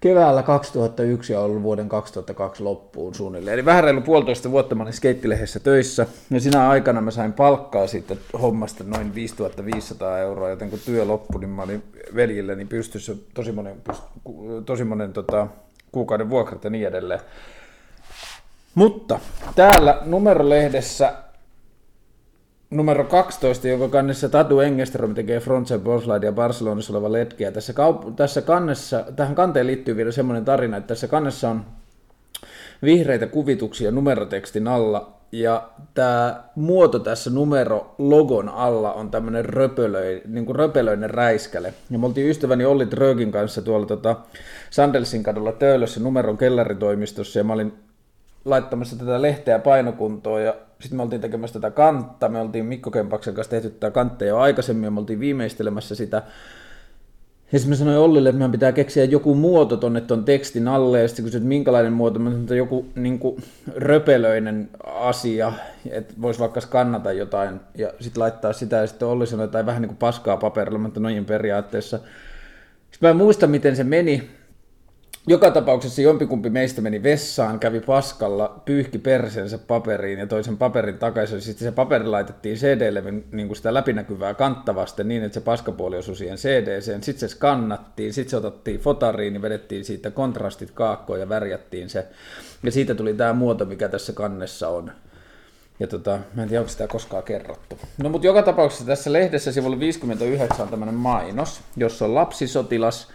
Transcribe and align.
keväällä 0.00 0.42
2001 0.42 1.32
ja 1.32 1.40
ollut 1.40 1.62
vuoden 1.62 1.88
2002 1.88 2.62
loppuun 2.62 3.14
suunnilleen. 3.14 3.54
Eli 3.54 3.64
vähän 3.64 3.84
reilu 3.84 4.00
puolitoista 4.00 4.50
vuotta 4.50 4.74
mä 4.74 4.82
olin 4.82 4.92
skeittilehdessä 4.92 5.60
töissä, 5.60 6.06
ja 6.30 6.40
sinä 6.40 6.68
aikana 6.68 7.00
mä 7.00 7.10
sain 7.10 7.32
palkkaa 7.32 7.86
siitä 7.86 8.16
hommasta 8.42 8.84
noin 8.84 9.14
5500 9.14 10.18
euroa, 10.18 10.50
joten 10.50 10.70
kun 10.70 10.78
työ 10.84 11.04
loppui, 11.04 11.40
niin 11.40 11.50
mä 11.50 11.62
olin 11.62 11.82
veljilleni 12.14 12.64
pystyssä 12.64 13.14
tosi 13.34 13.52
monen, 13.52 13.76
tosi 14.66 14.84
monen 14.84 15.12
tota, 15.12 15.46
kuukauden 15.92 16.30
vuokrat 16.30 16.64
ja 16.64 16.70
niin 16.70 16.88
edelleen. 16.88 17.20
Mutta 18.74 19.20
täällä 19.54 19.98
numerolehdessä 20.04 21.12
numero 22.70 23.04
12, 23.04 23.68
jonka 23.68 23.88
kannessa 23.88 24.28
Tatu 24.28 24.60
Engström 24.60 25.14
tekee 25.14 25.40
Frontside 25.40 26.26
ja 26.26 26.32
Barcelonassa 26.32 26.92
oleva 26.92 27.12
letkeä. 27.12 27.52
Tässä, 27.52 27.72
kaup- 27.72 28.12
tässä 28.16 28.42
kannessa, 28.42 29.04
tähän 29.16 29.34
kanteen 29.34 29.66
liittyy 29.66 29.96
vielä 29.96 30.12
semmoinen 30.12 30.44
tarina, 30.44 30.76
että 30.76 30.88
tässä 30.88 31.08
kannessa 31.08 31.50
on 31.50 31.64
vihreitä 32.82 33.26
kuvituksia 33.26 33.90
numerotekstin 33.90 34.68
alla, 34.68 35.20
ja 35.32 35.68
tämä 35.94 36.44
muoto 36.54 36.98
tässä 36.98 37.30
numero-logon 37.30 38.48
alla 38.48 38.92
on 38.92 39.10
tämmöinen 39.10 39.44
röpölöi, 39.44 40.22
niin 40.26 40.46
kuin 40.46 40.56
röpelöinen 40.56 41.10
räiskäle. 41.10 41.74
Ja 41.90 41.98
me 41.98 42.06
oltiin 42.06 42.30
ystäväni 42.30 42.64
Olli 42.64 42.86
Trögin 42.86 43.32
kanssa 43.32 43.62
tuolla 43.62 43.86
tota 43.86 44.16
Sandelsin 44.70 45.22
kadulla 45.22 45.52
Töölössä 45.52 46.00
numeron 46.00 46.38
kellaritoimistossa, 46.38 47.38
ja 47.38 47.44
mä 47.44 47.52
olin 47.52 47.72
laittamassa 48.44 48.96
tätä 48.96 49.22
lehteä 49.22 49.58
painokuntoon 49.58 50.44
ja 50.44 50.54
sitten 50.80 50.96
me 50.96 51.02
oltiin 51.02 51.20
tekemässä 51.20 51.60
tätä 51.60 51.74
kantta, 51.74 52.28
me 52.28 52.40
oltiin 52.40 52.64
Mikko 52.64 52.90
Kempaksen 52.90 53.34
kanssa 53.34 53.50
tehty 53.50 53.70
tätä 53.70 53.90
kanttia 53.90 54.28
jo 54.28 54.38
aikaisemmin 54.38 54.84
ja 54.84 54.90
me 54.90 55.00
oltiin 55.00 55.20
viimeistelemässä 55.20 55.94
sitä. 55.94 56.22
Ja 57.52 57.58
sitten 57.58 57.70
mä 57.70 57.76
sanoin 57.76 57.98
Ollille, 57.98 58.28
että 58.28 58.38
meidän 58.38 58.52
pitää 58.52 58.72
keksiä 58.72 59.04
joku 59.04 59.34
muoto 59.34 59.76
tonne 59.76 60.00
ton 60.00 60.24
tekstin 60.24 60.68
alle, 60.68 61.02
ja 61.02 61.08
sitten 61.08 61.24
kysyt, 61.24 61.44
minkälainen 61.44 61.92
muoto, 61.92 62.18
mä 62.18 62.30
sanoin, 62.30 62.42
että 62.42 62.54
joku 62.54 62.86
niin 62.94 63.18
kuin, 63.18 63.42
röpelöinen 63.76 64.70
asia, 64.84 65.52
että 65.90 66.14
voisi 66.22 66.40
vaikka 66.40 66.60
skannata 66.60 67.12
jotain, 67.12 67.60
ja 67.74 67.92
sitten 68.00 68.20
laittaa 68.20 68.52
sitä, 68.52 68.76
ja 68.76 68.86
sitten 68.86 69.08
Olli 69.08 69.26
sanoi, 69.26 69.44
että 69.44 69.66
vähän 69.66 69.82
niin 69.82 69.88
kuin 69.88 69.98
paskaa 69.98 70.36
paperilla, 70.36 70.78
mutta 70.78 71.00
noin 71.00 71.24
periaatteessa. 71.24 71.96
Sitten 71.96 73.06
mä 73.06 73.10
en 73.10 73.16
muista, 73.16 73.46
miten 73.46 73.76
se 73.76 73.84
meni, 73.84 74.30
joka 75.26 75.50
tapauksessa 75.50 76.02
jompikumpi 76.02 76.50
meistä 76.50 76.80
meni 76.80 77.02
vessaan, 77.02 77.60
kävi 77.60 77.80
paskalla, 77.80 78.62
pyyhki 78.64 78.98
persensä 78.98 79.58
paperiin 79.58 80.18
ja 80.18 80.26
toisen 80.26 80.56
paperin 80.56 80.98
takaisin. 80.98 81.40
Sitten 81.40 81.68
se 81.68 81.72
paperi 81.72 82.06
laitettiin 82.06 82.56
CD-levyn 82.56 83.24
niin 83.32 83.46
kuin 83.46 83.56
sitä 83.56 83.74
läpinäkyvää 83.74 84.34
kanttavasti 84.34 85.04
niin, 85.04 85.22
että 85.22 85.34
se 85.34 85.40
paskapuoli 85.40 85.98
osui 85.98 86.16
siihen 86.16 86.36
CD-seen. 86.36 87.02
Sitten 87.02 87.28
se 87.28 87.34
skannattiin, 87.34 88.12
sitten 88.12 88.30
se 88.30 88.36
otettiin 88.36 88.80
fotariin, 88.80 89.32
niin 89.32 89.42
vedettiin 89.42 89.84
siitä 89.84 90.10
kontrastit 90.10 90.70
kaakkoon 90.70 91.20
ja 91.20 91.28
värjättiin 91.28 91.90
se. 91.90 92.06
Ja 92.62 92.72
siitä 92.72 92.94
tuli 92.94 93.14
tämä 93.14 93.32
muoto, 93.32 93.64
mikä 93.64 93.88
tässä 93.88 94.12
kannessa 94.12 94.68
on. 94.68 94.92
Ja 95.80 95.86
tota, 95.86 96.18
mä 96.34 96.42
en 96.42 96.48
tiedä, 96.48 96.60
onko 96.60 96.70
sitä 96.70 96.88
koskaan 96.88 97.22
kerrottu. 97.22 97.78
No 98.02 98.08
mutta 98.08 98.26
joka 98.26 98.42
tapauksessa 98.42 98.86
tässä 98.86 99.12
lehdessä 99.12 99.52
sivulla 99.52 99.80
59 99.80 100.60
on 100.60 100.68
tämmöinen 100.68 100.94
mainos, 100.94 101.60
jossa 101.76 102.04
on 102.04 102.14
lapsisotilas, 102.14 103.08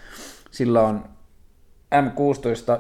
sillä 0.52 0.82
on 0.82 1.15
M16, 1.92 2.80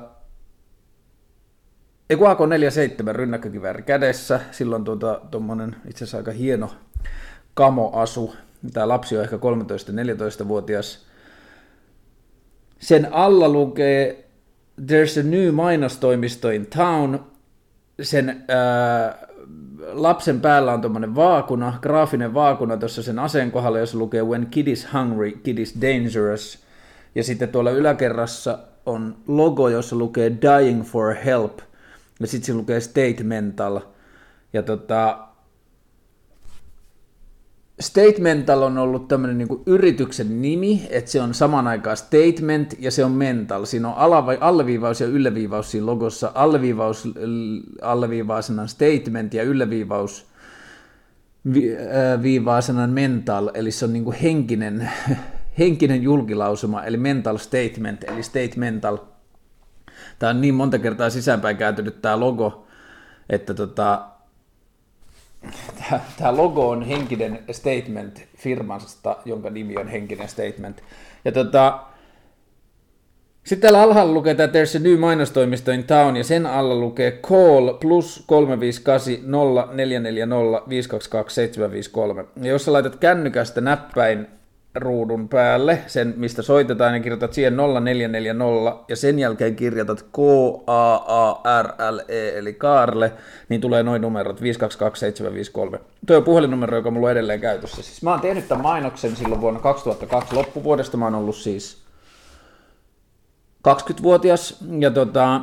ei 2.10 2.18
kun 2.18 2.32
AK-47 2.32 3.12
rynnäkkökivääri 3.12 3.84
kädessä, 3.84 4.40
silloin 4.52 4.84
tuota, 4.84 5.22
tuommoinen 5.32 5.76
itse 5.88 6.04
asiassa 6.04 6.18
aika 6.18 6.32
hieno 6.32 6.72
kamoasu, 7.54 8.36
tämä 8.74 8.88
lapsi 8.88 9.18
on 9.18 9.24
ehkä 9.24 9.36
13-14-vuotias. 9.36 11.06
Sen 12.80 13.14
alla 13.14 13.50
lukee 13.50 14.26
There's 14.82 15.20
a 15.20 15.24
new 15.24 15.52
mainostoimisto 15.54 16.50
in 16.50 16.66
town. 16.66 17.20
Sen 18.02 18.44
ää, 18.48 19.28
lapsen 19.92 20.42
päällä 20.42 20.74
on 20.74 20.82
tuommoinen 20.82 21.16
vaakuna, 21.16 21.80
graafinen 21.82 22.34
vaakuna 22.34 22.78
tuossa 22.78 23.04
sen 23.04 23.20
aseen 23.20 23.52
kohdalla, 23.52 23.80
jossa 23.80 23.98
lukee 23.98 24.24
When 24.24 24.46
kid 24.46 24.68
is 24.68 24.88
hungry, 24.94 25.32
kid 25.32 25.58
is 25.58 25.76
dangerous. 25.82 26.66
Ja 27.16 27.24
sitten 27.24 27.50
tuolla 27.50 27.72
yläkerrassa 27.72 28.60
on 28.86 29.18
logo, 29.28 29.70
jossa 29.70 29.96
lukee 29.96 30.32
Dying 30.42 30.84
for 30.84 31.14
Help, 31.14 31.60
ja 32.20 32.28
sitten 32.28 32.46
siinä 32.46 32.60
lukee 32.60 32.80
Statemental. 32.80 33.80
Ja 34.54 34.64
tota, 34.64 35.28
Statemental 37.80 38.62
on 38.62 38.78
ollut 38.78 39.08
tämmöinen 39.08 39.38
niin 39.38 39.64
yrityksen 39.66 40.42
nimi, 40.42 40.88
että 40.90 41.12
se 41.12 41.22
on 41.22 41.34
saman 41.34 41.68
aikaan 41.68 41.98
statement 41.98 42.76
ja 42.80 42.92
se 42.92 43.06
on 43.06 43.12
mental. 43.12 43.66
Siinä 43.66 43.90
on 43.90 43.96
alleviivaus 44.40 45.02
ja 45.02 45.08
ylleviivaus 45.08 45.72
siinä 45.72 45.86
logossa. 45.86 46.32
Alleviivaus 46.36 47.08
alleviivaa 47.82 48.42
sanan 48.42 48.70
statement 48.70 49.34
ja 49.34 49.44
ylleviivaus 49.44 50.26
viivaa 52.22 52.62
sanan 52.62 52.90
mental, 52.90 53.52
eli 53.54 53.72
se 53.72 53.86
on 53.86 53.94
niin 53.94 54.04
kuin 54.04 54.18
henkinen 54.18 54.90
henkinen 55.60 56.04
julkilausuma, 56.04 56.84
eli 56.84 56.98
mental 56.98 57.38
statement, 57.38 58.04
eli 58.04 58.24
statemental. 58.24 58.98
Tämä 60.20 60.30
on 60.30 60.42
niin 60.42 60.56
monta 60.56 60.80
kertaa 60.80 61.10
sisäänpäin 61.10 61.58
kääntynyt 61.58 62.02
tämä 62.02 62.20
logo, 62.20 62.68
että 63.30 63.54
tota, 63.54 64.06
tämä 66.18 66.38
logo 66.38 66.70
on 66.70 66.84
henkinen 66.84 67.40
statement 67.52 68.24
firmasta, 68.38 69.18
jonka 69.26 69.50
nimi 69.50 69.78
on 69.78 69.88
henkinen 69.88 70.30
statement. 70.30 70.84
Ja 71.26 71.32
tota, 71.32 71.80
sitten 73.44 73.62
täällä 73.62 73.82
alhaalla 73.82 74.14
lukee, 74.14 74.32
että 74.32 74.48
there's 74.48 74.78
a 74.78 74.80
new 74.80 75.00
mainostoimisto 75.00 75.72
in 75.72 75.84
town, 75.84 76.18
ja 76.18 76.24
sen 76.24 76.46
alla 76.46 76.76
lukee 76.76 77.12
call 77.12 77.74
plus 77.74 78.24
358 78.28 79.14
0440 79.32 80.70
522 80.70 81.36
753. 81.36 82.26
Ja 82.42 82.50
jos 82.50 82.66
sä 82.66 82.74
laitat 82.74 82.96
kännykästä 82.96 83.62
näppäin 83.62 84.28
ruudun 84.76 85.30
päälle, 85.30 85.82
sen 85.88 86.14
mistä 86.18 86.42
soitetaan, 86.42 86.94
ja 86.94 87.00
kirjoitat 87.00 87.34
siihen 87.34 87.58
0440, 87.58 88.84
ja 88.88 88.96
sen 88.96 89.20
jälkeen 89.20 89.56
kirjoitat 89.56 90.02
K-A-A-R-L-E, 90.02 91.10
eli 92.38 92.54
Kaarle, 92.54 93.12
niin 93.50 93.62
tulee 93.62 93.84
noin 93.84 94.02
numerot 94.02 94.42
522753. 94.42 95.80
Tuo 96.08 96.18
on 96.18 96.24
puhelinnumero, 96.24 96.78
joka 96.78 96.92
mulla 96.92 97.08
on 97.08 97.12
edelleen 97.12 97.42
käytössä. 97.42 97.82
Siis 97.82 98.04
mä 98.04 98.12
oon 98.12 98.22
tehnyt 98.22 98.48
tämän 98.48 98.64
mainoksen 98.64 99.16
silloin 99.16 99.42
vuonna 99.42 99.60
2002 99.60 100.36
loppuvuodesta, 100.36 100.98
mä 100.98 101.06
oon 101.06 101.16
ollut 101.16 101.36
siis 101.36 101.86
20-vuotias, 103.68 104.64
ja 104.80 104.92
tota, 104.92 105.42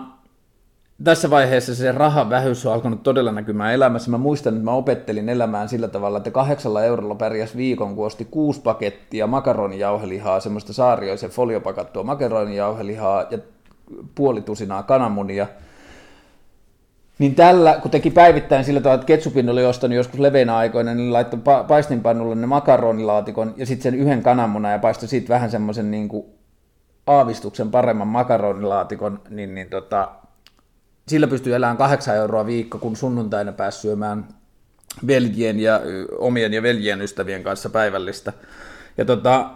tässä 1.05 1.31
vaiheessa 1.31 1.75
se 1.75 1.93
rahavähyys 1.93 2.67
on 2.67 2.73
alkanut 2.73 3.03
todella 3.03 3.33
näkymään 3.33 3.75
elämässä. 3.75 4.11
Mä 4.11 4.19
muistan, 4.19 4.55
että 4.55 4.65
mä 4.65 4.71
opettelin 4.71 5.29
elämään 5.29 5.69
sillä 5.69 5.89
tavalla, 5.89 6.19
että 6.19 6.31
kahdeksalla 6.31 6.85
eurolla 6.85 7.15
pärjäs 7.15 7.57
viikon, 7.57 7.97
kun 7.97 8.07
osti 8.07 8.25
kuusi 8.25 8.61
pakettia 8.61 9.27
makaronijauhelihaa, 9.27 10.41
semmoista 10.41 10.73
saarioisen 10.73 11.31
foliopakattua 11.31 12.03
makaronijauhelihaa 12.03 13.25
ja 13.31 13.39
puoli 14.15 14.41
tusinaa 14.41 14.83
kananmunia. 14.83 15.47
Niin 17.19 17.35
tällä, 17.35 17.79
kun 17.83 17.91
teki 17.91 18.11
päivittäin 18.11 18.65
sillä 18.65 18.81
tavalla, 18.81 18.95
että 18.95 19.07
ketsupin 19.07 19.49
oli 19.49 19.65
ostanut 19.65 19.97
joskus 19.97 20.21
leveänä 20.21 20.57
aikoina, 20.57 20.95
niin 20.95 21.13
laittoi 21.13 21.41
paistinpannulle 21.69 22.35
ne 22.35 22.47
makaronilaatikon 22.47 23.55
ja 23.57 23.67
sitten 23.67 23.83
sen 23.83 24.01
yhden 24.01 24.23
kananmunan 24.23 24.73
ja 24.73 24.79
paistoi 24.79 25.09
siitä 25.09 25.29
vähän 25.29 25.51
semmoisen 25.51 25.91
niin 25.91 26.09
kuin 26.09 26.27
aavistuksen 27.07 27.71
paremman 27.71 28.09
makaronilaatikon, 28.09 29.21
niin, 29.31 29.55
niin 29.55 29.71
tota, 29.71 30.09
sillä 31.13 31.27
pystyy 31.27 31.55
elämään 31.55 31.77
kahdeksan 31.77 32.17
euroa 32.17 32.47
viikko, 32.47 32.79
kun 32.79 32.97
sunnuntaina 32.97 33.53
pääsi 33.53 33.81
syömään 33.81 34.29
veljien 35.07 35.61
ja 35.61 35.81
omien 36.19 36.55
ja 36.55 36.63
veljien 36.63 37.03
ystävien 37.03 37.43
kanssa 37.43 37.71
päivällistä. 37.71 38.33
Ja 38.99 39.05
tota, 39.05 39.51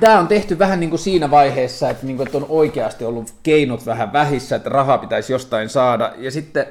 tämä 0.00 0.18
on 0.18 0.28
tehty 0.28 0.58
vähän 0.58 0.80
niin 0.80 0.90
kuin 0.90 1.00
siinä 1.00 1.30
vaiheessa, 1.30 1.90
että, 1.90 2.06
niin 2.06 2.16
kuin, 2.16 2.26
että 2.26 2.38
on 2.38 2.46
oikeasti 2.48 3.04
ollut 3.04 3.34
keinot 3.42 3.86
vähän 3.86 4.12
vähissä, 4.12 4.56
että 4.56 4.70
rahaa 4.70 4.98
pitäisi 4.98 5.32
jostain 5.32 5.68
saada. 5.68 6.14
Ja 6.18 6.30
sitten 6.30 6.66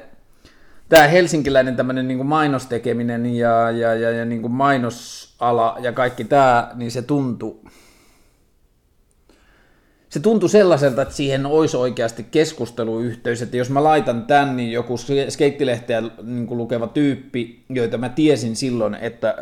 tämä 0.88 1.08
helsinkiläinen 1.08 1.76
tämmöinen 1.76 2.08
niin 2.08 2.26
mainostekeminen 2.26 3.26
ja, 3.26 3.70
ja, 3.70 3.94
ja, 3.94 4.10
ja 4.10 4.24
niin 4.24 4.42
kuin 4.42 4.52
mainosala 4.52 5.76
ja 5.80 5.92
kaikki 5.92 6.24
tämä, 6.24 6.70
niin 6.74 6.90
se 6.90 7.02
tuntui, 7.02 7.60
se 10.12 10.20
tuntui 10.20 10.48
sellaiselta, 10.48 11.02
että 11.02 11.14
siihen 11.14 11.46
olisi 11.46 11.76
oikeasti 11.76 12.26
keskusteluyhteys, 12.30 13.42
että 13.42 13.56
jos 13.56 13.70
mä 13.70 13.84
laitan 13.84 14.26
tän, 14.26 14.56
niin 14.56 14.72
joku 14.72 14.94
skeittilehteä 15.28 16.02
niin 16.22 16.46
lukeva 16.50 16.86
tyyppi, 16.86 17.64
joita 17.68 17.98
mä 17.98 18.08
tiesin 18.08 18.56
silloin, 18.56 18.94
että 18.94 19.28
äh, 19.28 19.34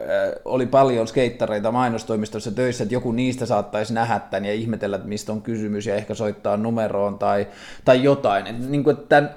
oli 0.45 0.67
paljon 0.67 1.09
skeittareita 1.09 1.73
mainostoimistossa 1.73 2.51
töissä, 2.51 2.85
että 2.85 2.95
joku 2.95 3.13
niistä 3.13 3.47
saattaisi 3.47 3.95
nähdä 3.95 4.19
tämän 4.19 4.45
ja 4.45 4.53
ihmetellä, 4.53 4.97
että 4.97 5.09
mistä 5.09 5.33
on 5.33 5.43
kysymys 5.43 5.87
ja 5.87 5.95
ehkä 5.95 6.15
soittaa 6.15 6.57
numeroon 6.57 7.19
tai, 7.19 7.47
tai 7.85 8.03
jotain. 8.03 8.47
Että, 8.47 8.67
niin 8.67 8.85
kuin, 8.85 8.97
että 8.97 9.09
tämän 9.09 9.31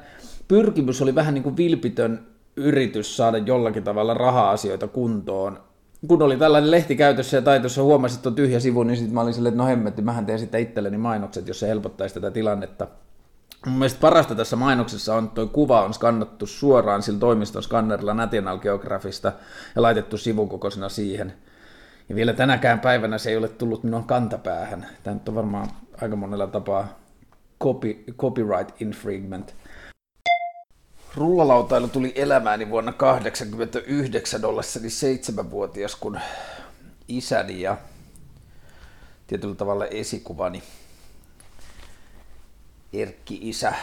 pyrkimys 0.48 1.02
oli 1.02 1.16
vähän 1.16 1.34
niin 1.34 1.44
kuin 1.44 1.58
vilpitön 1.58 2.28
yritys 2.56 3.18
saada 3.18 3.38
jollakin 3.38 3.84
tavalla 3.84 4.14
raha-asioita 4.14 4.88
kuntoon, 4.88 5.60
kun 6.08 6.22
oli 6.22 6.38
tällainen 6.38 6.72
lehti 6.72 6.96
käytössä 6.96 7.38
ja 7.38 7.42
taitossa 7.42 7.84
huomasin, 7.84 8.18
että 8.18 8.30
on 8.30 8.36
tyhjä 8.36 8.60
sivu, 8.60 8.84
niin 8.84 8.98
sitten 8.98 9.14
mä 9.14 9.22
olin 9.22 9.34
silleen, 9.34 9.54
että 9.54 9.64
no 9.64 9.70
hemmetti, 9.70 10.02
mähän 10.02 10.26
teen 10.26 10.40
sitten 10.40 10.62
itselleni 10.62 10.98
mainokset, 10.98 11.48
jos 11.48 11.60
se 11.60 11.68
helpottaisi 11.68 12.16
tätä 12.16 12.32
tilannetta. 12.32 12.88
Mun 13.66 13.78
mielestä 13.78 14.00
parasta 14.00 14.36
tässä 14.36 14.56
mainoksessa 14.56 15.16
on, 15.16 15.24
että 15.24 15.36
tuo 15.36 15.48
kuva 15.48 15.86
on 15.86 15.94
skannattu 15.94 16.46
suoraan 16.46 17.04
sillä 17.04 17.20
toimiston 17.20 17.64
skannerilla 17.64 18.14
National 18.14 18.60
Geographista 18.60 19.32
ja 19.76 19.82
laitettu 19.82 20.18
sivukokoisena 20.18 20.90
siihen. 20.90 21.34
Ja 22.10 22.16
vielä 22.16 22.34
tänäkään 22.34 22.80
päivänä 22.80 23.18
se 23.18 23.30
ei 23.30 23.38
ole 23.38 23.48
tullut 23.48 23.84
minun 23.84 24.04
kantapäähän. 24.04 24.88
Tämä 25.04 25.18
on 25.28 25.36
varmaan 25.36 25.68
aika 26.02 26.16
monella 26.16 26.48
tapaa 26.48 26.88
copy, 27.62 28.04
copyright 28.18 28.82
infringement. 28.82 29.56
Rullalautailu 31.16 31.88
tuli 31.88 32.14
elämääni 32.16 32.70
vuonna 32.70 32.92
1989 32.92 34.46
ollessani 34.46 34.90
seitsemänvuotias, 34.90 35.96
kun 35.96 36.20
isäni 37.08 37.62
ja 37.62 37.78
tietyllä 39.28 39.56
tavalla 39.56 39.86
esikuvani 39.86 40.64
Erkki-isä 42.94 43.74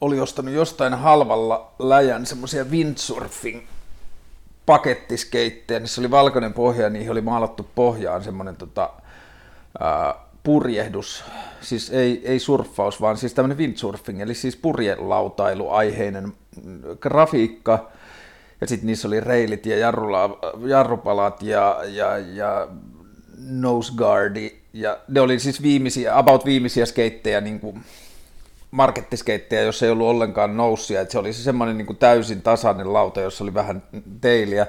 oli 0.00 0.20
ostanut 0.20 0.54
jostain 0.54 0.94
halvalla 0.94 1.72
läjän 1.78 2.26
semmoisia 2.26 2.64
windsurfing 2.64 3.60
pakettiskeittejä, 4.66 5.80
niissä 5.80 6.00
oli 6.00 6.10
valkoinen 6.10 6.52
pohja 6.52 6.82
ja 6.82 6.90
niihin 6.90 7.10
oli 7.10 7.20
maalattu 7.20 7.70
pohjaan 7.74 8.24
semmoinen 8.24 8.56
tota, 8.56 8.90
ää, 9.80 10.14
purjehdus, 10.50 11.24
siis 11.60 11.90
ei, 11.90 12.22
ei 12.24 12.38
surffaus, 12.38 13.00
vaan 13.00 13.16
siis 13.16 13.34
tämmöinen 13.34 13.58
windsurfing, 13.58 14.20
eli 14.20 14.34
siis 14.34 14.56
purjelautailuaiheinen 14.56 16.32
grafiikka, 17.00 17.90
ja 18.60 18.66
sitten 18.66 18.86
niissä 18.86 19.08
oli 19.08 19.20
reilit 19.20 19.66
ja 19.66 19.78
jarrula, 19.78 20.38
jarrupalat 20.66 21.42
ja, 21.42 21.80
ja, 21.88 22.18
ja 22.18 22.68
nose 23.38 23.92
guardi, 23.96 24.52
ja 24.72 24.98
ne 25.08 25.20
oli 25.20 25.38
siis 25.38 25.62
viimeisiä, 25.62 26.18
about 26.18 26.44
viimeisiä 26.44 26.86
skeittejä, 26.86 27.40
niin 27.40 27.60
kuin 27.60 27.84
markettiskeittejä, 28.70 29.62
jossa 29.62 29.86
ei 29.86 29.92
ollut 29.92 30.08
ollenkaan 30.08 30.56
noussia, 30.56 31.00
että 31.00 31.12
se 31.12 31.18
oli 31.18 31.32
se 31.32 31.42
semmoinen 31.42 31.78
niin 31.78 31.86
kuin 31.86 31.96
täysin 31.98 32.42
tasainen 32.42 32.92
lauta, 32.92 33.20
jossa 33.20 33.44
oli 33.44 33.54
vähän 33.54 33.82
teiliä, 34.20 34.66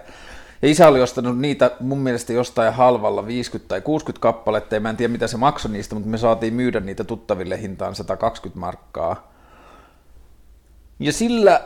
ja 0.61 0.69
isä 0.69 0.87
oli 0.87 1.01
ostanut 1.01 1.39
niitä 1.39 1.71
mun 1.79 1.99
mielestä 1.99 2.33
jostain 2.33 2.73
halvalla 2.73 3.25
50 3.25 3.69
tai 3.69 3.81
60 3.81 4.21
kappaletta, 4.21 4.75
ja 4.75 4.81
mä 4.81 4.89
en 4.89 4.97
tiedä 4.97 5.11
mitä 5.11 5.27
se 5.27 5.37
maksoi 5.37 5.71
niistä, 5.71 5.95
mutta 5.95 6.09
me 6.09 6.17
saatiin 6.17 6.53
myydä 6.53 6.79
niitä 6.79 7.03
tuttaville 7.03 7.61
hintaan 7.61 7.95
120 7.95 8.59
markkaa. 8.59 9.31
Ja 10.99 11.13
sillä 11.13 11.61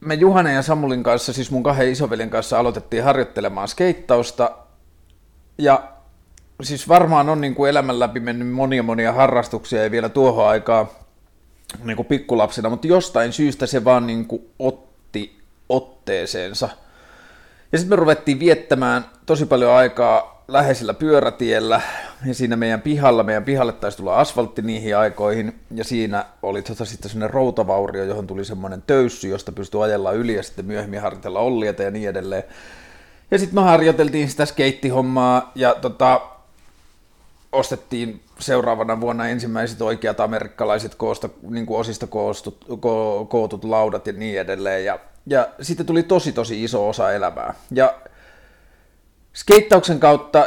me 0.00 0.14
Juhanen 0.14 0.54
ja 0.54 0.62
Samulin 0.62 1.02
kanssa, 1.02 1.32
siis 1.32 1.50
mun 1.50 1.62
kahden 1.62 1.92
isoveljen 1.92 2.30
kanssa 2.30 2.58
aloitettiin 2.58 3.04
harjoittelemaan 3.04 3.68
skeittausta. 3.68 4.50
Ja 5.58 5.88
siis 6.62 6.88
varmaan 6.88 7.28
on 7.28 7.40
niin 7.40 7.54
kuin 7.54 7.70
elämän 7.70 8.00
läpi 8.00 8.20
mennyt 8.20 8.52
monia 8.52 8.82
monia 8.82 9.12
harrastuksia 9.12 9.84
ja 9.84 9.90
vielä 9.90 10.08
tuohon 10.08 10.48
aikaan 10.48 10.88
niin 11.84 11.96
kuin 11.96 12.06
pikkulapsena, 12.06 12.70
mutta 12.70 12.86
jostain 12.86 13.32
syystä 13.32 13.66
se 13.66 13.84
vaan 13.84 14.06
niin 14.06 14.26
kuin 14.26 14.42
otti 14.58 15.38
otteeseensa– 15.68 16.68
ja 17.74 17.78
sitten 17.78 17.92
me 17.92 18.00
ruvettiin 18.00 18.40
viettämään 18.40 19.04
tosi 19.26 19.46
paljon 19.46 19.72
aikaa 19.72 20.44
läheisellä 20.48 20.94
pyörätiellä 20.94 21.80
ja 22.26 22.34
siinä 22.34 22.56
meidän 22.56 22.82
pihalla, 22.82 23.22
meidän 23.22 23.44
pihalle 23.44 23.72
taisi 23.72 23.96
tulla 23.96 24.16
asfaltti 24.16 24.62
niihin 24.62 24.96
aikoihin 24.96 25.60
ja 25.70 25.84
siinä 25.84 26.24
oli 26.42 26.62
tota 26.62 26.84
sitten 26.84 27.10
semmoinen 27.10 27.34
routavaurio, 27.34 28.04
johon 28.04 28.26
tuli 28.26 28.44
semmoinen 28.44 28.82
töyssy, 28.86 29.28
josta 29.28 29.52
pystyi 29.52 29.82
ajella 29.82 30.12
yli 30.12 30.34
ja 30.34 30.42
sitten 30.42 30.64
myöhemmin 30.64 31.00
harjoitella 31.00 31.40
ollieta 31.40 31.82
ja 31.82 31.90
niin 31.90 32.08
edelleen. 32.08 32.42
Ja 33.30 33.38
sitten 33.38 33.54
me 33.54 33.62
harjoiteltiin 33.62 34.30
sitä 34.30 34.46
skeittihommaa 34.46 35.52
ja 35.54 35.74
tota, 35.74 36.20
ostettiin 37.52 38.20
seuraavana 38.38 39.00
vuonna 39.00 39.28
ensimmäiset 39.28 39.82
oikeat 39.82 40.20
amerikkalaiset 40.20 40.94
koosta, 40.94 41.28
niin 41.50 41.66
kuin 41.66 41.80
osista 41.80 42.06
koostut, 42.06 42.64
ko, 42.80 43.26
kootut 43.30 43.64
laudat 43.64 44.06
ja 44.06 44.12
niin 44.12 44.40
edelleen. 44.40 44.84
Ja 44.84 44.98
ja 45.26 45.48
sitten 45.60 45.86
tuli 45.86 46.02
tosi 46.02 46.32
tosi 46.32 46.64
iso 46.64 46.88
osa 46.88 47.12
elämää. 47.12 47.54
Ja 47.70 47.94
skeittauksen 49.34 50.00
kautta 50.00 50.46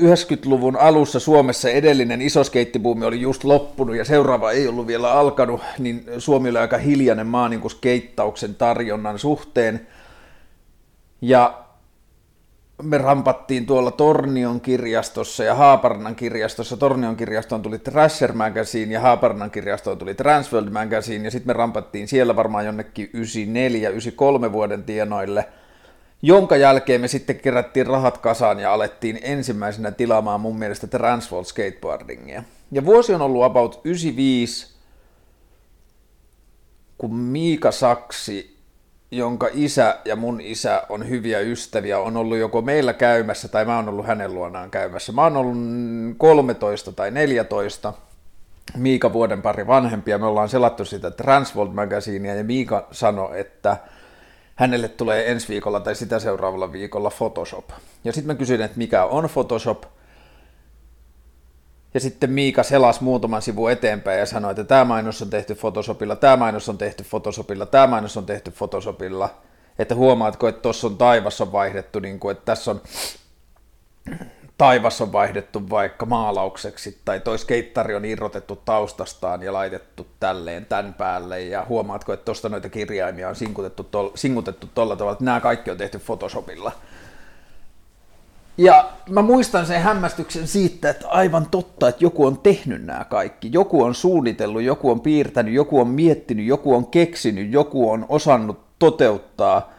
90-luvun 0.00 0.76
alussa 0.76 1.20
Suomessa 1.20 1.70
edellinen 1.70 2.22
iso 2.22 2.44
skeittibuumi 2.44 3.04
oli 3.04 3.20
just 3.20 3.44
loppunut 3.44 3.96
ja 3.96 4.04
seuraava 4.04 4.52
ei 4.52 4.68
ollut 4.68 4.86
vielä 4.86 5.12
alkanut, 5.12 5.60
niin 5.78 6.04
Suomi 6.18 6.48
oli 6.50 6.58
aika 6.58 6.78
hiljainen 6.78 7.26
maa 7.26 7.48
niin 7.48 7.60
kuin 7.60 7.70
skeittauksen 7.70 8.54
tarjonnan 8.54 9.18
suhteen. 9.18 9.86
Ja 11.20 11.65
me 12.82 12.98
rampattiin 12.98 13.66
tuolla 13.66 13.90
Tornion 13.90 14.60
kirjastossa 14.60 15.44
ja 15.44 15.54
Haaparnan 15.54 16.16
kirjastossa. 16.16 16.76
Tornion 16.76 17.16
kirjastoon 17.16 17.62
tuli 17.62 17.78
Thrasher 17.78 18.32
Magazine 18.32 18.92
ja 18.92 19.00
Haaparnan 19.00 19.50
kirjastoon 19.50 19.98
tuli 19.98 20.14
Transworld 20.14 20.70
Magazine 20.70 21.24
ja 21.24 21.30
sitten 21.30 21.48
me 21.48 21.52
rampattiin 21.52 22.08
siellä 22.08 22.36
varmaan 22.36 22.66
jonnekin 22.66 23.10
94-93 24.48 24.52
vuoden 24.52 24.84
tienoille, 24.84 25.48
jonka 26.22 26.56
jälkeen 26.56 27.00
me 27.00 27.08
sitten 27.08 27.36
kerättiin 27.36 27.86
rahat 27.86 28.18
kasaan 28.18 28.60
ja 28.60 28.72
alettiin 28.72 29.18
ensimmäisenä 29.22 29.90
tilaamaan 29.90 30.40
mun 30.40 30.58
mielestä 30.58 30.86
Transworld 30.86 31.44
skateboardingia. 31.44 32.42
Ja 32.72 32.84
vuosi 32.84 33.14
on 33.14 33.22
ollut 33.22 33.44
about 33.44 33.80
95, 33.84 34.76
kun 36.98 37.14
Miika 37.14 37.70
Saksi 37.70 38.55
jonka 39.10 39.48
isä 39.52 39.98
ja 40.04 40.16
mun 40.16 40.40
isä 40.40 40.82
on 40.88 41.08
hyviä 41.08 41.40
ystäviä, 41.40 41.98
on 41.98 42.16
ollut 42.16 42.38
joko 42.38 42.62
meillä 42.62 42.92
käymässä 42.92 43.48
tai 43.48 43.64
mä 43.64 43.76
oon 43.76 43.88
ollut 43.88 44.06
hänen 44.06 44.34
luonaan 44.34 44.70
käymässä. 44.70 45.12
Mä 45.12 45.22
oon 45.22 45.36
ollut 45.36 45.56
13 46.18 46.92
tai 46.92 47.10
14, 47.10 47.92
Miika 48.76 49.12
vuoden 49.12 49.42
pari 49.42 49.66
vanhempia, 49.66 50.18
me 50.18 50.26
ollaan 50.26 50.48
selattu 50.48 50.84
sitä 50.84 51.10
Transworld 51.10 51.72
Magazinea 51.72 52.34
ja 52.34 52.44
Miika 52.44 52.88
sanoi, 52.92 53.40
että 53.40 53.76
hänelle 54.54 54.88
tulee 54.88 55.30
ensi 55.30 55.48
viikolla 55.48 55.80
tai 55.80 55.94
sitä 55.94 56.18
seuraavalla 56.18 56.72
viikolla 56.72 57.10
Photoshop. 57.10 57.70
Ja 58.04 58.12
sitten 58.12 58.34
mä 58.34 58.38
kysyin, 58.38 58.60
että 58.60 58.78
mikä 58.78 59.04
on 59.04 59.28
Photoshop, 59.32 59.82
ja 61.96 62.00
sitten 62.00 62.30
Miika 62.30 62.62
selasi 62.62 63.04
muutaman 63.04 63.42
sivun 63.42 63.70
eteenpäin 63.70 64.18
ja 64.18 64.26
sanoi, 64.26 64.50
että 64.50 64.64
tämä 64.64 64.84
mainos 64.84 65.22
on 65.22 65.30
tehty 65.30 65.54
Photoshopilla, 65.54 66.16
tämä 66.16 66.36
mainos 66.36 66.68
on 66.68 66.78
tehty 66.78 67.04
Photoshopilla, 67.04 67.66
tämä 67.66 67.86
mainos 67.86 68.16
on 68.16 68.26
tehty 68.26 68.50
Photoshopilla. 68.50 69.34
Että 69.78 69.94
huomaatko, 69.94 70.48
että 70.48 70.62
tuossa 70.62 70.86
on 70.86 70.96
taivas 70.96 71.40
on 71.40 71.52
vaihdettu, 71.52 71.98
niin 71.98 72.20
kuin, 72.20 72.32
että 72.32 72.44
tässä 72.44 72.70
on 72.70 72.80
taivas 74.58 75.00
on 75.00 75.12
vaihdettu 75.12 75.70
vaikka 75.70 76.06
maalaukseksi, 76.06 77.00
tai 77.04 77.20
toi 77.20 77.38
skeittari 77.38 77.94
on 77.94 78.04
irrotettu 78.04 78.56
taustastaan 78.56 79.42
ja 79.42 79.52
laitettu 79.52 80.06
tälleen 80.20 80.66
tämän 80.66 80.94
päälle, 80.94 81.42
ja 81.42 81.66
huomaatko, 81.68 82.12
että 82.12 82.24
tuosta 82.24 82.48
noita 82.48 82.68
kirjaimia 82.68 83.28
on 83.28 83.36
sinkutettu 84.14 84.70
tolla 84.74 84.96
tavalla, 84.96 85.12
että 85.12 85.24
nämä 85.24 85.40
kaikki 85.40 85.70
on 85.70 85.78
tehty 85.78 85.98
Photoshopilla. 85.98 86.72
Ja 88.58 88.88
mä 89.10 89.22
muistan 89.22 89.66
sen 89.66 89.82
hämmästyksen 89.82 90.46
siitä, 90.46 90.90
että 90.90 91.08
aivan 91.08 91.46
totta, 91.50 91.88
että 91.88 92.04
joku 92.04 92.26
on 92.26 92.38
tehnyt 92.38 92.84
nämä 92.84 93.04
kaikki. 93.04 93.48
Joku 93.52 93.82
on 93.82 93.94
suunnitellut, 93.94 94.62
joku 94.62 94.90
on 94.90 95.00
piirtänyt, 95.00 95.54
joku 95.54 95.80
on 95.80 95.88
miettinyt, 95.88 96.46
joku 96.46 96.74
on 96.74 96.86
keksinyt, 96.86 97.52
joku 97.52 97.90
on 97.90 98.06
osannut 98.08 98.58
toteuttaa. 98.78 99.72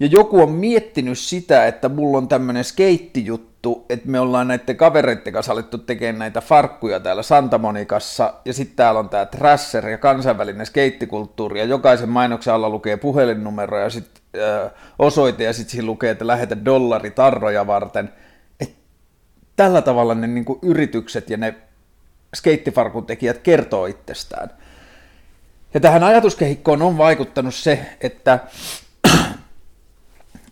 Ja 0.00 0.06
joku 0.06 0.40
on 0.40 0.50
miettinyt 0.50 1.18
sitä, 1.18 1.66
että 1.66 1.88
mulla 1.88 2.18
on 2.18 2.28
tämmöinen 2.28 2.64
skeittijuttu, 2.64 3.86
että 3.88 4.08
me 4.08 4.20
ollaan 4.20 4.48
näiden 4.48 4.76
kavereiden 4.76 5.32
kanssa 5.32 5.52
alettu 5.52 5.78
tekemään 5.78 6.18
näitä 6.18 6.40
farkkuja 6.40 7.00
täällä 7.00 7.22
Santa 7.22 7.58
Monikassa, 7.58 8.34
ja 8.44 8.52
sitten 8.52 8.76
täällä 8.76 9.00
on 9.00 9.08
tämä 9.08 9.26
Trasser 9.26 9.88
ja 9.88 9.98
kansainvälinen 9.98 10.66
skeittikulttuuri, 10.66 11.60
ja 11.60 11.64
jokaisen 11.64 12.08
mainoksen 12.08 12.54
alla 12.54 12.68
lukee 12.68 12.96
puhelinnumero 12.96 13.78
ja 13.78 13.90
sitten 13.90 14.19
osoite 14.98 15.44
ja 15.44 15.52
sitten 15.52 15.70
siinä 15.70 15.86
lukee, 15.86 16.10
että 16.10 16.26
lähetä 16.26 16.64
dollari 16.64 17.10
tarroja 17.10 17.66
varten. 17.66 18.12
Et 18.60 18.74
tällä 19.56 19.82
tavalla 19.82 20.14
ne 20.14 20.26
niin 20.26 20.44
yritykset 20.62 21.30
ja 21.30 21.36
ne 21.36 21.54
skeittifarkun 22.36 23.06
tekijät 23.06 23.38
kertoo 23.38 23.86
itsestään. 23.86 24.50
Ja 25.74 25.80
tähän 25.80 26.04
ajatuskehikkoon 26.04 26.82
on 26.82 26.98
vaikuttanut 26.98 27.54
se, 27.54 27.86
että 28.00 28.38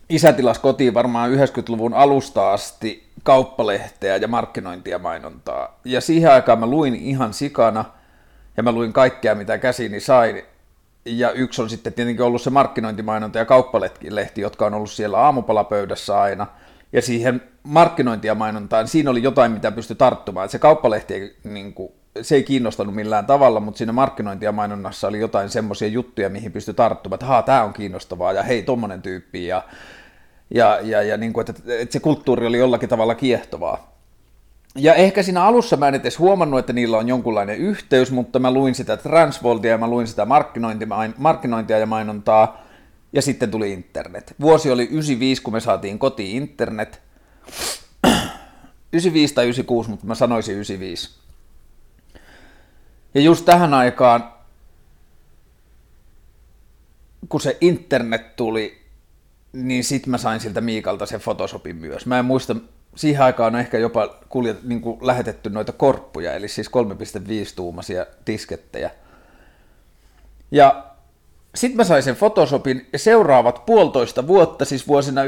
isä 0.09 0.33
tilasi 0.33 0.61
kotiin 0.61 0.93
varmaan 0.93 1.31
90-luvun 1.31 1.93
alusta 1.93 2.53
asti 2.53 3.09
kauppalehteä 3.23 4.15
ja 4.15 4.27
markkinointia 4.27 4.99
mainontaa. 4.99 5.79
Ja 5.85 6.01
siihen 6.01 6.31
aikaan 6.31 6.59
mä 6.59 6.67
luin 6.67 6.95
ihan 6.95 7.33
sikana, 7.33 7.85
ja 8.57 8.63
mä 8.63 8.71
luin 8.71 8.93
kaikkea, 8.93 9.35
mitä 9.35 9.57
käsiini 9.57 9.99
sain. 9.99 10.43
Ja 11.17 11.31
yksi 11.31 11.61
on 11.61 11.69
sitten 11.69 11.93
tietenkin 11.93 12.25
ollut 12.25 12.41
se 12.41 12.49
markkinointimainonta 12.49 13.37
ja 13.39 13.45
kauppalehti, 13.45 14.07
jotka 14.35 14.65
on 14.65 14.73
ollut 14.73 14.91
siellä 14.91 15.17
aamupalapöydässä 15.17 16.21
aina. 16.21 16.47
Ja 16.93 17.01
siihen 17.01 17.41
markkinointia 17.63 18.35
mainontaan, 18.35 18.87
siinä 18.87 19.09
oli 19.09 19.23
jotain, 19.23 19.51
mitä 19.51 19.71
pystyi 19.71 19.95
tarttumaan. 19.95 20.45
Että 20.45 20.51
se 20.51 20.59
kauppalehti 20.59 21.37
niin 21.43 21.73
kuin, 21.73 21.91
se 22.21 22.35
ei 22.35 22.43
kiinnostanut 22.43 22.95
millään 22.95 23.25
tavalla, 23.25 23.59
mutta 23.59 23.77
siinä 23.77 23.93
markkinointia 23.93 24.51
mainonnassa 24.51 25.07
oli 25.07 25.19
jotain 25.19 25.49
semmoisia 25.49 25.87
juttuja, 25.87 26.29
mihin 26.29 26.51
pystyi 26.51 26.73
tarttumaan, 26.73 27.15
että 27.15 27.25
haa, 27.25 27.43
tämä 27.43 27.63
on 27.63 27.73
kiinnostavaa 27.73 28.33
ja 28.33 28.43
hei, 28.43 28.63
tommonen 28.63 29.01
tyyppi 29.01 29.47
ja, 29.47 29.63
ja, 30.49 30.79
ja, 30.81 31.03
ja 31.03 31.17
niin 31.17 31.33
kuin, 31.33 31.49
että, 31.49 31.73
että 31.79 31.93
se 31.93 31.99
kulttuuri 31.99 32.47
oli 32.47 32.57
jollakin 32.57 32.89
tavalla 32.89 33.15
kiehtovaa. 33.15 33.98
Ja 34.75 34.95
ehkä 34.95 35.23
siinä 35.23 35.43
alussa 35.43 35.77
mä 35.77 35.87
en 35.87 35.95
edes 35.95 36.19
huomannut, 36.19 36.59
että 36.59 36.73
niillä 36.73 36.97
on 36.97 37.07
jonkunlainen 37.07 37.57
yhteys, 37.57 38.11
mutta 38.11 38.39
mä 38.39 38.51
luin 38.51 38.75
sitä 38.75 38.97
Transvoltia 38.97 39.71
ja 39.71 39.77
mä 39.77 39.87
luin 39.87 40.07
sitä 40.07 40.27
markkinointia 41.17 41.79
ja 41.79 41.85
mainontaa, 41.85 42.63
ja 43.13 43.21
sitten 43.21 43.51
tuli 43.51 43.73
internet. 43.73 44.35
Vuosi 44.41 44.71
oli 44.71 44.83
95, 44.83 45.41
kun 45.41 45.53
me 45.53 45.59
saatiin 45.59 45.99
kotiin 45.99 46.43
internet. 46.43 47.01
95 48.93 49.33
tai 49.33 49.45
96, 49.45 49.89
mutta 49.89 50.05
mä 50.05 50.15
sanoisin 50.15 50.53
95. 50.55 51.19
Ja 53.13 53.21
just 53.21 53.45
tähän 53.45 53.73
aikaan, 53.73 54.33
kun 57.29 57.41
se 57.41 57.57
internet 57.61 58.35
tuli, 58.35 58.81
niin 59.53 59.83
sit 59.83 60.07
mä 60.07 60.17
sain 60.17 60.39
siltä 60.39 60.61
Miikalta 60.61 61.05
sen 61.05 61.21
Photoshopin 61.21 61.75
myös. 61.75 62.05
Mä 62.05 62.19
en 62.19 62.25
muista, 62.25 62.55
siihen 62.95 63.23
aikaan 63.23 63.55
on 63.55 63.59
ehkä 63.59 63.77
jopa 63.77 64.19
kuljet, 64.29 64.63
niin 64.63 64.81
kuin 64.81 65.07
lähetetty 65.07 65.49
noita 65.49 65.71
korppuja, 65.71 66.33
eli 66.33 66.47
siis 66.47 66.67
3,5-tuumaisia 66.67 68.05
diskettejä. 68.27 68.91
Ja 70.51 70.88
sitten 71.55 71.77
mä 71.77 71.83
sain 71.83 72.03
sen 72.03 72.15
Photoshopin 72.15 72.87
ja 72.93 72.99
seuraavat 72.99 73.65
puolitoista 73.65 74.27
vuotta, 74.27 74.65
siis 74.65 74.87
vuosina 74.87 75.21
95-96, 75.23 75.27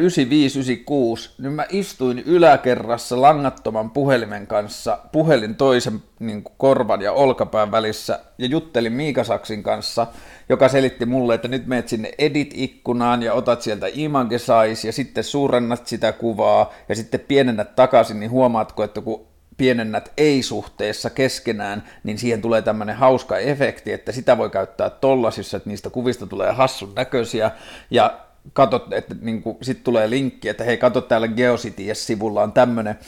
niin 1.38 1.54
mä 1.54 1.66
istuin 1.70 2.20
yläkerrassa 2.20 3.22
langattoman 3.22 3.92
puhelimen 3.92 4.48
kanssa, 4.48 5.00
puhelin 5.12 5.56
toisen 5.56 6.04
niin 6.20 6.44
korvan 6.58 7.02
ja 7.02 7.14
olkapään 7.14 7.72
välissä 7.72 8.20
ja 8.38 8.48
juttelin 8.48 8.94
Miikasaksin 8.94 9.64
kanssa, 9.64 10.08
joka 10.50 10.70
selitti 10.70 11.06
mulle, 11.06 11.36
että 11.36 11.48
nyt 11.48 11.68
meet 11.68 11.88
sinne 11.88 12.12
Edit-ikkunaan 12.18 13.24
ja 13.24 13.34
otat 13.34 13.62
sieltä 13.62 13.88
Image 13.94 14.38
Size 14.38 14.88
ja 14.88 14.94
sitten 14.94 15.24
suurennat 15.24 15.88
sitä 15.88 16.12
kuvaa 16.12 16.74
ja 16.90 16.96
sitten 16.96 17.20
pienennät 17.20 17.76
takaisin, 17.76 18.20
niin 18.20 18.32
huomaatko, 18.32 18.84
että 18.84 19.02
kun 19.02 19.31
pienennät 19.62 20.12
ei-suhteessa 20.18 21.10
keskenään, 21.10 21.84
niin 22.04 22.18
siihen 22.18 22.42
tulee 22.42 22.62
tämmöinen 22.62 22.96
hauska 22.96 23.38
efekti, 23.38 23.94
että 23.94 24.12
sitä 24.12 24.38
voi 24.38 24.50
käyttää 24.50 24.90
tollasissa, 24.90 25.58
että 25.58 25.70
niistä 25.70 25.90
kuvista 25.90 26.28
tulee 26.28 26.52
hassun 26.52 26.94
näköisiä, 26.96 27.52
ja 27.92 28.20
katot, 28.54 28.94
että 28.94 29.16
niin 29.22 29.44
sitten 29.62 29.84
tulee 29.84 30.10
linkki, 30.10 30.50
että 30.50 30.64
hei, 30.64 30.78
kato 30.78 31.02
täällä 31.02 31.28
Geocities-sivulla 31.28 32.44
on 32.44 32.52
tämmöinen 32.52 33.00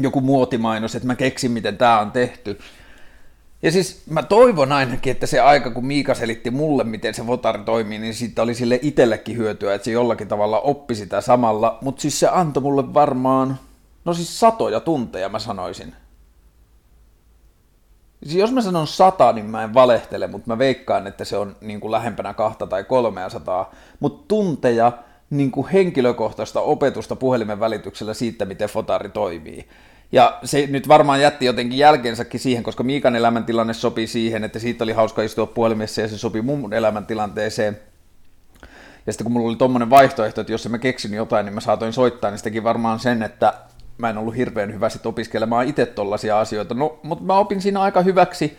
joku 0.00 0.20
muotimainos, 0.20 0.94
että 0.94 1.06
mä 1.06 1.16
keksin, 1.16 1.50
miten 1.50 1.76
tämä 1.76 2.00
on 2.00 2.12
tehty. 2.12 2.58
Ja 3.62 3.72
siis 3.72 4.02
mä 4.10 4.22
toivon 4.22 4.72
ainakin, 4.72 5.10
että 5.10 5.26
se 5.26 5.40
aika, 5.40 5.70
kun 5.70 5.86
Miika 5.86 6.14
selitti 6.14 6.50
mulle, 6.50 6.84
miten 6.84 7.14
se 7.14 7.26
Votar 7.26 7.58
toimii, 7.58 7.98
niin 7.98 8.14
siitä 8.14 8.42
oli 8.42 8.54
sille 8.54 8.78
itsellekin 8.82 9.36
hyötyä, 9.36 9.74
että 9.74 9.84
se 9.84 9.90
jollakin 9.90 10.28
tavalla 10.28 10.60
oppi 10.60 10.94
sitä 10.94 11.20
samalla, 11.20 11.78
mutta 11.80 12.02
siis 12.02 12.20
se 12.20 12.28
antoi 12.28 12.62
mulle 12.62 12.94
varmaan 12.94 13.58
No 14.04 14.14
siis 14.14 14.40
satoja 14.40 14.80
tunteja 14.80 15.28
mä 15.28 15.38
sanoisin. 15.38 15.94
Siis 18.22 18.34
jos 18.34 18.52
mä 18.52 18.62
sanon 18.62 18.86
sata, 18.86 19.32
niin 19.32 19.46
mä 19.46 19.64
en 19.64 19.74
valehtele, 19.74 20.26
mutta 20.26 20.48
mä 20.48 20.58
veikkaan, 20.58 21.06
että 21.06 21.24
se 21.24 21.36
on 21.36 21.56
niin 21.60 21.80
kuin 21.80 21.90
lähempänä 21.90 22.34
kahta 22.34 22.66
tai 22.66 22.84
kolmea 22.84 23.28
sataa. 23.28 23.74
Mutta 24.00 24.24
tunteja 24.28 24.92
niin 25.30 25.50
kuin 25.50 25.68
henkilökohtaista 25.68 26.60
opetusta 26.60 27.16
puhelimen 27.16 27.60
välityksellä 27.60 28.14
siitä, 28.14 28.44
miten 28.44 28.68
fotari 28.68 29.08
toimii. 29.08 29.68
Ja 30.12 30.38
se 30.44 30.66
nyt 30.66 30.88
varmaan 30.88 31.20
jätti 31.20 31.44
jotenkin 31.44 31.78
jälkeensäkin 31.78 32.40
siihen, 32.40 32.62
koska 32.62 32.82
Miikan 32.82 33.16
elämäntilanne 33.16 33.74
sopi 33.74 34.06
siihen, 34.06 34.44
että 34.44 34.58
siitä 34.58 34.84
oli 34.84 34.92
hauska 34.92 35.22
istua 35.22 35.46
puhelimessa 35.46 36.00
ja 36.00 36.08
se 36.08 36.18
sopi 36.18 36.42
mun 36.42 36.72
elämäntilanteeseen. 36.72 37.78
Ja 39.06 39.12
sitten 39.12 39.24
kun 39.24 39.32
mulla 39.32 39.48
oli 39.48 39.56
tommonen 39.56 39.90
vaihtoehto, 39.90 40.40
että 40.40 40.52
jos 40.52 40.68
mä 40.68 40.78
keksin 40.78 41.14
jotain, 41.14 41.46
niin 41.46 41.54
mä 41.54 41.60
saatoin 41.60 41.92
soittaa, 41.92 42.30
niin 42.30 42.38
se 42.38 42.44
teki 42.44 42.64
varmaan 42.64 43.00
sen, 43.00 43.22
että 43.22 43.54
mä 44.00 44.10
en 44.10 44.18
ollut 44.18 44.36
hirveän 44.36 44.74
hyvä 44.74 44.88
sit 44.88 45.06
opiskelemaan 45.06 45.66
itse 45.66 45.86
tollaisia 45.86 46.40
asioita, 46.40 46.74
no, 46.74 46.98
mutta 47.02 47.24
mä 47.24 47.38
opin 47.38 47.62
siinä 47.62 47.80
aika 47.80 48.02
hyväksi, 48.02 48.58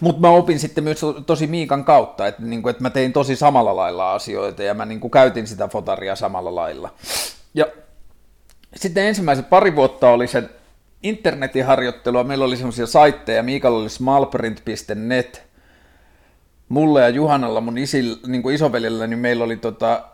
mutta 0.00 0.20
mä 0.20 0.30
opin 0.30 0.58
sitten 0.58 0.84
myös 0.84 1.00
tosi 1.26 1.46
Miikan 1.46 1.84
kautta, 1.84 2.26
että, 2.26 2.42
niin 2.42 2.62
kuin, 2.62 2.70
että 2.70 2.82
mä 2.82 2.90
tein 2.90 3.12
tosi 3.12 3.36
samalla 3.36 3.76
lailla 3.76 4.14
asioita 4.14 4.62
ja 4.62 4.74
mä 4.74 4.84
niin 4.84 5.00
kuin, 5.00 5.10
käytin 5.10 5.46
sitä 5.46 5.68
fotaria 5.68 6.16
samalla 6.16 6.54
lailla. 6.54 6.94
Ja 7.54 7.66
sitten 8.76 9.04
ensimmäiset 9.04 9.50
pari 9.50 9.76
vuotta 9.76 10.10
oli 10.10 10.26
sen 10.26 10.50
internetin 11.02 11.64
harjoittelua, 11.64 12.24
meillä 12.24 12.44
oli 12.44 12.56
semmoisia 12.56 12.86
saitteja, 12.86 13.42
Miikalla 13.42 13.78
oli 13.78 13.88
smallprint.net, 13.88 15.48
mulle 16.68 17.00
ja 17.00 17.08
Juhanalla, 17.08 17.60
mun 17.60 17.78
isil, 17.78 18.16
niin 18.26 18.42
kuin 18.42 18.54
isovelillä, 18.54 19.06
niin 19.06 19.18
meillä 19.18 19.44
oli 19.44 19.56
tota, 19.56 20.04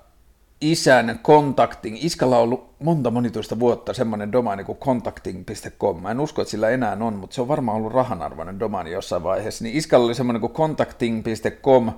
isän 0.60 1.20
contacting, 1.22 2.04
iskalla 2.04 2.36
on 2.36 2.42
ollut 2.42 2.74
monta 2.78 3.10
monituista 3.10 3.60
vuotta 3.60 3.92
semmoinen 3.92 4.32
domaini 4.32 4.64
kuin 4.64 4.78
contacting.com. 4.78 6.02
Mä 6.02 6.10
en 6.10 6.20
usko, 6.20 6.42
että 6.42 6.50
sillä 6.50 6.70
enää 6.70 6.96
on, 7.00 7.14
mutta 7.14 7.34
se 7.34 7.40
on 7.40 7.48
varmaan 7.48 7.76
ollut 7.76 7.92
rahanarvoinen 7.92 8.60
domaini 8.60 8.92
jossain 8.92 9.22
vaiheessa. 9.22 9.64
Niin 9.64 9.76
iskalla 9.76 10.06
oli 10.06 10.14
semmoinen 10.14 10.40
kuin 10.40 10.52
contacting.com, 10.52 11.92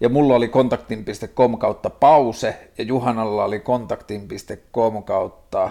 ja 0.00 0.08
mulla 0.08 0.34
oli 0.34 0.48
contacting.com 0.48 1.58
kautta 1.58 1.90
pause, 1.90 2.70
ja 2.78 2.84
Juhanalla 2.84 3.44
oli 3.44 3.60
contacting.com 3.60 5.02
kautta... 5.02 5.70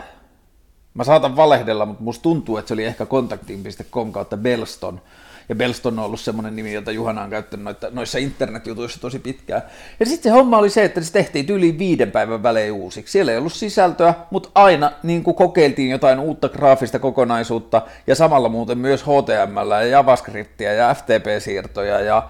Mä 0.93 1.03
saatan 1.03 1.35
valehdella, 1.35 1.85
mutta 1.85 2.03
musta 2.03 2.23
tuntuu, 2.23 2.57
että 2.57 2.67
se 2.67 2.73
oli 2.73 2.83
ehkä 2.83 3.05
contacting.com 3.05 4.11
kautta 4.11 4.37
Belston 4.37 5.01
ja 5.49 5.55
Belston 5.55 5.99
on 5.99 6.05
ollut 6.05 6.19
semmoinen 6.19 6.55
nimi, 6.55 6.73
jota 6.73 6.91
Juhana 6.91 7.21
on 7.21 7.29
käyttänyt 7.29 7.63
noita, 7.63 7.87
noissa 7.91 8.17
internetjutuissa 8.17 9.01
tosi 9.01 9.19
pitkään. 9.19 9.61
Ja 9.99 10.05
sitten 10.05 10.23
se 10.23 10.29
homma 10.29 10.57
oli 10.57 10.69
se, 10.69 10.83
että 10.83 11.01
se 11.01 11.11
tehtiin 11.11 11.49
yli 11.49 11.79
viiden 11.79 12.11
päivän 12.11 12.43
välein 12.43 12.71
uusiksi. 12.71 13.11
Siellä 13.11 13.31
ei 13.31 13.37
ollut 13.37 13.53
sisältöä, 13.53 14.13
mutta 14.31 14.49
aina 14.55 14.91
niin 15.03 15.23
kuin 15.23 15.35
kokeiltiin 15.35 15.89
jotain 15.89 16.19
uutta 16.19 16.49
graafista 16.49 16.99
kokonaisuutta, 16.99 17.81
ja 18.07 18.15
samalla 18.15 18.49
muuten 18.49 18.77
myös 18.77 19.03
HTML 19.03 19.71
ja 19.71 19.83
JavaScriptia 19.83 20.73
ja 20.73 20.95
FTP-siirtoja 20.95 21.99
ja 21.99 22.29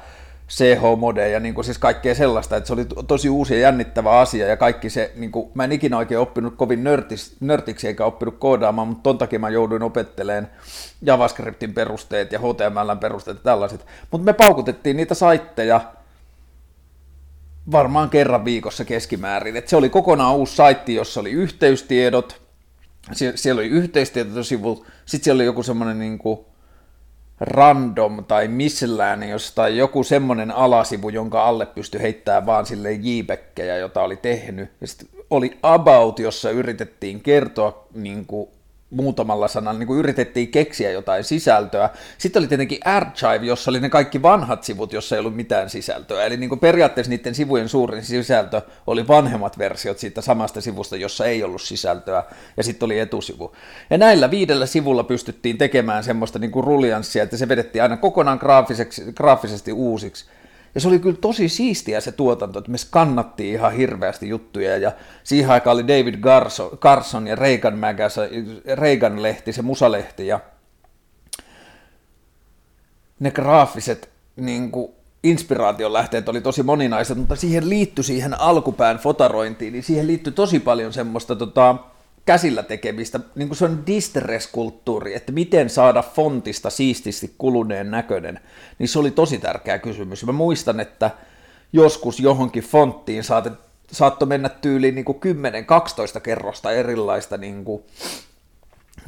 CH-modeja 0.49 1.27
ja 1.27 1.39
niin 1.39 1.55
kuin 1.55 1.65
siis 1.65 1.77
kaikkea 1.77 2.15
sellaista, 2.15 2.57
että 2.57 2.67
se 2.67 2.73
oli 2.73 2.85
tosi 3.07 3.29
uusi 3.29 3.53
ja 3.53 3.59
jännittävä 3.59 4.19
asia 4.19 4.47
ja 4.47 4.57
kaikki 4.57 4.89
se, 4.89 5.11
niin 5.15 5.31
kuin, 5.31 5.51
mä 5.53 5.63
en 5.63 5.71
ikinä 5.71 5.97
oikein 5.97 6.19
oppinut 6.19 6.55
kovin 6.55 6.83
nörtis, 6.83 7.35
nörtiksi 7.39 7.87
eikä 7.87 8.05
oppinut 8.05 8.37
koodaamaan, 8.39 8.87
mutta 8.87 9.03
ton 9.03 9.17
takia 9.17 9.39
mä 9.39 9.49
jouduin 9.49 9.83
opettelemaan 9.83 10.47
JavaScriptin 11.01 11.73
perusteet 11.73 12.31
ja 12.31 12.39
HTMLn 12.39 12.99
perusteet 12.99 13.37
ja 13.37 13.43
tällaiset. 13.43 13.85
Mutta 14.11 14.25
me 14.25 14.33
paukutettiin 14.33 14.97
niitä 14.97 15.13
saitteja 15.15 15.81
varmaan 17.71 18.09
kerran 18.09 18.45
viikossa 18.45 18.85
keskimäärin. 18.85 19.55
Et 19.55 19.67
se 19.67 19.75
oli 19.75 19.89
kokonaan 19.89 20.35
uusi 20.35 20.55
saitti, 20.55 20.95
jossa 20.95 21.19
oli 21.19 21.31
yhteystiedot, 21.31 22.41
Sie- 23.13 23.37
siellä 23.37 23.59
oli 23.59 23.67
yhteystietosivu, 23.67 24.85
sitten 25.05 25.23
siellä 25.23 25.39
oli 25.39 25.45
joku 25.45 25.63
semmoinen 25.63 25.99
niin 25.99 26.17
kuin, 26.17 26.39
random 27.39 28.25
tai 28.25 28.47
missään 28.47 29.29
jostain 29.29 29.77
joku 29.77 30.03
semmoinen 30.03 30.51
alasivu, 30.51 31.09
jonka 31.09 31.45
alle 31.45 31.65
pystyi 31.65 32.01
heittämään 32.01 32.45
vaan 32.45 32.65
sille 32.65 32.91
jbekkejä, 32.91 33.77
jota 33.77 34.01
oli 34.01 34.17
tehnyt. 34.17 34.69
Ja 34.81 34.87
sitten 34.87 35.07
oli 35.29 35.57
About, 35.63 36.19
jossa 36.19 36.49
yritettiin 36.49 37.21
kertoa 37.21 37.87
niin 37.93 38.25
kuin 38.25 38.49
muutamalla 38.89 39.47
sanalla 39.47 39.79
niin 39.79 39.87
kuin 39.87 39.99
yritettiin 39.99 40.47
keksiä 40.47 40.91
jotain 40.91 41.23
sisältöä. 41.23 41.89
Sitten 42.17 42.39
oli 42.39 42.47
tietenkin 42.47 42.79
Archive, 42.85 43.45
jossa 43.45 43.71
oli 43.71 43.79
ne 43.79 43.89
kaikki 43.89 44.21
vanhat 44.21 44.63
sivut, 44.63 44.93
jossa 44.93 45.15
ei 45.15 45.19
ollut 45.19 45.35
mitään 45.35 45.69
sisältöä. 45.69 46.23
Eli 46.23 46.37
niin 46.37 46.49
kuin 46.49 46.59
periaatteessa 46.59 47.09
niiden 47.09 47.35
sivujen 47.35 47.69
suurin 47.69 48.03
sisältö 48.03 48.61
oli 48.87 49.07
vanhemmat 49.07 49.57
versiot 49.57 49.99
siitä 49.99 50.21
samasta 50.21 50.61
sivusta, 50.61 50.95
jossa 50.95 51.25
ei 51.25 51.43
ollut 51.43 51.61
sisältöä, 51.61 52.23
ja 52.57 52.63
sitten 52.63 52.85
oli 52.85 52.99
etusivu. 52.99 53.55
Ja 53.89 53.97
näillä 53.97 54.31
viidellä 54.31 54.65
sivulla 54.65 55.03
pystyttiin 55.03 55.57
tekemään 55.57 56.03
semmoista 56.03 56.39
niin 56.39 56.51
kuin 56.51 56.63
ruljanssia, 56.63 57.23
että 57.23 57.37
se 57.37 57.47
vedettiin 57.47 57.83
aina 57.83 57.97
kokonaan 57.97 58.39
graafisesti 59.15 59.71
uusiksi. 59.71 60.25
Ja 60.75 60.81
se 60.81 60.87
oli 60.87 60.99
kyllä 60.99 61.17
tosi 61.21 61.49
siistiä 61.49 62.01
se 62.01 62.11
tuotanto, 62.11 62.59
että 62.59 62.71
me 62.71 62.77
skannattiin 62.77 63.53
ihan 63.53 63.73
hirveästi 63.73 64.29
juttuja 64.29 64.77
ja 64.77 64.91
siihen 65.23 65.51
aikaan 65.51 65.73
oli 65.73 65.87
David 65.87 66.17
Garson, 66.17 66.77
Carson 66.77 67.27
ja 67.27 67.35
Reagan, 67.35 67.79
Magazine, 67.79 68.61
Reagan-lehti, 68.75 69.53
se 69.53 69.61
musalehti 69.61 70.27
ja 70.27 70.39
ne 73.19 73.31
graafiset 73.31 74.09
niin 74.35 74.71
kuin, 74.71 74.91
inspiraation 75.23 75.93
lähteet 75.93 76.29
oli 76.29 76.41
tosi 76.41 76.63
moninaiset, 76.63 77.17
mutta 77.17 77.35
siihen 77.35 77.69
liittyi 77.69 78.03
siihen 78.03 78.41
alkupään 78.41 78.97
fotarointiin, 78.97 79.73
niin 79.73 79.83
siihen 79.83 80.07
liittyi 80.07 80.33
tosi 80.33 80.59
paljon 80.59 80.93
semmoista 80.93 81.35
tota, 81.35 81.75
käsillä 82.25 82.63
tekemistä, 82.63 83.19
niin 83.35 83.47
kuin 83.47 83.57
se 83.57 83.65
on 83.65 83.83
distress-kulttuuri, 83.87 85.15
että 85.15 85.31
miten 85.31 85.69
saada 85.69 86.01
fontista 86.01 86.69
siististi 86.69 87.35
kuluneen 87.37 87.91
näköinen, 87.91 88.39
niin 88.79 88.89
se 88.89 88.99
oli 88.99 89.11
tosi 89.11 89.37
tärkeä 89.37 89.79
kysymys. 89.79 90.25
Mä 90.25 90.31
muistan, 90.31 90.79
että 90.79 91.11
joskus 91.73 92.19
johonkin 92.19 92.63
fonttiin 92.63 93.23
saatet, 93.23 93.53
saattoi 93.91 94.27
mennä 94.27 94.49
tyyliin 94.49 94.95
niin 94.95 95.05
10-12 96.17 96.19
kerrosta 96.21 96.71
erilaista 96.71 97.37
niin 97.37 97.65
kuin 97.65 97.83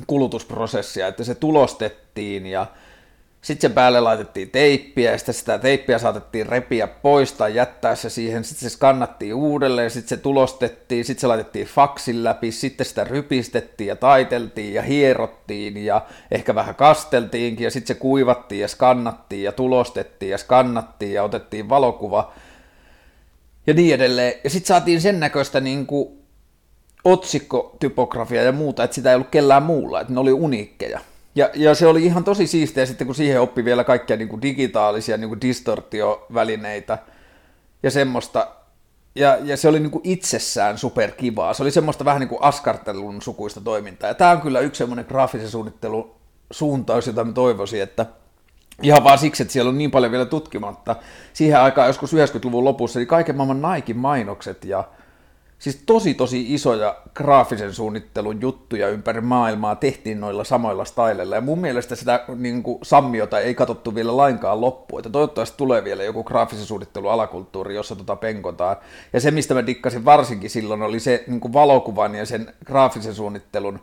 kulutusprosessia, 0.07 1.07
että 1.07 1.23
se 1.23 1.35
tulostettiin 1.35 2.45
ja 2.45 2.67
sitten 3.47 3.61
sen 3.61 3.73
päälle 3.75 3.99
laitettiin 4.01 4.49
teippiä, 4.49 5.11
ja 5.11 5.17
sitten 5.17 5.35
sitä 5.35 5.57
teippiä 5.57 5.99
saatettiin 5.99 6.45
repiä 6.45 6.87
pois 6.87 7.33
tai 7.33 7.55
jättää 7.55 7.95
se 7.95 8.09
siihen, 8.09 8.43
sitten 8.43 8.69
se 8.69 8.73
skannattiin 8.73 9.33
uudelleen, 9.33 9.91
sitten 9.91 10.09
se 10.09 10.17
tulostettiin, 10.17 11.05
sitten 11.05 11.21
se 11.21 11.27
laitettiin 11.27 11.67
faksin 11.67 12.23
läpi, 12.23 12.51
sitten 12.51 12.85
sitä 12.85 13.03
rypistettiin 13.03 13.87
ja 13.87 13.95
taiteltiin 13.95 14.73
ja 14.73 14.81
hierottiin 14.81 15.85
ja 15.85 16.01
ehkä 16.31 16.55
vähän 16.55 16.75
kasteltiinkin, 16.75 17.63
ja 17.63 17.71
sitten 17.71 17.95
se 17.95 17.99
kuivattiin 17.99 18.61
ja 18.61 18.67
skannattiin 18.67 19.43
ja 19.43 19.51
tulostettiin 19.51 20.29
ja 20.29 20.37
skannattiin 20.37 21.13
ja 21.13 21.23
otettiin 21.23 21.69
valokuva 21.69 22.33
ja 23.67 23.73
niin 23.73 23.95
edelleen. 23.95 24.33
Ja 24.43 24.49
sitten 24.49 24.67
saatiin 24.67 25.01
sen 25.01 25.19
näköistä 25.19 25.59
niin 25.59 25.85
kuin 25.85 26.09
otsikkotypografia 27.03 28.43
ja 28.43 28.51
muuta, 28.51 28.83
että 28.83 28.95
sitä 28.95 29.09
ei 29.09 29.15
ollut 29.15 29.29
kellään 29.31 29.63
muulla, 29.63 30.01
että 30.01 30.13
ne 30.13 30.19
oli 30.19 30.31
uniikkeja. 30.31 30.99
Ja, 31.37 31.49
ja 31.53 31.75
se 31.75 31.87
oli 31.87 32.05
ihan 32.05 32.23
tosi 32.23 32.47
siistiä 32.47 32.85
sitten, 32.85 33.07
kun 33.07 33.15
siihen 33.15 33.41
oppi 33.41 33.65
vielä 33.65 33.83
kaikkia 33.83 34.17
niin 34.17 34.29
kuin 34.29 34.41
digitaalisia 34.41 35.17
niin 35.17 35.29
kuin 35.29 35.41
distortiovälineitä 35.41 36.97
ja 37.83 37.91
semmoista. 37.91 38.47
Ja, 39.15 39.37
ja 39.43 39.57
se 39.57 39.67
oli 39.67 39.79
niin 39.79 39.91
kuin 39.91 40.01
itsessään 40.03 40.77
superkivaa. 40.77 41.53
Se 41.53 41.63
oli 41.63 41.71
semmoista 41.71 42.05
vähän 42.05 42.19
niin 42.19 42.29
kuin 42.29 42.43
askartelun 42.43 43.21
sukuista 43.21 43.61
toimintaa. 43.61 44.09
Ja 44.09 44.13
tämä 44.13 44.31
on 44.31 44.41
kyllä 44.41 44.59
yksi 44.59 44.77
semmoinen 44.77 45.05
graafisen 45.09 45.49
suunnittelun 45.49 46.15
suuntaus, 46.51 47.07
jota 47.07 47.23
mä 47.23 47.33
toivoisin, 47.33 47.81
että 47.81 48.05
ihan 48.81 49.03
vaan 49.03 49.17
siksi, 49.17 49.43
että 49.43 49.53
siellä 49.53 49.69
on 49.69 49.77
niin 49.77 49.91
paljon 49.91 50.11
vielä 50.11 50.25
tutkimatta. 50.25 50.95
Siihen 51.33 51.59
aikaan 51.59 51.87
joskus 51.87 52.13
90-luvun 52.13 52.63
lopussa, 52.63 52.99
niin 52.99 53.07
kaiken 53.07 53.37
maailman 53.37 53.73
Nike-mainokset 53.73 54.65
ja 54.65 54.83
Siis 55.59 55.83
tosi 55.85 56.13
tosi 56.13 56.53
isoja 56.53 56.95
graafisen 57.13 57.73
suunnittelun 57.73 58.41
juttuja 58.41 58.89
ympäri 58.89 59.21
maailmaa 59.21 59.75
tehtiin 59.75 60.19
noilla 60.19 60.43
samoilla 60.43 60.85
styleilla, 60.85 61.35
ja 61.35 61.41
mun 61.41 61.59
mielestä 61.59 61.95
sitä 61.95 62.25
niin 62.35 62.63
kuin, 62.63 62.79
sammiota 62.83 63.39
ei 63.39 63.55
katsottu 63.55 63.95
vielä 63.95 64.17
lainkaan 64.17 64.61
loppuun, 64.61 64.99
että 64.99 65.09
toivottavasti 65.09 65.57
tulee 65.57 65.83
vielä 65.83 66.03
joku 66.03 66.23
graafisen 66.23 66.65
suunnittelun 66.65 67.11
alakulttuuri, 67.11 67.75
jossa 67.75 67.95
tota 67.95 68.15
penkotaan. 68.15 68.77
Ja 69.13 69.19
se, 69.19 69.31
mistä 69.31 69.53
mä 69.53 69.65
dikkasin 69.65 70.05
varsinkin 70.05 70.49
silloin, 70.49 70.81
oli 70.81 70.99
se 70.99 71.23
niin 71.27 71.39
kuin 71.39 71.53
valokuvan 71.53 72.15
ja 72.15 72.25
sen 72.25 72.53
graafisen 72.65 73.15
suunnittelun 73.15 73.79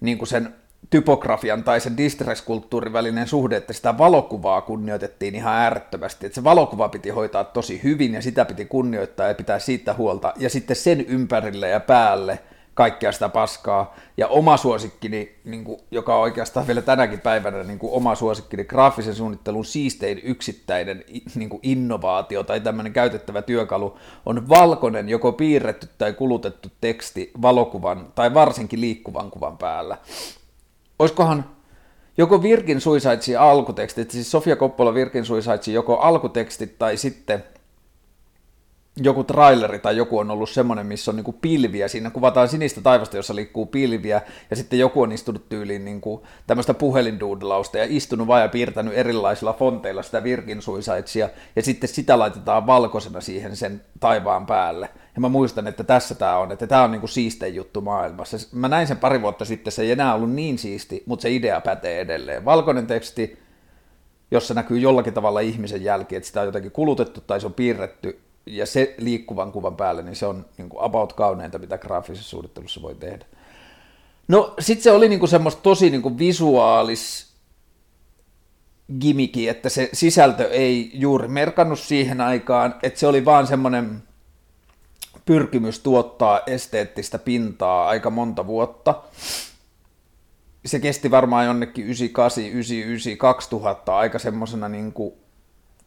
niin 0.00 0.18
kuin 0.18 0.28
sen 0.28 0.54
typografian 0.90 1.64
tai 1.64 1.80
sen 1.80 1.96
distress-kulttuurin 1.96 2.92
välinen 2.92 3.28
suhde, 3.28 3.56
että 3.56 3.72
sitä 3.72 3.98
valokuvaa 3.98 4.60
kunnioitettiin 4.60 5.34
ihan 5.34 5.54
äärettömästi. 5.54 6.26
Että 6.26 6.34
se 6.34 6.44
valokuva 6.44 6.88
piti 6.88 7.10
hoitaa 7.10 7.44
tosi 7.44 7.80
hyvin 7.82 8.14
ja 8.14 8.22
sitä 8.22 8.44
piti 8.44 8.64
kunnioittaa 8.64 9.28
ja 9.28 9.34
pitää 9.34 9.58
siitä 9.58 9.94
huolta. 9.94 10.32
Ja 10.36 10.50
sitten 10.50 10.76
sen 10.76 11.00
ympärille 11.00 11.68
ja 11.68 11.80
päälle 11.80 12.38
kaikkea 12.74 13.12
sitä 13.12 13.28
paskaa. 13.28 13.94
Ja 14.16 14.28
oma 14.28 14.56
suosikkini, 14.56 15.34
niin 15.44 15.64
kuin, 15.64 15.80
joka 15.90 16.16
on 16.16 16.22
oikeastaan 16.22 16.66
vielä 16.66 16.82
tänäkin 16.82 17.20
päivänä 17.20 17.62
niin 17.62 17.78
kuin 17.78 17.92
oma 17.92 18.14
suosikkini, 18.14 18.64
graafisen 18.64 19.14
suunnittelun 19.14 19.64
siistein 19.64 20.20
yksittäinen 20.22 21.04
niin 21.34 21.48
kuin 21.48 21.60
innovaatio 21.62 22.42
tai 22.42 22.60
tämmöinen 22.60 22.92
käytettävä 22.92 23.42
työkalu, 23.42 23.98
on 24.26 24.48
valkoinen 24.48 25.08
joko 25.08 25.32
piirretty 25.32 25.88
tai 25.98 26.12
kulutettu 26.12 26.68
teksti 26.80 27.30
valokuvan 27.42 28.06
tai 28.14 28.34
varsinkin 28.34 28.80
liikkuvan 28.80 29.30
kuvan 29.30 29.58
päällä 29.58 29.98
olisikohan 30.98 31.44
joko 32.16 32.42
Virgin 32.42 32.80
Suicidesin 32.80 33.38
alkutekstit, 33.38 34.10
siis 34.10 34.30
Sofia 34.30 34.56
Coppola 34.56 34.94
Virgin 34.94 35.24
Suicidesin 35.24 35.74
joko 35.74 35.96
alkutekstit 35.96 36.78
tai 36.78 36.96
sitten 36.96 37.44
joku 38.96 39.24
traileri 39.24 39.78
tai 39.78 39.96
joku 39.96 40.18
on 40.18 40.30
ollut 40.30 40.50
semmoinen, 40.50 40.86
missä 40.86 41.10
on 41.10 41.16
niinku 41.16 41.32
pilviä, 41.32 41.88
siinä 41.88 42.10
kuvataan 42.10 42.48
sinistä 42.48 42.80
taivasta, 42.80 43.16
jossa 43.16 43.34
liikkuu 43.34 43.66
pilviä, 43.66 44.22
ja 44.50 44.56
sitten 44.56 44.78
joku 44.78 45.02
on 45.02 45.12
istunut 45.12 45.48
tyyliin 45.48 45.84
niinku 45.84 46.26
tämmöistä 46.46 46.74
puhelinduudlausta 46.74 47.78
ja 47.78 47.86
istunut 47.88 48.26
vaan 48.26 48.42
ja 48.42 48.48
piirtänyt 48.48 48.94
erilaisilla 48.96 49.52
fonteilla 49.52 50.02
sitä 50.02 50.22
Virgin 50.24 50.62
Suicidesia, 50.62 51.28
ja 51.56 51.62
sitten 51.62 51.88
sitä 51.88 52.18
laitetaan 52.18 52.66
valkoisena 52.66 53.20
siihen 53.20 53.56
sen 53.56 53.82
taivaan 54.00 54.46
päälle. 54.46 54.88
Ja 55.14 55.20
mä 55.20 55.28
muistan, 55.28 55.66
että 55.66 55.84
tässä 55.84 56.14
tämä 56.14 56.38
on, 56.38 56.52
että 56.52 56.66
tämä 56.66 56.82
on 56.82 56.92
niinku 56.92 57.06
siistein 57.06 57.54
juttu 57.54 57.80
maailmassa. 57.80 58.36
Mä 58.52 58.68
näin 58.68 58.86
sen 58.86 58.96
pari 58.96 59.22
vuotta 59.22 59.44
sitten, 59.44 59.72
se 59.72 59.82
ei 59.82 59.90
enää 59.90 60.14
ollut 60.14 60.32
niin 60.32 60.58
siisti, 60.58 61.02
mutta 61.06 61.22
se 61.22 61.30
idea 61.30 61.60
pätee 61.60 62.00
edelleen. 62.00 62.44
Valkoinen 62.44 62.86
teksti, 62.86 63.38
jossa 64.30 64.54
näkyy 64.54 64.78
jollakin 64.78 65.14
tavalla 65.14 65.40
ihmisen 65.40 65.84
jälki, 65.84 66.16
että 66.16 66.26
sitä 66.26 66.40
on 66.40 66.46
jotenkin 66.46 66.72
kulutettu 66.72 67.20
tai 67.20 67.40
se 67.40 67.46
on 67.46 67.54
piirretty, 67.54 68.20
ja 68.46 68.66
se 68.66 68.94
liikkuvan 68.98 69.52
kuvan 69.52 69.76
päälle, 69.76 70.02
niin 70.02 70.16
se 70.16 70.26
on 70.26 70.46
niin 70.58 70.68
kuin 70.68 70.84
about 70.84 71.12
kauneinta, 71.12 71.58
mitä 71.58 71.78
graafisessa 71.78 72.30
suunnittelussa 72.30 72.82
voi 72.82 72.94
tehdä. 72.94 73.24
No 74.28 74.54
sitten 74.58 74.82
se 74.82 74.90
oli 74.90 75.08
niin 75.08 75.18
kuin 75.18 75.30
semmoista 75.30 75.62
tosi 75.62 75.90
niin 75.90 76.02
kuin 76.02 76.18
visuaalis 76.18 77.34
gimiki, 79.00 79.48
että 79.48 79.68
se 79.68 79.88
sisältö 79.92 80.50
ei 80.50 80.90
juuri 80.94 81.28
merkannut 81.28 81.78
siihen 81.78 82.20
aikaan, 82.20 82.74
että 82.82 83.00
se 83.00 83.06
oli 83.06 83.24
vaan 83.24 83.46
semmoinen 83.46 84.02
pyrkimys 85.24 85.78
tuottaa 85.78 86.40
esteettistä 86.46 87.18
pintaa 87.18 87.88
aika 87.88 88.10
monta 88.10 88.46
vuotta. 88.46 89.02
Se 90.66 90.80
kesti 90.80 91.10
varmaan 91.10 91.46
jonnekin 91.46 91.84
98, 91.84 92.44
99, 92.44 93.16
2000 93.16 93.96
aika 93.96 94.18
semmoisena 94.18 94.68
niin 94.68 94.92
kuin 94.92 95.14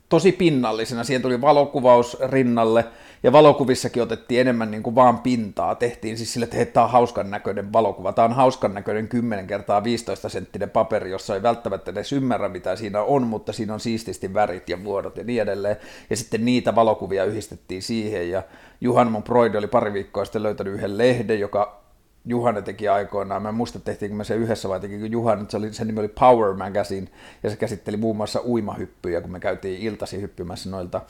tosi 0.09 0.31
pinnallisena. 0.31 1.03
Siihen 1.03 1.21
tuli 1.21 1.41
valokuvaus 1.41 2.17
rinnalle, 2.29 2.85
ja 3.23 3.31
valokuvissakin 3.31 4.03
otettiin 4.03 4.41
enemmän 4.41 4.71
niin 4.71 4.83
kuin 4.83 4.95
vaan 4.95 5.19
pintaa. 5.19 5.75
Tehtiin 5.75 6.17
siis 6.17 6.33
sille, 6.33 6.43
että 6.43 6.55
hei, 6.55 6.65
tämä 6.65 6.83
on 6.83 6.91
hauskan 6.91 7.31
näköinen 7.31 7.73
valokuva. 7.73 8.13
Tämä 8.13 8.25
on 8.25 8.33
hauskan 8.33 8.73
näköinen 8.73 9.07
10 9.07 9.47
kertaa 9.47 9.83
15 9.83 10.29
senttinen 10.29 10.69
paperi, 10.69 11.11
jossa 11.11 11.35
ei 11.35 11.43
välttämättä 11.43 11.91
edes 11.91 12.13
ymmärrä, 12.13 12.49
mitä 12.49 12.75
siinä 12.75 13.01
on, 13.01 13.27
mutta 13.27 13.53
siinä 13.53 13.73
on 13.73 13.79
siististi 13.79 14.33
värit 14.33 14.69
ja 14.69 14.83
vuodot 14.83 15.17
ja 15.17 15.23
niin 15.23 15.41
edelleen. 15.41 15.77
Ja 16.09 16.17
sitten 16.17 16.45
niitä 16.45 16.75
valokuvia 16.75 17.25
yhdistettiin 17.25 17.81
siihen, 17.81 18.29
ja 18.31 18.43
Juhan 18.81 19.11
mun 19.11 19.23
oli 19.57 19.67
pari 19.67 19.93
viikkoa 19.93 20.25
sitten 20.25 20.43
löytänyt 20.43 20.73
yhden 20.73 20.97
lehden, 20.97 21.39
joka 21.39 21.87
Juhana 22.27 22.61
teki 22.61 22.87
aikoinaan. 22.87 23.41
Mä 23.41 23.49
en 23.49 23.55
muista, 23.55 23.79
tehtiinkö 23.79 24.17
me 24.17 24.23
se 24.23 24.35
yhdessä 24.35 24.69
vai 24.69 24.79
tekikö 24.79 25.05
Juhana, 25.05 25.45
se 25.49 25.57
oli, 25.57 25.73
sen 25.73 25.87
nimi 25.87 25.99
oli 25.99 26.07
Power 26.07 26.53
Magazine, 26.53 27.07
ja 27.43 27.49
se 27.49 27.55
käsitteli 27.55 27.97
muun 27.97 28.17
muassa 28.17 28.41
uimahyppyjä, 28.45 29.21
kun 29.21 29.31
me 29.31 29.39
käytiin 29.39 29.81
iltasi 29.81 30.21
hyppymässä 30.21 30.69
noilta 30.69 31.01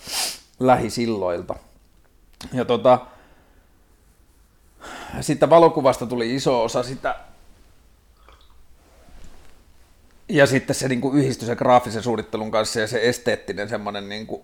lähisilloilta. 0.60 1.56
Ja 2.54 2.66
tota, 2.66 3.00
sitten 5.22 5.50
valokuvasta 5.50 6.06
tuli 6.06 6.36
iso 6.36 6.64
osa 6.64 6.84
sitä, 6.84 7.16
ja 10.30 10.46
sitten 10.46 10.76
se 10.76 10.88
niin 10.88 11.02
kuin 11.02 11.18
yhdistyi 11.18 11.46
sen 11.46 11.58
graafisen 11.58 12.04
suunnittelun 12.04 12.52
kanssa 12.52 12.80
ja 12.80 12.88
se 12.88 13.10
esteettinen 13.10 13.70
semmoinen 13.70 14.10
niin 14.10 14.28
kuin 14.28 14.42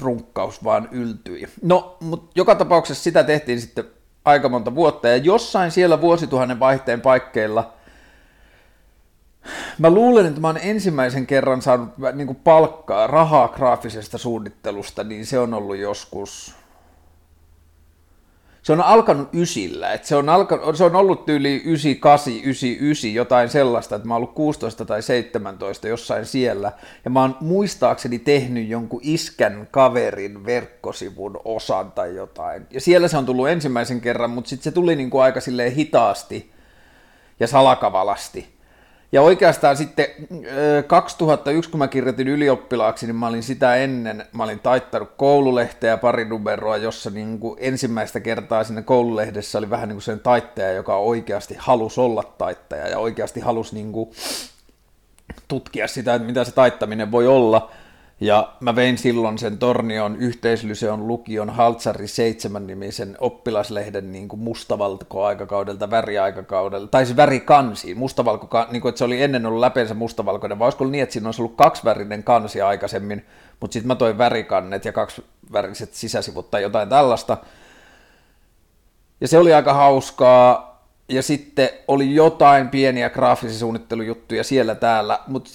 runkkaus 0.00 0.64
vaan 0.64 0.88
yltyi. 0.92 1.48
No, 1.62 1.96
mutta 2.00 2.32
joka 2.34 2.54
tapauksessa 2.54 3.04
sitä 3.04 3.24
tehtiin 3.24 3.60
sitten 3.60 3.84
aika 4.24 4.48
monta 4.48 4.74
vuotta, 4.74 5.08
ja 5.08 5.16
jossain 5.16 5.70
siellä 5.70 6.00
vuosituhannen 6.00 6.60
vaihteen 6.60 7.00
paikkeilla 7.00 7.72
mä 9.78 9.90
luulen, 9.90 10.26
että 10.26 10.40
mä 10.40 10.46
oon 10.46 10.58
ensimmäisen 10.62 11.26
kerran 11.26 11.62
saanut 11.62 11.88
niin 12.12 12.26
kuin 12.26 12.40
palkkaa, 12.44 13.06
rahaa 13.06 13.48
graafisesta 13.48 14.18
suunnittelusta, 14.18 15.04
niin 15.04 15.26
se 15.26 15.38
on 15.38 15.54
ollut 15.54 15.76
joskus 15.76 16.54
se 18.62 18.72
on 18.72 18.80
alkanut 18.80 19.28
ysillä, 19.32 19.92
että 19.92 20.08
se 20.08 20.16
on, 20.16 20.28
alkanut, 20.28 20.76
se 20.76 20.84
on 20.84 20.96
ollut 20.96 21.28
yli 21.28 21.54
98, 21.64 22.32
99, 22.32 23.14
jotain 23.14 23.48
sellaista, 23.48 23.96
että 23.96 24.08
mä 24.08 24.14
oon 24.14 24.16
ollut 24.16 24.34
16 24.34 24.84
tai 24.84 25.02
17 25.02 25.88
jossain 25.88 26.26
siellä, 26.26 26.72
ja 27.04 27.10
mä 27.10 27.20
oon 27.20 27.36
muistaakseni 27.40 28.18
tehnyt 28.18 28.68
jonkun 28.68 29.00
iskän 29.02 29.68
kaverin 29.70 30.46
verkkosivun 30.46 31.40
osan 31.44 31.92
tai 31.92 32.14
jotain, 32.14 32.66
ja 32.70 32.80
siellä 32.80 33.08
se 33.08 33.16
on 33.16 33.26
tullut 33.26 33.48
ensimmäisen 33.48 34.00
kerran, 34.00 34.30
mutta 34.30 34.48
sitten 34.48 34.64
se 34.64 34.70
tuli 34.70 34.96
niin 34.96 35.10
kuin 35.10 35.22
aika 35.22 35.40
silleen 35.40 35.72
hitaasti 35.72 36.52
ja 37.40 37.46
salakavalasti, 37.46 38.59
ja 39.12 39.22
oikeastaan 39.22 39.76
sitten 39.76 40.06
2001, 40.86 41.70
kun 41.70 41.78
mä 41.78 41.88
kirjoitin 41.88 42.28
ylioppilaaksi, 42.28 43.06
niin 43.06 43.16
mä 43.16 43.26
olin 43.26 43.42
sitä 43.42 43.76
ennen, 43.76 44.26
mä 44.32 44.44
olin 44.44 44.60
taittanut 44.60 45.10
koululehteä 45.16 45.96
pari 45.96 46.24
numeroa, 46.24 46.76
jossa 46.76 47.10
niin 47.10 47.38
kuin 47.38 47.58
ensimmäistä 47.60 48.20
kertaa 48.20 48.64
sinne 48.64 48.82
koululehdessä 48.82 49.58
oli 49.58 49.70
vähän 49.70 49.88
niin 49.88 49.96
kuin 49.96 50.02
sen 50.02 50.20
taittaja, 50.20 50.72
joka 50.72 50.96
oikeasti 50.96 51.54
halusi 51.58 52.00
olla 52.00 52.22
taittaja 52.38 52.88
ja 52.88 52.98
oikeasti 52.98 53.40
halusi 53.40 53.74
niin 53.74 53.92
kuin 53.92 54.10
tutkia 55.48 55.88
sitä, 55.88 56.14
että 56.14 56.26
mitä 56.26 56.44
se 56.44 56.52
taittaminen 56.52 57.12
voi 57.12 57.26
olla. 57.26 57.70
Ja 58.20 58.52
mä 58.60 58.76
vein 58.76 58.98
silloin 58.98 59.38
sen 59.38 59.58
Tornion 59.58 60.16
yhteislyseon 60.16 61.08
lukion 61.08 61.50
Haltsari 61.50 62.08
7 62.08 62.66
nimisen 62.66 63.16
oppilaslehden 63.20 64.12
niin 64.12 64.28
kuin 64.28 64.40
mustavalko-aikakaudelta, 64.40 65.90
väriaikakaudelta, 65.90 66.86
tai 66.86 67.06
siis 67.06 67.16
värikansi, 67.16 67.94
mustavalko, 67.94 68.66
niin 68.70 68.82
kuin, 68.82 68.88
että 68.90 68.98
se 68.98 69.04
oli 69.04 69.22
ennen 69.22 69.46
ollut 69.46 69.60
läpeensä 69.60 69.94
mustavalkoinen, 69.94 70.58
vai 70.58 70.66
olisiko 70.66 70.84
niin, 70.84 71.02
että 71.02 71.12
siinä 71.12 71.28
olisi 71.28 71.42
ollut 71.42 71.56
kaksivärinen 71.56 72.24
kansi 72.24 72.60
aikaisemmin, 72.60 73.26
mutta 73.60 73.72
sitten 73.72 73.88
mä 73.88 73.94
toin 73.94 74.18
värikannet 74.18 74.84
ja 74.84 74.92
kaksiväriset 74.92 75.94
sisäsivut 75.94 76.50
tai 76.50 76.62
jotain 76.62 76.88
tällaista. 76.88 77.36
Ja 79.20 79.28
se 79.28 79.38
oli 79.38 79.54
aika 79.54 79.74
hauskaa, 79.74 80.70
ja 81.08 81.22
sitten 81.22 81.68
oli 81.88 82.14
jotain 82.14 82.68
pieniä 82.68 83.10
graafisia 83.10 83.58
suunnittelujuttuja 83.58 84.44
siellä 84.44 84.74
täällä, 84.74 85.18
mutta 85.26 85.50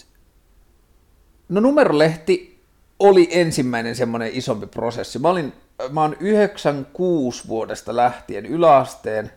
no 1.50 1.62
numerolehti 1.62 2.55
oli 3.00 3.28
ensimmäinen 3.32 3.96
semmoinen 3.96 4.30
isompi 4.34 4.68
prosessi. 4.68 5.20
Mä, 5.20 5.30
olin, 5.30 5.54
mä 5.90 6.02
oon 6.02 6.16
96 6.20 7.48
vuodesta 7.48 7.96
lähtien 7.96 8.46
yläasteen, 8.46 9.32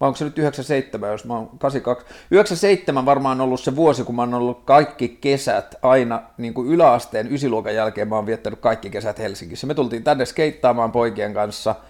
vai 0.00 0.06
onko 0.06 0.16
se 0.16 0.24
nyt 0.24 0.38
97, 0.38 1.10
jos 1.10 1.24
mä 1.24 1.34
oon 1.34 1.58
82. 1.58 2.14
97 2.30 3.06
varmaan 3.06 3.40
ollut 3.40 3.60
se 3.60 3.76
vuosi, 3.76 4.04
kun 4.04 4.14
mä 4.14 4.22
oon 4.22 4.34
ollut 4.34 4.64
kaikki 4.64 5.08
kesät 5.08 5.74
aina 5.82 6.22
niin 6.38 6.54
kuin 6.54 6.68
yläasteen 6.68 7.32
ysiluokan 7.32 7.74
jälkeen 7.74 8.08
mä 8.08 8.16
oon 8.16 8.26
viettänyt 8.26 8.60
kaikki 8.60 8.90
kesät 8.90 9.18
Helsingissä. 9.18 9.66
Me 9.66 9.74
tultiin 9.74 10.04
tänne 10.04 10.24
skeittaamaan 10.24 10.92
poikien 10.92 11.34
kanssa– 11.34 11.74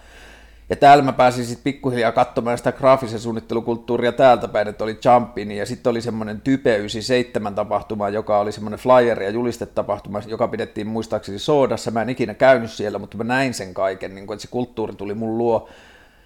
ja 0.69 0.75
täällä 0.75 1.03
mä 1.03 1.13
pääsin 1.13 1.45
sitten 1.45 1.63
pikkuhiljaa 1.63 2.11
katsomaan 2.11 2.57
sitä 2.57 2.71
graafisen 2.71 3.19
suunnittelukulttuuria 3.19 4.11
täältä 4.11 4.47
päin, 4.47 4.67
että 4.67 4.83
oli 4.83 4.99
Jumpin 5.05 5.51
ja 5.51 5.65
sitten 5.65 5.89
oli 5.89 6.01
semmoinen 6.01 6.41
Type 6.41 6.77
97 6.77 7.55
tapahtuma, 7.55 8.09
joka 8.09 8.39
oli 8.39 8.51
semmoinen 8.51 8.79
flyer 8.79 9.23
ja 9.23 9.29
julistetapahtuma, 9.29 10.21
joka 10.27 10.47
pidettiin 10.47 10.87
muistaakseni 10.87 11.39
Soodassa. 11.39 11.91
Mä 11.91 12.01
en 12.01 12.09
ikinä 12.09 12.33
käynyt 12.33 12.71
siellä, 12.71 12.99
mutta 12.99 13.17
mä 13.17 13.23
näin 13.23 13.53
sen 13.53 13.73
kaiken, 13.73 14.15
niin 14.15 14.27
kun, 14.27 14.33
että 14.33 14.41
se 14.41 14.47
kulttuuri 14.47 14.95
tuli 14.95 15.13
mun 15.13 15.37
luo 15.37 15.69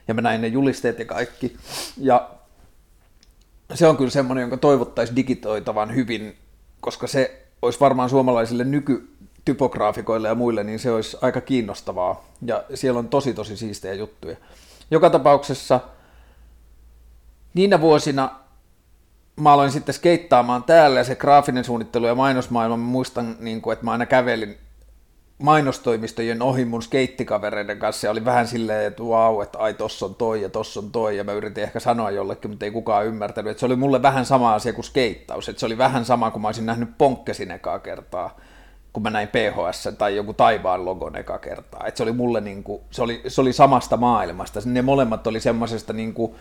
ja 0.08 0.14
mä 0.14 0.22
näin 0.22 0.42
ne 0.42 0.48
julisteet 0.48 1.00
ja 1.00 1.06
kaikki. 1.06 1.58
Ja 1.98 2.30
se 3.74 3.88
on 3.88 3.98
kyllä 3.98 4.10
semmoinen, 4.10 4.42
jonka 4.42 4.58
toivottaisiin 4.58 5.16
digitoitavan 5.16 5.96
hyvin, 5.96 6.36
koska 6.80 7.08
se 7.08 7.42
olisi 7.62 7.80
varmaan 7.80 8.10
suomalaisille 8.10 8.64
nyky, 8.64 9.10
typograafikoille 9.52 10.28
ja 10.28 10.36
muille, 10.36 10.64
niin 10.64 10.80
se 10.80 10.92
olisi 10.92 11.18
aika 11.22 11.42
kiinnostavaa. 11.42 12.24
Ja 12.46 12.64
siellä 12.74 13.00
on 13.00 13.10
tosi 13.10 13.34
tosi 13.34 13.58
siistejä 13.58 13.94
juttuja. 13.94 14.36
Joka 14.92 15.10
tapauksessa 15.10 15.80
niinä 17.54 17.82
vuosina 17.82 18.30
mä 19.36 19.54
aloin 19.54 19.72
sitten 19.72 19.96
skeittaamaan 19.96 20.64
täällä 20.64 21.00
ja 21.00 21.04
se 21.04 21.16
graafinen 21.16 21.64
suunnittelu 21.64 22.08
ja 22.08 22.16
mainosmaailma, 22.16 22.78
mä 22.78 22.84
muistan, 22.84 23.36
niin 23.40 23.62
kuin, 23.62 23.74
että 23.74 23.86
mä 23.86 23.92
aina 23.92 24.06
kävelin 24.06 24.58
mainostoimistojen 25.38 26.42
ohi 26.42 26.66
mun 26.66 26.82
skeittikavereiden 26.82 27.80
kanssa 27.80 28.08
ja 28.08 28.12
oli 28.12 28.26
vähän 28.26 28.48
silleen, 28.48 28.88
että 28.88 29.04
vau, 29.04 29.42
että 29.42 29.58
ai 29.58 29.74
tossa 29.74 30.06
on 30.06 30.16
toi 30.16 30.42
ja 30.42 30.50
tossa 30.50 30.80
on 30.80 30.92
toi 30.92 31.18
ja 31.18 31.24
mä 31.24 31.34
yritin 31.34 31.64
ehkä 31.64 31.80
sanoa 31.80 32.12
jollekin, 32.12 32.52
mutta 32.52 32.66
ei 32.66 32.72
kukaan 32.72 33.06
ymmärtänyt, 33.06 33.52
että 33.52 33.60
se 33.60 33.66
oli 33.66 33.76
mulle 33.76 34.02
vähän 34.02 34.26
sama 34.26 34.54
asia 34.54 34.74
kuin 34.74 34.86
skeittaus, 34.86 35.50
että 35.50 35.60
se 35.60 35.66
oli 35.66 35.78
vähän 35.78 36.06
sama 36.06 36.32
kuin 36.32 36.42
mä 36.42 36.48
olisin 36.48 36.66
nähnyt 36.66 36.98
ponkkesin 36.98 37.52
ekaa 37.52 37.80
kertaa 37.80 38.40
kun 38.94 39.04
mä 39.04 39.10
näin 39.10 39.28
PHS 39.28 39.90
tai 39.98 40.16
joku 40.16 40.34
taivaan 40.34 40.86
logon 40.86 41.16
eka 41.16 41.40
kertaa. 41.40 41.88
Et 41.88 41.98
se 41.98 42.04
oli 42.04 42.12
mulle 42.12 42.42
niin 42.42 42.64
kuin, 42.64 42.82
se 42.92 43.02
oli, 43.02 43.22
se 43.28 43.42
oli 43.42 43.54
samasta 43.54 43.98
maailmasta. 43.98 44.60
Ne 44.66 44.82
molemmat 44.82 45.28
oli 45.28 45.40
semmoisesta 45.40 45.94
niin 45.94 46.14
kuin 46.14 46.36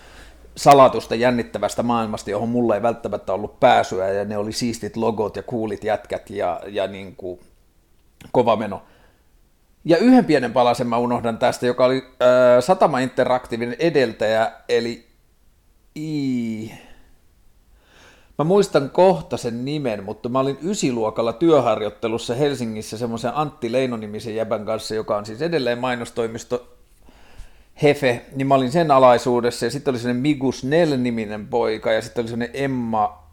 salatusta, 0.57 1.15
jännittävästä 1.15 1.83
maailmasta, 1.83 2.31
johon 2.31 2.49
mulla 2.49 2.75
ei 2.75 2.83
välttämättä 2.83 3.33
ollut 3.33 3.61
pääsyä, 3.61 4.09
ja 4.09 4.25
ne 4.25 4.37
oli 4.37 4.53
siistit 4.53 4.97
logot 4.97 5.37
ja 5.37 5.43
kuulit 5.43 5.85
jätkät 5.85 6.31
ja, 6.31 6.61
ja 6.67 6.87
niin 6.87 7.17
kuin 7.17 7.41
kova 8.33 8.57
meno. 8.57 8.83
Ja 9.85 9.97
yhden 9.97 10.25
pienen 10.25 10.53
palasen 10.53 10.87
mä 10.87 10.99
unohdan 10.99 11.39
tästä, 11.39 11.67
joka 11.67 11.85
oli 11.85 11.97
äh, 11.97 12.29
Satama 12.61 12.99
Interaktiivinen 12.99 13.77
edeltäjä, 13.79 14.53
eli 14.69 15.07
I... 15.97 16.73
Mä 18.41 18.45
muistan 18.45 18.91
kohta 18.91 19.37
sen 19.37 19.65
nimen, 19.65 20.05
mutta 20.05 20.29
mä 20.29 20.41
olin 20.41 20.59
ysiluokalla 20.63 21.33
työharjoittelussa 21.33 22.35
Helsingissä 22.35 22.99
semmoisen 22.99 23.35
Antti 23.35 23.73
Leino-nimisen 23.73 24.35
jäbän 24.35 24.67
kanssa, 24.67 24.95
joka 24.95 25.17
on 25.17 25.27
siis 25.27 25.43
edelleen 25.43 25.79
mainostoimisto 25.79 26.77
Hefe, 27.83 28.27
niin 28.37 28.47
mä 28.47 28.55
olin 28.55 28.73
sen 28.73 28.91
alaisuudessa 28.91 29.67
ja 29.67 29.71
sitten 29.71 29.93
oli 29.93 29.99
semmoinen 29.99 30.23
Migus 30.23 30.65
Nell-niminen 30.65 31.47
poika 31.47 31.93
ja 31.93 32.03
sitten 32.03 32.23
oli 32.23 32.29
semmoinen 32.29 32.57
Emma 32.63 33.25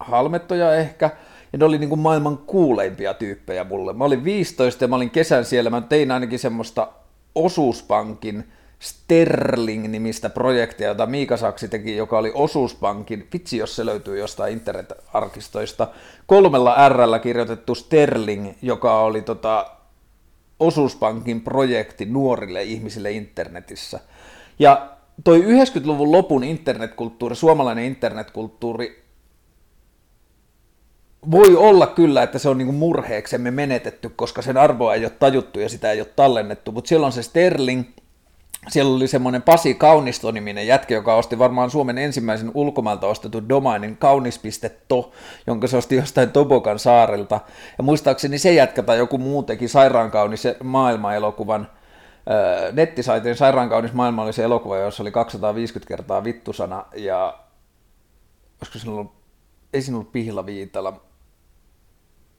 Halmettoja 0.00 0.74
ehkä, 0.74 1.10
ja 1.52 1.58
ne 1.58 1.64
oli 1.64 1.78
niin 1.78 1.88
kuin 1.88 2.00
maailman 2.00 2.38
kuuleimpia 2.38 3.14
tyyppejä 3.14 3.64
mulle. 3.64 3.92
Mä 3.92 4.04
olin 4.04 4.24
15 4.24 4.84
ja 4.84 4.88
mä 4.88 4.96
olin 4.96 5.10
kesän 5.10 5.44
siellä, 5.44 5.70
mä 5.70 5.80
tein 5.80 6.10
ainakin 6.10 6.38
semmoista 6.38 6.88
osuuspankin 7.34 8.52
Sterling-nimistä 8.80 10.30
projektia, 10.30 10.88
jota 10.88 11.06
Miika 11.06 11.36
Saksi 11.36 11.68
teki, 11.68 11.96
joka 11.96 12.18
oli 12.18 12.32
osuuspankin, 12.34 13.28
vitsi 13.32 13.56
jos 13.56 13.76
se 13.76 13.86
löytyy 13.86 14.18
jostain 14.18 14.52
internet-arkistoista, 14.52 15.88
kolmella 16.26 16.88
r 16.88 17.18
kirjoitettu 17.22 17.74
Sterling, 17.74 18.52
joka 18.62 19.00
oli 19.00 19.22
tota, 19.22 19.70
osuuspankin 20.60 21.40
projekti 21.40 22.04
nuorille 22.04 22.62
ihmisille 22.62 23.10
internetissä. 23.10 24.00
Ja 24.58 24.90
toi 25.24 25.40
90-luvun 25.40 26.12
lopun 26.12 26.44
internetkulttuuri, 26.44 27.36
suomalainen 27.36 27.84
internetkulttuuri, 27.84 29.04
voi 31.30 31.56
olla 31.56 31.86
kyllä, 31.86 32.22
että 32.22 32.38
se 32.38 32.48
on 32.48 32.58
niinku 32.58 32.72
murheeksemme 32.72 33.50
menetetty, 33.50 34.08
koska 34.08 34.42
sen 34.42 34.56
arvoa 34.56 34.94
ei 34.94 35.04
ole 35.04 35.10
tajuttu 35.10 35.60
ja 35.60 35.68
sitä 35.68 35.92
ei 35.92 36.00
ole 36.00 36.08
tallennettu, 36.16 36.72
mutta 36.72 36.88
siellä 36.88 37.06
on 37.06 37.12
se 37.12 37.22
Sterling, 37.22 37.84
siellä 38.68 38.94
oli 38.94 39.08
semmoinen 39.08 39.42
Pasi 39.42 39.74
Kaunisto-niminen 39.74 40.66
jätkä, 40.66 40.94
joka 40.94 41.14
osti 41.14 41.38
varmaan 41.38 41.70
Suomen 41.70 41.98
ensimmäisen 41.98 42.50
ulkomailta 42.54 43.06
ostetun 43.06 43.48
domainin 43.48 43.96
kaunis.to, 43.96 45.12
jonka 45.46 45.66
se 45.66 45.76
osti 45.76 45.96
jostain 45.96 46.30
Tobokan 46.30 46.78
saarelta. 46.78 47.40
Ja 47.78 47.84
muistaakseni 47.84 48.38
se 48.38 48.52
jätkä 48.52 48.82
tai 48.82 48.98
joku 48.98 49.18
muu 49.18 49.42
teki 49.42 49.68
sairaankaunis 49.68 50.42
maailma-elokuvan, 50.62 51.68
nettisaitin 52.72 53.36
sairaankaunis 53.36 53.92
maailma 53.92 54.22
oli 54.22 54.32
se 54.32 54.44
elokuva, 54.44 54.78
jossa 54.78 55.02
oli 55.02 55.10
250 55.10 55.88
kertaa 55.88 56.24
vittusana, 56.24 56.84
ja 56.96 57.38
olisiko 58.60 58.78
siinä 58.78 58.92
ollut, 58.92 59.12
ei 59.72 59.82
siinä 59.82 59.96
ollut 59.96 60.12
Pihla 60.12 60.46
Viitala, 60.46 61.00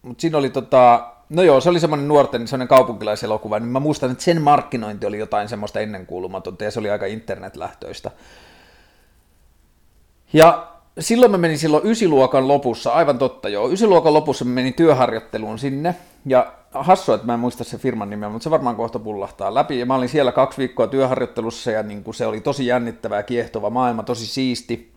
mutta 0.01 0.21
siinä 0.21 0.38
oli 0.38 0.49
tota, 0.49 1.13
No 1.32 1.44
joo, 1.44 1.62
se 1.62 1.70
oli 1.70 1.80
semmoinen 1.80 2.08
nuorten 2.08 2.48
semmoinen 2.48 2.67
kaupunkilaiselokuva, 2.67 3.60
niin 3.60 3.70
mä 3.70 3.80
muistan, 3.80 4.12
että 4.12 4.24
sen 4.24 4.41
markkinointi 4.41 5.06
oli 5.06 5.20
jotain 5.20 5.50
semmoista 5.50 5.80
ennenkuulumatonta 5.80 6.63
ja 6.63 6.72
se 6.72 6.80
oli 6.80 6.89
aika 6.89 7.06
internetlähtöistä. 7.06 8.12
Ja 10.34 10.67
silloin 11.00 11.32
mä 11.32 11.38
menin 11.38 11.58
silloin 11.58 11.86
ysiluokan 11.86 12.48
lopussa, 12.48 12.91
aivan 12.91 13.17
totta 13.17 13.50
joo, 13.50 13.70
ysiluokan 13.70 14.13
lopussa 14.13 14.46
mä 14.46 14.52
menin 14.54 14.74
työharjoitteluun 14.74 15.60
sinne, 15.60 15.96
ja 16.26 16.54
hassua, 16.72 17.15
että 17.15 17.28
mä 17.28 17.34
en 17.34 17.39
muista 17.39 17.63
se 17.63 17.78
firman 17.78 18.10
nimeä, 18.10 18.30
mutta 18.30 18.44
se 18.44 18.52
varmaan 18.52 18.76
kohta 18.76 19.00
pullahtaa 19.00 19.54
läpi, 19.54 19.80
ja 19.80 19.86
mä 19.86 19.96
olin 19.96 20.10
siellä 20.10 20.32
kaksi 20.32 20.58
viikkoa 20.58 20.88
työharjoittelussa, 20.88 21.72
ja 21.72 21.84
niin 21.84 22.04
kuin 22.04 22.15
se 22.15 22.26
oli 22.26 22.41
tosi 22.41 22.65
jännittävä 22.65 23.15
ja 23.15 23.24
kiehtova 23.24 23.70
maailma, 23.70 24.04
tosi 24.04 24.28
siisti, 24.28 24.90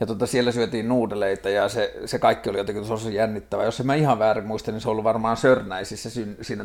ja 0.00 0.06
tota, 0.06 0.26
siellä 0.26 0.52
syötiin 0.52 0.88
nuudeleita 0.88 1.50
ja 1.50 1.68
se, 1.68 1.94
se 2.04 2.18
kaikki 2.18 2.50
oli 2.50 2.58
jotenkin 2.58 2.86
tosi 2.86 3.14
jännittävää. 3.14 3.64
Jos 3.64 3.80
en 3.80 3.86
mä 3.86 3.94
ihan 3.94 4.18
väärin 4.18 4.46
muista, 4.46 4.72
niin 4.72 4.80
se 4.80 4.88
on 4.88 4.90
ollut 4.92 5.04
varmaan 5.04 5.36
Sörnäisissä 5.36 6.10
siinä 6.42 6.64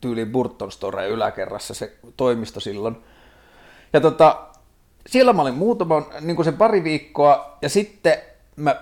tyyliin 0.00 0.32
Burton 0.32 0.72
Store 0.72 1.08
yläkerrassa 1.08 1.74
se 1.74 1.96
toimisto 2.16 2.60
silloin. 2.60 2.96
Ja 3.92 4.00
tota, 4.00 4.46
siellä 5.06 5.32
mä 5.32 5.42
olin 5.42 5.54
muutaman, 5.54 6.06
niin 6.20 6.36
kuin 6.36 6.44
sen 6.44 6.56
pari 6.56 6.84
viikkoa, 6.84 7.58
ja 7.62 7.68
sitten 7.68 8.18
mä 8.56 8.76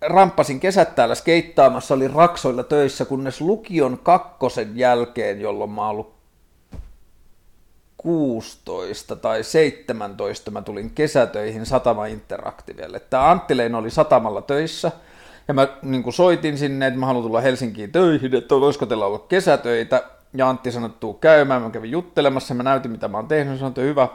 ramppasin 0.00 0.60
kesät 0.60 0.94
täällä 0.94 1.14
skeittaamassa, 1.14 1.94
oli 1.94 2.08
Raksoilla 2.08 2.62
töissä, 2.62 3.04
kunnes 3.04 3.40
lukion 3.40 3.98
kakkosen 4.02 4.78
jälkeen, 4.78 5.40
jolloin 5.40 5.70
mä 5.70 5.80
oon 5.80 5.90
ollut 5.90 6.19
16 8.02 9.16
tai 9.16 9.44
17 9.44 10.50
mä 10.50 10.62
tulin 10.62 10.90
kesätöihin 10.90 11.66
Satama 11.66 12.06
Interactivelle. 12.06 13.00
Tämä 13.00 13.30
Antti 13.30 13.56
Leino 13.56 13.78
oli 13.78 13.90
Satamalla 13.90 14.42
töissä, 14.42 14.92
ja 15.48 15.54
mä 15.54 15.68
niin 15.82 16.12
soitin 16.12 16.58
sinne, 16.58 16.86
että 16.86 17.00
mä 17.00 17.06
haluan 17.06 17.24
tulla 17.24 17.40
Helsinkiin 17.40 17.92
töihin, 17.92 18.34
että 18.34 18.54
voisiko 18.54 18.86
teillä 18.86 19.06
olla 19.06 19.18
kesätöitä. 19.18 20.02
Ja 20.34 20.48
Antti 20.48 20.72
sanoi, 20.72 20.90
että 20.90 21.06
käymään, 21.20 21.62
mä 21.62 21.70
kävin 21.70 21.90
juttelemassa, 21.90 22.54
mä 22.54 22.62
näytin 22.62 22.90
mitä 22.90 23.08
mä 23.08 23.18
oon 23.18 23.28
tehnyt, 23.28 23.58
sanoin, 23.58 23.70
että 23.70 23.80
hyvä, 23.80 24.08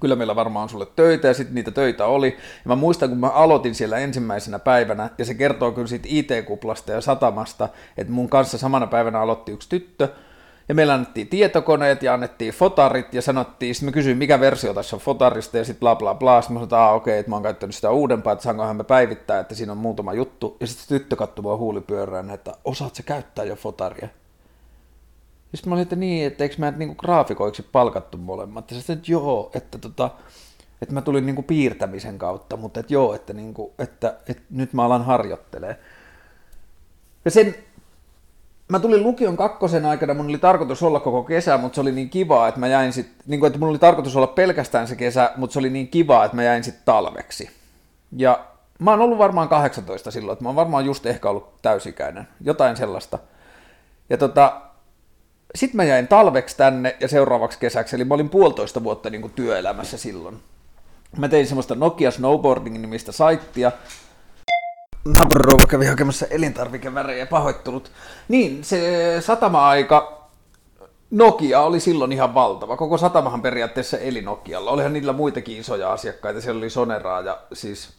kyllä 0.00 0.16
meillä 0.16 0.36
varmaan 0.36 0.62
on 0.62 0.68
sulle 0.68 0.86
töitä, 0.96 1.28
ja 1.28 1.34
sitten 1.34 1.54
niitä 1.54 1.70
töitä 1.70 2.06
oli. 2.06 2.28
Ja 2.64 2.68
mä 2.68 2.76
muistan, 2.76 3.08
kun 3.08 3.18
mä 3.18 3.28
aloitin 3.28 3.74
siellä 3.74 3.98
ensimmäisenä 3.98 4.58
päivänä, 4.58 5.10
ja 5.18 5.24
se 5.24 5.34
kertoo 5.34 5.72
kyllä 5.72 5.86
siitä 5.86 6.08
IT-kuplasta 6.08 6.92
ja 6.92 7.00
satamasta, 7.00 7.68
että 7.96 8.12
mun 8.12 8.28
kanssa 8.28 8.58
samana 8.58 8.86
päivänä 8.86 9.20
aloitti 9.20 9.52
yksi 9.52 9.68
tyttö, 9.68 10.08
Ja 10.70 10.74
meillä 10.74 10.94
annettiin 10.94 11.28
tietokoneet 11.28 12.02
ja 12.02 12.14
annettiin 12.14 12.54
fotarit 12.54 13.14
ja 13.14 13.22
sanottiin, 13.22 13.74
sitten 13.74 13.88
mä 13.88 13.92
kysyin, 13.92 14.18
mikä 14.18 14.40
versio 14.40 14.74
tässä 14.74 14.96
on 14.96 15.02
fotarista 15.02 15.58
ja 15.58 15.64
sitten 15.64 15.80
bla 15.80 15.96
bla 15.96 16.14
bla. 16.14 16.42
Sitten 16.42 16.54
mä 16.54 16.58
sanoin, 16.58 16.66
että 16.66 16.90
okei, 16.90 17.12
okay, 17.12 17.20
että 17.20 17.30
mä 17.30 17.36
oon 17.36 17.42
käyttänyt 17.42 17.76
sitä 17.76 17.90
uudempaa, 17.90 18.32
että 18.32 18.42
saankohan 18.42 18.76
me 18.76 18.84
päivittää, 18.84 19.40
että 19.40 19.54
siinä 19.54 19.72
on 19.72 19.78
muutama 19.78 20.12
juttu. 20.12 20.56
Ja 20.60 20.66
sitten 20.66 20.98
tyttö 20.98 21.16
katsoi 21.16 21.42
mua 21.42 21.56
huulipyörään, 21.56 22.30
että 22.30 22.52
osaat 22.64 22.94
se 22.94 23.02
käyttää 23.02 23.44
jo 23.44 23.56
fotaria. 23.56 24.08
Ja 25.52 25.58
sitten 25.58 25.70
mä 25.70 25.74
olin, 25.74 25.82
että 25.82 25.96
niin, 25.96 26.26
että 26.26 26.44
eikö 26.44 26.54
mä 26.58 26.70
niinku 26.70 26.94
graafikoiksi 26.94 27.62
palkattu 27.72 28.18
molemmat. 28.18 28.70
Ja 28.70 28.76
sitten, 28.76 28.96
että 28.96 29.12
joo, 29.12 29.50
että 29.54 29.78
tota, 29.78 30.10
että 30.82 30.94
mä 30.94 31.02
tulin 31.02 31.26
niinku 31.26 31.42
piirtämisen 31.42 32.18
kautta, 32.18 32.56
mutta 32.56 32.80
että 32.80 32.94
joo, 32.94 33.14
että, 33.14 33.32
niinku, 33.32 33.74
että, 33.78 34.16
että 34.28 34.42
nyt 34.50 34.72
mä 34.72 34.84
alan 34.84 35.04
harjoittelee. 35.04 35.78
Ja 37.24 37.30
sen, 37.30 37.54
mä 38.70 38.78
tulin 38.78 39.02
lukion 39.02 39.36
kakkosen 39.36 39.86
aikana, 39.86 40.14
mun 40.14 40.28
oli 40.28 40.38
tarkoitus 40.38 40.82
olla 40.82 41.00
koko 41.00 41.22
kesä, 41.22 41.58
mutta 41.58 41.74
se 41.74 41.80
oli 41.80 41.92
niin 41.92 42.10
kivaa, 42.10 42.48
että 42.48 42.60
mä 42.60 42.66
jäin 42.66 42.92
sit, 42.92 43.10
niin 43.26 43.40
kuin, 43.40 43.48
että 43.48 43.58
mun 43.58 43.68
oli 43.68 43.78
tarkoitus 43.78 44.16
olla 44.16 44.26
pelkästään 44.26 44.88
se 44.88 44.96
kesä, 44.96 45.32
mutta 45.36 45.52
se 45.52 45.58
oli 45.58 45.70
niin 45.70 45.88
kivaa, 45.88 46.24
että 46.24 46.36
mä 46.36 46.42
jäin 46.42 46.64
sitten 46.64 46.82
talveksi. 46.84 47.50
Ja 48.16 48.44
mä 48.78 48.90
oon 48.90 49.00
ollut 49.00 49.18
varmaan 49.18 49.48
18 49.48 50.10
silloin, 50.10 50.32
että 50.32 50.42
mä 50.42 50.48
oon 50.48 50.56
varmaan 50.56 50.84
just 50.84 51.06
ehkä 51.06 51.30
ollut 51.30 51.62
täysikäinen, 51.62 52.28
jotain 52.40 52.76
sellaista. 52.76 53.18
Ja 54.10 54.18
tota, 54.18 54.60
sitten 55.54 55.76
mä 55.76 55.84
jäin 55.84 56.08
talveksi 56.08 56.56
tänne 56.56 56.96
ja 57.00 57.08
seuraavaksi 57.08 57.58
kesäksi, 57.58 57.96
eli 57.96 58.04
mä 58.04 58.14
olin 58.14 58.30
puolitoista 58.30 58.84
vuotta 58.84 59.10
niin 59.10 59.20
kuin 59.20 59.32
työelämässä 59.32 59.98
silloin. 59.98 60.42
Mä 61.16 61.28
tein 61.28 61.46
semmoista 61.46 61.74
Nokia 61.74 62.10
Snowboarding 62.10 62.78
nimistä 62.78 63.12
saittia. 63.12 63.72
Naapurirouva 65.04 65.66
kävi 65.66 65.86
hakemassa 65.86 66.26
elintarvikevärejä 66.30 67.26
pahoittelut. 67.26 67.92
Niin, 68.28 68.64
se 68.64 69.16
satama-aika 69.20 70.20
Nokia 71.10 71.60
oli 71.60 71.80
silloin 71.80 72.12
ihan 72.12 72.34
valtava. 72.34 72.76
Koko 72.76 72.98
satamahan 72.98 73.42
periaatteessa 73.42 73.98
eli 73.98 74.22
Nokialla. 74.22 74.70
Olihan 74.70 74.92
niillä 74.92 75.12
muitakin 75.12 75.60
isoja 75.60 75.92
asiakkaita. 75.92 76.40
Siellä 76.40 76.58
oli 76.58 76.70
Soneraa 76.70 77.20
ja 77.20 77.38
siis... 77.52 77.90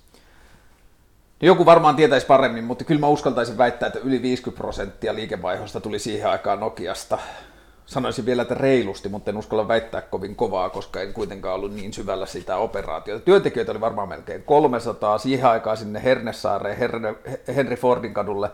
Joku 1.41 1.65
varmaan 1.65 1.95
tietäisi 1.95 2.25
paremmin, 2.25 2.63
mutta 2.63 2.83
kyllä 2.83 3.01
mä 3.01 3.07
uskaltaisin 3.07 3.57
väittää, 3.57 3.87
että 3.87 3.99
yli 3.99 4.21
50 4.21 4.61
prosenttia 4.61 5.15
liikevaihosta 5.15 5.81
tuli 5.81 5.99
siihen 5.99 6.29
aikaan 6.29 6.59
Nokiasta 6.59 7.17
sanoisin 7.91 8.25
vielä, 8.25 8.41
että 8.41 8.53
reilusti, 8.53 9.09
mutta 9.09 9.31
en 9.31 9.37
uskalla 9.37 9.67
väittää 9.67 10.01
kovin 10.01 10.35
kovaa, 10.35 10.69
koska 10.69 11.01
en 11.01 11.13
kuitenkaan 11.13 11.55
ollut 11.55 11.73
niin 11.73 11.93
syvällä 11.93 12.25
sitä 12.25 12.57
operaatiota. 12.57 13.25
Työntekijöitä 13.25 13.71
oli 13.71 13.81
varmaan 13.81 14.09
melkein 14.09 14.43
300. 14.43 15.17
Siihen 15.17 15.49
aikaan 15.49 15.77
sinne 15.77 16.03
Hernesaareen, 16.03 16.77
Henry 17.55 17.75
Fordin 17.75 18.13
kadulle 18.13 18.51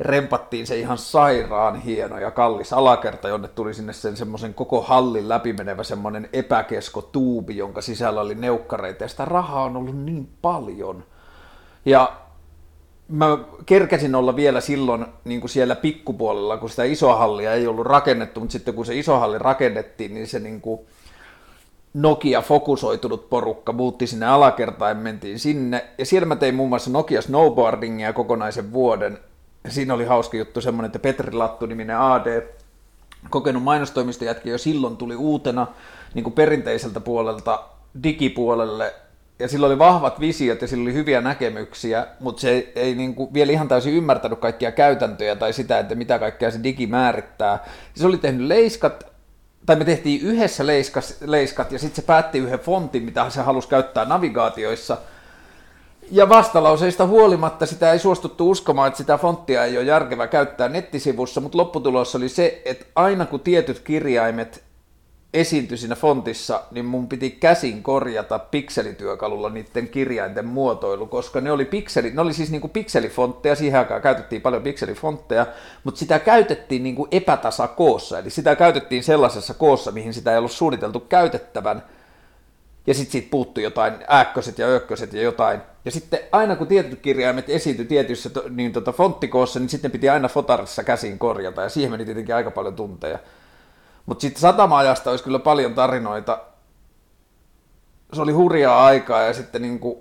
rempattiin 0.00 0.66
se 0.66 0.78
ihan 0.78 0.98
sairaan 0.98 1.80
hieno 1.80 2.18
ja 2.18 2.30
kallis 2.30 2.72
alakerta, 2.72 3.28
jonne 3.28 3.48
tuli 3.48 3.74
sinne 3.74 3.92
sen 3.92 4.16
semmoisen 4.16 4.54
koko 4.54 4.82
hallin 4.82 5.28
läpimenevä 5.28 5.82
semmoinen 5.82 6.28
epäkesko 6.32 7.02
tuubi, 7.02 7.56
jonka 7.56 7.80
sisällä 7.80 8.20
oli 8.20 8.34
neukkareita, 8.34 9.04
ja 9.04 9.08
sitä 9.08 9.24
rahaa 9.24 9.64
on 9.64 9.76
ollut 9.76 9.96
niin 9.96 10.28
paljon. 10.42 11.04
Ja 11.84 12.12
mä 13.08 13.38
kerkäsin 13.66 14.14
olla 14.14 14.36
vielä 14.36 14.60
silloin 14.60 15.06
niin 15.24 15.40
kuin 15.40 15.50
siellä 15.50 15.76
pikkupuolella, 15.76 16.56
kun 16.56 16.70
sitä 16.70 16.84
isoa 16.84 17.16
hallia 17.16 17.52
ei 17.52 17.66
ollut 17.66 17.86
rakennettu, 17.86 18.40
mutta 18.40 18.52
sitten 18.52 18.74
kun 18.74 18.86
se 18.86 18.98
iso 18.98 19.18
halli 19.18 19.38
rakennettiin, 19.38 20.14
niin 20.14 20.26
se 20.26 20.38
niin 20.38 20.60
kuin 20.60 20.80
Nokia 21.94 22.42
fokusoitunut 22.42 23.30
porukka 23.30 23.72
muutti 23.72 24.06
sinne 24.06 24.26
alakertaan, 24.26 24.96
mentiin 24.96 25.38
sinne, 25.38 25.84
ja 25.98 26.06
siellä 26.06 26.26
mä 26.26 26.36
tein 26.36 26.54
muun 26.54 26.68
muassa 26.68 26.90
Nokia 26.90 27.22
snowboardingia 27.22 28.12
kokonaisen 28.12 28.72
vuoden. 28.72 29.18
Siinä 29.68 29.94
oli 29.94 30.04
hauska 30.04 30.36
juttu 30.36 30.60
semmoinen, 30.60 30.86
että 30.86 30.98
Petri 30.98 31.32
Lattu-niminen 31.32 31.98
AD, 31.98 32.42
kokenut 33.30 33.62
mainostoimistojätkä 33.62 34.50
jo 34.50 34.58
silloin 34.58 34.96
tuli 34.96 35.16
uutena 35.16 35.66
niin 36.14 36.22
kuin 36.22 36.34
perinteiseltä 36.34 37.00
puolelta 37.00 37.64
digipuolelle 38.02 38.94
ja 39.38 39.48
sillä 39.48 39.66
oli 39.66 39.78
vahvat 39.78 40.20
visiot 40.20 40.62
ja 40.62 40.68
sillä 40.68 40.82
oli 40.82 40.92
hyviä 40.92 41.20
näkemyksiä, 41.20 42.06
mutta 42.20 42.40
se 42.40 42.72
ei, 42.74 42.94
niin 42.94 43.14
kuin 43.14 43.34
vielä 43.34 43.52
ihan 43.52 43.68
täysin 43.68 43.94
ymmärtänyt 43.94 44.38
kaikkia 44.38 44.72
käytäntöjä 44.72 45.36
tai 45.36 45.52
sitä, 45.52 45.78
että 45.78 45.94
mitä 45.94 46.18
kaikkea 46.18 46.50
se 46.50 46.62
digi 46.62 46.86
määrittää. 46.86 47.64
Se 47.94 48.06
oli 48.06 48.18
tehnyt 48.18 48.46
leiskat, 48.46 49.06
tai 49.66 49.76
me 49.76 49.84
tehtiin 49.84 50.20
yhdessä 50.20 50.66
leiskas, 50.66 51.16
leiskat 51.20 51.72
ja 51.72 51.78
sitten 51.78 51.96
se 51.96 52.06
päätti 52.06 52.38
yhden 52.38 52.58
fontin, 52.58 53.02
mitä 53.02 53.30
se 53.30 53.40
halusi 53.40 53.68
käyttää 53.68 54.04
navigaatioissa. 54.04 54.96
Ja 56.10 56.28
vastalauseista 56.28 57.06
huolimatta 57.06 57.66
sitä 57.66 57.92
ei 57.92 57.98
suostuttu 57.98 58.50
uskomaan, 58.50 58.88
että 58.88 58.98
sitä 58.98 59.18
fonttia 59.18 59.64
ei 59.64 59.76
ole 59.76 59.84
järkevä 59.84 60.26
käyttää 60.26 60.68
nettisivussa, 60.68 61.40
mutta 61.40 61.58
lopputulos 61.58 62.14
oli 62.14 62.28
se, 62.28 62.62
että 62.64 62.84
aina 62.94 63.26
kun 63.26 63.40
tietyt 63.40 63.78
kirjaimet 63.78 64.67
esiintyi 65.34 65.78
siinä 65.78 65.94
fontissa, 65.94 66.62
niin 66.70 66.84
mun 66.84 67.08
piti 67.08 67.30
käsin 67.30 67.82
korjata 67.82 68.38
pikselityökalulla 68.38 69.48
niiden 69.48 69.88
kirjainten 69.88 70.46
muotoilu, 70.46 71.06
koska 71.06 71.40
ne 71.40 71.52
oli, 71.52 71.64
pikseli, 71.64 72.10
ne 72.10 72.20
oli 72.20 72.34
siis 72.34 72.50
niinku 72.50 72.68
pikselifontteja, 72.68 73.54
siihen 73.54 73.78
aikaan 73.78 74.02
käytettiin 74.02 74.42
paljon 74.42 74.62
pikselifontteja, 74.62 75.46
mutta 75.84 75.98
sitä 75.98 76.18
käytettiin 76.18 76.82
niinku 76.82 77.08
epätasakoossa, 77.10 78.18
eli 78.18 78.30
sitä 78.30 78.56
käytettiin 78.56 79.04
sellaisessa 79.04 79.54
koossa, 79.54 79.92
mihin 79.92 80.14
sitä 80.14 80.32
ei 80.32 80.38
ollut 80.38 80.52
suunniteltu 80.52 81.00
käytettävän, 81.00 81.82
ja 82.86 82.94
sitten 82.94 83.12
siitä 83.12 83.30
puuttui 83.30 83.62
jotain 83.62 83.94
ääkköset 84.08 84.58
ja 84.58 84.66
ökköset 84.66 85.12
ja 85.12 85.22
jotain. 85.22 85.60
Ja 85.84 85.90
sitten 85.90 86.20
aina 86.32 86.56
kun 86.56 86.66
tietyt 86.66 87.00
kirjaimet 87.00 87.50
esiintyi 87.50 87.84
tietyissä 87.86 88.30
niin 88.50 88.72
tota 88.72 88.92
fonttikoossa, 88.92 89.60
niin 89.60 89.68
sitten 89.68 89.90
piti 89.90 90.08
aina 90.08 90.28
fotarissa 90.28 90.84
käsin 90.84 91.18
korjata, 91.18 91.62
ja 91.62 91.68
siihen 91.68 91.90
meni 91.90 92.04
tietenkin 92.04 92.34
aika 92.34 92.50
paljon 92.50 92.76
tunteja. 92.76 93.18
Mutta 94.08 94.22
sitten 94.22 94.40
satama-ajasta 94.40 95.10
olisi 95.10 95.24
kyllä 95.24 95.38
paljon 95.38 95.74
tarinoita. 95.74 96.38
Se 98.12 98.22
oli 98.22 98.32
hurjaa 98.32 98.84
aikaa 98.84 99.22
ja 99.22 99.32
sitten 99.32 99.62
niin 99.62 99.78
kuin 99.78 99.98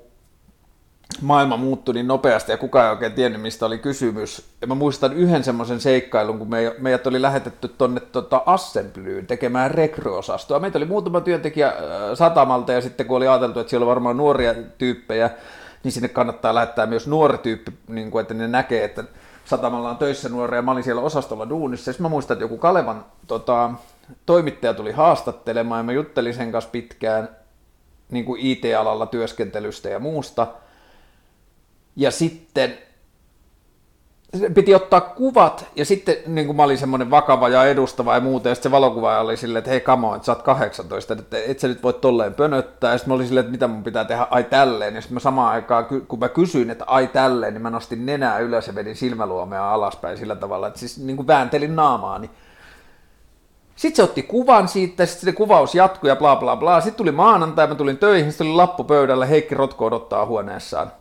maailma 1.21 1.57
muuttui 1.57 1.93
niin 1.93 2.07
nopeasti 2.07 2.51
ja 2.51 2.57
kukaan 2.57 2.85
ei 2.85 2.91
oikein 2.91 3.13
tiennyt, 3.13 3.41
mistä 3.41 3.65
oli 3.65 3.77
kysymys. 3.77 4.45
Ja 4.61 4.67
mä 4.67 4.75
muistan 4.75 5.13
yhden 5.13 5.43
semmoisen 5.43 5.79
seikkailun, 5.79 6.39
kun 6.39 6.47
meidät 6.79 7.07
oli 7.07 7.21
lähetetty 7.21 7.67
tonne 7.67 7.99
tota 7.99 8.43
Assemblyyn 8.45 9.27
tekemään 9.27 9.71
rekryosastoa. 9.71 10.59
Meitä 10.59 10.77
oli 10.77 10.85
muutama 10.85 11.21
työntekijä 11.21 11.67
äh, 11.67 11.75
satamalta 12.13 12.71
ja 12.71 12.81
sitten 12.81 13.05
kun 13.05 13.17
oli 13.17 13.27
ajateltu, 13.27 13.59
että 13.59 13.69
siellä 13.69 13.83
on 13.83 13.89
varmaan 13.89 14.17
nuoria 14.17 14.53
tyyppejä, 14.77 15.29
niin 15.83 15.91
sinne 15.91 16.07
kannattaa 16.07 16.55
lähettää 16.55 16.85
myös 16.85 17.07
nuori 17.07 17.37
tyyppi, 17.37 17.71
niin 17.87 18.11
kuin, 18.11 18.21
että 18.21 18.33
ne 18.33 18.47
näkee, 18.47 18.83
että 18.83 19.03
satamalla 19.45 19.89
on 19.89 19.97
töissä 19.97 20.29
nuoria. 20.29 20.61
Mä 20.61 20.71
olin 20.71 20.83
siellä 20.83 21.01
osastolla 21.01 21.49
duunissa. 21.49 21.91
Sitten 21.93 22.03
mä 22.03 22.09
muistan, 22.09 22.35
että 22.35 22.43
joku 22.43 22.57
Kalevan 22.57 23.05
tota, 23.27 23.71
toimittaja 24.25 24.73
tuli 24.73 24.91
haastattelemaan 24.91 25.79
ja 25.79 25.83
mä 25.83 25.91
juttelin 25.91 26.33
sen 26.33 26.51
kanssa 26.51 26.69
pitkään 26.69 27.29
niin 28.11 28.25
kuin 28.25 28.41
IT-alalla 28.41 29.05
työskentelystä 29.05 29.89
ja 29.89 29.99
muusta. 29.99 30.47
Ja 31.95 32.11
sitten 32.11 32.77
piti 34.53 34.75
ottaa 34.75 35.01
kuvat, 35.01 35.65
ja 35.75 35.85
sitten 35.85 36.15
niin 36.25 36.47
kuin 36.47 36.57
mä 36.57 36.63
olin 36.63 36.77
semmoinen 36.77 37.11
vakava 37.11 37.49
ja 37.49 37.65
edustava 37.65 38.13
ja 38.13 38.19
muuta, 38.19 38.49
ja 38.49 38.55
sitten 38.55 38.69
se 38.69 38.75
valokuvaaja 38.75 39.19
oli 39.19 39.37
silleen, 39.37 39.59
että 39.59 39.71
hei 39.71 39.81
kamo, 39.81 40.15
että 40.15 40.25
sä 40.25 40.31
oot 40.31 40.41
18, 40.41 41.13
että 41.13 41.37
et 41.47 41.59
sä 41.59 41.67
nyt 41.67 41.83
voi 41.83 41.93
tolleen 41.93 42.33
pönöttää, 42.33 42.91
ja 42.91 42.97
sitten 42.97 43.11
mä 43.11 43.15
olin 43.15 43.27
silleen, 43.27 43.43
että 43.43 43.51
mitä 43.51 43.67
mun 43.67 43.83
pitää 43.83 44.05
tehdä, 44.05 44.27
ai 44.31 44.43
tälleen, 44.43 44.95
ja 44.95 45.01
sitten 45.01 45.13
mä 45.13 45.19
samaan 45.19 45.53
aikaan, 45.53 45.85
kun 46.07 46.19
mä 46.19 46.29
kysyin, 46.29 46.69
että 46.69 46.85
ai 46.87 47.07
tälleen, 47.07 47.53
niin 47.53 47.61
mä 47.61 47.69
nostin 47.69 48.05
nenää 48.05 48.39
ylös 48.39 48.67
ja 48.67 48.75
vedin 48.75 48.95
silmäluomea 48.95 49.73
alaspäin 49.73 50.17
sillä 50.17 50.35
tavalla, 50.35 50.67
että 50.67 50.79
siis 50.79 50.97
niin 50.97 51.17
kuin 51.17 51.27
vääntelin 51.27 51.75
naamaani. 51.75 52.29
Sitten 53.77 53.95
se 53.95 54.03
otti 54.03 54.23
kuvan 54.23 54.67
siitä, 54.67 55.05
sitten 55.05 55.25
se 55.25 55.31
kuvaus 55.31 55.75
jatkui 55.75 56.09
ja 56.09 56.15
bla 56.15 56.35
bla 56.35 56.55
bla. 56.55 56.81
Sitten 56.81 56.97
tuli 56.97 57.11
maanantai, 57.11 57.67
mä 57.67 57.75
tulin 57.75 57.97
töihin, 57.97 58.31
sitten 58.31 58.47
tuli 58.47 58.55
lappu 58.55 58.83
pöydällä, 58.83 59.25
Heikki 59.25 59.55
Rotko 59.55 59.85
odottaa 59.85 60.25
huoneessaan. 60.25 60.91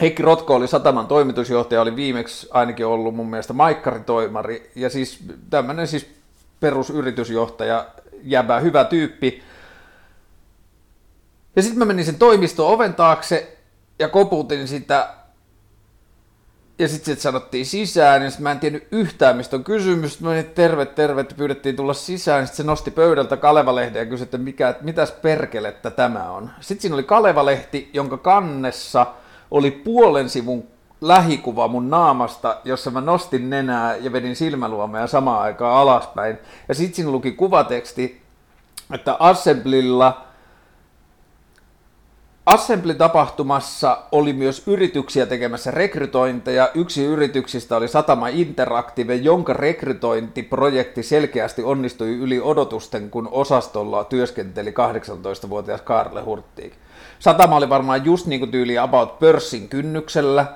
Heikki 0.00 0.22
Rotko 0.22 0.54
oli 0.54 0.68
Sataman 0.68 1.06
toimitusjohtaja, 1.06 1.80
oli 1.80 1.96
viimeksi 1.96 2.48
ainakin 2.50 2.86
ollut 2.86 3.14
mun 3.14 3.30
mielestä 3.30 3.52
maikkaritoimari, 3.52 4.70
ja 4.74 4.90
siis 4.90 5.24
tämmöinen 5.50 5.86
siis 5.86 6.06
perusyritysjohtaja, 6.60 7.86
jäbä, 8.22 8.60
hyvä 8.60 8.84
tyyppi. 8.84 9.42
Ja 11.56 11.62
sitten 11.62 11.78
mä 11.78 11.84
menin 11.84 12.04
sen 12.04 12.18
toimiston 12.18 12.66
oven 12.66 12.94
taakse 12.94 13.56
ja 13.98 14.08
koputin 14.08 14.68
sitä 14.68 15.08
ja 16.78 16.88
sitten 16.88 17.14
sit 17.14 17.20
sanottiin 17.20 17.66
sisään, 17.66 18.22
ja 18.22 18.30
sit 18.30 18.40
mä 18.40 18.52
en 18.52 18.60
tiennyt 18.60 18.88
yhtään, 18.92 19.36
mistä 19.36 19.56
on 19.56 19.64
kysymys. 19.64 20.20
Mä 20.20 20.28
menin, 20.28 20.46
terve, 20.46 20.86
terve, 20.86 21.20
että 21.20 21.34
pyydettiin 21.34 21.76
tulla 21.76 21.94
sisään. 21.94 22.46
Sitten 22.46 22.56
se 22.56 22.62
nosti 22.62 22.90
pöydältä 22.90 23.36
Kaleva-lehden 23.36 24.00
ja 24.00 24.06
kysyi, 24.06 24.24
että 24.24 24.38
mikä, 24.38 24.74
mitäs 24.80 25.12
perkelettä 25.12 25.90
tämä 25.90 26.30
on. 26.30 26.50
Sitten 26.60 26.82
siinä 26.82 26.94
oli 26.94 27.02
Kaleva-lehti, 27.02 27.90
jonka 27.92 28.18
kannessa 28.18 29.06
oli 29.50 29.70
puolen 29.70 30.30
sivun 30.30 30.64
lähikuva 31.00 31.68
mun 31.68 31.90
naamasta, 31.90 32.56
jossa 32.64 32.90
mä 32.90 33.00
nostin 33.00 33.50
nenää 33.50 33.96
ja 33.96 34.12
vedin 34.12 34.36
silmäluomea 34.36 35.06
samaan 35.06 35.42
aikaan 35.42 35.76
alaspäin. 35.76 36.38
Ja 36.68 36.74
sitten 36.74 36.96
siinä 36.96 37.10
luki 37.10 37.32
kuvateksti, 37.32 38.22
että 38.94 39.16
Assemblylla 39.18 40.25
Assembly-tapahtumassa 42.46 43.98
oli 44.12 44.32
myös 44.32 44.62
yrityksiä 44.66 45.26
tekemässä 45.26 45.70
rekrytointeja. 45.70 46.68
Yksi 46.74 47.04
yrityksistä 47.04 47.76
oli 47.76 47.88
Satama 47.88 48.28
Interactive, 48.28 49.14
jonka 49.14 49.52
rekrytointiprojekti 49.52 51.02
selkeästi 51.02 51.62
onnistui 51.62 52.16
yli 52.16 52.40
odotusten, 52.40 53.10
kun 53.10 53.28
osastolla 53.30 54.04
työskenteli 54.04 54.70
18-vuotias 54.70 55.82
Karle 55.82 56.22
Hurtig. 56.22 56.72
Satama 57.18 57.56
oli 57.56 57.68
varmaan 57.68 58.04
just 58.04 58.26
niin 58.26 58.40
kuin 58.40 58.50
tyyli 58.50 58.78
About 58.78 59.18
pörssin 59.18 59.68
kynnyksellä. 59.68 60.46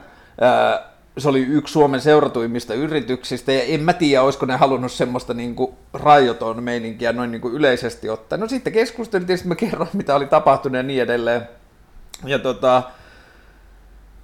Se 1.18 1.28
oli 1.28 1.40
yksi 1.40 1.72
Suomen 1.72 2.00
seuratuimmista 2.00 2.74
yrityksistä, 2.74 3.52
ja 3.52 3.62
en 3.62 3.80
mä 3.80 3.92
tiedä, 3.92 4.22
olisiko 4.22 4.46
ne 4.46 4.56
halunnut 4.56 4.92
semmoista 4.92 5.34
niin 5.34 5.54
kuin 5.54 5.72
rajoton 5.92 6.62
meininkiä 6.62 7.12
noin 7.12 7.30
niin 7.30 7.40
kuin 7.40 7.54
yleisesti 7.54 8.08
ottaen. 8.08 8.40
No 8.40 8.48
sitten 8.48 8.72
keskusteltiin, 8.72 9.38
sitten 9.38 9.48
mä 9.48 9.54
kerroin, 9.54 9.90
mitä 9.92 10.14
oli 10.14 10.26
tapahtunut 10.26 10.76
ja 10.76 10.82
niin 10.82 11.02
edelleen. 11.02 11.48
Ja 12.24 12.38
tota, 12.38 12.82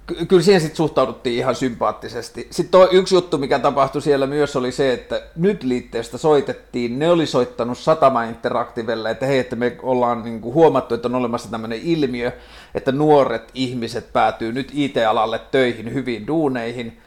ky- 0.07 0.25
kyllä 0.25 0.43
siihen 0.43 0.61
sitten 0.61 0.77
suhtauduttiin 0.77 1.37
ihan 1.37 1.55
sympaattisesti. 1.55 2.47
Sitten 2.51 2.71
toi 2.71 2.89
yksi 2.91 3.15
juttu, 3.15 3.37
mikä 3.37 3.59
tapahtui 3.59 4.01
siellä 4.01 4.27
myös, 4.27 4.55
oli 4.55 4.71
se, 4.71 4.93
että 4.93 5.21
nyt 5.35 5.63
liitteestä 5.63 6.17
soitettiin, 6.17 6.99
ne 6.99 7.09
oli 7.09 7.25
soittanut 7.25 7.77
Satama 7.77 8.23
Interactivelle, 8.23 9.11
että 9.11 9.25
hei, 9.25 9.39
että 9.39 9.55
me 9.55 9.77
ollaan 9.81 10.23
niinku 10.23 10.53
huomattu, 10.53 10.95
että 10.95 11.07
on 11.07 11.15
olemassa 11.15 11.51
tämmöinen 11.51 11.79
ilmiö, 11.83 12.31
että 12.75 12.91
nuoret 12.91 13.51
ihmiset 13.53 14.13
päätyy 14.13 14.51
nyt 14.51 14.71
IT-alalle 14.73 15.39
töihin 15.51 15.93
hyviin 15.93 16.27
duuneihin, 16.27 16.97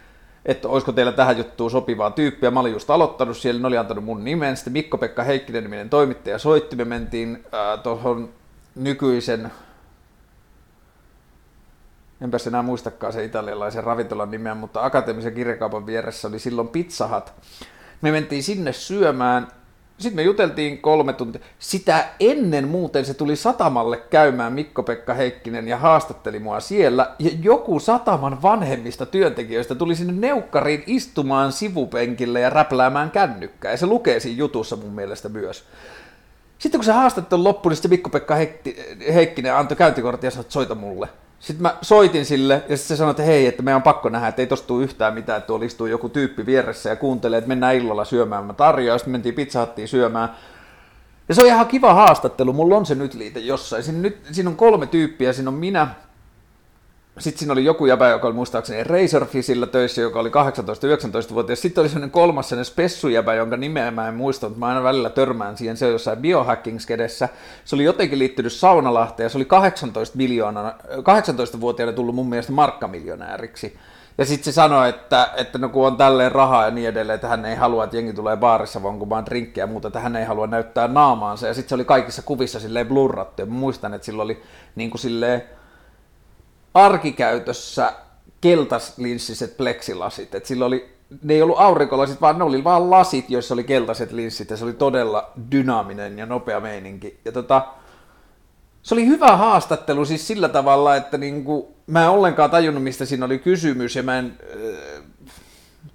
että 0.46 0.68
olisiko 0.68 0.92
teillä 0.92 1.12
tähän 1.12 1.38
juttuun 1.38 1.70
sopivaa 1.70 2.10
tyyppiä. 2.10 2.50
Mä 2.50 2.60
olin 2.60 2.72
just 2.72 2.90
aloittanut 2.90 3.36
siellä, 3.36 3.60
ne 3.60 3.66
oli 3.66 3.78
antanut 3.78 4.04
mun 4.04 4.24
nimen, 4.24 4.56
sitten 4.56 4.72
Mikko-Pekka 4.72 5.22
Heikkinen 5.22 5.62
niminen 5.62 5.90
toimittaja 5.90 6.38
soitti, 6.38 6.76
me 6.76 6.84
mentiin 6.84 7.44
äh, 7.54 7.82
tuohon 7.82 8.28
nykyisen 8.74 9.50
enpä 12.20 12.36
enää 12.46 12.62
muistakaan 12.62 13.12
se 13.12 13.24
italialaisen 13.24 13.84
ravintolan 13.84 14.30
nimeä, 14.30 14.54
mutta 14.54 14.84
akateemisen 14.84 15.34
kirjakaupan 15.34 15.86
vieressä 15.86 16.28
oli 16.28 16.38
silloin 16.38 16.68
Pizza 16.68 17.08
Hut. 17.08 17.32
Me 18.00 18.10
mentiin 18.10 18.42
sinne 18.42 18.72
syömään, 18.72 19.48
sitten 19.98 20.16
me 20.16 20.22
juteltiin 20.22 20.78
kolme 20.78 21.12
tuntia. 21.12 21.40
Sitä 21.58 22.08
ennen 22.20 22.68
muuten 22.68 23.04
se 23.04 23.14
tuli 23.14 23.36
Satamalle 23.36 23.96
käymään 23.96 24.52
Mikko-Pekka 24.52 25.14
Heikkinen 25.14 25.68
ja 25.68 25.76
haastatteli 25.76 26.38
mua 26.38 26.60
siellä. 26.60 27.14
Ja 27.18 27.30
joku 27.42 27.80
Sataman 27.80 28.42
vanhemmista 28.42 29.06
työntekijöistä 29.06 29.74
tuli 29.74 29.94
sinne 29.94 30.12
neukkariin 30.12 30.82
istumaan 30.86 31.52
sivupenkille 31.52 32.40
ja 32.40 32.50
räpläämään 32.50 33.10
kännykkää. 33.10 33.70
Ja 33.70 33.76
se 33.76 33.86
lukee 33.86 34.20
siinä 34.20 34.38
jutussa 34.38 34.76
mun 34.76 34.92
mielestä 34.92 35.28
myös. 35.28 35.64
Sitten 36.58 36.78
kun 36.78 36.84
se 36.84 36.92
haastattelu 36.92 37.44
loppui, 37.44 37.70
niin 37.70 37.76
sitten 37.76 37.90
Mikko-Pekka 37.90 38.34
Heikkinen 39.14 39.54
antoi 39.54 39.76
käyntikortin 39.76 40.26
ja 40.26 40.30
sanoi, 40.30 40.42
että 40.42 40.52
soita 40.52 40.74
mulle. 40.74 41.08
Sitten 41.40 41.62
mä 41.62 41.76
soitin 41.82 42.26
sille 42.26 42.54
ja 42.54 42.76
sitten 42.76 42.96
se 42.96 42.96
sanoi, 42.96 43.10
että 43.10 43.22
hei, 43.22 43.46
että 43.46 43.62
meidän 43.62 43.76
on 43.76 43.82
pakko 43.82 44.08
nähdä, 44.08 44.28
että 44.28 44.42
ei 44.42 44.46
tostu 44.46 44.80
yhtään 44.80 45.14
mitään, 45.14 45.38
että 45.38 45.46
tuolla 45.46 45.64
istuu 45.64 45.86
joku 45.86 46.08
tyyppi 46.08 46.46
vieressä 46.46 46.90
ja 46.90 46.96
kuuntelee, 46.96 47.38
että 47.38 47.48
mennään 47.48 47.76
illalla 47.76 48.04
syömään. 48.04 48.44
Mä 48.44 48.52
tarjoan, 48.52 48.98
sitten 48.98 49.12
mentiin 49.12 49.34
pizzahottiin 49.34 49.88
syömään. 49.88 50.28
Ja 51.28 51.34
se 51.34 51.40
on 51.40 51.46
ihan 51.46 51.66
kiva 51.66 51.94
haastattelu, 51.94 52.52
mulla 52.52 52.76
on 52.76 52.86
se 52.86 52.94
nyt 52.94 53.14
liite 53.14 53.40
jossain. 53.40 53.82
Siinä, 53.82 53.98
nyt, 53.98 54.18
siinä 54.32 54.50
on 54.50 54.56
kolme 54.56 54.86
tyyppiä, 54.86 55.32
siinä 55.32 55.50
on 55.50 55.54
minä, 55.54 55.88
sitten 57.20 57.38
siinä 57.38 57.52
oli 57.52 57.64
joku 57.64 57.86
jäbä, 57.86 58.08
joka 58.08 58.26
oli 58.26 58.34
muistaakseni 58.34 58.84
Razorfishillä 58.84 59.66
töissä, 59.66 60.00
joka 60.00 60.20
oli 60.20 60.28
18-19-vuotias. 60.28 61.60
Sitten 61.60 61.82
oli 61.82 61.88
sellainen 61.88 62.10
kolmas 62.10 62.48
sellainen 62.48 62.72
spessujäbä, 62.72 63.34
jonka 63.34 63.56
nimeä 63.56 63.90
mä 63.90 64.08
en 64.08 64.14
muista, 64.14 64.48
mutta 64.48 64.60
mä 64.60 64.66
aina 64.66 64.82
välillä 64.82 65.10
törmään 65.10 65.56
siihen. 65.56 65.76
Se 65.76 65.86
on 65.86 65.92
jossain 65.92 66.18
biohacking-skedessä. 66.18 67.28
Se 67.64 67.76
oli 67.76 67.84
jotenkin 67.84 68.18
liittynyt 68.18 68.52
Saunalahteen 68.52 69.30
se 69.30 69.38
oli 69.38 69.44
18 69.44 70.16
miljoonaa, 70.16 70.78
18-vuotiaana 70.98 71.92
tullut 71.92 72.14
mun 72.14 72.28
mielestä 72.28 72.52
markkamiljonääriksi. 72.52 73.76
Ja 74.18 74.24
sitten 74.26 74.44
se 74.44 74.52
sanoi, 74.52 74.88
että, 74.88 75.30
että 75.36 75.58
no 75.58 75.68
kun 75.68 75.86
on 75.86 75.96
tälleen 75.96 76.32
rahaa 76.32 76.64
ja 76.64 76.70
niin 76.70 76.88
edelleen, 76.88 77.14
että 77.14 77.28
hän 77.28 77.44
ei 77.44 77.56
halua, 77.56 77.84
että 77.84 77.96
jengi 77.96 78.12
tulee 78.12 78.36
baarissa 78.36 78.82
vaan 78.82 79.26
drinkkejä 79.26 79.62
ja 79.62 79.66
muuta, 79.66 79.88
että 79.88 80.00
hän 80.00 80.16
ei 80.16 80.24
halua 80.24 80.46
näyttää 80.46 80.88
naamaansa. 80.88 81.46
Ja 81.46 81.54
sitten 81.54 81.68
se 81.68 81.74
oli 81.74 81.84
kaikissa 81.84 82.22
kuvissa 82.22 82.60
silleen 82.60 82.86
blurrattu. 82.86 83.42
Ja 83.42 83.46
muistan, 83.46 83.94
että 83.94 84.04
sillä 84.04 84.22
oli 84.22 84.42
niin 84.74 84.90
kuin 84.90 85.00
silleen, 85.00 85.42
arkikäytössä 86.74 87.92
keltaslinssiset 88.40 89.56
pleksilasit. 89.56 90.34
Et 90.34 90.46
sillä 90.46 90.64
oli, 90.64 90.88
ne 91.22 91.34
ei 91.34 91.42
ollut 91.42 91.58
aurinkolasit, 91.58 92.20
vaan 92.20 92.38
ne 92.38 92.44
oli 92.44 92.64
vaan 92.64 92.90
lasit, 92.90 93.30
joissa 93.30 93.54
oli 93.54 93.64
keltaiset 93.64 94.12
linssit 94.12 94.50
ja 94.50 94.56
se 94.56 94.64
oli 94.64 94.72
todella 94.72 95.30
dynaaminen 95.52 96.18
ja 96.18 96.26
nopea 96.26 96.60
meininki. 96.60 97.20
Ja 97.24 97.32
tota, 97.32 97.62
se 98.82 98.94
oli 98.94 99.06
hyvä 99.06 99.36
haastattelu 99.36 100.04
siis 100.04 100.26
sillä 100.26 100.48
tavalla, 100.48 100.96
että 100.96 101.18
niinku, 101.18 101.74
mä 101.86 102.02
en 102.02 102.10
ollenkaan 102.10 102.50
tajunnut, 102.50 102.82
mistä 102.82 103.04
siinä 103.04 103.26
oli 103.26 103.38
kysymys 103.38 103.96
ja 103.96 104.02
mä 104.02 104.18
en 104.18 104.38
äh, 104.96 105.02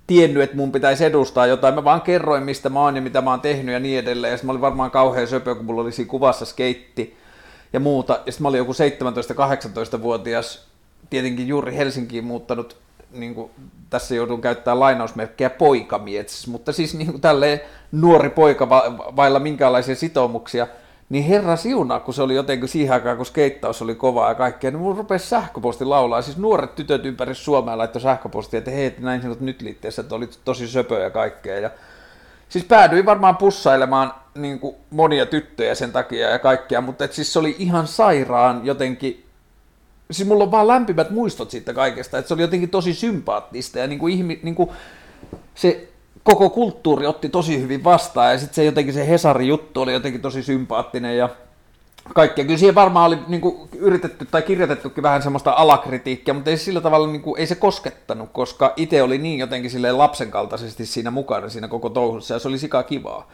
tiennyt, 0.07 0.43
että 0.43 0.55
mun 0.55 0.71
pitäisi 0.71 1.05
edustaa 1.05 1.47
jotain. 1.47 1.75
Mä 1.75 1.83
vaan 1.83 2.01
kerroin, 2.01 2.43
mistä 2.43 2.69
mä 2.69 2.79
oon 2.79 2.95
ja 2.95 3.01
mitä 3.01 3.21
mä 3.21 3.31
oon 3.31 3.41
tehnyt 3.41 3.73
ja 3.73 3.79
niin 3.79 3.99
edelleen. 3.99 4.31
Ja 4.31 4.39
mä 4.43 4.51
olin 4.51 4.61
varmaan 4.61 4.91
kauhean 4.91 5.27
söpö, 5.27 5.55
kun 5.55 5.65
mulla 5.65 5.81
oli 5.81 5.91
siinä 5.91 6.09
kuvassa 6.09 6.45
skeitti 6.45 7.17
ja 7.75 7.79
muuta. 7.79 8.13
Ja 8.13 8.31
sitten 8.31 8.43
mä 8.43 8.47
olin 8.47 8.57
joku 8.57 8.71
17-18-vuotias, 8.71 10.67
tietenkin 11.09 11.47
juuri 11.47 11.75
Helsinkiin 11.75 12.25
muuttanut, 12.25 12.77
niin 13.11 13.35
kuin 13.35 13.51
tässä 13.89 14.15
joudun 14.15 14.41
käyttämään 14.41 14.79
lainausmerkkejä 14.79 15.49
poikamiets, 15.49 16.47
mutta 16.47 16.73
siis 16.73 16.95
niin 16.95 17.11
kuin 17.11 17.21
tälleen 17.21 17.61
nuori 17.91 18.29
poika 18.29 18.69
va- 18.69 18.97
vailla 19.15 19.39
minkäänlaisia 19.39 19.95
sitoumuksia, 19.95 20.67
niin 21.09 21.23
herra 21.23 21.55
siunaa, 21.55 21.99
kun 21.99 22.13
se 22.13 22.21
oli 22.21 22.35
jotenkin 22.35 22.69
siihen 22.69 22.93
aikaan, 22.93 23.17
kun 23.17 23.25
skeittaus 23.25 23.81
oli 23.81 23.95
kovaa 23.95 24.29
ja 24.29 24.35
kaikkea, 24.35 24.71
niin 24.71 24.81
mun 24.81 24.97
rupesi 24.97 25.27
sähköposti 25.27 25.85
laulaa. 25.85 26.21
Siis 26.21 26.37
nuoret 26.37 26.75
tytöt 26.75 27.05
ympäri 27.05 27.35
Suomea 27.35 27.77
laittoi 27.77 28.01
sähköpostia, 28.01 28.57
että 28.57 28.71
hei, 28.71 28.95
näin 28.99 29.21
sinut 29.21 29.41
nyt 29.41 29.61
liitteessä, 29.61 30.01
että 30.01 30.15
oli 30.15 30.29
tosi 30.45 30.67
söpö 30.67 30.99
ja 30.99 31.09
kaikkea. 31.09 31.59
Ja 31.59 31.69
siis 32.49 32.65
päädyin 32.65 33.05
varmaan 33.05 33.37
pussailemaan 33.37 34.13
niin 34.35 34.59
kuin 34.59 34.75
monia 34.89 35.25
tyttöjä 35.25 35.75
sen 35.75 35.91
takia 35.91 36.29
ja 36.29 36.39
kaikkea, 36.39 36.81
mutta 36.81 37.05
et 37.05 37.13
siis 37.13 37.33
se 37.33 37.39
oli 37.39 37.55
ihan 37.59 37.87
sairaan 37.87 38.61
jotenkin, 38.65 39.25
siis 40.11 40.29
mulla 40.29 40.43
on 40.43 40.51
vaan 40.51 40.67
lämpimät 40.67 41.09
muistot 41.09 41.51
siitä 41.51 41.73
kaikesta, 41.73 42.17
että 42.17 42.27
se 42.27 42.33
oli 42.33 42.41
jotenkin 42.41 42.69
tosi 42.69 42.93
sympaattista 42.93 43.79
ja 43.79 43.87
niin 43.87 43.99
kuin 43.99 44.13
ihmi, 44.13 44.39
niin 44.43 44.55
kuin 44.55 44.69
se 45.55 45.87
koko 46.23 46.49
kulttuuri 46.49 47.05
otti 47.05 47.29
tosi 47.29 47.61
hyvin 47.61 47.83
vastaan 47.83 48.31
ja 48.31 48.39
sitten 48.39 48.55
se 48.55 48.63
jotenkin 48.63 48.93
se 48.93 49.07
Hesari-juttu 49.07 49.81
oli 49.81 49.93
jotenkin 49.93 50.21
tosi 50.21 50.43
sympaattinen 50.43 51.17
ja 51.17 51.29
kaikkea. 52.13 52.45
Kyllä 52.45 52.57
siihen 52.57 52.75
varmaan 52.75 53.07
oli 53.07 53.19
niin 53.27 53.41
kuin, 53.41 53.69
yritetty 53.77 54.25
tai 54.25 54.41
kirjoitettukin 54.41 55.03
vähän 55.03 55.21
semmoista 55.21 55.51
alakritiikkiä, 55.51 56.33
mutta 56.33 56.49
ei 56.49 56.57
sillä 56.57 56.81
tavalla 56.81 57.07
niin 57.07 57.21
kuin, 57.21 57.39
ei 57.39 57.47
se 57.47 57.55
koskettanut, 57.55 58.29
koska 58.33 58.73
itse 58.75 59.03
oli 59.03 59.17
niin 59.17 59.39
jotenkin 59.39 59.71
silleen 59.71 59.97
lapsen 59.97 60.31
kaltaisesti 60.31 60.85
siinä 60.85 61.11
mukana 61.11 61.49
siinä 61.49 61.67
koko 61.67 61.89
touhussa 61.89 62.33
ja 62.33 62.39
se 62.39 62.47
oli 62.47 62.57
sika 62.57 62.83
kivaa. 62.83 63.29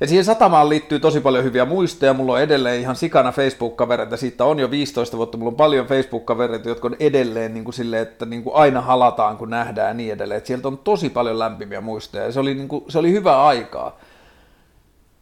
Ja 0.00 0.06
siihen 0.06 0.24
satamaan 0.24 0.68
liittyy 0.68 1.00
tosi 1.00 1.20
paljon 1.20 1.44
hyviä 1.44 1.64
muistoja. 1.64 2.14
Mulla 2.14 2.32
on 2.32 2.40
edelleen 2.40 2.80
ihan 2.80 2.96
sikana 2.96 3.32
Facebook-kavereita. 3.32 4.16
Siitä 4.16 4.44
on 4.44 4.58
jo 4.58 4.70
15 4.70 5.16
vuotta. 5.16 5.38
Mulla 5.38 5.50
on 5.50 5.56
paljon 5.56 5.86
Facebook-kavereita, 5.86 6.68
jotka 6.68 6.88
on 6.88 6.96
edelleen 7.00 7.54
niin 7.54 7.64
kuin 7.64 7.74
silleen, 7.74 8.02
että 8.02 8.26
niin 8.26 8.42
kuin 8.42 8.56
aina 8.56 8.80
halataan, 8.80 9.36
kun 9.36 9.50
nähdään 9.50 9.88
ja 9.88 9.94
niin 9.94 10.12
edelleen. 10.12 10.38
Et 10.38 10.46
sieltä 10.46 10.68
on 10.68 10.78
tosi 10.78 11.10
paljon 11.10 11.38
lämpimiä 11.38 11.80
muistoja. 11.80 12.24
Ja 12.24 12.32
se 12.32 12.40
oli, 12.40 12.54
niin 12.54 12.68
kuin, 12.68 12.84
se 12.88 12.98
oli 12.98 13.12
hyvää 13.12 13.46
aikaa. 13.46 13.98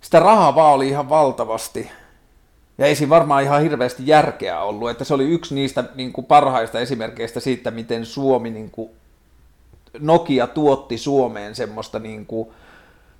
Sitä 0.01 0.21
rahaa 0.21 0.55
vaan 0.55 0.75
oli 0.75 0.89
ihan 0.89 1.09
valtavasti. 1.09 1.91
Ja 2.79 2.87
ei 2.87 2.95
siinä 2.95 3.11
varmaan 3.11 3.43
ihan 3.43 3.63
hirveästi 3.63 4.03
järkeä 4.07 4.61
ollut. 4.61 4.91
Että 4.91 5.05
se 5.05 5.15
oli 5.15 5.25
yksi 5.25 5.55
niistä 5.55 5.85
niin 5.95 6.13
kuin 6.13 6.25
parhaista 6.25 6.81
esimerkkeistä 6.81 7.41
siitä, 7.41 7.71
miten 7.71 8.07
Suomi, 8.07 8.51
niin 8.51 8.71
kuin 8.71 8.91
Nokia 9.99 10.47
tuotti 10.47 10.99
Suomeen 10.99 11.55
semmoista 11.55 11.99
niin 11.99 12.27
kuin, 12.27 12.49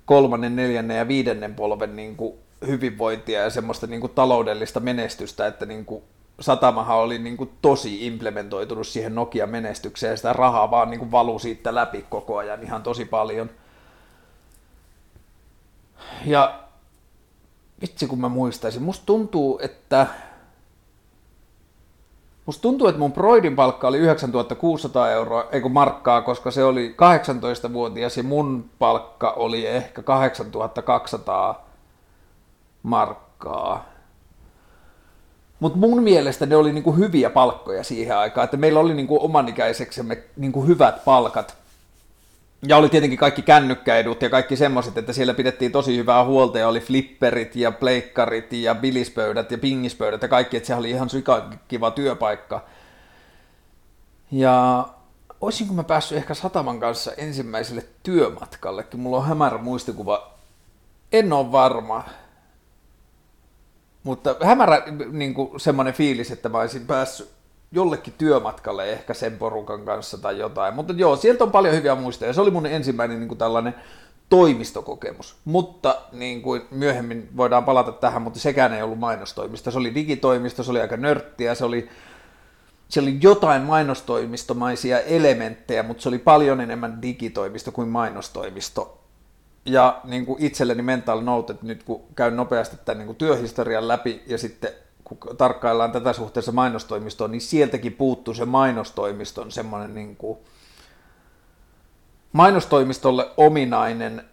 kolmannen, 0.07 0.55
neljännen 0.55 0.97
ja 0.97 1.07
viidennen 1.07 1.55
polven 1.55 1.95
niin 1.95 2.15
kuin 2.15 2.33
hyvinvointia 2.67 3.41
ja 3.41 3.49
semmoista 3.49 3.87
niin 3.87 4.01
kuin 4.01 4.13
taloudellista 4.13 4.79
menestystä, 4.79 5.47
että 5.47 5.65
niin 5.65 5.85
kuin 5.85 6.03
Satamahan 6.39 6.97
oli 6.97 7.19
niin 7.19 7.37
kuin 7.37 7.49
tosi 7.61 8.07
implementoitunut 8.07 8.87
siihen 8.87 9.15
Nokia-menestykseen 9.15 10.11
ja 10.11 10.17
sitä 10.17 10.33
rahaa 10.33 10.71
vaan 10.71 10.89
niin 10.89 10.99
kuin 10.99 11.11
valui 11.11 11.39
siitä 11.39 11.75
läpi 11.75 12.05
koko 12.09 12.37
ajan 12.37 12.63
ihan 12.63 12.83
tosi 12.83 13.05
paljon. 13.05 13.49
Ja 16.25 16.59
vitsi 17.81 18.07
kun 18.07 18.21
mä 18.21 18.29
muistaisin, 18.29 18.83
musta 18.83 19.05
tuntuu, 19.05 19.59
että 19.63 20.07
Musta 22.47 22.61
tuntuu, 22.61 22.87
että 22.87 22.99
mun 22.99 23.13
Broidin 23.13 23.55
palkka 23.55 23.87
oli 23.87 23.97
9600 23.97 25.11
euroa, 25.11 25.45
ei 25.51 25.61
kun 25.61 25.71
markkaa, 25.71 26.21
koska 26.21 26.51
se 26.51 26.63
oli 26.63 26.95
18-vuotias 27.67 28.17
ja 28.17 28.23
mun 28.23 28.69
palkka 28.79 29.29
oli 29.31 29.65
ehkä 29.65 30.01
8200 30.01 31.65
markkaa. 32.83 33.85
Mutta 35.59 35.77
mun 35.77 36.03
mielestä 36.03 36.45
ne 36.45 36.55
oli 36.55 36.73
niinku 36.73 36.95
hyviä 36.95 37.29
palkkoja 37.29 37.83
siihen 37.83 38.17
aikaan, 38.17 38.45
että 38.45 38.57
meillä 38.57 38.79
oli 38.79 38.93
niinku 38.93 39.25
omanikäiseksemme 39.25 40.17
niinku 40.37 40.65
hyvät 40.65 41.05
palkat. 41.05 41.57
Ja 42.61 42.77
oli 42.77 42.89
tietenkin 42.89 43.19
kaikki 43.19 43.41
kännykkäedut 43.41 44.21
ja 44.21 44.29
kaikki 44.29 44.55
semmoiset, 44.55 44.97
että 44.97 45.13
siellä 45.13 45.33
pidettiin 45.33 45.71
tosi 45.71 45.97
hyvää 45.97 46.23
huolta 46.23 46.59
ja 46.59 46.67
oli 46.67 46.79
flipperit 46.79 47.55
ja 47.55 47.71
pleikkarit 47.71 48.53
ja 48.53 48.75
bilispöydät 48.75 49.51
ja 49.51 49.57
pingispöydät 49.57 50.21
ja 50.21 50.27
kaikki, 50.27 50.57
että 50.57 50.67
se 50.67 50.75
oli 50.75 50.89
ihan 50.89 51.09
kiva 51.67 51.91
työpaikka. 51.91 52.65
Ja 54.31 54.87
olisinko 55.41 55.73
mä 55.73 55.83
päässyt 55.83 56.17
ehkä 56.17 56.33
Sataman 56.33 56.79
kanssa 56.79 57.11
ensimmäiselle 57.17 57.85
työmatkallekin, 58.03 58.99
mulla 58.99 59.17
on 59.17 59.25
hämärä 59.25 59.57
muistikuva, 59.57 60.33
en 61.11 61.33
ole 61.33 61.51
varma, 61.51 62.03
mutta 64.03 64.35
hämärä 64.43 64.83
niin 65.11 65.33
kuin 65.33 65.59
semmoinen 65.59 65.93
fiilis, 65.93 66.31
että 66.31 66.49
mä 66.49 66.57
olisin 66.57 66.87
päässyt 66.87 67.36
jollekin 67.71 68.13
työmatkalle 68.17 68.91
ehkä 68.91 69.13
sen 69.13 69.37
porukan 69.37 69.85
kanssa 69.85 70.17
tai 70.17 70.39
jotain. 70.39 70.73
Mutta 70.73 70.93
joo, 70.97 71.15
sieltä 71.15 71.43
on 71.43 71.51
paljon 71.51 71.75
hyviä 71.75 71.95
muistoja. 71.95 72.33
Se 72.33 72.41
oli 72.41 72.51
mun 72.51 72.65
ensimmäinen 72.65 73.19
niin 73.19 73.27
kuin 73.27 73.37
tällainen 73.37 73.75
toimistokokemus. 74.29 75.35
Mutta 75.45 76.01
niin 76.11 76.41
kuin 76.41 76.61
myöhemmin 76.71 77.29
voidaan 77.37 77.65
palata 77.65 77.91
tähän, 77.91 78.21
mutta 78.21 78.39
sekään 78.39 78.73
ei 78.73 78.81
ollut 78.81 78.99
mainostoimisto. 78.99 79.71
Se 79.71 79.77
oli 79.77 79.95
digitoimisto, 79.95 80.63
se 80.63 80.71
oli 80.71 80.81
aika 80.81 80.97
nörttiä, 80.97 81.55
se 81.55 81.65
oli, 81.65 81.89
se 82.89 82.99
oli 82.99 83.17
jotain 83.21 83.61
mainostoimistomaisia 83.61 84.99
elementtejä, 84.99 85.83
mutta 85.83 86.03
se 86.03 86.09
oli 86.09 86.19
paljon 86.19 86.61
enemmän 86.61 87.01
digitoimisto 87.01 87.71
kuin 87.71 87.87
mainostoimisto. 87.87 89.03
Ja 89.65 90.01
niin 90.03 90.25
kuin 90.25 90.43
itselleni 90.43 90.81
mental 90.81 91.21
note, 91.21 91.53
että 91.53 91.65
nyt 91.65 91.83
kun 91.83 92.01
käyn 92.15 92.35
nopeasti 92.35 92.77
tämän 92.85 92.97
niin 92.97 93.05
kuin 93.05 93.17
työhistorian 93.17 93.87
läpi 93.87 94.23
ja 94.27 94.37
sitten 94.37 94.71
kun 95.07 95.37
tarkkaillaan 95.37 95.91
tätä 95.91 96.13
suhteessa 96.13 96.51
mainostoimistoon, 96.51 97.31
niin 97.31 97.41
sieltäkin 97.41 97.93
puuttuu 97.93 98.33
se 98.33 98.45
mainostoimiston 98.45 99.51
semmoinen 99.51 99.95
niin 99.95 100.15
kuin 100.15 100.39
mainostoimistolle 102.33 103.29
ominainen 103.37 104.23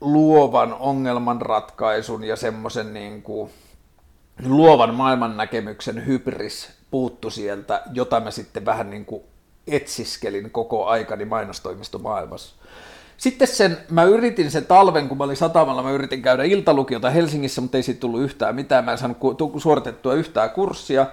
luovan 0.00 0.74
ongelmanratkaisun 0.74 2.24
ja 2.24 2.36
semmoisen 2.36 2.94
niin 2.94 3.22
kuin 3.22 3.50
luovan 4.44 4.94
maailmannäkemyksen 4.94 6.06
hybris 6.06 6.70
puuttu 6.90 7.30
sieltä, 7.30 7.82
jota 7.92 8.20
mä 8.20 8.30
sitten 8.30 8.64
vähän 8.64 8.90
niin 8.90 9.04
kuin 9.04 9.22
etsiskelin 9.66 10.50
koko 10.50 10.86
aikani 10.86 11.24
mainostoimistomaailmassa. 11.24 12.56
Sitten 13.22 13.48
sen, 13.48 13.78
mä 13.90 14.04
yritin 14.04 14.50
sen 14.50 14.66
talven, 14.66 15.08
kun 15.08 15.18
mä 15.18 15.24
olin 15.24 15.36
satamalla, 15.36 15.82
mä 15.82 15.90
yritin 15.90 16.22
käydä 16.22 16.44
iltalukiota 16.44 17.10
Helsingissä, 17.10 17.60
mutta 17.60 17.76
ei 17.76 17.82
siitä 17.82 18.00
tullut 18.00 18.20
yhtään 18.20 18.54
mitään. 18.54 18.84
Mä 18.84 18.92
en 18.92 18.98
saanut 18.98 19.18
suoritettua 19.58 20.14
yhtään 20.14 20.50
kurssia. 20.50 21.06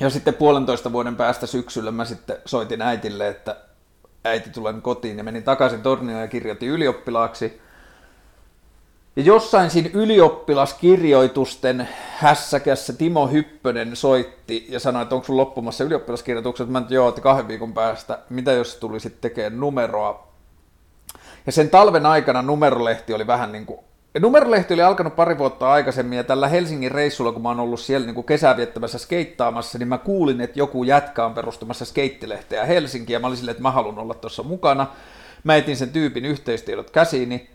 Ja 0.00 0.10
sitten 0.10 0.34
puolentoista 0.34 0.92
vuoden 0.92 1.16
päästä 1.16 1.46
syksyllä 1.46 1.90
mä 1.90 2.04
sitten 2.04 2.36
soitin 2.44 2.82
äitille, 2.82 3.28
että 3.28 3.56
äiti 4.24 4.50
tulen 4.50 4.82
kotiin 4.82 5.18
ja 5.18 5.24
menin 5.24 5.42
takaisin 5.42 5.82
Tornioon 5.82 6.20
ja 6.20 6.28
kirjoitin 6.28 6.68
ylioppilaaksi. 6.68 7.60
Ja 9.16 9.22
jossain 9.22 9.70
siinä 9.70 9.90
ylioppilaskirjoitusten 9.94 11.88
hässäkässä 12.16 12.92
Timo 12.92 13.26
Hyppönen 13.26 13.96
soitti 13.96 14.66
ja 14.68 14.80
sanoi, 14.80 15.02
että 15.02 15.14
onko 15.14 15.24
sun 15.24 15.36
loppumassa 15.36 15.84
ylioppilaskirjoitukset. 15.84 16.68
Mä 16.68 16.78
että 16.78 16.94
joo, 16.94 17.08
että 17.08 17.20
kahden 17.20 17.48
viikon 17.48 17.74
päästä. 17.74 18.18
Mitä 18.30 18.52
jos 18.52 18.76
tulisit 18.76 19.20
tekemään 19.20 19.60
numeroa? 19.60 20.32
Ja 21.46 21.52
sen 21.52 21.70
talven 21.70 22.06
aikana 22.06 22.42
numerolehti 22.42 23.14
oli 23.14 23.26
vähän 23.26 23.52
niin 23.52 23.66
kuin 23.66 23.80
ja 24.14 24.20
numerolehti 24.20 24.74
oli 24.74 24.82
alkanut 24.82 25.16
pari 25.16 25.38
vuotta 25.38 25.72
aikaisemmin 25.72 26.16
ja 26.16 26.24
tällä 26.24 26.48
Helsingin 26.48 26.90
reissulla, 26.90 27.32
kun 27.32 27.42
mä 27.42 27.48
oon 27.48 27.60
ollut 27.60 27.80
siellä 27.80 28.06
niin 28.06 28.24
kesää 28.24 28.56
viettämässä 28.56 28.98
skeittaamassa, 28.98 29.78
niin 29.78 29.88
mä 29.88 29.98
kuulin, 29.98 30.40
että 30.40 30.58
joku 30.58 30.84
jätkä 30.84 31.24
on 31.24 31.34
perustamassa 31.34 31.84
skeittilehteä 31.84 32.64
Helsinkiin 32.64 33.14
ja 33.14 33.20
mä 33.20 33.26
olin 33.26 33.36
silleen, 33.36 33.52
että 33.52 33.62
mä 33.62 33.70
haluan 33.70 33.98
olla 33.98 34.14
tuossa 34.14 34.42
mukana. 34.42 34.86
Mä 35.44 35.56
etin 35.56 35.76
sen 35.76 35.90
tyypin 35.90 36.24
yhteistiedot 36.24 36.90
käsiini 36.90 37.50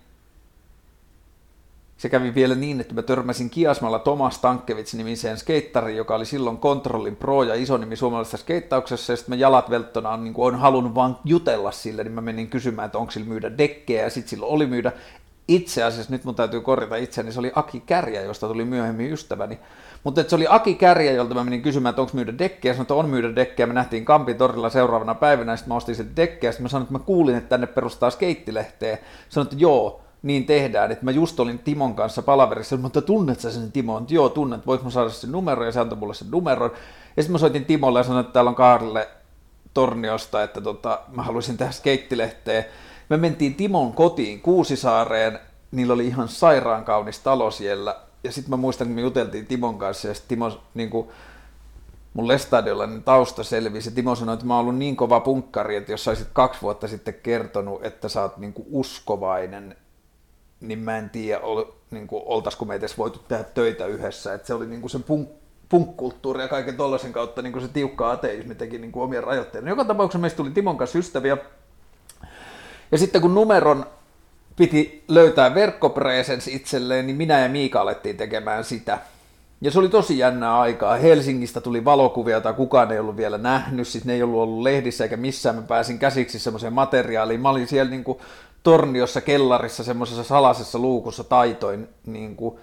se 1.97 2.09
kävi 2.09 2.35
vielä 2.35 2.55
niin, 2.55 2.81
että 2.81 2.93
mä 2.93 3.01
törmäsin 3.01 3.49
Kiasmalla 3.49 3.99
Tomas 3.99 4.39
Tankkevits 4.39 4.93
nimiseen 4.93 5.37
skeittariin, 5.37 5.97
joka 5.97 6.15
oli 6.15 6.25
silloin 6.25 6.57
Kontrollin 6.57 7.15
pro 7.15 7.43
ja 7.43 7.55
iso 7.55 7.77
nimi 7.77 7.95
suomalaisessa 7.95 8.37
skeittauksessa, 8.37 9.13
ja 9.13 9.17
sitten 9.17 9.35
mä 9.35 9.41
jalat 9.41 9.69
velttona 9.69 10.09
on, 10.09 10.23
niin 10.23 10.33
on 10.37 10.55
halunnut 10.55 10.95
vaan 10.95 11.17
jutella 11.25 11.71
sille, 11.71 12.03
niin 12.03 12.13
mä 12.13 12.21
menin 12.21 12.47
kysymään, 12.47 12.85
että 12.85 12.97
onko 12.97 13.11
sillä 13.11 13.27
myydä 13.27 13.57
dekkejä, 13.57 14.03
ja 14.03 14.09
sitten 14.09 14.29
sillä 14.29 14.45
oli 14.45 14.65
myydä. 14.65 14.91
Itse 15.47 15.83
asiassa, 15.83 16.11
nyt 16.11 16.23
mun 16.23 16.35
täytyy 16.35 16.61
korjata 16.61 16.95
itseäni, 16.95 17.31
se 17.31 17.39
oli 17.39 17.51
Aki 17.55 17.79
Kärjä, 17.79 18.21
josta 18.21 18.47
tuli 18.47 18.65
myöhemmin 18.65 19.13
ystäväni. 19.13 19.59
Mutta 20.03 20.23
se 20.27 20.35
oli 20.35 20.45
Aki 20.49 20.75
Kärjä, 20.75 21.11
jolta 21.11 21.33
mä 21.33 21.43
menin 21.43 21.61
kysymään, 21.61 21.89
että 21.89 22.01
onko 22.01 22.13
myydä 22.15 22.37
dekkejä, 22.37 22.73
sanoin, 22.73 22.83
että 22.83 22.93
on 22.93 23.09
myydä 23.09 23.35
dekkejä. 23.35 23.67
Me 23.67 23.73
nähtiin 23.73 24.05
Kampin 24.05 24.37
torilla 24.37 24.69
seuraavana 24.69 25.15
päivänä, 25.15 25.55
sitten 25.55 25.69
mä 25.69 25.75
ostin 25.75 25.95
sitten 25.95 26.15
dekkejä, 26.15 26.51
sitten 26.51 26.63
mä 26.63 26.69
sanoin, 26.69 26.83
että 26.83 26.93
mä 26.93 26.99
kuulin, 26.99 27.35
että 27.35 27.49
tänne 27.49 27.67
perustaa 27.67 28.09
skeittilehteä. 28.09 28.97
Sanoin, 29.29 29.45
että 29.45 29.55
joo, 29.59 30.01
niin 30.23 30.45
tehdään. 30.45 30.91
Että 30.91 31.05
mä 31.05 31.11
just 31.11 31.39
olin 31.39 31.59
Timon 31.59 31.95
kanssa 31.95 32.21
palaverissa, 32.21 32.77
mutta 32.77 33.01
tunnet 33.01 33.39
sä 33.39 33.51
sen 33.51 33.71
Timon? 33.71 34.05
Joo, 34.09 34.29
tunnet, 34.29 34.67
voit 34.67 34.83
mä 34.83 34.89
saada 34.89 35.09
sen 35.09 35.31
numero, 35.31 35.65
ja 35.65 35.71
se 35.71 35.79
antoi 35.79 35.97
mulle 35.97 36.13
sen 36.13 36.31
numeron. 36.31 36.71
Ja 37.17 37.23
sitten 37.23 37.31
mä 37.31 37.37
soitin 37.37 37.65
Timolle 37.65 37.99
ja 37.99 38.03
sanoin, 38.03 38.21
että 38.21 38.33
täällä 38.33 38.49
on 38.49 38.55
Kaarille 38.55 39.07
Torniosta, 39.73 40.43
että 40.43 40.61
tota, 40.61 40.99
mä 41.07 41.23
haluaisin 41.23 41.57
tehdä 41.57 41.71
skeittilehteä. 41.71 42.63
Me 43.09 43.17
mentiin 43.17 43.55
Timon 43.55 43.93
kotiin 43.93 44.41
Kuusisaareen, 44.41 45.39
niillä 45.71 45.93
oli 45.93 46.07
ihan 46.07 46.27
sairaan 46.27 46.85
kaunis 46.85 47.19
talo 47.19 47.51
siellä. 47.51 47.95
Ja 48.23 48.31
sitten 48.31 48.49
mä 48.49 48.57
muistan, 48.57 48.87
kun 48.87 48.95
me 48.95 49.01
juteltiin 49.01 49.47
Timon 49.47 49.77
kanssa, 49.77 50.07
ja 50.07 50.13
sitten 50.13 50.29
Timo 50.29 50.59
niin 50.73 50.89
kuin, 50.89 51.07
mun 52.13 52.27
lestadiolainen 52.27 53.03
tausta 53.03 53.43
selvisi. 53.43 53.91
Timo 53.91 54.15
sanoi, 54.15 54.33
että 54.33 54.45
mä 54.45 54.53
oon 54.53 54.61
ollut 54.61 54.75
niin 54.75 54.95
kova 54.95 55.19
punkkari, 55.19 55.75
että 55.75 55.91
jos 55.91 56.03
saisit 56.03 56.27
kaksi 56.33 56.61
vuotta 56.61 56.87
sitten 56.87 57.13
kertonut, 57.13 57.85
että 57.85 58.09
sä 58.09 58.21
oot 58.21 58.37
niin 58.37 58.53
kuin 58.53 58.67
uskovainen 58.71 59.75
niin 60.61 60.79
mä 60.79 60.97
en 60.97 61.09
tiedä, 61.09 61.39
ol, 61.39 61.63
niin 61.91 62.07
kuin, 62.07 62.23
oltaisiko 62.25 62.65
me 62.65 62.75
edes 62.75 62.97
voitu 62.97 63.19
tehdä 63.27 63.43
töitä 63.43 63.85
yhdessä. 63.85 64.33
että 64.33 64.47
se 64.47 64.53
oli 64.53 64.65
niin 64.65 64.81
kuin 64.81 64.91
sen 64.91 65.03
punk, 65.03 65.29
punkkulttuuri 65.69 66.41
ja 66.41 66.47
kaiken 66.47 66.77
tollaisen 66.77 67.13
kautta 67.13 67.41
niin 67.41 67.53
kuin 67.53 67.61
se 67.61 67.67
tiukka 67.67 68.11
ateismi 68.11 68.55
teki 68.55 68.77
niin 68.77 68.91
kuin 68.91 69.03
omia 69.03 69.21
rajoitteita. 69.21 69.69
Joka 69.69 69.85
tapauksessa 69.85 70.19
meistä 70.19 70.37
tuli 70.37 70.51
Timon 70.51 70.77
kanssa 70.77 70.99
ystäviä. 70.99 71.37
Ja 72.91 72.97
sitten 72.97 73.21
kun 73.21 73.33
numeron 73.33 73.85
piti 74.55 75.03
löytää 75.07 75.55
verkkopresens 75.55 76.47
itselleen, 76.47 77.07
niin 77.07 77.17
minä 77.17 77.39
ja 77.39 77.49
Miika 77.49 77.81
alettiin 77.81 78.17
tekemään 78.17 78.63
sitä. 78.63 78.99
Ja 79.61 79.71
se 79.71 79.79
oli 79.79 79.89
tosi 79.89 80.17
jännää 80.17 80.59
aikaa. 80.59 80.97
Helsingistä 80.97 81.61
tuli 81.61 81.85
valokuvia, 81.85 82.35
joita 82.35 82.53
kukaan 82.53 82.91
ei 82.91 82.99
ollut 82.99 83.17
vielä 83.17 83.37
nähnyt, 83.37 83.87
siis 83.87 84.05
ne 84.05 84.13
ei 84.13 84.23
ollut 84.23 84.41
ollut 84.41 84.63
lehdissä 84.63 85.03
eikä 85.03 85.17
missään. 85.17 85.55
Mä 85.55 85.61
pääsin 85.61 85.99
käsiksi 85.99 86.39
semmoiseen 86.39 86.73
materiaaliin. 86.73 87.41
Mä 87.41 87.49
olin 87.49 87.67
siellä 87.67 87.89
niin 87.89 88.03
kuin 88.03 88.19
torniossa 88.67 89.21
kellarissa 89.21 89.83
semmoisessa 89.83 90.23
salaisessa 90.23 90.79
luukussa 90.79 91.23
taitoin 91.23 91.89
niin 92.05 92.35
kuin 92.35 92.59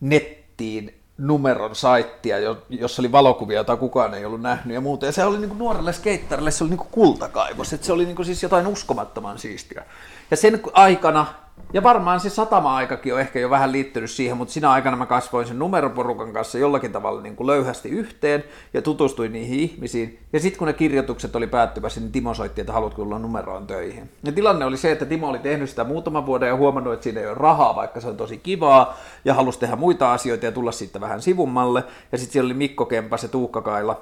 nettiin 0.00 1.00
numeron 1.18 1.74
saittia, 1.74 2.36
jossa 2.68 3.02
oli 3.02 3.12
valokuvia, 3.12 3.56
joita 3.56 3.76
kukaan 3.76 4.14
ei 4.14 4.24
ollut 4.24 4.40
nähnyt 4.40 4.74
ja 4.74 4.80
muuta. 4.80 5.06
Ja 5.06 5.12
se 5.12 5.24
oli 5.24 5.38
niin 5.38 5.48
kuin 5.48 5.58
nuorelle 5.58 5.92
skeittarille 5.92 6.50
se 6.50 6.64
oli 6.64 6.70
niin 6.70 6.78
kuin 6.78 6.90
kultakaivos, 6.90 7.72
että 7.72 7.86
se 7.86 7.92
oli 7.92 8.04
niin 8.04 8.16
kuin 8.16 8.26
siis 8.26 8.42
jotain 8.42 8.66
uskomattoman 8.66 9.38
siistiä. 9.38 9.84
Ja 10.30 10.36
sen 10.36 10.60
aikana 10.72 11.26
ja 11.72 11.82
varmaan 11.82 12.20
se 12.20 12.30
satama-aikakin 12.30 13.14
on 13.14 13.20
ehkä 13.20 13.38
jo 13.38 13.50
vähän 13.50 13.72
liittynyt 13.72 14.10
siihen, 14.10 14.36
mutta 14.36 14.52
siinä 14.52 14.70
aikana 14.70 14.96
mä 14.96 15.06
kasvoin 15.06 15.46
sen 15.46 15.58
numeroporukan 15.58 16.32
kanssa 16.32 16.58
jollakin 16.58 16.92
tavalla 16.92 17.22
niin 17.22 17.36
kuin 17.36 17.46
löyhästi 17.46 17.88
yhteen 17.88 18.44
ja 18.74 18.82
tutustuin 18.82 19.32
niihin 19.32 19.60
ihmisiin. 19.60 20.18
Ja 20.32 20.40
sitten 20.40 20.58
kun 20.58 20.66
ne 20.66 20.72
kirjoitukset 20.72 21.36
oli 21.36 21.46
päättymässä, 21.46 22.00
niin 22.00 22.12
Timo 22.12 22.34
soitti, 22.34 22.60
että 22.60 22.72
haluatko 22.72 23.02
tulla 23.02 23.18
numeroon 23.18 23.66
töihin. 23.66 24.10
Ja 24.22 24.32
tilanne 24.32 24.64
oli 24.64 24.76
se, 24.76 24.92
että 24.92 25.04
Timo 25.04 25.28
oli 25.28 25.38
tehnyt 25.38 25.70
sitä 25.70 25.84
muutaman 25.84 26.26
vuoden 26.26 26.48
ja 26.48 26.56
huomannut, 26.56 26.94
että 26.94 27.04
siinä 27.04 27.20
ei 27.20 27.26
ole 27.26 27.34
rahaa, 27.34 27.76
vaikka 27.76 28.00
se 28.00 28.08
on 28.08 28.16
tosi 28.16 28.38
kivaa, 28.38 28.98
ja 29.24 29.34
halusi 29.34 29.58
tehdä 29.58 29.76
muita 29.76 30.12
asioita 30.12 30.46
ja 30.46 30.52
tulla 30.52 30.72
siitä 30.72 31.00
vähän 31.00 31.22
sivummalle. 31.22 31.84
Ja 32.12 32.18
sitten 32.18 32.32
siellä 32.32 32.46
oli 32.46 32.54
Mikko 32.54 32.86
Kempas 32.86 33.22
ja 33.22 33.28
Tuukka 33.28 33.62
Kaila, 33.62 34.00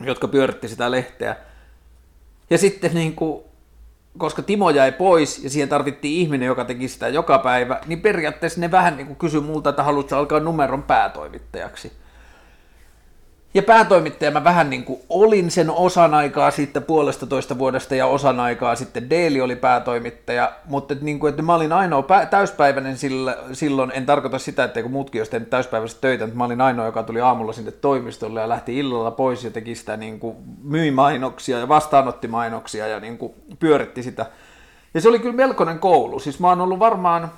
jotka 0.00 0.28
pyöritti 0.28 0.68
sitä 0.68 0.90
lehteä. 0.90 1.36
Ja 2.50 2.58
sitten 2.58 2.94
niin 2.94 3.14
kuin 3.14 3.49
koska 4.18 4.42
Timo 4.42 4.70
jäi 4.70 4.92
pois 4.92 5.44
ja 5.44 5.50
siihen 5.50 5.68
tarvittiin 5.68 6.20
ihminen, 6.20 6.46
joka 6.46 6.64
teki 6.64 6.88
sitä 6.88 7.08
joka 7.08 7.38
päivä, 7.38 7.80
niin 7.86 8.00
periaatteessa 8.00 8.60
ne 8.60 8.70
vähän 8.70 8.96
niin 8.96 9.16
kysyi 9.16 9.40
multa, 9.40 9.70
että 9.70 9.82
haluatko 9.82 10.16
alkaa 10.16 10.40
numeron 10.40 10.82
päätoimittajaksi. 10.82 11.92
Ja 13.54 13.62
päätoimittaja 13.62 14.30
mä 14.30 14.44
vähän 14.44 14.70
niin 14.70 14.84
kuin 14.84 15.00
olin 15.08 15.50
sen 15.50 15.70
osan 15.70 16.14
aikaa 16.14 16.50
sitten 16.50 16.82
puolesta 16.82 17.26
toista 17.26 17.58
vuodesta 17.58 17.94
ja 17.94 18.06
osan 18.06 18.40
aikaa 18.40 18.76
sitten 18.76 19.10
Deeli 19.10 19.40
oli 19.40 19.56
päätoimittaja, 19.56 20.52
mutta 20.64 20.92
että, 20.92 21.04
niin 21.04 21.18
kuin, 21.18 21.30
että 21.30 21.42
mä 21.42 21.54
olin 21.54 21.72
ainoa 21.72 22.00
pä- 22.00 22.26
täyspäiväinen 22.26 22.98
sillä, 22.98 23.36
silloin, 23.52 23.92
en 23.94 24.06
tarkoita 24.06 24.38
sitä, 24.38 24.64
että 24.64 24.82
kun 24.82 24.90
muutkin 24.90 25.20
olisi 25.20 25.30
tehnyt 25.30 25.50
täyspäiväisesti 25.50 26.00
töitä, 26.00 26.24
mutta 26.24 26.38
mä 26.38 26.44
olin 26.44 26.60
ainoa, 26.60 26.86
joka 26.86 27.02
tuli 27.02 27.20
aamulla 27.20 27.52
sinne 27.52 27.70
toimistolle 27.70 28.40
ja 28.40 28.48
lähti 28.48 28.78
illalla 28.78 29.10
pois 29.10 29.44
ja 29.44 29.50
teki 29.50 29.74
sitä 29.74 29.96
niin 29.96 30.20
kuin 30.20 30.36
myi 30.62 30.90
mainoksia 30.90 31.58
ja 31.58 31.68
vastaanotti 31.68 32.28
mainoksia 32.28 32.86
ja 32.86 33.00
niin 33.00 33.18
kuin 33.18 33.32
pyöritti 33.58 34.02
sitä. 34.02 34.26
Ja 34.94 35.00
se 35.00 35.08
oli 35.08 35.18
kyllä 35.18 35.36
melkoinen 35.36 35.78
koulu, 35.78 36.18
siis 36.18 36.40
mä 36.40 36.48
oon 36.48 36.60
ollut 36.60 36.78
varmaan 36.78 37.30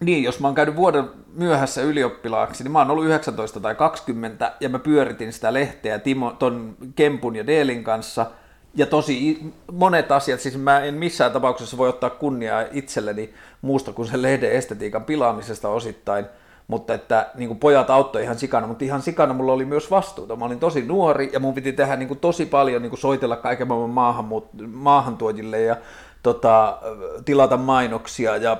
niin, 0.00 0.24
jos 0.24 0.40
mä 0.40 0.48
oon 0.48 0.54
käynyt 0.54 0.76
vuoden 0.76 1.10
myöhässä 1.34 1.82
ylioppilaaksi, 1.82 2.64
niin 2.64 2.72
mä 2.72 2.78
oon 2.78 2.90
ollut 2.90 3.04
19 3.04 3.60
tai 3.60 3.74
20 3.74 4.52
ja 4.60 4.68
mä 4.68 4.78
pyöritin 4.78 5.32
sitä 5.32 5.52
lehteä 5.52 5.98
Timo, 5.98 6.32
ton 6.38 6.76
Kempun 6.94 7.36
ja 7.36 7.46
Deelin 7.46 7.84
kanssa 7.84 8.26
ja 8.74 8.86
tosi 8.86 9.40
monet 9.72 10.12
asiat, 10.12 10.40
siis 10.40 10.58
mä 10.58 10.80
en 10.80 10.94
missään 10.94 11.32
tapauksessa 11.32 11.76
voi 11.76 11.88
ottaa 11.88 12.10
kunniaa 12.10 12.64
itselleni 12.72 13.34
muusta 13.62 13.92
kuin 13.92 14.08
sen 14.08 14.22
lehden 14.22 14.52
estetiikan 14.52 15.04
pilaamisesta 15.04 15.68
osittain, 15.68 16.26
mutta 16.68 16.94
että 16.94 17.30
niin 17.34 17.48
kuin 17.48 17.58
pojat 17.58 17.90
auttoi 17.90 18.22
ihan 18.22 18.38
sikana, 18.38 18.66
mutta 18.66 18.84
ihan 18.84 19.02
sikana 19.02 19.34
mulla 19.34 19.52
oli 19.52 19.64
myös 19.64 19.90
vastuuta. 19.90 20.36
Mä 20.36 20.44
olin 20.44 20.60
tosi 20.60 20.82
nuori 20.82 21.30
ja 21.32 21.40
mun 21.40 21.54
piti 21.54 21.72
tehdä 21.72 21.96
niin 21.96 22.08
kuin 22.08 22.20
tosi 22.20 22.46
paljon 22.46 22.82
niin 22.82 22.90
kuin 22.90 23.00
soitella 23.00 23.36
kaiken 23.36 23.68
maailman 23.68 23.90
maahanmuut- 23.90 24.66
maahantuojille 24.72 25.60
ja 25.60 25.76
tota, 26.22 26.78
tilata 27.24 27.56
mainoksia 27.56 28.36
ja 28.36 28.56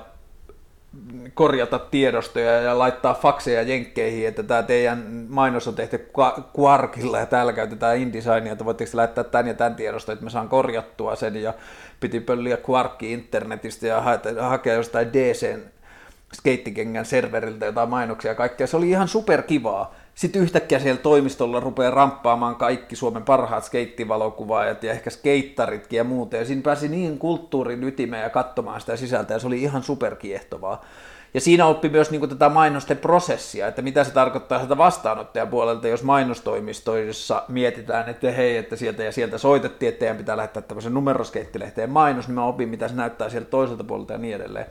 korjata 1.35 1.79
tiedostoja 1.79 2.61
ja 2.61 2.79
laittaa 2.79 3.15
fakseja 3.15 3.63
jenkkeihin, 3.63 4.29
että 4.29 4.43
tämä 4.43 4.63
teidän 4.63 5.27
mainos 5.29 5.69
on 5.69 5.75
tehty 5.75 6.11
Quarkilla 6.59 7.19
ja 7.19 7.27
täällä 7.27 7.53
käytetään 7.53 7.97
InDesignia, 7.97 8.53
että 8.53 8.65
voitteko 8.65 8.91
laittaa 8.95 9.25
tämän 9.25 9.47
ja 9.47 9.55
tämän 9.55 9.75
tiedoston, 9.75 10.13
että 10.13 10.25
mä 10.25 10.31
saan 10.31 10.49
korjattua 10.49 11.17
sen 11.17 11.43
ja 11.43 11.55
piti 12.01 12.21
pölliä 12.21 12.59
Quarkki 12.71 13.13
internetistä 13.13 13.87
ja 13.87 14.03
hakea 14.41 14.75
jostain 14.75 15.13
DCn 15.13 15.61
skeittikengän 16.35 17.05
serveriltä 17.05 17.67
jotain 17.67 17.89
mainoksia 17.89 18.31
ja 18.31 18.35
kaikkea. 18.35 18.67
Se 18.67 18.77
oli 18.77 18.91
ihan 18.91 19.09
superkivaa. 19.09 19.95
Sitten 20.21 20.43
yhtäkkiä 20.43 20.79
siellä 20.79 21.01
toimistolla 21.01 21.61
rupeaa 21.61 21.91
ramppaamaan 21.91 22.57
kaikki 22.57 22.97
Suomen 22.97 23.23
parhaat 23.23 23.65
skeittivalokuvaajat 23.65 24.83
ja 24.83 24.93
ehkä 24.93 25.11
skeittaritkin 25.11 25.97
ja 25.97 26.05
muuta. 26.05 26.37
Ja 26.37 26.45
siinä 26.45 26.63
pääsi 26.63 26.89
niin 26.89 27.19
kulttuurin 27.19 27.85
ytimeen 27.85 28.23
ja 28.23 28.31
katsomaan 28.31 28.81
sitä 28.81 28.97
sisältöä 28.97 29.35
ja 29.35 29.39
se 29.39 29.47
oli 29.47 29.63
ihan 29.63 29.83
superkiehtovaa. 29.83 30.85
Ja 31.35 31.41
siinä 31.41 31.67
oppi 31.67 31.89
myös 31.89 32.11
niin 32.11 32.21
kuin 32.21 32.31
tätä 32.31 32.49
mainosten 32.49 32.97
prosessia, 32.97 33.67
että 33.67 33.83
mitä 33.83 34.05
se 34.05 34.11
tarkoittaa 34.11 34.59
sieltä 34.59 34.79
vastaanottajapuolelta, 34.79 35.89
jos 35.89 36.03
mainostoimistoissa 36.03 37.43
mietitään, 37.49 38.09
että 38.09 38.31
hei, 38.31 38.57
että 38.57 38.77
sieltä 38.77 39.03
ja 39.03 39.13
sieltä 39.13 39.39
soitettiin, 39.39 39.89
että 39.89 39.99
teidän 39.99 40.17
pitää 40.17 40.37
lähettää 40.37 40.63
tämmöisen 40.63 40.95
numeroskeittilehteen 40.95 41.91
mainos, 41.91 42.29
niin 42.29 42.35
mä 42.35 42.45
opin, 42.45 42.69
mitä 42.69 42.89
se 42.89 42.95
näyttää 42.95 43.29
sieltä 43.29 43.51
toiselta 43.51 43.85
puolelta 43.85 44.13
ja 44.13 44.19
niin 44.19 44.37
edelleen. 44.37 44.67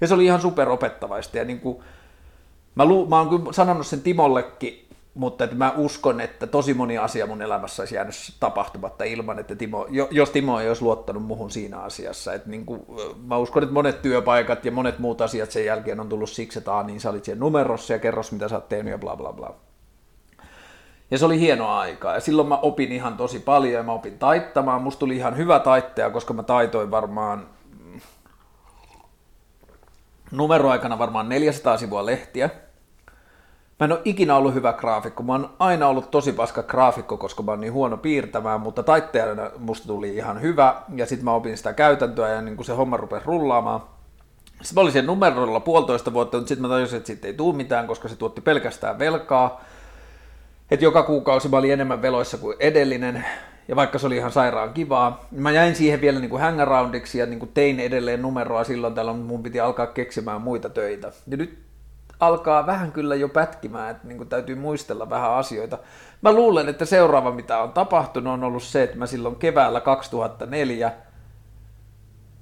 Ja 0.00 0.08
se 0.08 0.14
oli 0.14 0.24
ihan 0.24 0.40
superopettavaista 0.40 1.38
ja 1.38 1.44
niin 1.44 1.60
kuin, 1.60 1.82
mä, 2.74 2.84
lu, 2.84 3.06
mä 3.06 3.18
oon 3.18 3.28
kyllä 3.28 3.52
sanonut 3.52 3.86
sen 3.86 4.00
Timollekin, 4.00 4.91
mutta 5.14 5.44
että 5.44 5.56
mä 5.56 5.72
uskon, 5.76 6.20
että 6.20 6.46
tosi 6.46 6.74
moni 6.74 6.98
asia 6.98 7.26
mun 7.26 7.42
elämässä 7.42 7.82
olisi 7.82 7.94
jäänyt 7.94 8.14
tapahtumatta 8.40 9.04
ilman, 9.04 9.38
että 9.38 9.54
Timo, 9.54 9.86
jos 10.10 10.30
Timo 10.30 10.60
ei 10.60 10.68
olisi 10.68 10.82
luottanut 10.82 11.22
muhun 11.22 11.50
siinä 11.50 11.78
asiassa. 11.78 12.32
Että 12.32 12.50
niin 12.50 12.66
kuin, 12.66 12.86
mä 13.26 13.36
uskon, 13.36 13.62
että 13.62 13.72
monet 13.72 14.02
työpaikat 14.02 14.64
ja 14.64 14.72
monet 14.72 14.98
muut 14.98 15.20
asiat 15.20 15.50
sen 15.50 15.64
jälkeen 15.64 16.00
on 16.00 16.08
tullut 16.08 16.30
siksi, 16.30 16.58
että 16.58 16.82
niin 16.82 17.00
sä 17.00 17.10
olit 17.10 17.24
siellä 17.24 17.40
numerossa 17.40 17.92
ja 17.92 17.98
kerros 17.98 18.32
mitä 18.32 18.48
sä 18.48 18.54
oot 18.54 18.68
tehnyt 18.68 18.90
ja 18.90 18.98
bla 18.98 19.16
bla 19.16 19.32
bla. 19.32 19.54
Ja 21.10 21.18
se 21.18 21.24
oli 21.24 21.40
hienoa 21.40 21.80
aikaa. 21.80 22.14
Ja 22.14 22.20
silloin 22.20 22.48
mä 22.48 22.56
opin 22.56 22.92
ihan 22.92 23.16
tosi 23.16 23.38
paljon 23.38 23.74
ja 23.74 23.82
mä 23.82 23.92
opin 23.92 24.18
taittamaan. 24.18 24.82
Musta 24.82 25.00
tuli 25.00 25.16
ihan 25.16 25.36
hyvä 25.36 25.58
taittaja, 25.58 26.10
koska 26.10 26.34
mä 26.34 26.42
taitoin 26.42 26.90
varmaan 26.90 27.46
numeroaikana 30.30 30.98
varmaan 30.98 31.28
400 31.28 31.78
sivua 31.78 32.06
lehtiä. 32.06 32.50
Mä 33.82 33.86
en 33.86 33.92
ole 33.92 34.00
ikinä 34.04 34.36
ollut 34.36 34.54
hyvä 34.54 34.72
graafikko, 34.72 35.22
mä 35.22 35.32
oon 35.32 35.50
aina 35.58 35.88
ollut 35.88 36.10
tosi 36.10 36.32
paska 36.32 36.62
graafikko, 36.62 37.16
koska 37.16 37.42
mä 37.42 37.52
oon 37.52 37.60
niin 37.60 37.72
huono 37.72 37.96
piirtämään, 37.96 38.60
mutta 38.60 38.82
taitteena 38.82 39.50
musta 39.58 39.86
tuli 39.86 40.16
ihan 40.16 40.40
hyvä, 40.40 40.74
ja 40.94 41.06
sitten 41.06 41.24
mä 41.24 41.32
opin 41.32 41.56
sitä 41.56 41.72
käytäntöä, 41.72 42.28
ja 42.28 42.42
niin 42.42 42.56
kun 42.56 42.64
se 42.64 42.72
homma 42.72 42.96
rupesi 42.96 43.26
rullaamaan. 43.26 43.82
Sitten 44.46 44.74
mä 44.74 44.80
olin 44.80 44.92
siellä 44.92 45.06
numerolla 45.06 45.60
puolitoista 45.60 46.12
vuotta, 46.12 46.36
mutta 46.36 46.48
sitten 46.48 46.62
mä 46.62 46.68
tajusin, 46.68 46.96
että 46.96 47.06
siitä 47.06 47.26
ei 47.26 47.34
tule 47.34 47.56
mitään, 47.56 47.86
koska 47.86 48.08
se 48.08 48.16
tuotti 48.16 48.40
pelkästään 48.40 48.98
velkaa. 48.98 49.64
Että 50.70 50.84
joka 50.84 51.02
kuukausi 51.02 51.48
mä 51.48 51.56
olin 51.56 51.72
enemmän 51.72 52.02
veloissa 52.02 52.38
kuin 52.38 52.56
edellinen, 52.60 53.24
ja 53.68 53.76
vaikka 53.76 53.98
se 53.98 54.06
oli 54.06 54.16
ihan 54.16 54.32
sairaan 54.32 54.72
kivaa, 54.72 55.24
mä 55.30 55.50
jäin 55.50 55.74
siihen 55.74 56.00
vielä 56.00 56.20
niin 56.20 56.30
kuin 56.30 56.42
hangaroundiksi 56.42 57.18
ja 57.18 57.26
niin 57.26 57.38
kuin 57.38 57.50
tein 57.54 57.80
edelleen 57.80 58.22
numeroa 58.22 58.64
silloin 58.64 58.94
tällä, 58.94 59.12
mun 59.12 59.42
piti 59.42 59.60
alkaa 59.60 59.86
keksimään 59.86 60.40
muita 60.40 60.70
töitä. 60.70 61.12
Ja 61.26 61.36
nyt 61.36 61.71
alkaa 62.22 62.66
vähän 62.66 62.92
kyllä 62.92 63.14
jo 63.14 63.28
pätkimään, 63.28 63.90
että 63.90 64.08
niin 64.08 64.28
täytyy 64.28 64.54
muistella 64.54 65.10
vähän 65.10 65.32
asioita. 65.32 65.78
Mä 66.22 66.32
luulen, 66.32 66.68
että 66.68 66.84
seuraava 66.84 67.32
mitä 67.32 67.58
on 67.58 67.72
tapahtunut 67.72 68.32
on 68.32 68.44
ollut 68.44 68.62
se, 68.62 68.82
että 68.82 68.98
mä 68.98 69.06
silloin 69.06 69.36
keväällä 69.36 69.80
2004 69.80 70.92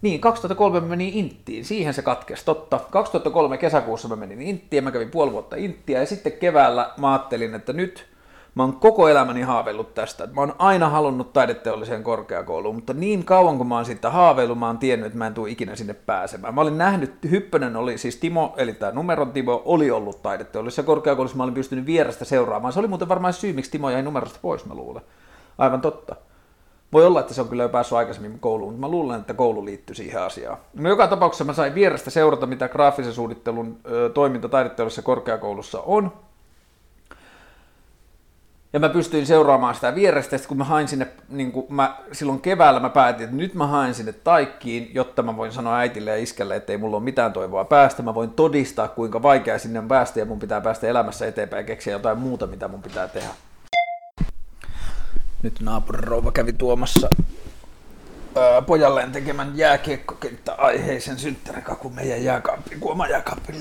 niin, 0.03 0.21
2003 0.21 0.81
mä 0.81 0.87
menin 0.87 1.15
Inttiin, 1.15 1.65
siihen 1.65 1.95
se 1.95 2.03
katkesi, 2.03 2.45
totta. 2.45 2.81
2003 2.91 3.59
kesäkuussa 3.59 4.09
mä 4.09 4.17
menin 4.17 4.43
Inttiin, 4.43 4.85
mä 4.85 4.91
kävin 4.91 5.11
puoli 5.11 5.33
vuotta 5.33 5.57
Inttiä 5.57 6.01
ja 6.01 6.07
sitten 6.07 6.33
keväällä 6.33 6.91
mä 6.97 7.13
ajattelin, 7.13 7.55
että 7.55 7.73
nyt 7.73 8.07
Mä 8.55 8.63
oon 8.63 8.77
koko 8.77 9.09
elämäni 9.09 9.43
haaveillut 9.43 9.95
tästä. 9.95 10.29
Mä 10.33 10.41
oon 10.41 10.55
aina 10.59 10.89
halunnut 10.89 11.33
taideteolliseen 11.33 12.03
korkeakouluun, 12.03 12.75
mutta 12.75 12.95
niin 12.95 13.25
kauan 13.25 13.59
kun 13.59 13.67
mä 13.67 13.75
oon 13.75 13.85
siitä 13.85 14.11
haaveillut, 14.11 14.59
mä 14.59 14.67
oon 14.67 14.79
tiennyt, 14.79 15.07
että 15.07 15.19
mä 15.19 15.27
en 15.27 15.35
tule 15.35 15.51
ikinä 15.51 15.77
sinne 15.77 15.95
pääsemään. 15.95 16.55
Mä 16.55 16.61
olin 16.61 16.79
nähnyt, 16.79 17.13
Hyppönen 17.31 17.77
oli, 17.77 17.99
siis 17.99 18.17
Timo, 18.17 18.55
eli 18.57 18.73
tämä 18.73 18.93
numeron 18.93 19.33
Timo, 19.33 19.63
oli 19.65 19.91
ollut 19.91 20.23
taideteollisessa 20.23 20.83
korkeakoulussa, 20.83 21.37
mä 21.37 21.43
olin 21.43 21.55
pystynyt 21.55 21.87
vierestä 21.87 22.25
seuraamaan. 22.25 22.73
Se 22.73 22.79
oli 22.79 22.89
muuten 22.89 23.09
varmaan 23.09 23.33
syy, 23.33 23.53
miksi 23.53 23.71
Timo 23.71 23.91
jäi 23.91 24.03
numerosta 24.03 24.39
pois, 24.43 24.67
mä 24.67 24.75
luulen. 24.75 25.03
Aivan 25.59 25.81
totta. 25.81 26.17
Voi 26.93 27.07
olla, 27.07 27.21
että 27.21 27.35
se 27.35 27.41
on 27.41 27.49
kyllä 27.49 27.63
jo 27.63 27.69
päässyt 27.69 27.99
aikaisemmin 27.99 28.41
kouluun, 28.41 28.73
mutta 28.73 28.87
mä 28.87 28.91
luulen, 28.91 29.21
että 29.21 29.35
koulu 29.35 29.65
liittyy 29.65 29.95
siihen 29.95 30.23
asiaan. 30.23 30.59
No, 30.75 30.89
joka 30.89 31.07
tapauksessa 31.07 31.45
mä 31.45 31.53
sain 31.53 31.75
vierestä 31.75 32.11
seurata, 32.11 32.47
mitä 32.47 32.69
graafisen 32.69 33.13
suunnittelun 33.13 33.81
toiminta 34.15 34.49
taideteollisessa 34.49 35.03
korkeakoulussa 35.03 35.81
on. 35.81 36.13
Ja 38.73 38.81
mä 38.81 38.89
pystyin 38.89 39.27
seuraamaan 39.27 39.75
sitä 39.75 39.95
vierestä, 39.95 40.37
kun 40.49 40.57
mä 40.57 40.65
hain 40.65 40.89
sinne, 40.89 41.09
niin 41.29 41.53
kun 41.53 41.67
mä, 41.69 41.97
silloin 42.13 42.41
keväällä 42.41 42.81
mä 42.81 42.91
päätin, 42.91 43.25
että 43.25 43.37
nyt 43.37 43.55
mä 43.55 43.67
haen 43.67 43.95
sinne 43.95 44.13
taikkiin, 44.13 44.91
jotta 44.95 45.23
mä 45.23 45.37
voin 45.37 45.53
sanoa 45.53 45.79
äitille 45.79 46.11
ja 46.11 46.17
iskelle, 46.17 46.57
että 46.57 46.73
ei 46.73 46.79
mulla 46.79 46.97
ole 46.97 47.05
mitään 47.05 47.33
toivoa 47.33 47.65
päästä. 47.65 48.03
Mä 48.03 48.15
voin 48.15 48.31
todistaa, 48.31 48.89
kuinka 48.89 49.23
vaikea 49.23 49.59
sinne 49.59 49.79
on 49.79 49.89
päästä 49.89 50.19
ja 50.19 50.25
mun 50.25 50.39
pitää 50.39 50.61
päästä 50.61 50.87
elämässä 50.87 51.27
eteenpäin 51.27 51.61
ja 51.61 51.67
keksiä 51.67 51.93
jotain 51.93 52.19
muuta, 52.19 52.47
mitä 52.47 52.69
mun 52.69 52.83
pitää 52.83 53.09
tehdä. 53.09 53.29
Nyt 55.43 55.61
naapurirouva 55.61 56.33
kävi 56.33 56.53
tuomassa 56.53 57.09
ää, 58.37 58.63
pojalleen 58.63 59.13
tekemän 59.13 59.53
jääkiekkokenttä 59.55 60.55
aiheisen 60.55 61.19
synttärikakun 61.19 61.95
meidän 61.95 62.25
jääkaappiin, 62.25 62.81
kun 62.81 62.93
oma 62.93 63.09
jääkaappi 63.09 63.53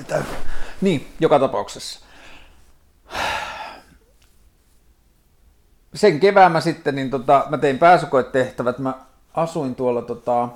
Niin, 0.80 1.08
joka 1.20 1.38
tapauksessa 1.38 2.00
sen 5.94 6.20
kevään 6.20 6.52
mä 6.52 6.60
sitten, 6.60 6.94
niin 6.94 7.10
tota, 7.10 7.46
mä 7.48 7.58
tein 7.58 7.78
pääsykoetehtävät, 7.78 8.78
mä 8.78 8.94
asuin 9.34 9.74
tuolla 9.74 10.02
tota, 10.02 10.48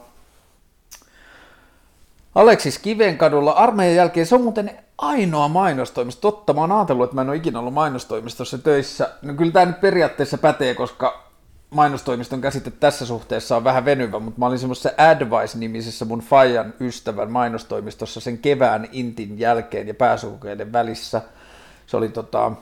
Aleksis 2.34 2.78
Kivenkadulla 2.78 3.50
armeijan 3.50 3.96
jälkeen. 3.96 4.26
Se 4.26 4.34
on 4.34 4.42
muuten 4.42 4.78
ainoa 4.98 5.48
mainostoimisto. 5.48 6.30
Totta, 6.30 6.52
mä 6.52 6.60
oon 6.60 6.72
ajatellut, 6.72 7.04
että 7.04 7.14
mä 7.14 7.20
en 7.20 7.28
ole 7.28 7.36
ikinä 7.36 7.58
ollut 7.58 7.74
mainostoimistossa 7.74 8.58
töissä. 8.58 9.10
No 9.22 9.34
kyllä 9.34 9.52
tämä 9.52 9.66
nyt 9.66 9.80
periaatteessa 9.80 10.38
pätee, 10.38 10.74
koska 10.74 11.24
mainostoimiston 11.70 12.40
käsite 12.40 12.70
tässä 12.70 13.06
suhteessa 13.06 13.56
on 13.56 13.64
vähän 13.64 13.84
venyvä, 13.84 14.18
mutta 14.18 14.40
mä 14.40 14.46
olin 14.46 14.58
semmoisessa 14.58 14.90
Advice-nimisessä 14.98 16.04
mun 16.04 16.20
Fajan 16.20 16.74
ystävän 16.80 17.32
mainostoimistossa 17.32 18.20
sen 18.20 18.38
kevään 18.38 18.88
intin 18.92 19.38
jälkeen 19.38 19.88
ja 19.88 19.94
pääsykokeiden 19.94 20.72
välissä. 20.72 21.22
Se 21.86 21.96
oli 21.96 22.08
tota, 22.08 22.52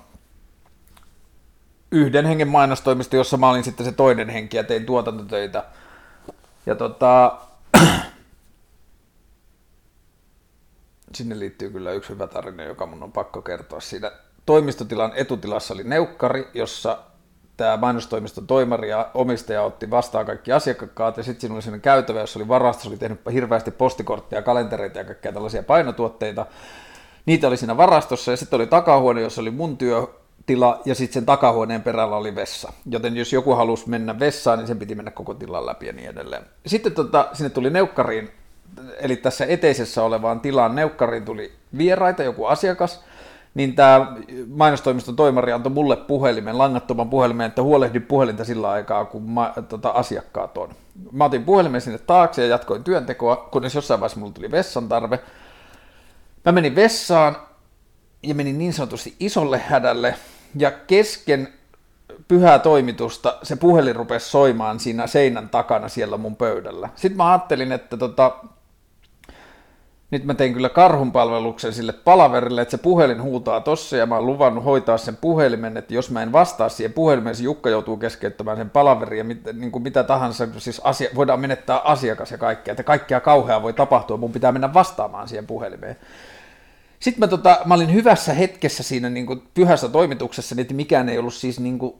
yhden 1.92 2.26
hengen 2.26 2.48
mainostoimisto, 2.48 3.16
jossa 3.16 3.36
mä 3.36 3.50
olin 3.50 3.64
sitten 3.64 3.86
se 3.86 3.92
toinen 3.92 4.28
henki 4.28 4.56
ja 4.56 4.64
tein 4.64 4.86
tuotantotöitä. 4.86 5.64
Ja 6.66 6.74
tota, 6.74 7.38
sinne 11.14 11.38
liittyy 11.38 11.70
kyllä 11.70 11.92
yksi 11.92 12.10
hyvä 12.10 12.26
tarina, 12.26 12.62
joka 12.62 12.86
mun 12.86 13.02
on 13.02 13.12
pakko 13.12 13.42
kertoa. 13.42 13.80
Siinä 13.80 14.12
toimistotilan 14.46 15.12
etutilassa 15.14 15.74
oli 15.74 15.84
neukkari, 15.84 16.48
jossa 16.54 16.98
tämä 17.56 17.76
mainostoimiston 17.76 18.46
toimari 18.46 18.88
ja 18.88 19.10
omistaja 19.14 19.62
otti 19.62 19.90
vastaan 19.90 20.26
kaikki 20.26 20.52
asiakkaat 20.52 21.16
ja 21.16 21.22
sitten 21.22 21.40
siinä 21.40 21.54
oli 21.54 21.62
sellainen 21.62 21.82
käytävä, 21.82 22.20
jossa 22.20 22.38
oli 22.38 22.48
varasto, 22.48 22.88
oli 22.88 22.96
tehnyt 22.96 23.20
hirveästi 23.32 23.70
postikortteja, 23.70 24.42
kalentereita 24.42 24.98
ja 24.98 25.04
kaikkea 25.04 25.32
tällaisia 25.32 25.62
painotuotteita. 25.62 26.46
Niitä 27.26 27.48
oli 27.48 27.56
siinä 27.56 27.76
varastossa 27.76 28.30
ja 28.30 28.36
sitten 28.36 28.56
oli 28.56 28.66
takahuone, 28.66 29.20
jossa 29.20 29.40
oli 29.40 29.50
mun 29.50 29.78
työ, 29.78 30.06
tila 30.46 30.80
ja 30.84 30.94
sitten 30.94 31.14
sen 31.14 31.26
takahuoneen 31.26 31.82
perällä 31.82 32.16
oli 32.16 32.34
vessa. 32.34 32.72
Joten 32.90 33.16
jos 33.16 33.32
joku 33.32 33.54
halusi 33.54 33.88
mennä 33.88 34.18
vessaan, 34.18 34.58
niin 34.58 34.66
sen 34.66 34.78
piti 34.78 34.94
mennä 34.94 35.10
koko 35.10 35.34
tilan 35.34 35.66
läpi 35.66 35.86
ja 35.86 35.92
niin 35.92 36.10
edelleen. 36.10 36.42
Sitten 36.66 36.92
tota, 36.92 37.28
sinne 37.32 37.50
tuli 37.50 37.70
neukkariin, 37.70 38.30
eli 39.00 39.16
tässä 39.16 39.46
eteisessä 39.48 40.02
olevaan 40.02 40.40
tilaan 40.40 40.74
neukkariin 40.74 41.24
tuli 41.24 41.52
vieraita, 41.78 42.22
joku 42.22 42.44
asiakas, 42.44 43.04
niin 43.54 43.74
tämä 43.74 44.16
mainostoimiston 44.54 45.16
toimari 45.16 45.52
antoi 45.52 45.72
mulle 45.72 45.96
puhelimen, 45.96 46.58
langattoman 46.58 47.10
puhelimen, 47.10 47.46
että 47.46 47.62
huolehdi 47.62 48.00
puhelinta 48.00 48.44
sillä 48.44 48.70
aikaa, 48.70 49.04
kun 49.04 49.22
ma, 49.22 49.52
tota, 49.68 49.88
asiakkaat 49.88 50.58
on. 50.58 50.68
Mä 51.12 51.24
otin 51.24 51.44
puhelimen 51.44 51.80
sinne 51.80 51.98
taakse 51.98 52.42
ja 52.42 52.48
jatkoin 52.48 52.84
työntekoa, 52.84 53.36
kunnes 53.36 53.74
jossain 53.74 54.00
vaiheessa 54.00 54.20
mulla 54.20 54.32
tuli 54.32 54.50
vessan 54.50 54.88
tarve. 54.88 55.18
Mä 56.44 56.52
menin 56.52 56.74
vessaan 56.74 57.36
ja 58.22 58.34
menin 58.34 58.58
niin 58.58 58.72
sanotusti 58.72 59.16
isolle 59.20 59.58
hädälle, 59.58 60.14
ja 60.56 60.70
kesken 60.70 61.48
pyhää 62.28 62.58
toimitusta, 62.58 63.38
se 63.42 63.56
puhelin 63.56 63.96
rupesi 63.96 64.30
soimaan 64.30 64.80
siinä 64.80 65.06
seinän 65.06 65.48
takana 65.48 65.88
siellä 65.88 66.16
mun 66.16 66.36
pöydällä. 66.36 66.88
Sitten 66.96 67.16
mä 67.16 67.30
ajattelin, 67.30 67.72
että 67.72 67.96
tota, 67.96 68.36
nyt 70.10 70.24
mä 70.24 70.34
tein 70.34 70.52
kyllä 70.52 70.68
karhunpalveluksen 70.68 71.72
sille 71.72 71.92
palaverille, 71.92 72.62
että 72.62 72.70
se 72.70 72.78
puhelin 72.78 73.22
huutaa 73.22 73.60
tossa 73.60 73.96
ja 73.96 74.06
mä 74.06 74.14
oon 74.14 74.26
luvannut 74.26 74.64
hoitaa 74.64 74.98
sen 74.98 75.16
puhelimen, 75.16 75.76
että 75.76 75.94
jos 75.94 76.10
mä 76.10 76.22
en 76.22 76.32
vastaa 76.32 76.68
siihen 76.68 76.92
puhelimeen, 76.92 77.36
se 77.36 77.42
Jukka 77.42 77.70
joutuu 77.70 77.96
keskeyttämään 77.96 78.56
sen 78.56 78.70
palaverin 78.70 79.18
ja 79.18 79.24
mit, 79.24 79.40
niin 79.52 79.72
kuin 79.72 79.82
mitä 79.82 80.04
tahansa, 80.04 80.48
siis 80.58 80.80
asia, 80.84 81.10
voidaan 81.14 81.40
menettää 81.40 81.78
asiakas 81.78 82.30
ja 82.30 82.38
kaikkea, 82.38 82.72
että 82.72 82.82
kaikkea 82.82 83.20
kauheaa 83.20 83.62
voi 83.62 83.72
tapahtua, 83.72 84.16
mun 84.16 84.32
pitää 84.32 84.52
mennä 84.52 84.74
vastaamaan 84.74 85.28
siihen 85.28 85.46
puhelimeen. 85.46 85.96
Sitten 87.02 87.20
mä, 87.20 87.26
tota, 87.26 87.60
mä 87.64 87.74
olin 87.74 87.92
hyvässä 87.92 88.34
hetkessä 88.34 88.82
siinä 88.82 89.10
niin 89.10 89.26
kuin 89.26 89.42
pyhässä 89.54 89.88
toimituksessa, 89.88 90.54
niin 90.54 90.62
että 90.62 90.74
mikään 90.74 91.08
ei 91.08 91.18
ollut 91.18 91.34
siis 91.34 91.60
niin 91.60 91.78
kuin 91.78 91.94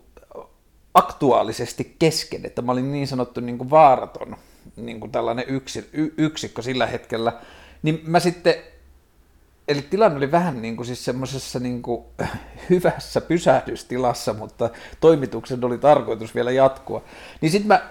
aktuaalisesti 0.94 1.96
kesken, 1.98 2.46
että 2.46 2.62
mä 2.62 2.72
olin 2.72 2.92
niin 2.92 3.06
sanottu 3.06 3.40
niin 3.40 3.58
kuin 3.58 3.70
vaaraton 3.70 4.36
niin 4.76 5.00
kuin 5.00 5.12
tällainen 5.12 5.44
yksi, 5.48 5.90
y, 5.92 6.10
yksikkö 6.16 6.62
sillä 6.62 6.86
hetkellä, 6.86 7.32
niin 7.82 8.00
mä 8.06 8.20
sitten, 8.20 8.54
eli 9.68 9.82
tilanne 9.82 10.16
oli 10.16 10.32
vähän 10.32 10.62
niin 10.62 10.76
kuin 10.76 10.86
siis 10.86 11.04
semmoisessa 11.04 11.58
niin 11.58 11.82
kuin 11.82 12.04
hyvässä 12.70 13.20
pysähdystilassa, 13.20 14.32
mutta 14.32 14.70
toimituksen 15.00 15.64
oli 15.64 15.78
tarkoitus 15.78 16.34
vielä 16.34 16.50
jatkua. 16.50 17.04
Niin 17.40 17.52
sitten 17.52 17.68
mä 17.68 17.88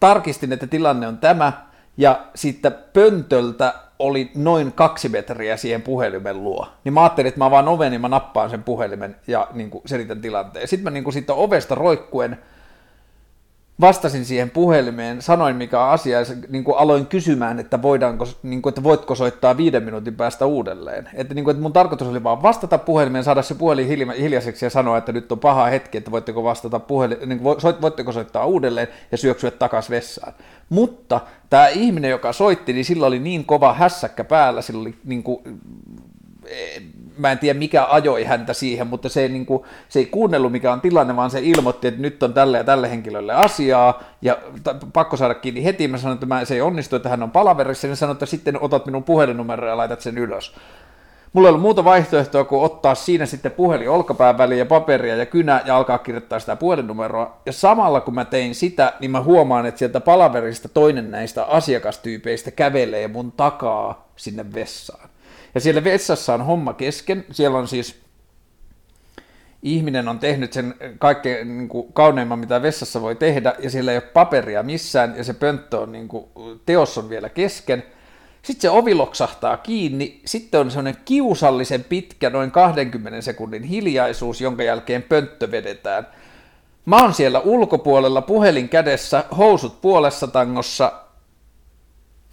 tarkistin, 0.00 0.52
että 0.52 0.66
tilanne 0.66 1.08
on 1.08 1.18
tämä, 1.18 1.69
ja 2.00 2.20
sitten 2.34 2.74
pöntöltä 2.92 3.74
oli 3.98 4.30
noin 4.34 4.72
kaksi 4.72 5.08
metriä 5.08 5.56
siihen 5.56 5.82
puhelimen 5.82 6.44
luo. 6.44 6.68
Niin 6.84 6.92
mä 6.92 7.02
ajattelin, 7.02 7.28
että 7.28 7.40
mä 7.40 7.50
vaan 7.50 7.68
oven, 7.68 7.90
niin 7.90 8.00
mä 8.00 8.08
nappaan 8.08 8.50
sen 8.50 8.62
puhelimen 8.62 9.16
ja 9.26 9.48
niin 9.52 9.70
kuin 9.70 9.82
selitän 9.86 10.20
tilanteen. 10.20 10.68
Sitten 10.68 10.84
mä 10.84 10.90
niin 10.90 11.04
kuin 11.04 11.14
siitä 11.14 11.34
ovesta 11.34 11.74
roikkuen 11.74 12.38
vastasin 13.80 14.24
siihen 14.24 14.50
puhelimeen, 14.50 15.22
sanoin 15.22 15.56
mikä 15.56 15.84
asia 15.84 16.18
ja 16.18 16.26
niin 16.48 16.64
kuin 16.64 16.78
aloin 16.78 17.06
kysymään, 17.06 17.58
että, 17.58 17.82
voidaanko, 17.82 18.26
niin 18.42 18.62
kuin, 18.62 18.70
että 18.70 18.82
voitko 18.82 19.14
soittaa 19.14 19.56
viiden 19.56 19.82
minuutin 19.82 20.14
päästä 20.14 20.46
uudelleen. 20.46 21.08
Että, 21.14 21.34
niin 21.34 21.44
kuin, 21.44 21.52
että 21.52 21.62
mun 21.62 21.72
tarkoitus 21.72 22.08
oli 22.08 22.22
vaan 22.22 22.42
vastata 22.42 22.78
puhelimeen, 22.78 23.24
saada 23.24 23.42
se 23.42 23.54
puhelin 23.54 23.88
hiljaiseksi 24.18 24.66
ja 24.66 24.70
sanoa, 24.70 24.98
että 24.98 25.12
nyt 25.12 25.32
on 25.32 25.38
paha 25.38 25.64
hetki, 25.64 25.98
että 25.98 26.10
voitteko 26.10 26.44
vastata 26.44 26.80
puhelin, 26.80 27.28
niin 27.28 27.38
kuin, 27.38 27.56
voitteko 27.80 28.12
soittaa 28.12 28.46
uudelleen 28.46 28.88
ja 29.12 29.18
syöksyä 29.18 29.50
takaisin 29.50 29.90
vessaan. 29.90 30.32
Mutta 30.68 31.20
tämä 31.50 31.68
ihminen, 31.68 32.10
joka 32.10 32.32
soitti, 32.32 32.72
niin 32.72 32.84
sillä 32.84 33.06
oli 33.06 33.18
niin 33.18 33.44
kova 33.44 33.72
hässäkkä 33.74 34.24
päällä, 34.24 34.62
sillä 34.62 34.80
oli 34.80 34.94
niin 35.04 35.22
kuin, 35.22 35.42
mä 37.20 37.32
en 37.32 37.38
tiedä 37.38 37.58
mikä 37.58 37.86
ajoi 37.90 38.24
häntä 38.24 38.52
siihen, 38.52 38.86
mutta 38.86 39.08
se 39.08 39.22
ei, 39.22 39.28
niin 39.28 39.46
kuin, 39.46 39.62
se 39.88 39.98
ei 39.98 40.06
kuunnellut 40.06 40.52
mikä 40.52 40.72
on 40.72 40.80
tilanne, 40.80 41.16
vaan 41.16 41.30
se 41.30 41.40
ilmoitti, 41.42 41.88
että 41.88 42.00
nyt 42.00 42.22
on 42.22 42.34
tälle 42.34 42.58
ja 42.58 42.64
tälle 42.64 42.90
henkilölle 42.90 43.32
asiaa, 43.32 44.02
ja 44.22 44.36
t- 44.64 44.92
pakko 44.92 45.16
saada 45.16 45.34
kiinni 45.34 45.64
heti, 45.64 45.88
mä 45.88 45.98
sanoin, 45.98 46.14
että 46.14 46.26
mä, 46.26 46.44
se 46.44 46.54
ei 46.54 46.60
onnistu, 46.60 46.96
että 46.96 47.08
hän 47.08 47.22
on 47.22 47.30
palaverissa, 47.30 47.86
ja 47.86 47.96
sanoin, 47.96 48.14
että 48.14 48.26
sitten 48.26 48.62
otat 48.62 48.86
minun 48.86 49.04
puhelinnumero 49.04 49.68
ja 49.68 49.76
laitat 49.76 50.00
sen 50.00 50.18
ylös. 50.18 50.54
Mulla 51.32 51.48
ei 51.48 51.50
ollut 51.50 51.62
muuta 51.62 51.84
vaihtoehtoa 51.84 52.44
kuin 52.44 52.62
ottaa 52.62 52.94
siinä 52.94 53.26
sitten 53.26 53.52
puhelin 53.52 53.90
olkapään 53.90 54.38
väliin 54.38 54.58
ja 54.58 54.66
paperia 54.66 55.16
ja 55.16 55.26
kynä 55.26 55.62
ja 55.64 55.76
alkaa 55.76 55.98
kirjoittaa 55.98 56.38
sitä 56.38 56.56
puhelinnumeroa. 56.56 57.40
Ja 57.46 57.52
samalla 57.52 58.00
kun 58.00 58.14
mä 58.14 58.24
tein 58.24 58.54
sitä, 58.54 58.92
niin 59.00 59.10
mä 59.10 59.22
huomaan, 59.22 59.66
että 59.66 59.78
sieltä 59.78 60.00
palaverista 60.00 60.68
toinen 60.68 61.10
näistä 61.10 61.44
asiakastyypeistä 61.44 62.50
kävelee 62.50 63.08
mun 63.08 63.32
takaa 63.32 64.08
sinne 64.16 64.54
vessaan. 64.54 65.09
Ja 65.54 65.60
siellä 65.60 65.84
vessassa 65.84 66.34
on 66.34 66.44
homma 66.44 66.74
kesken. 66.74 67.24
Siellä 67.30 67.58
on 67.58 67.68
siis 67.68 68.00
ihminen 69.62 70.08
on 70.08 70.18
tehnyt 70.18 70.52
sen 70.52 70.74
kaikkein 70.98 71.58
niin 71.58 71.68
kuin, 71.68 71.92
kauneimman, 71.92 72.38
mitä 72.38 72.62
vessassa 72.62 73.02
voi 73.02 73.16
tehdä, 73.16 73.54
ja 73.58 73.70
siellä 73.70 73.92
ei 73.92 73.96
ole 73.96 74.02
paperia 74.02 74.62
missään, 74.62 75.14
ja 75.16 75.24
se 75.24 75.34
pönttö 75.34 75.78
on, 75.78 75.92
niin 75.92 76.08
kuin, 76.08 76.24
teos 76.66 76.98
on 76.98 77.08
vielä 77.08 77.28
kesken. 77.28 77.84
Sitten 78.42 78.62
se 78.62 78.70
ovi 78.70 78.94
loksahtaa 78.94 79.56
kiinni, 79.56 80.20
sitten 80.24 80.60
on 80.60 80.70
sellainen 80.70 81.02
kiusallisen 81.04 81.84
pitkä, 81.84 82.30
noin 82.30 82.50
20 82.50 83.20
sekunnin 83.20 83.62
hiljaisuus, 83.62 84.40
jonka 84.40 84.62
jälkeen 84.62 85.02
pönttö 85.02 85.50
vedetään. 85.50 86.06
Mä 86.84 86.96
oon 86.96 87.14
siellä 87.14 87.40
ulkopuolella 87.40 88.22
puhelin 88.22 88.68
kädessä, 88.68 89.24
housut 89.38 89.80
puolessa 89.80 90.26
tangossa, 90.26 90.92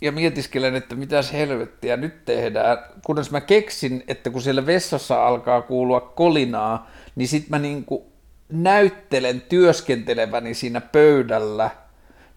ja 0.02 0.12
mietiskelen, 0.12 0.76
että 0.76 0.96
mitäs 0.96 1.34
helvettiä 1.34 1.98
nyt 1.98 2.26
tehdään, 2.26 2.78
kunnes 3.06 3.32
mä 3.32 3.42
keksin, 3.42 4.04
että 4.08 4.30
kun 4.30 4.42
siellä 4.42 4.66
vessassa 4.66 5.28
alkaa 5.28 5.62
kuulua 5.62 6.02
kolinaa, 6.02 6.92
niin 7.16 7.28
sit 7.28 7.50
mä 7.50 7.60
niinku 7.60 8.12
näyttelen 8.50 9.42
työskenteleväni 9.42 10.54
siinä 10.54 10.82
pöydällä 10.82 11.70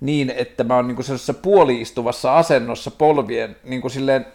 niin, 0.00 0.32
että 0.36 0.64
mä 0.64 0.76
oon 0.76 0.86
niinku 0.88 1.02
sellaisessa 1.02 1.34
puoliistuvassa 1.34 2.38
asennossa 2.38 2.90
polvien, 2.90 3.56
niinku 3.64 3.88
silleen 3.88 4.26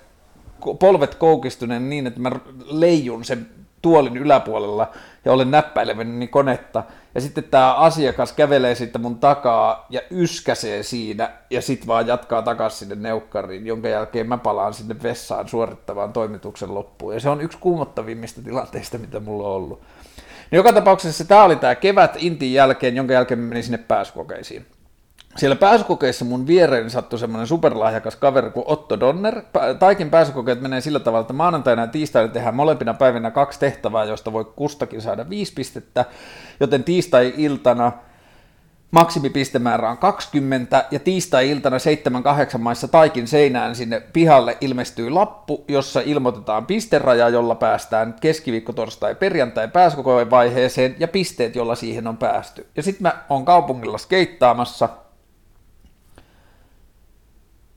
polvet 0.80 1.16
koukistuneen 1.16 1.90
niin, 1.90 2.08
että 2.08 2.20
mä 2.20 2.32
leijun 2.66 3.26
sen 3.26 3.48
tuolin 3.86 4.18
yläpuolella 4.18 4.92
ja 5.26 5.32
olen 5.32 5.52
näppäileväni 5.52 6.28
konetta. 6.28 6.84
Ja 7.16 7.22
sitten 7.22 7.44
tämä 7.44 7.74
asiakas 7.74 8.34
kävelee 8.34 8.76
sitten 8.76 9.02
mun 9.02 9.20
takaa 9.20 9.86
ja 9.90 10.02
yskäsee 10.12 10.84
siinä 10.84 11.30
ja 11.50 11.62
sitten 11.62 11.88
vaan 11.88 12.08
jatkaa 12.08 12.42
takaisin 12.42 12.80
sinne 12.80 12.96
neukkariin, 13.10 13.68
jonka 13.68 13.88
jälkeen 13.88 14.28
mä 14.28 14.38
palaan 14.38 14.74
sinne 14.74 14.96
vessaan 15.04 15.48
suorittavaan 15.48 16.14
toimituksen 16.14 16.74
loppuun. 16.74 17.14
Ja 17.14 17.20
se 17.20 17.30
on 17.30 17.42
yksi 17.42 17.58
kuumottavimmista 17.58 18.42
tilanteista, 18.42 18.98
mitä 18.98 19.20
mulla 19.20 19.48
on 19.48 19.56
ollut. 19.56 19.82
No 20.52 20.56
joka 20.56 20.74
tapauksessa 20.74 21.26
tämä 21.26 21.44
oli 21.44 21.56
tämä 21.56 21.76
kevät 21.76 22.16
Intin 22.20 22.54
jälkeen, 22.54 22.96
jonka 22.96 23.14
jälkeen 23.14 23.40
menin 23.40 23.64
sinne 23.64 23.78
pääsykokeisiin 23.78 24.66
siellä 25.38 25.56
pääsykokeissa 25.56 26.26
mun 26.26 26.48
viereen 26.48 26.90
sattui 26.90 27.20
semmoinen 27.20 27.48
superlahjakas 27.48 28.16
kaveri 28.16 28.52
kuin 28.52 28.64
Otto 28.68 29.00
Donner. 29.00 29.42
Taikin 29.80 30.10
pääsykokeet 30.10 30.62
menee 30.62 30.82
sillä 30.82 31.00
tavalla, 31.00 31.22
että 31.22 31.34
maanantaina 31.34 31.82
ja 31.82 31.88
tiistaina 31.88 32.34
tehdään 32.34 32.56
molempina 32.56 32.94
päivinä 32.94 33.32
kaksi 33.32 33.60
tehtävää, 33.60 34.04
joista 34.04 34.34
voi 34.34 34.46
kustakin 34.46 35.02
saada 35.02 35.30
viisi 35.30 35.54
pistettä, 35.54 36.06
joten 36.60 36.84
tiistai-iltana 36.84 37.92
maksimipistemäärä 38.92 39.90
on 39.90 39.98
20 39.98 40.86
ja 40.92 41.00
tiistai-iltana 41.00 41.78
7-8 42.56 42.58
maissa 42.58 42.88
taikin 42.88 43.28
seinään 43.28 43.76
sinne 43.76 44.00
pihalle 44.14 44.58
ilmestyy 44.62 45.10
lappu, 45.10 45.66
jossa 45.68 46.02
ilmoitetaan 46.06 46.66
pisteraja, 46.66 47.30
jolla 47.30 47.56
päästään 47.56 48.16
keskiviikko, 48.22 48.74
torstai, 48.74 49.16
perjantai 49.16 49.68
pääsykokojen 49.68 50.30
vaiheeseen 50.30 50.96
ja 51.00 51.08
pisteet, 51.08 51.56
jolla 51.56 51.76
siihen 51.76 52.08
on 52.08 52.18
päästy. 52.18 52.68
Ja 52.76 52.84
sitten 52.84 53.04
mä 53.04 53.14
oon 53.30 53.46
kaupungilla 53.46 53.98
skeittaamassa– 53.98 54.90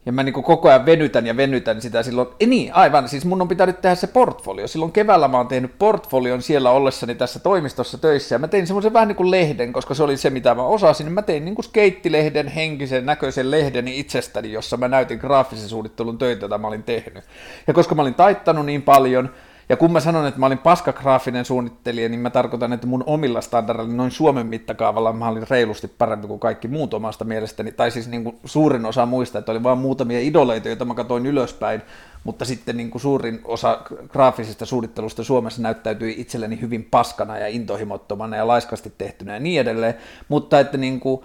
ja 0.07 0.13
mä 0.13 0.23
niin 0.23 0.33
koko 0.33 0.69
ajan 0.69 0.87
venytän 0.87 1.27
ja 1.27 1.37
venytän 1.37 1.81
sitä 1.81 2.03
silloin. 2.03 2.29
E 2.41 2.47
niin, 2.47 2.75
aivan, 2.75 3.09
siis 3.09 3.25
mun 3.25 3.43
on 3.43 3.49
pitänyt 3.49 3.81
tehdä 3.81 3.95
se 3.95 4.07
portfolio. 4.07 4.69
Silloin 4.69 4.93
keväällä 4.93 5.29
mä 5.29 5.37
oon 5.37 5.49
tehnyt 5.49 5.79
portfolion 5.79 6.43
siellä 6.43 6.71
ollessani 6.71 7.15
tässä 7.15 7.39
toimistossa 7.39 7.99
töissä. 7.99 8.35
Ja 8.35 8.39
mä 8.39 8.49
tein 8.49 8.67
semmoisen 8.67 8.93
vähän 8.93 9.09
niin 9.09 9.17
kuin 9.17 9.31
lehden, 9.31 9.73
koska 9.73 9.95
se 9.95 10.03
oli 10.03 10.17
se, 10.17 10.31
mitä 10.31 10.55
mä 10.55 10.63
osasin. 10.63 11.13
Mä 11.13 11.23
tein 11.23 11.45
niin 11.45 11.55
kuin 11.55 11.65
skeittilehden, 11.65 12.49
henkisen 12.49 13.07
näköisen 13.07 13.51
lehden 13.51 13.89
itsestäni, 13.89 14.53
jossa 14.53 14.77
mä 14.77 14.89
näytin 14.89 15.19
graafisen 15.19 15.69
suunnittelun 15.69 16.19
töitä, 16.19 16.43
joita 16.43 16.59
mä 16.59 16.69
olin 16.69 16.83
tehnyt. 16.83 17.25
Ja 17.67 17.75
koska 17.75 17.95
mä 17.95 18.03
olin 18.03 18.15
taittanut 18.15 18.67
niin 18.67 18.83
paljon, 18.83 19.31
ja 19.69 19.77
kun 19.77 19.93
mä 19.93 20.01
sanon, 20.01 20.27
että 20.27 20.41
mä 20.41 20.47
olin 20.47 20.59
paskagraafinen 20.59 21.45
suunnittelija, 21.45 22.09
niin 22.09 22.21
mä 22.21 22.31
tarkoitan, 22.31 22.73
että 22.73 22.87
mun 22.87 23.05
omilla 23.07 23.41
standardilla 23.41 23.93
noin 23.93 24.11
Suomen 24.11 24.47
mittakaavalla 24.47 25.13
mä 25.13 25.29
olin 25.29 25.47
reilusti 25.51 25.89
parempi 25.89 26.27
kuin 26.27 26.41
kaikki 26.41 26.69
muut 26.69 26.95
omasta 26.95 27.25
mielestäni. 27.25 27.73
Tai 27.73 27.91
siis 27.91 28.09
niin 28.09 28.25
kuin 28.25 28.39
suurin 28.45 28.87
osa 28.87 29.07
muista, 29.07 29.39
että 29.39 29.53
oli 29.53 29.63
vain 29.63 29.79
muutamia 29.79 30.21
idoleita, 30.21 30.69
joita 30.69 30.85
mä 30.85 30.95
katsoin 30.95 31.27
ylöspäin, 31.27 31.83
mutta 32.25 32.45
sitten 32.45 32.77
niin 32.77 32.91
kuin 32.91 33.03
suurin 33.03 33.41
osa 33.45 33.81
graafisesta 34.09 34.67
suunnittelusta 34.67 35.25
Suomessa 35.25 35.63
näyttäytyi 35.63 36.15
itselleni 36.19 36.61
hyvin 36.61 36.85
paskana 36.85 37.39
ja 37.39 37.49
intohimottomana 37.49 38.37
ja 38.37 38.47
laiskasti 38.47 38.93
tehtynä 38.99 39.35
ja 39.35 39.41
niin 39.41 39.61
edelleen. 39.61 39.95
Mutta 40.29 40.61
että 40.61 40.79
niin 40.79 41.01
kuin, 41.01 41.25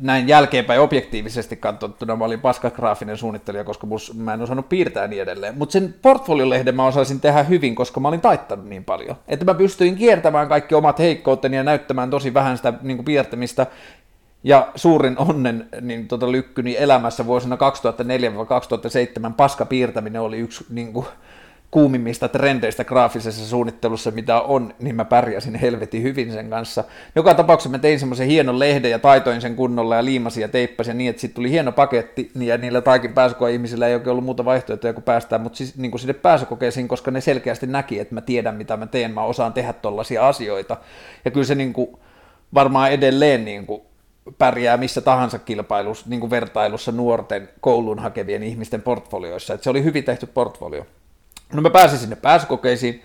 näin 0.00 0.28
jälkeenpäin 0.28 0.80
objektiivisesti 0.80 1.56
katsottuna 1.56 2.16
mä 2.16 2.24
olin 2.24 2.40
paskagraafinen 2.40 3.16
suunnittelija, 3.16 3.64
koska 3.64 3.86
mus, 3.86 4.14
mä 4.14 4.34
en 4.34 4.42
osannut 4.42 4.68
piirtää 4.68 5.06
niin 5.06 5.22
edelleen. 5.22 5.58
Mutta 5.58 5.72
sen 5.72 5.94
portfoliolehden 6.02 6.76
mä 6.76 6.86
osaisin 6.86 7.20
tehdä 7.20 7.42
hyvin, 7.42 7.74
koska 7.74 8.00
mä 8.00 8.08
olin 8.08 8.20
taittanut 8.20 8.66
niin 8.66 8.84
paljon. 8.84 9.16
Että 9.28 9.44
mä 9.44 9.54
pystyin 9.54 9.96
kiertämään 9.96 10.48
kaikki 10.48 10.74
omat 10.74 10.98
heikkouteni 10.98 11.56
ja 11.56 11.64
näyttämään 11.64 12.10
tosi 12.10 12.34
vähän 12.34 12.56
sitä 12.56 12.72
niin 12.82 12.96
kuin 12.96 13.04
piirtämistä. 13.04 13.66
Ja 14.44 14.68
suurin 14.74 15.18
onnen 15.18 15.68
niin 15.80 16.08
tota, 16.08 16.32
lykkyni 16.32 16.76
elämässä 16.78 17.26
vuosina 17.26 17.56
2004-2007 17.56 19.32
paskapiirtäminen 19.36 20.20
oli 20.20 20.38
yksi 20.38 20.66
niin 20.70 20.92
kuin, 20.92 21.06
kuumimmista 21.70 22.28
trendeistä 22.28 22.84
graafisessa 22.84 23.46
suunnittelussa, 23.46 24.10
mitä 24.10 24.40
on, 24.40 24.74
niin 24.78 24.96
mä 24.96 25.04
pärjäsin 25.04 25.54
helvetin 25.54 26.02
hyvin 26.02 26.32
sen 26.32 26.50
kanssa. 26.50 26.84
Joka 27.14 27.34
tapauksessa 27.34 27.70
mä 27.70 27.78
tein 27.78 28.00
semmoisen 28.00 28.26
hienon 28.26 28.58
lehden 28.58 28.90
ja 28.90 28.98
taitoin 28.98 29.40
sen 29.40 29.56
kunnolla 29.56 29.96
ja 29.96 30.04
liimasin 30.04 30.40
ja 30.40 30.48
teippasin 30.48 30.98
niin, 30.98 31.10
että 31.10 31.20
sitten 31.20 31.34
tuli 31.34 31.50
hieno 31.50 31.72
paketti 31.72 32.30
niin 32.34 32.48
ja 32.48 32.58
niillä 32.58 32.80
taikin 32.80 33.12
pääsykoe 33.12 33.52
ihmisillä 33.52 33.88
ei 33.88 33.94
oikein 33.94 34.10
ollut 34.10 34.24
muuta 34.24 34.44
vaihtoehtoja 34.44 34.92
kuin 34.92 35.04
päästään, 35.04 35.40
mutta 35.40 35.56
siis, 35.56 35.76
niin 35.76 35.90
kuin 35.90 36.00
sinne 36.00 36.14
pääsykokeisiin, 36.14 36.88
koska 36.88 37.10
ne 37.10 37.20
selkeästi 37.20 37.66
näki, 37.66 37.98
että 38.00 38.14
mä 38.14 38.20
tiedän 38.20 38.54
mitä 38.54 38.76
mä 38.76 38.86
teen, 38.86 39.10
mä 39.10 39.22
osaan 39.22 39.52
tehdä 39.52 39.72
tollaisia 39.72 40.28
asioita. 40.28 40.76
Ja 41.24 41.30
kyllä 41.30 41.46
se 41.46 41.54
niin 41.54 41.72
kuin, 41.72 41.96
varmaan 42.54 42.92
edelleen 42.92 43.44
niin 43.44 43.66
kuin 43.66 43.82
pärjää 44.38 44.76
missä 44.76 45.00
tahansa 45.00 45.38
kilpailussa, 45.38 46.06
niin 46.08 46.20
kuin 46.20 46.30
vertailussa 46.30 46.92
nuorten 46.92 47.48
koulun 47.60 47.98
hakevien 47.98 48.42
ihmisten 48.42 48.82
portfolioissa. 48.82 49.54
että 49.54 49.64
se 49.64 49.70
oli 49.70 49.84
hyvin 49.84 50.04
tehty 50.04 50.26
portfolio. 50.26 50.86
No 51.52 51.62
mä 51.62 51.70
pääsin 51.70 51.98
sinne 51.98 52.16
pääsykokeisiin, 52.16 53.02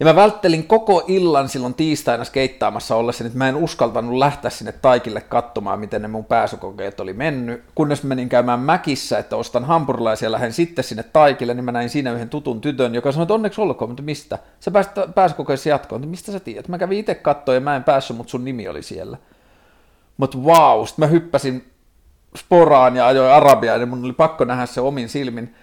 ja 0.00 0.06
mä 0.06 0.16
välttelin 0.16 0.66
koko 0.66 1.04
illan 1.06 1.48
silloin 1.48 1.74
tiistaina 1.74 2.24
skeittaamassa 2.24 2.96
ollessa, 2.96 3.24
että 3.24 3.38
mä 3.38 3.48
en 3.48 3.56
uskaltanut 3.56 4.18
lähteä 4.18 4.50
sinne 4.50 4.72
taikille 4.72 5.20
katsomaan, 5.20 5.80
miten 5.80 6.02
ne 6.02 6.08
mun 6.08 6.24
pääsykokeet 6.24 7.00
oli 7.00 7.12
mennyt. 7.12 7.64
Kunnes 7.74 8.02
menin 8.02 8.28
käymään 8.28 8.60
Mäkissä, 8.60 9.18
että 9.18 9.36
ostan 9.36 9.64
hampurilaisia 9.64 10.26
ja 10.26 10.32
lähden 10.32 10.52
sitten 10.52 10.84
sinne 10.84 11.02
taikille, 11.02 11.54
niin 11.54 11.64
mä 11.64 11.72
näin 11.72 11.90
siinä 11.90 12.12
yhden 12.12 12.28
tutun 12.28 12.60
tytön, 12.60 12.94
joka 12.94 13.12
sanoi, 13.12 13.22
että 13.22 13.34
onneksi 13.34 13.60
olkoon, 13.60 13.90
mutta 13.90 14.02
mistä? 14.02 14.38
Sä 14.60 14.70
pääsit 14.70 14.92
pääsykokeessa 15.14 15.68
jatkoon, 15.68 16.00
että 16.00 16.10
mistä 16.10 16.32
sä 16.32 16.40
tiedät? 16.40 16.68
Mä 16.68 16.78
kävin 16.78 16.98
itse 16.98 17.14
katsoa 17.14 17.54
ja 17.54 17.60
mä 17.60 17.76
en 17.76 17.84
päässyt, 17.84 18.16
mutta 18.16 18.30
sun 18.30 18.44
nimi 18.44 18.68
oli 18.68 18.82
siellä. 18.82 19.18
Mutta 20.16 20.38
wow, 20.38 20.86
sitten 20.86 21.02
mä 21.04 21.06
hyppäsin 21.06 21.70
sporaan 22.36 22.96
ja 22.96 23.06
ajoin 23.06 23.32
Arabiaan, 23.32 23.80
ja 23.80 23.86
mun 23.86 24.04
oli 24.04 24.12
pakko 24.12 24.44
nähdä 24.44 24.66
se 24.66 24.80
omin 24.80 25.08
silmin. 25.08 25.54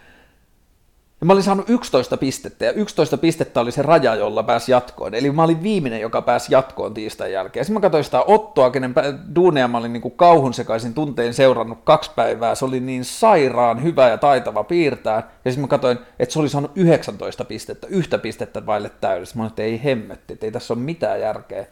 Ja 1.22 1.26
mä 1.28 1.34
olin 1.34 1.44
saanut 1.44 1.70
11 1.70 2.18
pistettä, 2.18 2.66
ja 2.66 2.72
11 2.72 3.18
pistettä 3.18 3.62
oli 3.62 3.72
se 3.72 3.82
raja, 3.82 4.16
jolla 4.16 4.44
pääsi 4.44 4.72
jatkoon. 4.72 5.14
Eli 5.14 5.32
mä 5.32 5.44
olin 5.44 5.64
viimeinen, 5.64 6.02
joka 6.02 6.22
pääsi 6.22 6.54
jatkoon 6.54 6.94
tiistain 6.94 7.32
jälkeen. 7.32 7.66
Sitten 7.66 7.74
mä 7.74 7.80
katsoin 7.80 8.04
sitä 8.04 8.24
Ottoa, 8.24 8.72
kenen 8.72 8.96
duuneja 9.36 9.68
mä 9.68 9.78
olin 9.78 9.94
niin 9.94 10.02
kuin 10.02 10.18
kauhun 10.18 10.54
sekaisin 10.54 10.94
tunteen 10.94 11.34
seurannut 11.34 11.80
kaksi 11.84 12.12
päivää. 12.16 12.56
Se 12.56 12.66
oli 12.66 12.80
niin 12.80 13.06
sairaan 13.06 13.84
hyvä 13.84 14.10
ja 14.10 14.18
taitava 14.18 14.64
piirtää. 14.64 15.32
Ja 15.46 15.52
sitten 15.52 15.62
mä 15.62 15.68
katsoin, 15.68 15.98
että 16.20 16.34
se 16.34 16.40
oli 16.40 16.50
saanut 16.50 16.72
19 16.76 17.46
pistettä, 17.46 17.88
yhtä 17.88 18.18
pistettä 18.18 18.66
vaille 18.66 18.92
täydessä. 19.02 19.36
Mä 19.36 19.44
olin, 19.44 19.50
että 19.50 19.64
ei 19.64 19.84
hemmetti, 19.84 20.34
että 20.34 20.46
ei 20.46 20.52
tässä 20.52 20.74
ole 20.74 20.82
mitään 20.82 21.22
järkeä. 21.22 21.66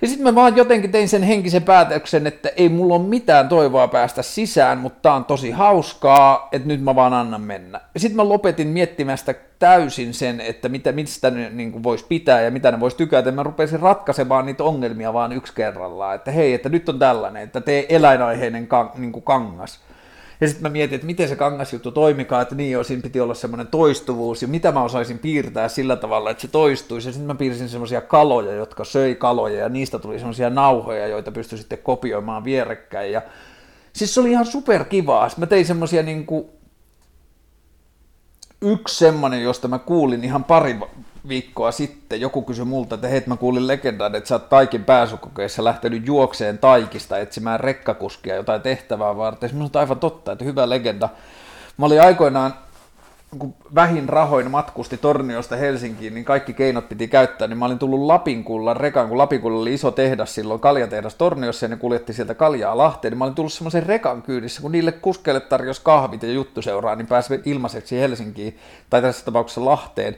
Ja 0.00 0.08
sitten 0.08 0.24
mä 0.24 0.34
vaan 0.34 0.56
jotenkin 0.56 0.92
tein 0.92 1.08
sen 1.08 1.22
henkisen 1.22 1.62
päätöksen, 1.62 2.26
että 2.26 2.48
ei 2.56 2.68
mulla 2.68 2.94
ole 2.94 3.02
mitään 3.02 3.48
toivoa 3.48 3.88
päästä 3.88 4.22
sisään, 4.22 4.78
mutta 4.78 4.98
tää 5.02 5.14
on 5.14 5.24
tosi 5.24 5.50
hauskaa, 5.50 6.48
että 6.52 6.68
nyt 6.68 6.82
mä 6.82 6.94
vaan 6.94 7.12
annan 7.12 7.40
mennä. 7.40 7.80
Ja 7.94 8.00
sitten 8.00 8.16
mä 8.16 8.28
lopetin 8.28 8.68
miettimästä 8.68 9.34
täysin 9.58 10.14
sen, 10.14 10.40
että 10.40 10.68
mitä, 10.68 10.92
mistä 10.92 11.30
ne 11.30 11.50
niin 11.50 11.82
voisi 11.82 12.04
pitää 12.08 12.40
ja 12.40 12.50
mitä 12.50 12.70
ne 12.70 12.80
voisi 12.80 12.96
tykätä. 12.96 13.32
Mä 13.32 13.42
rupesin 13.42 13.80
ratkaisemaan 13.80 14.46
niitä 14.46 14.64
ongelmia 14.64 15.12
vaan 15.12 15.32
yksi 15.32 15.52
kerrallaan, 15.54 16.14
että 16.14 16.30
hei, 16.30 16.54
että 16.54 16.68
nyt 16.68 16.88
on 16.88 16.98
tällainen, 16.98 17.42
että 17.42 17.60
tee 17.60 17.86
eläinaiheinen 17.88 18.66
kang, 18.66 18.90
niin 18.94 19.22
kangas. 19.22 19.80
Ja 20.40 20.48
sitten 20.48 20.62
mä 20.62 20.68
mietin, 20.68 20.94
että 20.94 21.06
miten 21.06 21.28
se 21.28 21.36
kangasjuttu 21.36 21.92
toimikaan, 21.92 22.42
että 22.42 22.54
niin 22.54 22.72
jo, 22.72 22.84
siinä 22.84 23.02
piti 23.02 23.20
olla 23.20 23.34
semmoinen 23.34 23.66
toistuvuus, 23.66 24.42
ja 24.42 24.48
mitä 24.48 24.72
mä 24.72 24.82
osaisin 24.82 25.18
piirtää 25.18 25.68
sillä 25.68 25.96
tavalla, 25.96 26.30
että 26.30 26.40
se 26.40 26.48
toistuisi. 26.48 27.08
Ja 27.08 27.12
sitten 27.12 27.26
mä 27.26 27.34
piirsin 27.34 27.68
semmoisia 27.68 28.00
kaloja, 28.00 28.52
jotka 28.52 28.84
söi 28.84 29.14
kaloja, 29.14 29.58
ja 29.58 29.68
niistä 29.68 29.98
tuli 29.98 30.18
semmoisia 30.18 30.50
nauhoja, 30.50 31.06
joita 31.06 31.32
pystyi 31.32 31.58
sitten 31.58 31.78
kopioimaan 31.78 32.44
vierekkäin. 32.44 33.12
Ja 33.12 33.22
siis 33.92 34.14
se 34.14 34.20
oli 34.20 34.30
ihan 34.30 34.46
superkivaa. 34.46 35.28
Sitten 35.28 35.42
mä 35.42 35.46
tein 35.46 35.66
semmoisia 35.66 36.02
niin 36.02 36.26
kuin... 36.26 36.46
Yksi 38.62 38.98
semmoinen, 38.98 39.42
josta 39.42 39.68
mä 39.68 39.78
kuulin 39.78 40.24
ihan 40.24 40.44
pari 40.44 40.80
viikkoa 41.28 41.72
sitten 41.72 42.20
joku 42.20 42.42
kysyi 42.42 42.64
multa, 42.64 42.94
että 42.94 43.08
hei, 43.08 43.22
mä 43.26 43.36
kuulin 43.36 43.66
legendan, 43.66 44.14
että 44.14 44.28
sä 44.28 44.34
oot 44.34 44.48
Taikin 44.48 44.84
pääsykokeessa 44.84 45.64
lähtenyt 45.64 46.06
juokseen 46.06 46.58
Taikista 46.58 47.18
etsimään 47.18 47.60
rekkakuskia 47.60 48.36
jotain 48.36 48.62
tehtävää 48.62 49.16
varten. 49.16 49.50
Se 49.50 49.56
on 49.56 49.70
aivan 49.74 49.98
totta, 49.98 50.32
että 50.32 50.44
hyvä 50.44 50.68
legenda. 50.68 51.08
Mä 51.76 51.86
olin 51.86 52.02
aikoinaan, 52.02 52.54
kun 53.38 53.54
vähin 53.74 54.08
rahoin 54.08 54.50
matkusti 54.50 54.96
Torniosta 54.96 55.56
Helsinkiin, 55.56 56.14
niin 56.14 56.24
kaikki 56.24 56.52
keinot 56.52 56.88
piti 56.88 57.08
käyttää, 57.08 57.48
niin 57.48 57.58
mä 57.58 57.64
olin 57.64 57.78
tullut 57.78 58.00
Lapinkullan 58.00 58.76
rekan, 58.76 59.08
kun 59.08 59.18
Lapinkulla 59.18 59.60
oli 59.60 59.74
iso 59.74 59.90
tehdas 59.90 60.34
silloin, 60.34 60.60
kaljatehdas 60.60 61.14
Torniossa, 61.14 61.64
ja 61.64 61.68
ne 61.68 61.76
kuljetti 61.76 62.12
sieltä 62.12 62.34
kaljaa 62.34 62.78
Lahteen, 62.78 63.12
niin 63.12 63.18
mä 63.18 63.24
olin 63.24 63.34
tullut 63.34 63.52
semmoisen 63.52 63.82
rekan 63.82 64.22
kyydissä, 64.22 64.62
kun 64.62 64.72
niille 64.72 64.92
kuskeille 64.92 65.40
tarjosi 65.40 65.80
kahvit 65.84 66.22
ja 66.22 66.32
juttuseuraa, 66.32 66.94
niin 66.94 67.06
pääsi 67.06 67.40
ilmaiseksi 67.44 68.00
Helsinkiin, 68.00 68.58
tai 68.90 69.02
tässä 69.02 69.24
tapauksessa 69.24 69.64
Lahteen. 69.64 70.16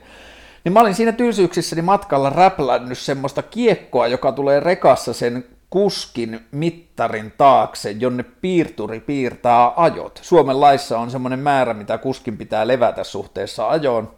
Niin 0.69 0.73
mä 0.73 0.79
olin 0.79 0.95
siinä 0.95 1.11
tylsyyksissäni 1.11 1.81
matkalla 1.81 2.29
räplännyt 2.29 2.97
semmoista 2.97 3.41
kiekkoa, 3.41 4.07
joka 4.07 4.31
tulee 4.31 4.59
rekassa 4.59 5.13
sen 5.13 5.45
kuskin 5.69 6.39
mittarin 6.51 7.33
taakse, 7.37 7.91
jonne 7.91 8.23
piirturi 8.23 8.99
piirtää 8.99 9.73
ajot. 9.75 10.19
Suomen 10.23 10.61
laissa 10.61 10.99
on 10.99 11.11
semmoinen 11.11 11.39
määrä, 11.39 11.73
mitä 11.73 11.97
kuskin 11.97 12.37
pitää 12.37 12.67
levätä 12.67 13.03
suhteessa 13.03 13.69
ajoon, 13.69 14.11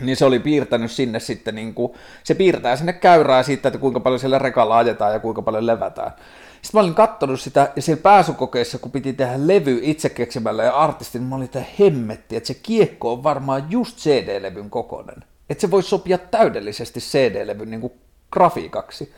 niin 0.00 0.16
se 0.16 0.24
oli 0.24 0.38
piirtänyt 0.38 0.90
sinne 0.90 1.20
sitten, 1.20 1.54
niin 1.54 1.74
kuin, 1.74 1.92
se 2.24 2.34
piirtää 2.34 2.76
sinne 2.76 2.92
käyrää 2.92 3.42
siitä, 3.42 3.68
että 3.68 3.78
kuinka 3.78 4.00
paljon 4.00 4.20
siellä 4.20 4.38
rekalla 4.38 4.78
ajetaan 4.78 5.12
ja 5.12 5.20
kuinka 5.20 5.42
paljon 5.42 5.66
levätään. 5.66 6.12
Sitten 6.62 6.78
mä 6.78 6.82
olin 6.82 6.94
katsonut 6.94 7.40
sitä, 7.40 7.72
ja 7.76 7.82
siellä 7.82 8.02
pääsykokeessa, 8.02 8.78
kun 8.78 8.92
piti 8.92 9.12
tehdä 9.12 9.34
levy 9.36 9.78
itse 9.82 10.08
keksimällä 10.08 10.64
ja 10.64 10.72
artistin, 10.72 11.20
niin 11.20 11.28
mä 11.28 11.36
olin, 11.36 11.44
että 11.44 11.64
hemmetti, 11.78 12.36
että 12.36 12.46
se 12.46 12.54
kiekko 12.54 13.12
on 13.12 13.22
varmaan 13.22 13.66
just 13.70 13.98
CD-levyn 13.98 14.70
kokonen 14.70 15.24
että 15.52 15.60
se 15.60 15.70
voisi 15.70 15.88
sopia 15.88 16.18
täydellisesti 16.18 17.00
CD-levyn 17.00 17.70
niin 17.70 17.80
kuin 17.80 17.92
grafiikaksi. 18.30 19.12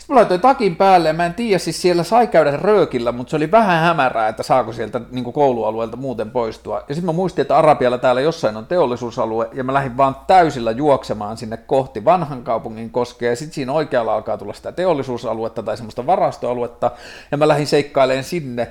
Sitten 0.00 0.14
mä 0.14 0.20
laitoin 0.20 0.40
takin 0.40 0.76
päälle 0.76 1.08
ja 1.08 1.14
mä 1.14 1.26
en 1.26 1.34
tiedä, 1.34 1.58
siis 1.58 1.82
siellä 1.82 2.02
sai 2.02 2.26
käydä 2.26 2.56
röökillä, 2.56 3.12
mutta 3.12 3.30
se 3.30 3.36
oli 3.36 3.50
vähän 3.50 3.80
hämärää, 3.80 4.28
että 4.28 4.42
saako 4.42 4.72
sieltä 4.72 5.00
niin 5.10 5.24
kuin 5.24 5.34
koulualueelta 5.34 5.96
muuten 5.96 6.30
poistua. 6.30 6.82
Ja 6.88 6.94
sitten 6.94 7.06
mä 7.06 7.12
muistin, 7.12 7.42
että 7.42 7.56
Arabialla 7.56 7.98
täällä 7.98 8.20
jossain 8.20 8.56
on 8.56 8.66
teollisuusalue 8.66 9.48
ja 9.52 9.64
mä 9.64 9.74
lähdin 9.74 9.96
vaan 9.96 10.16
täysillä 10.26 10.70
juoksemaan 10.70 11.36
sinne 11.36 11.56
kohti 11.56 12.04
vanhan 12.04 12.44
kaupungin 12.44 12.90
koskea 12.90 13.30
ja 13.30 13.36
sitten 13.36 13.54
siinä 13.54 13.72
oikealla 13.72 14.14
alkaa 14.14 14.38
tulla 14.38 14.52
sitä 14.52 14.72
teollisuusaluetta 14.72 15.62
tai 15.62 15.76
semmoista 15.76 16.06
varastoaluetta 16.06 16.90
ja 17.30 17.36
mä 17.36 17.48
lähdin 17.48 17.66
seikkailemaan 17.66 18.24
sinne 18.24 18.68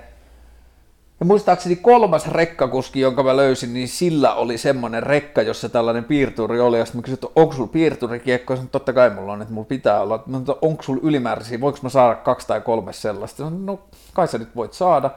ja 1.20 1.26
muistaakseni 1.26 1.76
kolmas 1.76 2.28
rekkakuski, 2.28 3.00
jonka 3.00 3.24
mä 3.24 3.36
löysin, 3.36 3.74
niin 3.74 3.88
sillä 3.88 4.34
oli 4.34 4.58
semmoinen 4.58 5.04
rekka, 5.04 5.42
jossa 5.42 5.70
tällainen 5.70 6.04
piirturi 6.04 6.60
oli. 6.60 6.80
Ja 6.80 6.86
sitten 6.86 7.00
mä 7.00 7.04
kysyin, 7.04 7.14
että 7.14 7.28
onko 7.36 7.54
sulla 7.54 7.68
piirturikiekko? 7.68 8.54
Ja 8.54 8.60
totta 8.72 8.94
kai 8.94 9.10
mulla 9.10 9.34
on, 9.34 9.42
että 9.42 9.54
mulla 9.54 9.68
pitää 9.68 10.02
olla. 10.02 10.24
Mä 10.26 10.38
sanoin, 10.38 10.60
onko 10.62 10.84
sulla 10.84 11.02
ylimääräisiä, 11.04 11.62
voinko 11.62 11.80
mä 11.82 11.90
saada 11.90 12.16
kaksi 12.16 12.48
tai 12.48 12.62
kolme 12.62 12.94
sellaista? 12.94 13.38
Sanoin, 13.38 13.66
no 13.66 13.80
kai 14.14 14.28
sä 14.28 14.38
nyt 14.38 14.56
voit 14.56 14.74
saada. 14.74 15.12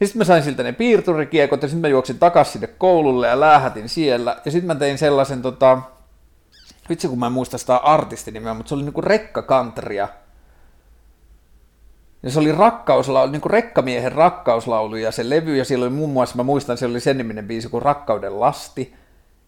Ja 0.00 0.06
sitten 0.06 0.20
mä 0.20 0.24
sain 0.24 0.42
siltä 0.42 0.62
ne 0.62 0.72
piirturikiekot 0.72 1.62
ja 1.62 1.68
sitten 1.68 1.80
mä 1.80 1.88
juoksin 1.88 2.18
takaisin 2.18 2.52
sinne 2.52 2.66
koululle 2.66 3.28
ja 3.28 3.40
läähätin 3.40 3.88
siellä. 3.88 4.36
Ja 4.44 4.50
sitten 4.50 4.66
mä 4.66 4.74
tein 4.74 4.98
sellaisen, 4.98 5.42
tota, 5.42 5.78
vitsi 6.88 7.08
kun 7.08 7.18
mä 7.18 7.26
en 7.26 7.32
muista 7.32 7.58
sitä 7.58 7.76
artistinimeä, 7.76 8.54
mutta 8.54 8.68
se 8.68 8.74
oli 8.74 8.82
niinku 8.82 9.00
rekkakantria 9.00 10.08
ja 12.22 12.30
se 12.30 12.38
oli 12.38 12.52
rakkauslaulu, 12.52 13.32
niin 13.32 13.40
kuin 13.40 13.50
rekkamiehen 13.50 14.12
rakkauslaulu 14.12 14.96
ja 14.96 15.12
se 15.12 15.30
levy, 15.30 15.56
ja 15.56 15.64
siellä 15.64 15.84
oli 15.84 15.94
muun 15.94 16.10
muassa, 16.10 16.36
mä 16.36 16.42
muistan, 16.42 16.78
se 16.78 16.86
oli 16.86 17.00
sen 17.00 17.18
niminen 17.18 17.46
biisi 17.46 17.68
kuin 17.68 17.82
Rakkauden 17.82 18.40
lasti. 18.40 18.94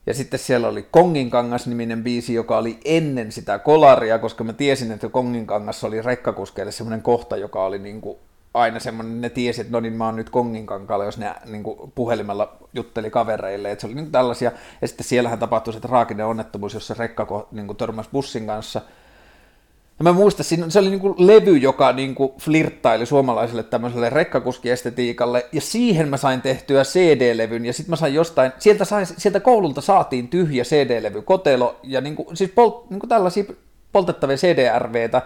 Ja 0.07 0.15
sitten 0.15 0.41
siellä 0.41 0.69
oli 0.69 0.87
Konginkangas-niminen 0.91 2.05
biisi, 2.05 2.35
joka 2.35 2.59
oli 2.59 2.81
ennen 2.85 3.33
sitä 3.33 3.59
kolaria, 3.59 4.19
koska 4.19 4.45
mä 4.45 4.53
tiesin, 4.53 4.93
että 4.93 5.09
Konginkangas 5.09 5.85
oli 5.85 6.03
rekkakuskeille 6.03 6.73
semmoinen 6.73 7.03
kohta, 7.03 7.37
joka 7.37 7.65
oli 7.65 7.79
niin 7.79 8.01
kuin 8.01 8.19
aina 8.55 8.81
semmoinen, 8.81 9.21
ne 9.21 9.31
tiesi, 9.31 9.61
että 9.61 9.73
no 9.73 9.81
niin 9.81 9.93
mä 9.93 10.07
oon 10.07 10.17
nyt 10.17 10.31
Konginkankaalla, 10.31 11.05
jos 11.05 11.19
ne 11.19 11.35
niin 11.45 11.63
kuin 11.63 11.93
puhelimella 11.95 12.57
jutteli 12.75 13.11
kavereille, 13.11 13.71
että 13.71 13.81
se 13.81 13.87
oli 13.87 13.95
niin 13.95 14.13
tällaisia. 14.13 14.53
Ja 14.83 14.89
sitten 14.89 15.07
siellähän 15.07 15.39
tapahtui 15.39 15.73
se 15.73 15.81
traaginen 15.81 16.27
onnettomuus, 16.27 16.75
jossa 16.75 16.95
rekka 16.99 17.47
niin 17.53 17.77
törmäsi 17.77 18.11
bussin 18.13 18.47
kanssa– 18.47 18.81
ja 19.99 20.03
mä 20.03 20.13
muistan, 20.13 20.45
se 20.69 20.79
oli 20.79 20.91
niinku 20.91 21.15
levy, 21.19 21.57
joka 21.57 21.93
niinku 21.93 22.35
flirttaili 22.41 23.07
suomalaiselle 23.07 23.63
tämmöiselle 23.63 24.11
rekkakuskiestetiikalle, 24.11 25.47
ja 25.53 25.61
siihen 25.61 26.09
mä 26.09 26.17
sain 26.17 26.43
tehtyä 26.43 26.83
CD-levyn, 26.85 27.67
ja 27.67 27.73
sitten 27.73 27.91
mä 27.91 27.97
sain 27.97 28.15
jostain, 28.15 28.53
sieltä, 28.59 28.85
sain, 28.85 29.07
sieltä 29.07 29.41
koululta 29.41 29.81
saatiin 29.81 30.29
tyhjä 30.29 30.65
CD-levy, 30.65 31.23
kotelo, 31.23 31.81
ja 31.83 32.01
niinku, 32.01 32.31
siis 32.35 32.51
pol, 32.51 32.71
niinku 32.91 33.07
tällaisia 33.07 33.45
poltettavia 33.93 34.37
CDRVtä, 34.37 35.23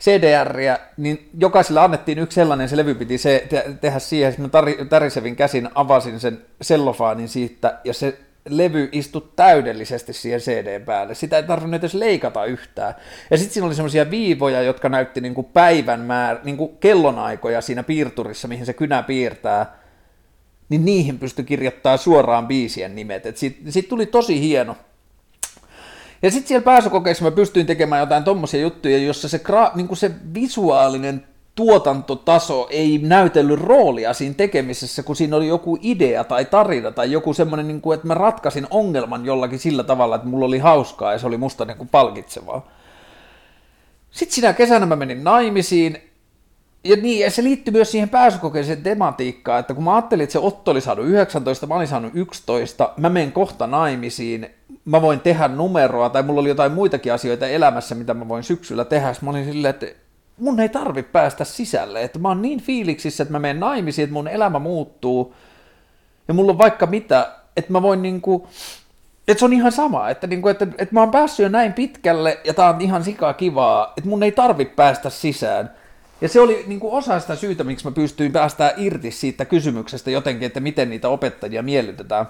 CDRiä, 0.00 0.78
niin 0.96 1.30
jokaiselle 1.38 1.80
annettiin 1.80 2.18
yksi 2.18 2.34
sellainen, 2.34 2.68
se 2.68 2.76
levy 2.76 2.94
piti 2.94 3.18
se, 3.18 3.46
te, 3.48 3.64
tehdä 3.80 3.98
siihen, 3.98 4.34
mä 4.38 4.48
tärisevin 4.88 5.36
käsin 5.36 5.68
avasin 5.74 6.20
sen 6.20 6.42
sellofaanin 6.60 7.28
siitä, 7.28 7.78
ja 7.84 7.94
se 7.94 8.18
levy 8.48 8.88
istui 8.92 9.28
täydellisesti 9.36 10.12
siihen 10.12 10.40
CD 10.40 10.80
päälle. 10.80 11.14
Sitä 11.14 11.36
ei 11.36 11.42
tarvinnut 11.42 11.80
edes 11.80 11.94
leikata 11.94 12.44
yhtään. 12.44 12.94
Ja 13.30 13.38
sitten 13.38 13.54
siinä 13.54 13.66
oli 13.66 13.74
semmoisia 13.74 14.10
viivoja, 14.10 14.62
jotka 14.62 14.88
näytti 14.88 15.20
niinku 15.20 15.42
päivän 15.42 16.00
määrä, 16.00 16.40
niinku 16.44 16.68
kellonaikoja 16.68 17.60
siinä 17.60 17.82
piirturissa, 17.82 18.48
mihin 18.48 18.66
se 18.66 18.72
kynä 18.72 19.02
piirtää. 19.02 19.78
Niin 20.68 20.84
niihin 20.84 21.18
pystyi 21.18 21.44
kirjoittamaan 21.44 21.98
suoraan 21.98 22.48
biisien 22.48 22.94
nimet. 22.94 23.36
Siitä 23.36 23.70
sit 23.70 23.88
tuli 23.88 24.06
tosi 24.06 24.40
hieno. 24.40 24.76
Ja 26.22 26.30
sitten 26.30 26.48
siellä 26.48 26.64
pääsykokeissa 26.64 27.24
mä 27.24 27.30
pystyin 27.30 27.66
tekemään 27.66 28.00
jotain 28.00 28.24
tommosia 28.24 28.60
juttuja, 28.60 28.98
jossa 28.98 29.28
se, 29.28 29.38
gra, 29.38 29.70
niin 29.74 29.96
se 29.96 30.10
visuaalinen 30.34 31.24
tuotantotaso 31.54 32.66
ei 32.70 32.98
näytellyt 32.98 33.60
roolia 33.60 34.14
siinä 34.14 34.34
tekemisessä, 34.34 35.02
kun 35.02 35.16
siinä 35.16 35.36
oli 35.36 35.48
joku 35.48 35.78
idea 35.82 36.24
tai 36.24 36.44
tarina 36.44 36.90
tai 36.90 37.12
joku 37.12 37.34
semmoinen, 37.34 37.68
niin 37.68 37.80
kuin, 37.80 37.94
että 37.94 38.06
mä 38.06 38.14
ratkaisin 38.14 38.66
ongelman 38.70 39.26
jollakin 39.26 39.58
sillä 39.58 39.82
tavalla, 39.82 40.16
että 40.16 40.28
mulla 40.28 40.46
oli 40.46 40.58
hauskaa 40.58 41.12
ja 41.12 41.18
se 41.18 41.26
oli 41.26 41.36
musta 41.36 41.64
niin 41.64 41.76
kuin 41.76 41.88
palkitsevaa. 41.88 42.68
Sitten 44.10 44.34
sinä 44.34 44.52
kesänä 44.52 44.86
mä 44.86 44.96
menin 44.96 45.24
naimisiin, 45.24 45.98
ja 46.84 46.96
niin, 46.96 47.20
ja 47.20 47.30
se 47.30 47.42
liittyy 47.42 47.72
myös 47.72 47.90
siihen 47.90 48.08
pääsykokeeseen 48.08 48.82
tematiikkaan, 48.82 49.60
että 49.60 49.74
kun 49.74 49.84
mä 49.84 49.94
ajattelin, 49.94 50.24
että 50.24 50.32
se 50.32 50.38
Otto 50.38 50.70
oli 50.70 50.80
saanut 50.80 51.06
19, 51.06 51.66
mä 51.66 51.74
olin 51.74 51.88
saanut 51.88 52.10
11, 52.14 52.92
mä 52.96 53.08
menen 53.08 53.32
kohta 53.32 53.66
naimisiin, 53.66 54.50
mä 54.84 55.02
voin 55.02 55.20
tehdä 55.20 55.48
numeroa, 55.48 56.10
tai 56.10 56.22
mulla 56.22 56.40
oli 56.40 56.48
jotain 56.48 56.72
muitakin 56.72 57.12
asioita 57.12 57.46
elämässä, 57.46 57.94
mitä 57.94 58.14
mä 58.14 58.28
voin 58.28 58.42
syksyllä 58.42 58.84
tehdä, 58.84 59.14
mä 59.22 59.30
olin 59.30 59.44
silleen, 59.44 59.70
että 59.70 59.86
mun 60.42 60.60
ei 60.60 60.68
tarvi 60.68 61.02
päästä 61.02 61.44
sisälle, 61.44 62.02
että 62.02 62.18
mä 62.18 62.28
oon 62.28 62.42
niin 62.42 62.60
fiiliksissä, 62.60 63.22
että 63.22 63.32
mä 63.32 63.38
menen 63.38 63.60
naimisiin, 63.60 64.04
että 64.04 64.12
mun 64.12 64.28
elämä 64.28 64.58
muuttuu, 64.58 65.34
ja 66.28 66.34
mulla 66.34 66.52
on 66.52 66.58
vaikka 66.58 66.86
mitä, 66.86 67.32
että 67.56 67.72
mä 67.72 67.82
voin 67.82 68.02
niinku, 68.02 68.48
että 69.28 69.38
se 69.38 69.44
on 69.44 69.52
ihan 69.52 69.72
sama, 69.72 70.10
että, 70.10 70.26
niinku, 70.26 70.48
että, 70.48 70.66
että 70.78 70.94
mä 70.94 71.00
oon 71.00 71.10
päässyt 71.10 71.44
jo 71.44 71.48
näin 71.48 71.72
pitkälle, 71.72 72.40
ja 72.44 72.54
tää 72.54 72.68
on 72.68 72.80
ihan 72.80 73.04
sikaa 73.04 73.34
kivaa, 73.34 73.92
että 73.96 74.10
mun 74.10 74.22
ei 74.22 74.32
tarvi 74.32 74.64
päästä 74.64 75.10
sisään, 75.10 75.70
ja 76.20 76.28
se 76.28 76.40
oli 76.40 76.64
niin 76.66 76.80
kuin 76.80 76.92
osa 76.92 77.20
sitä 77.20 77.36
syytä, 77.36 77.64
miksi 77.64 77.84
mä 77.84 77.90
pystyin 77.90 78.32
päästään 78.32 78.72
irti 78.76 79.10
siitä 79.10 79.44
kysymyksestä 79.44 80.10
jotenkin, 80.10 80.46
että 80.46 80.60
miten 80.60 80.90
niitä 80.90 81.08
opettajia 81.08 81.62
miellytetään. 81.62 82.26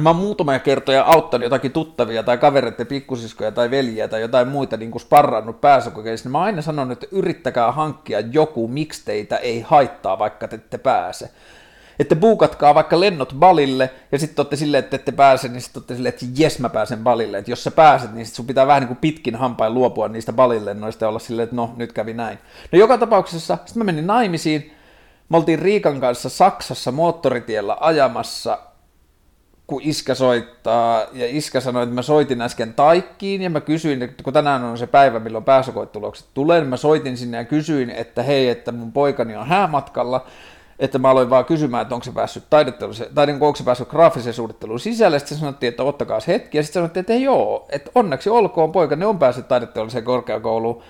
Mä 0.00 0.08
oon 0.08 0.16
muutamia 0.16 0.58
kertoja 0.58 1.04
auttanut 1.04 1.44
jotakin 1.44 1.72
tuttavia 1.72 2.22
tai 2.22 2.38
kavereiden 2.38 2.86
pikkusiskoja 2.86 3.52
tai 3.52 3.70
veljiä 3.70 4.08
tai 4.08 4.20
jotain 4.20 4.48
muita 4.48 4.76
niin 4.76 4.90
kuin 4.90 5.02
sparrannut 5.02 5.60
pääsykokeissa, 5.60 6.26
niin 6.26 6.32
mä 6.32 6.38
oon 6.38 6.44
aina 6.44 6.62
sanonut, 6.62 6.92
että 6.92 7.16
yrittäkää 7.16 7.72
hankkia 7.72 8.20
joku, 8.20 8.68
miksi 8.68 9.02
teitä 9.04 9.36
ei 9.36 9.60
haittaa, 9.60 10.18
vaikka 10.18 10.48
te 10.48 10.56
ette 10.56 10.78
pääse. 10.78 11.30
Että 11.98 12.16
buukatkaa 12.16 12.74
vaikka 12.74 13.00
lennot 13.00 13.34
balille, 13.38 13.90
ja 14.12 14.18
sitten 14.18 14.42
olette 14.42 14.56
silleen, 14.56 14.84
että 14.84 14.96
ette 14.96 15.12
pääse, 15.12 15.48
niin 15.48 15.60
sitten 15.60 15.80
olette 15.80 15.94
silleen, 15.94 16.14
että 16.14 16.26
jes 16.36 16.58
mä 16.58 16.68
pääsen 16.68 16.98
balille, 16.98 17.38
että 17.38 17.50
jos 17.50 17.64
sä 17.64 17.70
pääset, 17.70 18.14
niin 18.14 18.26
sit 18.26 18.34
sun 18.34 18.46
pitää 18.46 18.66
vähän 18.66 18.82
niin 18.82 18.88
kuin 18.88 18.98
pitkin 18.98 19.36
hampain 19.36 19.74
luopua 19.74 20.08
niistä 20.08 20.32
balillennoista 20.32 21.04
ja 21.04 21.08
olla 21.08 21.18
silleen, 21.18 21.44
että 21.44 21.56
no, 21.56 21.74
nyt 21.76 21.92
kävi 21.92 22.14
näin. 22.14 22.38
No 22.72 22.78
joka 22.78 22.98
tapauksessa, 22.98 23.56
sitten 23.56 23.80
mä 23.80 23.84
menin 23.84 24.06
naimisiin, 24.06 24.74
me 25.28 25.36
oltiin 25.36 25.58
Riikan 25.58 26.00
kanssa 26.00 26.28
Saksassa 26.28 26.92
moottoritiellä 26.92 27.76
ajamassa, 27.80 28.58
kun 29.68 29.82
iskä 29.84 30.14
soittaa, 30.14 31.02
ja 31.12 31.26
iskä 31.28 31.60
sanoi, 31.60 31.82
että 31.82 31.94
mä 31.94 32.02
soitin 32.02 32.40
äsken 32.40 32.74
Taikkiin, 32.74 33.42
ja 33.42 33.50
mä 33.50 33.60
kysyin, 33.60 34.02
että 34.02 34.22
kun 34.22 34.32
tänään 34.32 34.64
on 34.64 34.78
se 34.78 34.86
päivä, 34.86 35.18
milloin 35.18 35.44
pääsykoetulokset 35.44 36.26
tulee, 36.34 36.60
niin 36.60 36.68
mä 36.68 36.76
soitin 36.76 37.16
sinne 37.16 37.36
ja 37.36 37.44
kysyin, 37.44 37.90
että 37.90 38.22
hei, 38.22 38.48
että 38.48 38.72
mun 38.72 38.92
poikani 38.92 39.36
on 39.36 39.46
häämatkalla, 39.46 40.26
että 40.78 40.98
mä 40.98 41.10
aloin 41.10 41.30
vaan 41.30 41.44
kysymään, 41.44 41.82
että 41.82 41.94
onko 41.94 42.04
se 42.04 42.12
päässyt 42.12 42.44
taidetteelliseen, 42.50 43.14
tai 43.14 43.26
niin 43.26 43.34
onko 43.34 43.56
se 43.56 43.64
päässyt 43.64 43.88
graafiseen 43.88 44.34
suunnitteluun 44.34 44.80
sisälle, 44.80 45.18
sitten 45.18 45.38
sanottiin, 45.38 45.68
että 45.68 45.82
ottakaa 45.82 46.18
hetki, 46.26 46.58
ja 46.58 46.62
sitten 46.62 46.80
sanottiin, 46.80 47.00
että 47.00 47.14
joo, 47.14 47.66
että 47.70 47.90
onneksi 47.94 48.30
olkoon, 48.30 48.72
poika, 48.72 48.96
ne 48.96 49.06
on 49.06 49.18
päässyt 49.18 49.48
taidetteelliseen 49.48 50.04
korkeakouluun 50.04 50.82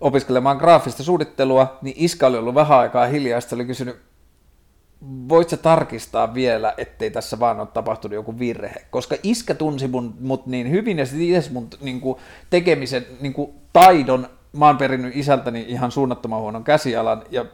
opiskelemaan 0.00 0.56
graafista 0.56 1.02
suunnittelua, 1.02 1.78
niin 1.82 1.94
iska 1.98 2.26
oli 2.26 2.38
ollut 2.38 2.54
vähän 2.54 2.78
aikaa 2.78 3.06
hiljaa, 3.06 3.40
sitten 3.40 3.56
oli 3.56 3.64
kysynyt, 3.64 3.96
voit 5.02 5.48
sä 5.48 5.56
tarkistaa 5.56 6.34
vielä, 6.34 6.74
ettei 6.78 7.10
tässä 7.10 7.40
vaan 7.40 7.60
ole 7.60 7.68
tapahtunut 7.74 8.14
joku 8.14 8.38
virhe, 8.38 8.74
koska 8.90 9.16
iskä 9.22 9.54
tunsi 9.54 9.88
mun, 9.88 10.14
mut 10.20 10.46
niin 10.46 10.70
hyvin 10.70 10.98
ja 10.98 11.06
sitten 11.06 11.52
mun 11.52 11.68
niin 11.80 12.00
kuin, 12.00 12.18
tekemisen 12.50 13.06
niin 13.20 13.32
kuin, 13.32 13.52
taidon 13.72 14.28
mä 14.52 14.66
oon 14.66 14.78
perinnyt 14.78 15.16
isältäni 15.16 15.64
ihan 15.68 15.90
suunnattoman 15.90 16.40
huonon 16.40 16.64
käsialan 16.64 17.22
ja 17.30 17.44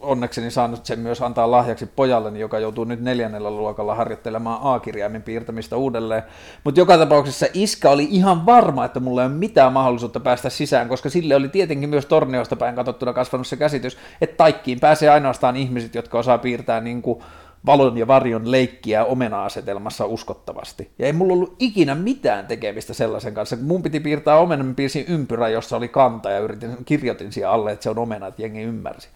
onnekseni 0.00 0.50
saanut 0.50 0.86
sen 0.86 0.98
myös 0.98 1.22
antaa 1.22 1.50
lahjaksi 1.50 1.86
pojalleni, 1.86 2.40
joka 2.40 2.58
joutuu 2.58 2.84
nyt 2.84 3.00
neljännellä 3.00 3.50
luokalla 3.50 3.94
harjoittelemaan 3.94 4.58
A-kirjaimen 4.62 5.22
piirtämistä 5.22 5.76
uudelleen. 5.76 6.22
Mutta 6.64 6.80
joka 6.80 6.98
tapauksessa 6.98 7.46
iskä 7.54 7.90
oli 7.90 8.08
ihan 8.10 8.46
varma, 8.46 8.84
että 8.84 9.00
mulla 9.00 9.22
ei 9.22 9.26
ole 9.26 9.34
mitään 9.34 9.72
mahdollisuutta 9.72 10.20
päästä 10.20 10.50
sisään, 10.50 10.88
koska 10.88 11.10
sille 11.10 11.36
oli 11.36 11.48
tietenkin 11.48 11.88
myös 11.88 12.06
torneosta 12.06 12.56
päin 12.56 12.74
katsottuna 12.74 13.12
kasvanut 13.12 13.46
se 13.46 13.56
käsitys, 13.56 13.98
että 14.20 14.36
taikkiin 14.36 14.80
pääsee 14.80 15.10
ainoastaan 15.10 15.56
ihmiset, 15.56 15.94
jotka 15.94 16.18
osaa 16.18 16.38
piirtää 16.38 16.80
niin 16.80 17.02
kuin 17.02 17.22
valon 17.66 17.98
ja 17.98 18.06
varjon 18.06 18.50
leikkiä 18.50 19.04
omena-asetelmassa 19.04 20.06
uskottavasti. 20.06 20.90
Ja 20.98 21.06
ei 21.06 21.12
mulla 21.12 21.32
ollut 21.32 21.56
ikinä 21.58 21.94
mitään 21.94 22.46
tekemistä 22.46 22.94
sellaisen 22.94 23.34
kanssa. 23.34 23.56
Mun 23.62 23.82
piti 23.82 24.00
piirtää 24.00 24.38
omenan, 24.38 24.74
piirsin 24.74 25.04
ympyrä, 25.08 25.48
jossa 25.48 25.76
oli 25.76 25.88
kanta 25.88 26.30
ja 26.30 26.38
yritin, 26.38 26.76
kirjoitin 26.84 27.32
siihen 27.32 27.50
alle, 27.50 27.72
että 27.72 27.82
se 27.82 27.90
on 27.90 27.98
omena, 27.98 28.26
että 28.26 28.42
jengi 28.42 28.62
ymmärsi. 28.62 29.08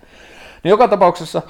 No 0.64 0.68
joka 0.68 0.88
tapauksessa 0.88 1.42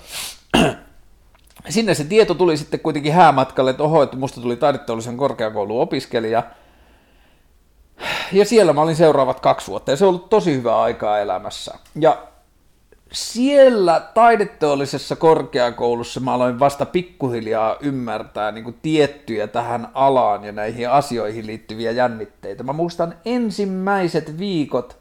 sinne 1.68 1.94
se 1.94 2.04
tieto 2.04 2.34
tuli 2.34 2.56
sitten 2.56 2.80
kuitenkin 2.80 3.12
häämatkalle, 3.12 3.70
että 3.70 3.82
oho, 3.82 4.02
että 4.02 4.16
musta 4.16 4.40
tuli 4.40 4.56
taideteollisen 4.56 5.16
korkeakoulun 5.16 5.82
opiskelija. 5.82 6.42
Ja 8.32 8.44
siellä 8.44 8.72
mä 8.72 8.80
olin 8.80 8.96
seuraavat 8.96 9.40
kaksi 9.40 9.68
vuotta 9.68 9.90
ja 9.90 9.96
se 9.96 10.04
on 10.04 10.08
ollut 10.08 10.30
tosi 10.30 10.54
hyvää 10.54 10.80
aikaa 10.80 11.18
elämässä. 11.18 11.74
Ja 12.00 12.29
siellä 13.12 14.00
taideteollisessa 14.14 15.16
korkeakoulussa 15.16 16.20
mä 16.20 16.32
aloin 16.32 16.58
vasta 16.58 16.86
pikkuhiljaa 16.86 17.76
ymmärtää 17.80 18.52
niin 18.52 18.64
kuin 18.64 18.78
tiettyjä 18.82 19.46
tähän 19.46 19.88
alaan 19.94 20.44
ja 20.44 20.52
näihin 20.52 20.90
asioihin 20.90 21.46
liittyviä 21.46 21.90
jännitteitä. 21.90 22.62
Mä 22.62 22.72
muistan 22.72 23.14
ensimmäiset 23.24 24.38
viikot 24.38 25.00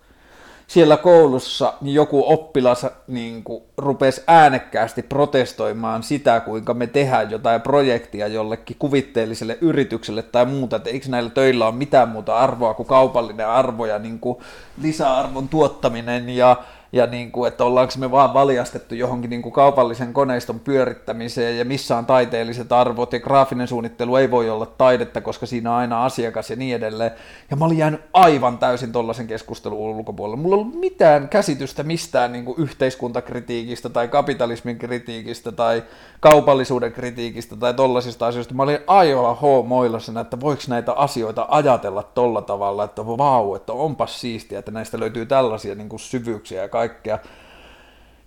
siellä 0.67 0.97
koulussa 0.97 1.73
niin 1.81 1.93
joku 1.93 2.23
oppilas 2.33 2.85
niin 3.07 3.43
kuin, 3.43 3.63
rupesi 3.77 4.23
äänekkäästi 4.27 5.03
protestoimaan 5.03 6.03
sitä, 6.03 6.39
kuinka 6.39 6.73
me 6.73 6.87
tehdään 6.87 7.31
jotain 7.31 7.61
projektia 7.61 8.27
jollekin 8.27 8.75
kuvitteelliselle 8.79 9.57
yritykselle 9.61 10.21
tai 10.21 10.45
muuta, 10.45 10.75
että 10.75 10.89
eikö 10.89 11.09
näillä 11.09 11.29
töillä 11.29 11.67
ole 11.67 11.75
mitään 11.75 12.09
muuta 12.09 12.37
arvoa 12.37 12.73
kuin 12.73 12.87
kaupallinen 12.87 13.47
arvo 13.47 13.85
ja 13.85 13.99
niin 13.99 14.19
kuin, 14.19 14.37
lisäarvon 14.81 15.49
tuottaminen 15.49 16.29
ja 16.29 16.55
ja 16.91 17.07
niin 17.07 17.31
kuin, 17.31 17.47
että 17.47 17.63
ollaanko 17.63 17.93
me 17.97 18.11
vaan 18.11 18.33
valjastettu 18.33 18.95
johonkin 18.95 19.29
niin 19.29 19.41
kuin 19.41 19.53
kaupallisen 19.53 20.13
koneiston 20.13 20.59
pyörittämiseen 20.59 21.57
ja 21.57 21.65
missä 21.65 21.97
on 21.97 22.05
taiteelliset 22.05 22.71
arvot 22.71 23.13
ja 23.13 23.19
graafinen 23.19 23.67
suunnittelu 23.67 24.15
ei 24.15 24.31
voi 24.31 24.49
olla 24.49 24.65
taidetta, 24.65 25.21
koska 25.21 25.45
siinä 25.45 25.71
on 25.71 25.77
aina 25.77 26.05
asiakas 26.05 26.49
ja 26.49 26.55
niin 26.55 26.75
edelleen. 26.75 27.11
Ja 27.51 27.57
mä 27.57 27.65
olin 27.65 27.77
jäänyt 27.77 28.01
aivan 28.13 28.57
täysin 28.57 28.91
tuollaisen 28.91 29.27
keskustelun 29.27 29.79
ulkopuolelle. 29.79 30.41
Mulla 30.41 30.55
ei 30.55 30.61
ollut 30.61 30.79
mitään 30.79 31.29
käsitystä 31.29 31.83
mistään 31.83 32.31
niin 32.31 32.45
kuin 32.45 32.59
yhteiskuntakritiikistä 32.59 33.89
tai 33.89 34.07
kapitalismin 34.07 34.79
kritiikistä 34.79 35.51
tai 35.51 35.83
kaupallisuuden 36.19 36.91
kritiikistä 36.91 37.55
tai 37.55 37.73
tollaisista 37.73 38.27
asioista. 38.27 38.53
Mä 38.53 38.63
olin 38.63 38.79
aivan 38.87 39.37
hoomoilla 39.37 39.99
että 40.21 40.39
voiko 40.39 40.61
näitä 40.67 40.93
asioita 40.93 41.45
ajatella 41.49 42.03
tolla 42.03 42.41
tavalla, 42.41 42.83
että 42.83 43.05
vau, 43.05 43.55
että 43.55 43.73
onpas 43.73 44.21
siistiä, 44.21 44.59
että 44.59 44.71
näistä 44.71 44.99
löytyy 44.99 45.25
tällaisia 45.25 45.75
niin 45.75 45.89
kuin 45.89 45.99
syvyyksiä 45.99 46.61
ja 46.61 46.69
kaikkea. 46.79 47.19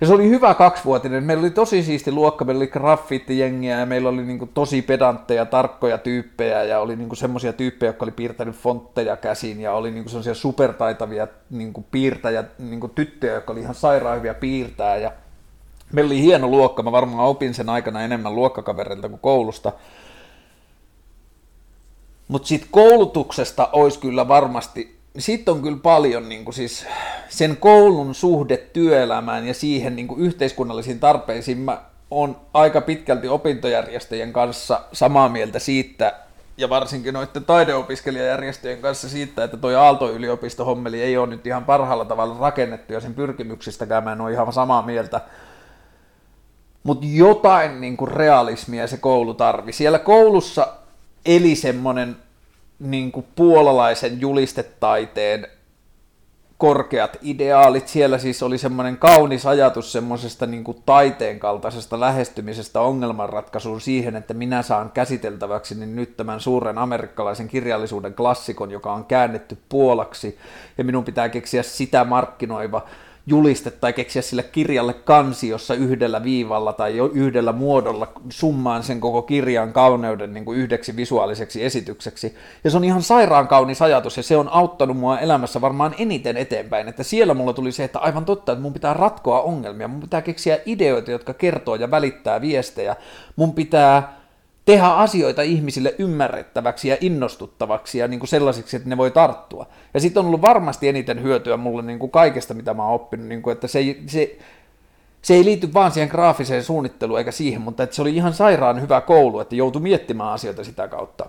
Ja 0.00 0.06
se 0.06 0.14
oli 0.14 0.28
hyvä 0.28 0.54
kaksivuotinen. 0.54 1.24
Meillä 1.24 1.40
oli 1.40 1.50
tosi 1.50 1.82
siisti 1.82 2.12
luokka, 2.12 2.44
meillä 2.44 2.58
oli 2.58 2.66
graffiti-jengiä 2.66 3.78
ja 3.80 3.86
meillä 3.86 4.08
oli 4.08 4.22
niinku 4.22 4.46
tosi 4.46 4.82
pedantteja, 4.82 5.46
tarkkoja 5.46 5.98
tyyppejä 5.98 6.62
ja 6.62 6.80
oli 6.80 6.96
niinku 6.96 7.14
semmoisia 7.14 7.52
tyyppejä, 7.52 7.88
jotka 7.88 8.04
oli 8.04 8.12
piirtänyt 8.12 8.56
fontteja 8.56 9.16
käsin 9.16 9.60
ja 9.60 9.72
oli 9.72 9.90
niinku 9.90 10.08
semmoisia 10.08 10.34
supertaitavia 10.34 11.28
niinku 11.50 11.84
piirtäjä, 11.90 12.44
niinku 12.58 12.88
tyttöjä, 12.88 13.34
jotka 13.34 13.52
oli 13.52 13.60
ihan 13.60 13.74
sairaan 13.74 14.18
hyviä 14.18 14.34
piirtää 14.34 14.96
ja 14.96 15.12
meillä 15.92 16.08
oli 16.08 16.22
hieno 16.22 16.48
luokka, 16.48 16.82
mä 16.82 16.92
varmaan 16.92 17.28
opin 17.28 17.54
sen 17.54 17.68
aikana 17.68 18.02
enemmän 18.02 18.34
luokkakavereilta 18.34 19.08
kuin 19.08 19.20
koulusta. 19.20 19.72
Mutta 22.28 22.48
sitten 22.48 22.68
koulutuksesta 22.70 23.68
olisi 23.72 23.98
kyllä 23.98 24.28
varmasti 24.28 25.01
sitten 25.18 25.54
on 25.54 25.62
kyllä 25.62 25.78
paljon 25.82 26.28
niin 26.28 26.44
kuin 26.44 26.54
siis 26.54 26.86
sen 27.28 27.56
koulun 27.56 28.14
suhde 28.14 28.56
työelämään 28.56 29.46
ja 29.46 29.54
siihen 29.54 29.96
niin 29.96 30.08
kuin 30.08 30.20
yhteiskunnallisiin 30.20 31.00
tarpeisiin. 31.00 31.58
Mä 31.58 31.80
on 32.10 32.36
aika 32.54 32.80
pitkälti 32.80 33.28
opintojärjestöjen 33.28 34.32
kanssa 34.32 34.80
samaa 34.92 35.28
mieltä 35.28 35.58
siitä, 35.58 36.14
ja 36.56 36.68
varsinkin 36.68 37.14
noiden 37.14 37.44
taideopiskelijajärjestöjen 37.44 38.78
kanssa 38.78 39.08
siitä, 39.08 39.44
että 39.44 39.56
toi 39.56 39.74
Aalto-yliopisto-hommeli 39.74 41.02
ei 41.02 41.16
ole 41.16 41.26
nyt 41.26 41.46
ihan 41.46 41.64
parhaalla 41.64 42.04
tavalla 42.04 42.36
rakennettu, 42.40 42.92
ja 42.92 43.00
sen 43.00 43.14
pyrkimyksistäkään 43.14 44.04
mä 44.04 44.12
en 44.12 44.20
ole 44.20 44.32
ihan 44.32 44.52
samaa 44.52 44.82
mieltä. 44.82 45.20
Mutta 46.82 47.06
jotain 47.08 47.80
niin 47.80 47.96
kuin 47.96 48.10
realismia 48.10 48.86
se 48.86 48.96
koulu 48.96 49.34
tarvi. 49.34 49.72
Siellä 49.72 49.98
koulussa 49.98 50.68
eli 51.26 51.54
semmoinen 51.54 52.16
niin 52.82 53.12
kuin 53.12 53.26
puolalaisen 53.34 54.20
julistetaiteen 54.20 55.46
korkeat 56.58 57.16
ideaalit. 57.22 57.88
Siellä 57.88 58.18
siis 58.18 58.42
oli 58.42 58.58
semmoinen 58.58 58.96
kaunis 58.96 59.46
ajatus 59.46 59.92
semmoisesta 59.92 60.46
niin 60.46 60.64
kuin 60.64 60.82
taiteen 60.86 61.38
kaltaisesta 61.38 62.00
lähestymisestä 62.00 62.80
ongelmanratkaisuun 62.80 63.80
siihen, 63.80 64.16
että 64.16 64.34
minä 64.34 64.62
saan 64.62 64.90
käsiteltäväksi 64.90 65.74
niin 65.74 65.96
nyt 65.96 66.16
tämän 66.16 66.40
suuren 66.40 66.78
amerikkalaisen 66.78 67.48
kirjallisuuden 67.48 68.14
klassikon, 68.14 68.70
joka 68.70 68.92
on 68.92 69.04
käännetty 69.04 69.58
puolaksi, 69.68 70.38
ja 70.78 70.84
minun 70.84 71.04
pitää 71.04 71.28
keksiä 71.28 71.62
sitä 71.62 72.04
markkinoiva 72.04 72.86
juliste 73.26 73.70
tai 73.70 73.92
keksiä 73.92 74.22
sille 74.22 74.42
kirjalle 74.42 74.92
kansi, 74.92 75.48
jossa 75.48 75.74
yhdellä 75.74 76.24
viivalla 76.24 76.72
tai 76.72 76.96
jo 76.96 77.10
yhdellä 77.14 77.52
muodolla 77.52 78.12
summaan 78.30 78.82
sen 78.82 79.00
koko 79.00 79.22
kirjan 79.22 79.72
kauneuden 79.72 80.34
niin 80.34 80.44
kuin 80.44 80.58
yhdeksi 80.58 80.96
visuaaliseksi 80.96 81.64
esitykseksi. 81.64 82.36
Ja 82.64 82.70
se 82.70 82.76
on 82.76 82.84
ihan 82.84 83.02
sairaan 83.02 83.48
kaunis 83.48 83.82
ajatus 83.82 84.16
ja 84.16 84.22
se 84.22 84.36
on 84.36 84.48
auttanut 84.48 84.96
mua 84.96 85.18
elämässä 85.18 85.60
varmaan 85.60 85.94
eniten 85.98 86.36
eteenpäin, 86.36 86.88
että 86.88 87.02
siellä 87.02 87.34
mulla 87.34 87.52
tuli 87.52 87.72
se, 87.72 87.84
että 87.84 87.98
aivan 87.98 88.24
totta, 88.24 88.52
että 88.52 88.62
mun 88.62 88.72
pitää 88.72 88.94
ratkoa 88.94 89.40
ongelmia, 89.40 89.88
mun 89.88 90.00
pitää 90.00 90.22
keksiä 90.22 90.58
ideoita, 90.66 91.10
jotka 91.10 91.34
kertoo 91.34 91.74
ja 91.74 91.90
välittää 91.90 92.40
viestejä, 92.40 92.96
mun 93.36 93.54
pitää 93.54 94.21
tehdä 94.64 94.86
asioita 94.86 95.42
ihmisille 95.42 95.94
ymmärrettäväksi 95.98 96.88
ja 96.88 96.96
innostuttavaksi 97.00 97.98
ja 97.98 98.08
niin 98.08 98.20
kuin 98.20 98.28
sellaisiksi, 98.28 98.76
että 98.76 98.88
ne 98.88 98.96
voi 98.96 99.10
tarttua. 99.10 99.66
Ja 99.94 100.00
sitten 100.00 100.20
on 100.20 100.26
ollut 100.26 100.42
varmasti 100.42 100.88
eniten 100.88 101.22
hyötyä 101.22 101.56
mulle 101.56 101.82
niin 101.82 101.98
kuin 101.98 102.10
kaikesta, 102.10 102.54
mitä 102.54 102.74
mä 102.74 102.84
oon 102.84 102.94
oppinut, 102.94 103.26
niin 103.26 103.42
kuin, 103.42 103.52
että 103.52 103.66
se 103.66 103.78
ei, 103.78 104.02
se, 104.06 104.38
se 105.22 105.34
ei 105.34 105.44
liity 105.44 105.74
vaan 105.74 105.92
siihen 105.92 106.08
graafiseen 106.08 106.64
suunnitteluun 106.64 107.18
eikä 107.18 107.32
siihen, 107.32 107.60
mutta 107.60 107.82
että 107.82 107.96
se 107.96 108.02
oli 108.02 108.16
ihan 108.16 108.34
sairaan 108.34 108.80
hyvä 108.80 109.00
koulu, 109.00 109.40
että 109.40 109.54
joutui 109.54 109.82
miettimään 109.82 110.32
asioita 110.32 110.64
sitä 110.64 110.88
kautta. 110.88 111.26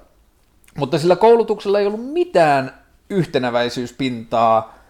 Mutta 0.77 0.99
sillä 0.99 1.15
koulutuksella 1.15 1.79
ei 1.79 1.87
ollut 1.87 2.13
mitään 2.13 2.83
yhtenäväisyyspintaa 3.09 4.82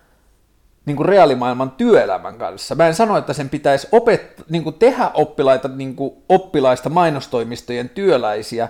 niin 0.86 0.98
kuin 0.98 1.10
reaalimaailman 1.10 1.72
työelämän 1.72 2.38
kanssa. 2.38 2.76
Mä 2.76 2.88
en 2.88 2.96
sano, 2.96 3.18
että 3.18 3.34
sen 3.34 3.50
pitäisi 3.50 3.88
opet, 3.92 4.44
niin 4.50 4.64
kuin 4.64 4.76
tehdä 4.76 5.12
oppilaita 5.14 5.68
niin 5.68 5.96
kuin 5.96 6.14
oppilaista 6.30 6.90
mainostoimistojen 6.90 7.90
työläisiä, 7.90 8.70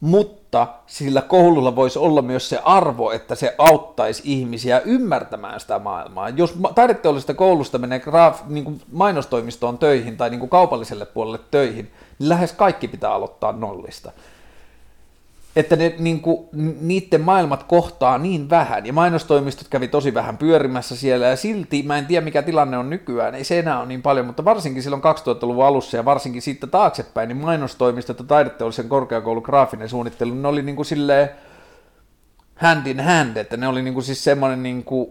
mutta 0.00 0.66
sillä 0.86 1.22
koululla 1.22 1.76
voisi 1.76 1.98
olla 1.98 2.22
myös 2.22 2.48
se 2.48 2.60
arvo, 2.64 3.10
että 3.10 3.34
se 3.34 3.54
auttaisi 3.58 4.22
ihmisiä 4.24 4.80
ymmärtämään 4.80 5.60
sitä 5.60 5.78
maailmaa. 5.78 6.28
Jos 6.28 6.54
taideteollisesta 6.74 7.34
koulusta 7.34 7.78
menee 7.78 8.00
graaf, 8.00 8.40
niin 8.46 8.64
kuin 8.64 8.80
mainostoimistoon 8.92 9.78
töihin 9.78 10.16
tai 10.16 10.30
niin 10.30 10.40
kuin 10.40 10.50
kaupalliselle 10.50 11.06
puolelle 11.06 11.40
töihin, 11.50 11.92
niin 12.18 12.28
lähes 12.28 12.52
kaikki 12.52 12.88
pitää 12.88 13.12
aloittaa 13.12 13.52
nollista 13.52 14.12
että 15.56 15.76
ne, 15.76 15.94
niin 15.98 16.20
kuin, 16.20 16.48
niiden 16.80 17.20
maailmat 17.20 17.62
kohtaa 17.62 18.18
niin 18.18 18.50
vähän, 18.50 18.86
ja 18.86 18.92
mainostoimistot 18.92 19.68
kävi 19.68 19.88
tosi 19.88 20.14
vähän 20.14 20.38
pyörimässä 20.38 20.96
siellä, 20.96 21.26
ja 21.26 21.36
silti 21.36 21.82
mä 21.82 21.98
en 21.98 22.06
tiedä 22.06 22.24
mikä 22.24 22.42
tilanne 22.42 22.78
on 22.78 22.90
nykyään, 22.90 23.34
ei 23.34 23.44
se 23.44 23.58
enää 23.58 23.78
ole 23.78 23.88
niin 23.88 24.02
paljon, 24.02 24.26
mutta 24.26 24.44
varsinkin 24.44 24.82
silloin 24.82 25.02
2000-luvun 25.02 25.64
alussa 25.64 25.96
ja 25.96 26.04
varsinkin 26.04 26.42
siitä 26.42 26.66
taaksepäin, 26.66 27.28
niin 27.28 27.36
mainostoimistot 27.36 28.18
ja 28.18 28.24
taideteollisen 28.24 28.88
korkeakoulun 28.88 29.42
graafinen 29.42 29.88
suunnittelu, 29.88 30.34
ne 30.34 30.48
oli 30.48 30.62
niin 30.62 30.76
kuin 30.76 30.86
silleen 30.86 31.30
hand 32.54 32.86
in 32.86 33.00
hand, 33.00 33.36
että 33.36 33.56
ne 33.56 33.68
oli 33.68 33.82
niin 33.82 33.94
kuin 33.94 34.04
siis 34.04 34.24
semmoinen 34.24 34.62
niin 34.62 34.84
kuin 34.84 35.08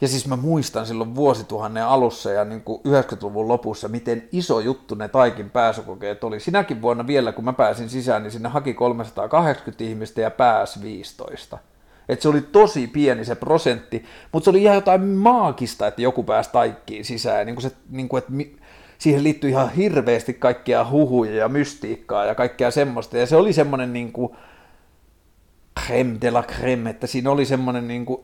ja 0.00 0.08
siis 0.08 0.26
mä 0.26 0.36
muistan 0.36 0.86
silloin 0.86 1.14
vuosituhannen 1.14 1.84
alussa 1.84 2.30
ja 2.30 2.44
niin 2.44 2.60
kuin 2.60 2.80
90-luvun 2.80 3.48
lopussa, 3.48 3.88
miten 3.88 4.28
iso 4.32 4.60
juttu 4.60 4.94
ne 4.94 5.08
taikin 5.08 5.50
pääsykokeet 5.50 6.24
oli. 6.24 6.40
Sinäkin 6.40 6.82
vuonna 6.82 7.06
vielä, 7.06 7.32
kun 7.32 7.44
mä 7.44 7.52
pääsin 7.52 7.88
sisään, 7.88 8.22
niin 8.22 8.30
sinne 8.30 8.48
haki 8.48 8.74
380 8.74 9.84
ihmistä 9.84 10.20
ja 10.20 10.30
pääs 10.30 10.82
15. 10.82 11.58
Et 12.08 12.22
se 12.22 12.28
oli 12.28 12.40
tosi 12.40 12.86
pieni 12.86 13.24
se 13.24 13.34
prosentti, 13.34 14.04
mutta 14.32 14.44
se 14.44 14.50
oli 14.50 14.62
ihan 14.62 14.74
jotain 14.74 15.02
maagista, 15.02 15.86
että 15.86 16.02
joku 16.02 16.22
pääsi 16.22 16.50
taikkiin 16.52 17.04
sisään. 17.04 17.46
Niin 17.46 17.56
kuin 17.56 17.62
se, 17.62 17.72
niin 17.90 18.08
kuin, 18.08 18.18
että 18.18 18.32
siihen 18.98 19.24
liittyi 19.24 19.50
ihan 19.50 19.70
hirveästi 19.70 20.34
kaikkia 20.34 20.90
huhuja 20.90 21.34
ja 21.34 21.48
mystiikkaa 21.48 22.24
ja 22.24 22.34
kaikkea 22.34 22.70
semmoista. 22.70 23.18
Ja 23.18 23.26
se 23.26 23.36
oli 23.36 23.52
semmoinen 23.52 23.92
niin 23.92 24.12
kuin 24.12 24.36
creme 25.84 26.16
de 26.20 26.30
la 26.30 26.42
creme, 26.42 26.90
että 26.90 27.06
siinä 27.06 27.30
oli 27.30 27.44
semmoinen 27.44 27.88
niin 27.88 28.06
kuin 28.06 28.20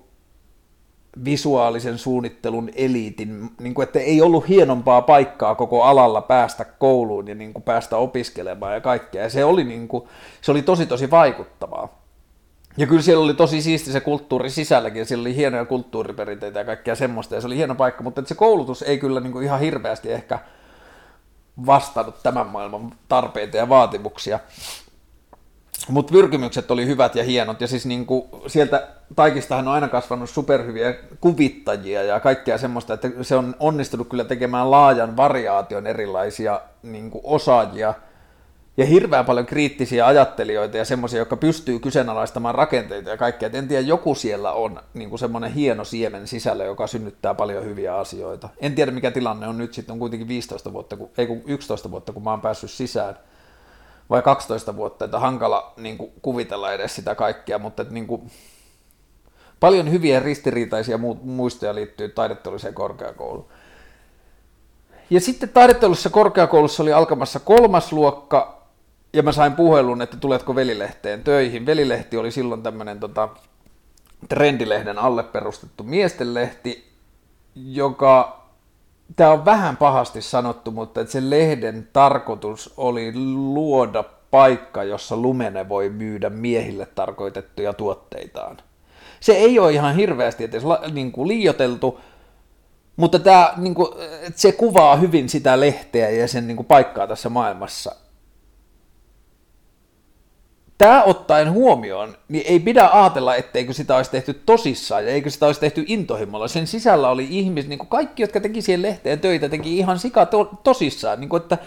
visuaalisen 1.24 1.98
suunnittelun 1.98 2.70
eliitin, 2.74 3.50
niin 3.60 3.74
kuin, 3.74 3.86
että 3.86 3.98
ei 3.98 4.22
ollut 4.22 4.48
hienompaa 4.48 5.02
paikkaa 5.02 5.54
koko 5.54 5.82
alalla 5.82 6.22
päästä 6.22 6.64
kouluun 6.64 7.28
ja 7.28 7.34
niin 7.34 7.52
kuin, 7.52 7.62
päästä 7.62 7.96
opiskelemaan 7.96 8.74
ja 8.74 8.80
kaikkea. 8.80 9.22
Ja 9.22 9.30
se 9.30 9.44
oli, 9.44 9.64
niin 9.64 9.88
kuin, 9.88 10.08
se 10.40 10.50
oli 10.50 10.62
tosi 10.62 10.86
tosi 10.86 11.10
vaikuttavaa. 11.10 12.02
Ja 12.76 12.86
kyllä 12.86 13.02
siellä 13.02 13.24
oli 13.24 13.34
tosi 13.34 13.62
siisti 13.62 13.92
se 13.92 14.00
kulttuuri 14.00 14.50
sisälläkin, 14.50 15.06
siellä 15.06 15.22
oli 15.22 15.36
hienoja 15.36 15.64
kulttuuriperinteitä 15.64 16.58
ja 16.58 16.64
kaikkea 16.64 16.94
semmoista, 16.94 17.34
ja 17.34 17.40
se 17.40 17.46
oli 17.46 17.56
hieno 17.56 17.74
paikka, 17.74 18.02
mutta 18.02 18.22
se 18.26 18.34
koulutus 18.34 18.82
ei 18.82 18.98
kyllä 18.98 19.20
niin 19.20 19.32
kuin 19.32 19.44
ihan 19.44 19.60
hirveästi 19.60 20.12
ehkä 20.12 20.38
vastannut 21.66 22.22
tämän 22.22 22.46
maailman 22.46 22.94
tarpeita 23.08 23.56
ja 23.56 23.68
vaatimuksia. 23.68 24.38
Mutta 25.88 26.12
pyrkimykset 26.12 26.70
oli 26.70 26.86
hyvät 26.86 27.14
ja 27.14 27.24
hienot, 27.24 27.60
ja 27.60 27.66
siis 27.66 27.86
niinku, 27.86 28.28
sieltä 28.46 28.88
Taikistahan 29.16 29.68
on 29.68 29.74
aina 29.74 29.88
kasvanut 29.88 30.30
superhyviä 30.30 30.94
kuvittajia 31.20 32.02
ja 32.02 32.20
kaikkea 32.20 32.58
semmoista, 32.58 32.94
että 32.94 33.08
se 33.22 33.36
on 33.36 33.54
onnistunut 33.60 34.08
kyllä 34.08 34.24
tekemään 34.24 34.70
laajan 34.70 35.16
variaation 35.16 35.86
erilaisia 35.86 36.60
niinku, 36.82 37.20
osaajia, 37.24 37.94
ja 38.76 38.86
hirveän 38.86 39.24
paljon 39.24 39.46
kriittisiä 39.46 40.06
ajattelijoita 40.06 40.76
ja 40.76 40.84
semmoisia, 40.84 41.18
jotka 41.18 41.36
pystyy 41.36 41.78
kyseenalaistamaan 41.78 42.54
rakenteita 42.54 43.10
ja 43.10 43.16
kaikkea. 43.16 43.46
Et 43.46 43.54
en 43.54 43.68
tiedä, 43.68 43.86
joku 43.86 44.14
siellä 44.14 44.52
on 44.52 44.80
niin 44.94 45.18
semmoinen 45.18 45.52
hieno 45.52 45.84
siemen 45.84 46.26
sisällä, 46.26 46.64
joka 46.64 46.86
synnyttää 46.86 47.34
paljon 47.34 47.64
hyviä 47.64 47.96
asioita. 47.96 48.48
En 48.60 48.74
tiedä, 48.74 48.90
mikä 48.90 49.10
tilanne 49.10 49.48
on 49.48 49.58
nyt, 49.58 49.74
sitten 49.74 49.92
on 49.92 49.98
kuitenkin 49.98 50.28
15 50.28 50.72
vuotta, 50.72 50.96
kun, 50.96 51.10
ei 51.18 51.26
kun 51.26 51.42
11 51.46 51.90
vuotta, 51.90 52.12
kun 52.12 52.22
mä 52.22 52.30
oon 52.30 52.40
päässyt 52.40 52.70
sisään 52.70 53.18
vai 54.12 54.22
12 54.22 54.76
vuotta, 54.76 55.04
että 55.04 55.18
hankala 55.18 55.72
niin 55.76 55.98
kuin, 55.98 56.12
kuvitella 56.22 56.72
edes 56.72 56.94
sitä 56.94 57.14
kaikkea, 57.14 57.58
mutta 57.58 57.82
että, 57.82 57.94
niin 57.94 58.06
kuin, 58.06 58.30
paljon 59.60 59.90
hyviä 59.90 60.20
ristiriitaisia 60.20 60.98
muistoja 61.22 61.74
liittyy 61.74 62.08
taideteolliseen 62.08 62.74
korkeakouluun. 62.74 63.48
Ja 65.10 65.20
sitten 65.20 65.48
taideteollisessa 65.48 66.10
korkeakoulussa 66.10 66.82
oli 66.82 66.92
alkamassa 66.92 67.40
kolmas 67.40 67.92
luokka, 67.92 68.62
ja 69.12 69.22
mä 69.22 69.32
sain 69.32 69.52
puhelun, 69.52 70.02
että 70.02 70.16
tuletko 70.16 70.54
velilehteen 70.54 71.24
töihin. 71.24 71.66
Velilehti 71.66 72.16
oli 72.16 72.30
silloin 72.30 72.62
tämmöinen 72.62 73.00
tota, 73.00 73.28
trendilehden 74.28 74.98
alle 74.98 75.22
perustettu 75.22 75.84
miestenlehti, 75.84 76.92
joka 77.54 78.41
tämä 79.16 79.30
on 79.30 79.44
vähän 79.44 79.76
pahasti 79.76 80.22
sanottu, 80.22 80.70
mutta 80.70 81.00
että 81.00 81.12
sen 81.12 81.30
lehden 81.30 81.88
tarkoitus 81.92 82.74
oli 82.76 83.12
luoda 83.24 84.04
paikka, 84.30 84.84
jossa 84.84 85.16
Lumene 85.16 85.68
voi 85.68 85.88
myydä 85.90 86.30
miehille 86.30 86.86
tarkoitettuja 86.86 87.72
tuotteitaan. 87.72 88.56
Se 89.20 89.32
ei 89.32 89.58
ole 89.58 89.72
ihan 89.72 89.96
hirveästi 89.96 90.44
edes 90.44 90.62
niin 90.92 91.12
kuin 91.12 91.28
liioteltu, 91.28 92.00
mutta 92.96 93.18
tämä, 93.18 93.52
niin 93.56 93.74
kuin, 93.74 93.88
se 94.34 94.52
kuvaa 94.52 94.96
hyvin 94.96 95.28
sitä 95.28 95.60
lehteä 95.60 96.10
ja 96.10 96.28
sen 96.28 96.46
niin 96.46 96.56
kuin, 96.56 96.66
paikkaa 96.66 97.06
tässä 97.06 97.28
maailmassa 97.28 97.94
tämä 100.82 101.02
ottaen 101.02 101.52
huomioon, 101.52 102.16
niin 102.28 102.44
ei 102.46 102.60
pidä 102.60 102.90
ajatella, 102.92 103.36
etteikö 103.36 103.72
sitä 103.72 103.96
olisi 103.96 104.10
tehty 104.10 104.34
tosissaan 104.46 105.04
ja 105.04 105.10
eikö 105.10 105.30
sitä 105.30 105.46
olisi 105.46 105.60
tehty 105.60 105.84
intohimolla. 105.86 106.48
Sen 106.48 106.66
sisällä 106.66 107.10
oli 107.10 107.26
ihmiset, 107.30 107.68
niin 107.68 107.78
kuin 107.78 107.88
kaikki, 107.88 108.22
jotka 108.22 108.40
teki 108.40 108.62
siihen 108.62 108.82
lehteen 108.82 109.20
töitä, 109.20 109.48
teki 109.48 109.78
ihan 109.78 109.98
sika 109.98 110.26
to- 110.26 110.50
tosissaan. 110.62 111.20
Niin 111.20 111.28
kuin, 111.28 111.42
että 111.42 111.58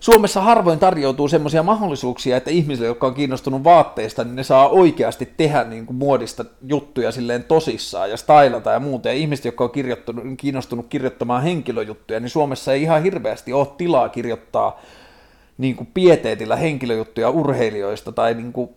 Suomessa 0.00 0.40
harvoin 0.40 0.78
tarjoutuu 0.78 1.28
semmoisia 1.28 1.62
mahdollisuuksia, 1.62 2.36
että 2.36 2.50
ihmisille, 2.50 2.86
jotka 2.86 3.06
on 3.06 3.14
kiinnostunut 3.14 3.64
vaatteista, 3.64 4.24
niin 4.24 4.36
ne 4.36 4.42
saa 4.42 4.68
oikeasti 4.68 5.32
tehdä 5.36 5.64
niin 5.64 5.86
kuin 5.86 5.96
muodista 5.96 6.44
juttuja 6.62 7.12
silleen 7.12 7.44
tosissaan 7.44 8.10
ja 8.10 8.16
stylata 8.16 8.70
ja 8.70 8.80
muuta. 8.80 9.08
Ja 9.08 9.14
ihmiset, 9.14 9.44
jotka 9.44 9.64
on 9.64 10.36
kiinnostunut 10.36 10.86
kirjoittamaan 10.88 11.42
henkilöjuttuja, 11.42 12.20
niin 12.20 12.30
Suomessa 12.30 12.72
ei 12.72 12.82
ihan 12.82 13.02
hirveästi 13.02 13.52
ole 13.52 13.66
tilaa 13.78 14.08
kirjoittaa 14.08 14.80
niin 15.58 15.76
kuin 15.76 15.88
pieteetillä 15.94 16.56
henkilöjuttuja 16.56 17.30
urheilijoista 17.30 18.12
tai 18.12 18.34
niin 18.34 18.52
kuin, 18.52 18.70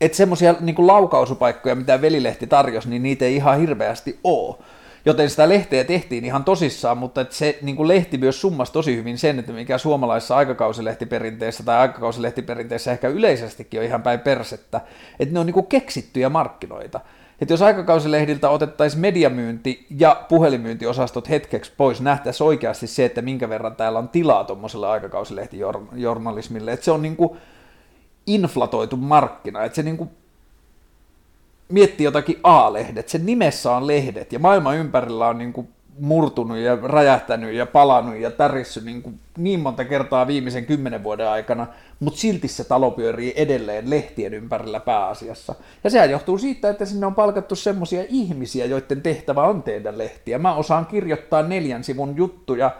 että 0.00 0.16
semmoisia 0.16 0.54
niin 0.60 0.86
laukaisupaikkoja, 0.86 1.74
mitä 1.74 2.00
velilehti 2.00 2.46
tarjosi, 2.46 2.88
niin 2.88 3.02
niitä 3.02 3.24
ei 3.24 3.36
ihan 3.36 3.60
hirveästi 3.60 4.18
ole. 4.24 4.56
Joten 5.04 5.30
sitä 5.30 5.48
lehteä 5.48 5.84
tehtiin 5.84 6.24
ihan 6.24 6.44
tosissaan, 6.44 6.98
mutta 6.98 7.20
että 7.20 7.34
se 7.34 7.58
niin 7.62 7.76
kuin 7.76 7.88
lehti 7.88 8.18
myös 8.18 8.40
summasi 8.40 8.72
tosi 8.72 8.96
hyvin 8.96 9.18
sen, 9.18 9.38
että 9.38 9.52
mikä 9.52 9.78
suomalaisessa 9.78 10.36
aikakausilehtiperinteessä 10.36 11.62
tai 11.62 11.76
aikakausilehtiperinteessä 11.76 12.92
ehkä 12.92 13.08
yleisestikin 13.08 13.80
on 13.80 13.86
ihan 13.86 14.02
päin 14.02 14.20
persettä, 14.20 14.80
että 15.20 15.32
ne 15.34 15.40
on 15.40 15.46
niin 15.46 15.54
kuin 15.54 15.66
keksittyjä 15.66 16.28
markkinoita. 16.28 17.00
Että 17.40 17.52
jos 17.54 17.62
aikakausilehdiltä 17.62 18.50
otettaisiin 18.50 19.00
mediamyynti 19.00 19.86
ja 19.90 20.24
puhelimyyntiosastot 20.28 21.28
hetkeksi 21.28 21.72
pois, 21.76 22.00
nähtäisiin 22.00 22.46
oikeasti 22.46 22.86
se, 22.86 23.04
että 23.04 23.22
minkä 23.22 23.48
verran 23.48 23.76
täällä 23.76 23.98
on 23.98 24.08
tilaa 24.08 24.44
tuommoiselle 24.44 24.86
aikakausilehtijournalismille. 24.86 26.72
Että 26.72 26.84
se 26.84 26.90
on 26.90 27.02
niin 27.02 27.16
kuin 27.16 27.38
inflatoitu 28.26 28.96
markkina, 28.96 29.64
että 29.64 29.76
se 29.76 29.82
niin 29.82 29.96
kuin 29.96 30.10
miettii 31.68 32.04
jotakin 32.04 32.40
A-lehdet, 32.42 33.08
sen 33.08 33.26
nimessä 33.26 33.76
on 33.76 33.86
lehdet. 33.86 34.32
Ja 34.32 34.38
maailman 34.38 34.76
ympärillä 34.76 35.28
on 35.28 35.38
niin 35.38 35.52
kuin 35.52 35.68
murtunut 35.98 36.58
ja 36.58 36.78
räjähtänyt 36.82 37.54
ja 37.54 37.66
palannut 37.66 38.16
ja 38.16 38.30
tärissyt 38.30 38.84
niin, 38.84 39.02
kuin 39.02 39.20
niin 39.38 39.60
monta 39.60 39.84
kertaa 39.84 40.26
viimeisen 40.26 40.66
kymmenen 40.66 41.04
vuoden 41.04 41.28
aikana, 41.28 41.66
mutta 42.00 42.20
silti 42.20 42.48
se 42.48 42.64
talo 42.64 42.90
pyörii 42.90 43.32
edelleen 43.36 43.90
lehtien 43.90 44.34
ympärillä 44.34 44.80
pääasiassa. 44.80 45.54
Ja 45.84 45.90
sehän 45.90 46.10
johtuu 46.10 46.38
siitä, 46.38 46.68
että 46.68 46.84
sinne 46.84 47.06
on 47.06 47.14
palkattu 47.14 47.54
semmoisia 47.54 48.04
ihmisiä, 48.08 48.66
joiden 48.66 49.02
tehtävä 49.02 49.42
on 49.42 49.62
tehdä 49.62 49.98
lehtiä. 49.98 50.38
Mä 50.38 50.54
osaan 50.54 50.86
kirjoittaa 50.86 51.42
neljän 51.42 51.84
sivun 51.84 52.16
juttuja, 52.16 52.70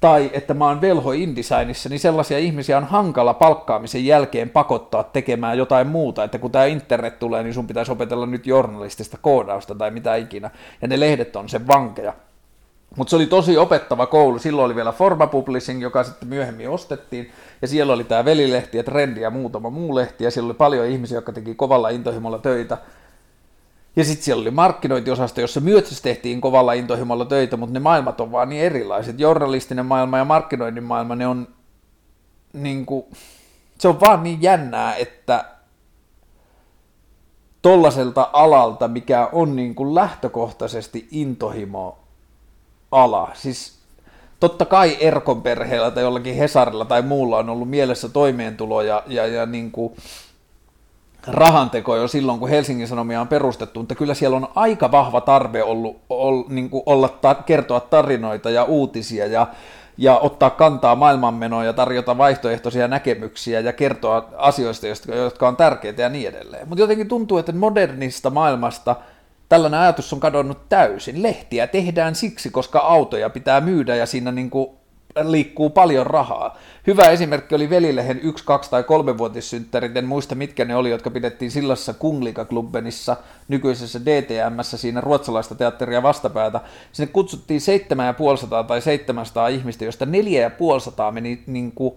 tai 0.00 0.30
että 0.32 0.54
mä 0.54 0.66
oon 0.66 0.80
velho 0.80 1.12
InDesignissa, 1.12 1.88
niin 1.88 2.00
sellaisia 2.00 2.38
ihmisiä 2.38 2.76
on 2.76 2.84
hankala 2.84 3.34
palkkaamisen 3.34 4.06
jälkeen 4.06 4.50
pakottaa 4.50 5.04
tekemään 5.04 5.58
jotain 5.58 5.86
muuta, 5.86 6.24
että 6.24 6.38
kun 6.38 6.50
tämä 6.50 6.64
internet 6.64 7.18
tulee, 7.18 7.42
niin 7.42 7.54
sun 7.54 7.66
pitäisi 7.66 7.92
opetella 7.92 8.26
nyt 8.26 8.46
journalistista 8.46 9.18
koodausta 9.22 9.74
tai 9.74 9.90
mitä 9.90 10.14
ikinä, 10.16 10.50
ja 10.82 10.88
ne 10.88 11.00
lehdet 11.00 11.36
on 11.36 11.48
sen 11.48 11.66
vankeja. 11.66 12.12
Mutta 12.96 13.10
se 13.10 13.16
oli 13.16 13.26
tosi 13.26 13.56
opettava 13.56 14.06
koulu. 14.06 14.38
Silloin 14.38 14.66
oli 14.66 14.74
vielä 14.74 14.92
Forma 14.92 15.26
Publishing, 15.26 15.82
joka 15.82 16.04
sitten 16.04 16.28
myöhemmin 16.28 16.68
ostettiin. 16.68 17.32
Ja 17.62 17.68
siellä 17.68 17.92
oli 17.92 18.04
tämä 18.04 18.24
velilehti 18.24 18.76
ja 18.76 18.84
trendi 18.84 19.20
ja 19.20 19.30
muutama 19.30 19.70
muu 19.70 19.94
lehti. 19.94 20.24
Ja 20.24 20.30
siellä 20.30 20.46
oli 20.46 20.54
paljon 20.54 20.86
ihmisiä, 20.86 21.18
jotka 21.18 21.32
teki 21.32 21.54
kovalla 21.54 21.88
intohimolla 21.88 22.38
töitä. 22.38 22.78
Ja 23.96 24.04
sitten 24.04 24.24
siellä 24.24 24.40
oli 24.40 24.50
markkinointiosasto, 24.50 25.40
jossa 25.40 25.60
myös 25.60 26.02
tehtiin 26.02 26.40
kovalla 26.40 26.72
intohimolla 26.72 27.24
töitä, 27.24 27.56
mutta 27.56 27.72
ne 27.72 27.80
maailmat 27.80 28.20
on 28.20 28.32
vaan 28.32 28.48
niin 28.48 28.62
erilaiset. 28.62 29.20
Journalistinen 29.20 29.86
maailma 29.86 30.18
ja 30.18 30.24
markkinoinnin 30.24 30.84
maailma, 30.84 31.14
ne 31.14 31.26
on 31.26 31.48
niin 32.52 32.86
kuin, 32.86 33.04
se 33.78 33.88
on 33.88 34.00
vaan 34.00 34.22
niin 34.22 34.42
jännää, 34.42 34.94
että 34.94 35.44
tollaselta 37.62 38.30
alalta, 38.32 38.88
mikä 38.88 39.28
on 39.32 39.56
niin 39.56 39.74
kuin 39.74 39.94
lähtökohtaisesti 39.94 41.08
intohimo 41.10 41.98
ala. 42.92 43.30
Siis 43.34 43.78
totta 44.40 44.64
kai 44.64 44.96
Erkon 45.00 45.42
perheellä 45.42 45.90
tai 45.90 46.02
jollakin 46.02 46.34
Hesarilla 46.34 46.84
tai 46.84 47.02
muulla 47.02 47.38
on 47.38 47.50
ollut 47.50 47.70
mielessä 47.70 48.08
toimeentulo 48.08 48.82
ja, 48.82 49.02
ja, 49.06 49.26
ja 49.26 49.46
niin 49.46 49.70
kuin 49.70 49.96
rahanteko 51.26 51.96
jo 51.96 52.08
silloin, 52.08 52.38
kun 52.38 52.48
Helsingin 52.48 52.88
Sanomia 52.88 53.20
on 53.20 53.28
perustettu, 53.28 53.80
mutta 53.80 53.94
kyllä 53.94 54.14
siellä 54.14 54.36
on 54.36 54.48
aika 54.54 54.90
vahva 54.90 55.20
tarve 55.20 55.62
ollut, 55.62 55.96
ol, 56.08 56.42
niin 56.48 56.70
kuin 56.70 56.82
olla 56.86 57.08
ta, 57.08 57.34
kertoa 57.34 57.80
tarinoita 57.80 58.50
ja 58.50 58.64
uutisia 58.64 59.26
ja, 59.26 59.46
ja 59.96 60.18
ottaa 60.18 60.50
kantaa 60.50 60.96
maailmanmenoon 60.96 61.66
ja 61.66 61.72
tarjota 61.72 62.18
vaihtoehtoisia 62.18 62.88
näkemyksiä 62.88 63.60
ja 63.60 63.72
kertoa 63.72 64.28
asioista, 64.36 64.86
jotka 65.14 65.48
on 65.48 65.56
tärkeitä 65.56 66.02
ja 66.02 66.08
niin 66.08 66.28
edelleen. 66.28 66.68
Mutta 66.68 66.82
jotenkin 66.82 67.08
tuntuu, 67.08 67.38
että 67.38 67.52
modernista 67.52 68.30
maailmasta– 68.30 68.96
tällainen 69.48 69.80
ajatus 69.80 70.12
on 70.12 70.20
kadonnut 70.20 70.68
täysin. 70.68 71.22
Lehtiä 71.22 71.66
tehdään 71.66 72.14
siksi, 72.14 72.50
koska 72.50 72.78
autoja 72.78 73.30
pitää 73.30 73.60
myydä 73.60 73.96
ja 73.96 74.06
siinä 74.06 74.32
niin 74.32 74.50
kuin 74.50 74.70
liikkuu 75.22 75.70
paljon 75.70 76.06
rahaa. 76.06 76.58
Hyvä 76.86 77.02
esimerkki 77.02 77.54
oli 77.54 77.70
Velilehen 77.70 78.20
1, 78.20 78.44
2 78.44 78.70
tai 78.70 78.82
3 78.82 79.18
vuotissynttärit, 79.18 79.96
en 79.96 80.04
muista 80.04 80.34
mitkä 80.34 80.64
ne 80.64 80.76
oli, 80.76 80.90
jotka 80.90 81.10
pidettiin 81.10 81.50
sillassa 81.50 81.92
Kunglika-klubbenissa, 81.92 83.16
nykyisessä 83.48 84.00
DTMssä, 84.00 84.76
siinä 84.76 85.00
ruotsalaista 85.00 85.54
teatteria 85.54 86.02
vastapäätä. 86.02 86.60
Sinne 86.92 87.12
kutsuttiin 87.12 87.60
7500 87.60 88.64
tai 88.64 88.80
700 88.80 89.48
ihmistä, 89.48 89.84
josta 89.84 90.06
4500 90.06 91.12
meni 91.12 91.42
niin 91.46 91.72
kuin, 91.72 91.94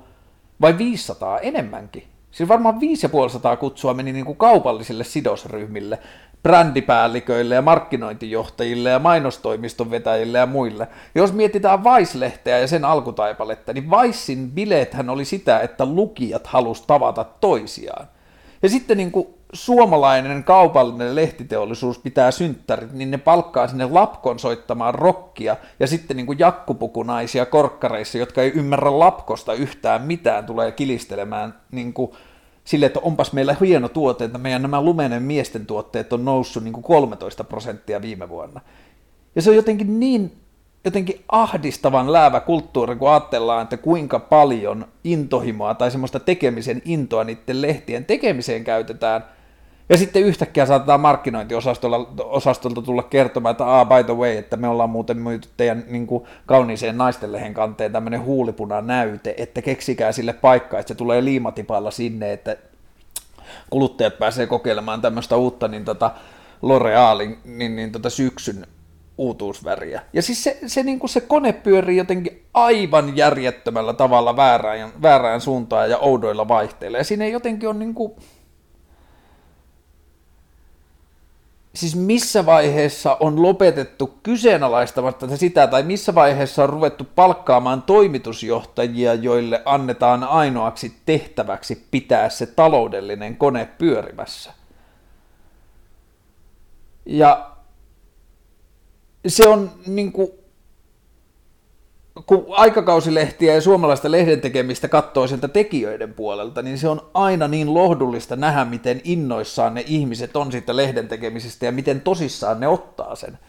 vai 0.62 0.78
500 0.78 1.40
enemmänkin. 1.40 2.04
Siis 2.32 2.50
varmaan 2.50 2.80
5500 2.80 3.58
kutsua 3.58 3.94
meni 3.94 4.14
niin 4.14 4.26
kuin 4.26 4.38
kaupallisille 4.38 5.04
sidosryhmille 5.04 6.00
brändipäälliköille 6.44 7.56
ja 7.56 7.62
markkinointijohtajille 7.62 8.90
ja 8.90 9.00
mainostoimiston 9.00 9.92
vetäjille 9.92 10.38
ja 10.38 10.46
muille. 10.46 10.88
Jos 11.16 11.34
mietitään 11.34 11.84
Vice-lehteä 11.84 12.60
ja 12.60 12.68
sen 12.68 12.86
alkutaipaletta, 12.86 13.74
niin 13.74 13.90
Vicein 13.90 14.52
bileethän 14.52 15.10
oli 15.10 15.26
sitä, 15.26 15.60
että 15.60 15.86
lukijat 15.86 16.48
halusivat 16.48 16.88
tavata 16.88 17.24
toisiaan. 17.24 18.08
Ja 18.64 18.70
sitten 18.70 18.98
niin 18.98 19.12
kuin 19.12 19.28
suomalainen 19.54 20.44
kaupallinen 20.44 21.16
lehtiteollisuus 21.16 22.00
pitää 22.00 22.32
synttärit, 22.32 22.94
niin 22.94 23.12
ne 23.12 23.18
palkkaa 23.18 23.68
sinne 23.68 23.86
lapkon 23.86 24.40
soittamaan 24.40 24.96
rokkia 24.96 25.56
ja 25.80 25.88
sitten 25.88 26.18
niin 26.18 26.26
kuin 26.26 26.40
jakkupukunaisia 26.40 27.46
korkkareissa, 27.46 28.18
jotka 28.18 28.42
ei 28.42 28.52
ymmärrä 28.56 29.00
lapkosta 29.00 29.54
yhtään 29.54 30.02
mitään, 30.02 30.46
tulee 30.46 30.72
kilistelemään 30.72 31.54
niin 31.72 31.94
kuin 31.94 32.12
sille, 32.64 32.86
että 32.86 33.00
onpas 33.04 33.34
meillä 33.34 33.56
hieno 33.62 33.90
tuote, 33.90 34.26
että 34.26 34.38
meidän 34.38 34.62
nämä 34.62 34.82
lumenen 34.82 35.24
miesten 35.24 35.66
tuotteet 35.66 36.14
on 36.14 36.26
noussut 36.26 36.64
niin 36.64 36.74
kuin 36.74 36.84
13 36.84 37.44
prosenttia 37.44 38.02
viime 38.02 38.30
vuonna. 38.30 38.62
Ja 39.36 39.42
se 39.42 39.50
on 39.50 39.56
jotenkin 39.56 40.00
niin 40.00 40.38
jotenkin 40.86 41.24
ahdistavan 41.32 42.14
läävä 42.14 42.40
kulttuuri, 42.40 42.96
kun 42.96 43.10
ajatellaan, 43.10 43.64
että 43.64 43.78
kuinka 43.78 44.20
paljon 44.20 44.86
intohimoa 45.04 45.74
tai 45.76 45.92
semmoista 45.92 46.20
tekemisen 46.20 46.82
intoa 46.86 47.24
niiden 47.24 47.62
lehtien 47.62 48.06
tekemiseen 48.06 48.64
käytetään– 48.64 49.26
ja 49.92 49.98
sitten 49.98 50.24
yhtäkkiä 50.24 50.66
saatetaan 50.66 51.00
markkinointiosastolta 51.00 52.82
tulla 52.86 53.04
kertomaan, 53.04 53.52
että 53.52 53.80
ah, 53.80 53.88
by 53.88 54.04
the 54.04 54.16
way, 54.16 54.38
että 54.38 54.58
me 54.58 54.68
ollaan 54.68 54.90
muuten 54.90 55.18
myyty 55.18 55.50
teidän 55.58 55.84
niin 55.88 56.08
kuin, 56.08 56.24
kauniiseen 56.46 56.98
naistenlehen 56.98 57.54
kanteen 57.54 57.92
tämmöinen 57.92 58.24
huulipuna 58.24 58.82
näyte, 58.82 59.34
että 59.38 59.62
keksikää 59.62 60.12
sille 60.12 60.34
paikka, 60.34 60.80
että 60.80 60.88
se 60.88 60.96
tulee 60.96 61.24
liimatipalla 61.24 61.92
sinne, 61.92 62.34
että 62.34 62.58
kuluttajat 63.70 64.18
pääsee 64.20 64.48
kokeilemaan 64.48 65.02
tämmöistä 65.02 65.36
uutta 65.36 65.68
niin 65.68 65.86
tota, 65.86 66.12
L'Orealin 66.64 67.38
niin, 67.46 67.76
niin, 67.76 67.92
tota, 67.92 68.10
syksyn 68.10 68.68
uutuusväriä. 69.18 70.02
Ja 70.14 70.22
siis 70.22 70.44
se, 70.44 70.58
se, 70.68 70.84
niin 70.84 71.00
kuin 71.00 71.10
se 71.10 71.22
kone 71.22 71.54
pyörii 71.54 71.98
jotenkin 71.98 72.46
aivan 72.54 73.18
järjettömällä 73.18 73.94
tavalla 73.94 74.36
väärään, 74.36 74.90
väärään 75.02 75.42
suuntaan 75.42 75.90
ja 75.90 75.98
oudoilla 75.98 76.48
vaihteilla. 76.48 76.98
Ja 76.98 77.04
siinä 77.04 77.26
ei 77.26 77.32
jotenkin 77.32 77.70
ole 77.70 77.78
niin 77.78 77.94
kuin, 77.94 78.14
siis 81.74 81.96
missä 81.96 82.46
vaiheessa 82.46 83.18
on 83.20 83.42
lopetettu 83.42 84.20
kyseenalaistamatta 84.24 85.38
sitä, 85.38 85.68
tai 85.68 85.84
missä 85.84 86.16
vaiheessa 86.16 86.64
on 86.64 86.70
ruvettu 86.70 87.08
palkkaamaan 87.16 87.82
toimitusjohtajia, 87.82 89.14
joille 89.14 89.62
annetaan 89.66 90.24
ainoaksi 90.24 90.94
tehtäväksi 91.06 91.88
pitää 91.92 92.30
se 92.30 92.46
taloudellinen 92.46 93.38
kone 93.38 93.70
pyörimässä. 93.78 94.54
Ja 97.06 97.52
se 99.28 99.48
on 99.48 99.72
niin 99.88 100.12
kuin, 100.12 100.41
kun 102.26 102.46
aikakausilehtiä 102.50 103.54
ja 103.54 103.62
suomalaista 103.62 104.12
lehden 104.12 104.42
tekemistä 104.42 104.88
katsoo 104.88 105.28
sieltä 105.28 105.48
tekijöiden 105.48 106.14
puolelta, 106.14 106.62
niin 106.62 106.78
se 106.78 106.88
on 106.88 107.10
aina 107.14 107.48
niin 107.48 107.74
lohdullista 107.74 108.36
nähdä, 108.36 108.66
miten 108.66 109.02
innoissaan 109.04 109.74
ne 109.74 109.84
ihmiset 109.88 110.36
on 110.36 110.52
siitä 110.52 110.76
lehden 110.76 111.08
tekemisestä 111.08 111.66
ja 111.66 111.72
miten 111.72 112.02
tosissaan 112.02 112.60
ne 112.60 112.68
ottaa 112.68 113.16
sen. 113.16 113.40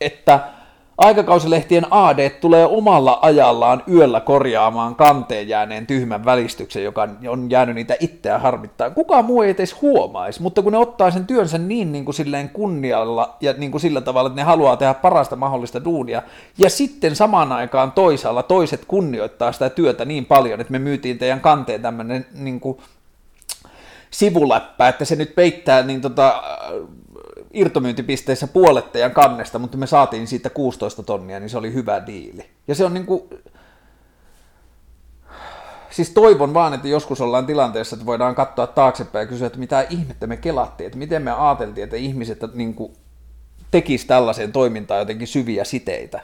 Että 0.00 0.40
Aikakausilehtien 0.98 1.86
AD 1.90 2.30
tulee 2.30 2.66
omalla 2.66 3.18
ajallaan 3.22 3.82
yöllä 3.92 4.20
korjaamaan 4.20 4.94
kanteen 4.94 5.48
jääneen 5.48 5.86
tyhmän 5.86 6.24
välistyksen, 6.24 6.84
joka 6.84 7.08
on 7.28 7.50
jäänyt 7.50 7.74
niitä 7.74 7.96
itseä 8.00 8.38
harmittaa. 8.38 8.90
Kukaan 8.90 9.24
muu 9.24 9.42
ei 9.42 9.50
edes 9.50 9.82
huomaisi, 9.82 10.42
mutta 10.42 10.62
kun 10.62 10.72
ne 10.72 10.78
ottaa 10.78 11.10
sen 11.10 11.26
työnsä 11.26 11.58
niin, 11.58 11.92
niin 11.92 12.04
kuin 12.04 12.14
silleen 12.14 12.48
kunnialla 12.48 13.36
ja 13.40 13.52
niin 13.52 13.70
kuin 13.70 13.80
sillä 13.80 14.00
tavalla, 14.00 14.26
että 14.26 14.40
ne 14.40 14.44
haluaa 14.44 14.76
tehdä 14.76 14.94
parasta 14.94 15.36
mahdollista 15.36 15.84
duunia, 15.84 16.22
ja 16.58 16.70
sitten 16.70 17.16
samaan 17.16 17.52
aikaan 17.52 17.92
toisaalla 17.92 18.42
toiset 18.42 18.84
kunnioittaa 18.84 19.52
sitä 19.52 19.70
työtä 19.70 20.04
niin 20.04 20.24
paljon, 20.24 20.60
että 20.60 20.72
me 20.72 20.78
myytiin 20.78 21.18
teidän 21.18 21.40
kanteen 21.40 21.82
tämmöinen 21.82 22.26
niin 22.34 22.60
sivuläppä, 24.10 24.88
että 24.88 25.04
se 25.04 25.16
nyt 25.16 25.34
peittää 25.34 25.82
niin 25.82 26.00
tota, 26.00 26.42
irtomyyntipisteissä 27.52 28.46
puolet 28.46 28.92
teidän 28.92 29.12
kannesta, 29.12 29.58
mutta 29.58 29.76
me 29.76 29.86
saatiin 29.86 30.26
siitä 30.26 30.50
16 30.50 31.02
tonnia, 31.02 31.40
niin 31.40 31.50
se 31.50 31.58
oli 31.58 31.72
hyvä 31.72 32.06
diili. 32.06 32.50
Ja 32.68 32.74
se 32.74 32.84
on 32.84 32.94
niin 32.94 33.06
kuin, 33.06 33.22
siis 35.90 36.10
toivon 36.10 36.54
vaan, 36.54 36.74
että 36.74 36.88
joskus 36.88 37.20
ollaan 37.20 37.46
tilanteessa, 37.46 37.96
että 37.96 38.06
voidaan 38.06 38.34
katsoa 38.34 38.66
taaksepäin 38.66 39.22
ja 39.22 39.28
kysyä, 39.28 39.46
että 39.46 39.58
mitä 39.58 39.86
ihmettä 39.90 40.26
me 40.26 40.36
kelattiin, 40.36 40.86
että 40.86 40.98
miten 40.98 41.22
me 41.22 41.32
ajateltiin, 41.32 41.84
että 41.84 41.96
ihmiset 41.96 42.40
niin 42.54 42.74
kuin 42.74 42.92
tekisi 43.70 44.06
tällaiseen 44.06 44.52
toimintaan 44.52 45.00
jotenkin 45.00 45.28
syviä 45.28 45.64
siteitä. 45.64 46.20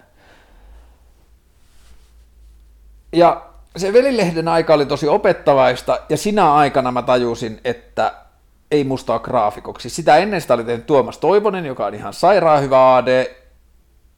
Ja 3.12 3.46
se 3.76 3.92
velilehden 3.92 4.48
aika 4.48 4.74
oli 4.74 4.86
tosi 4.86 5.08
opettavaista, 5.08 5.98
ja 6.08 6.16
sinä 6.16 6.54
aikana 6.54 6.92
mä 6.92 7.02
tajusin, 7.02 7.60
että 7.64 8.14
ei 8.72 8.84
mustaa 8.84 9.18
graafikoksi. 9.18 9.90
Sitä 9.90 10.16
ennen 10.16 10.40
sitä 10.40 10.54
oli 10.54 10.64
tehnyt 10.64 10.86
Tuomas 10.86 11.18
Toivonen, 11.18 11.66
joka 11.66 11.86
on 11.86 11.94
ihan 11.94 12.12
sairaan 12.12 12.62
hyvä 12.62 12.96
AD, 12.96 13.26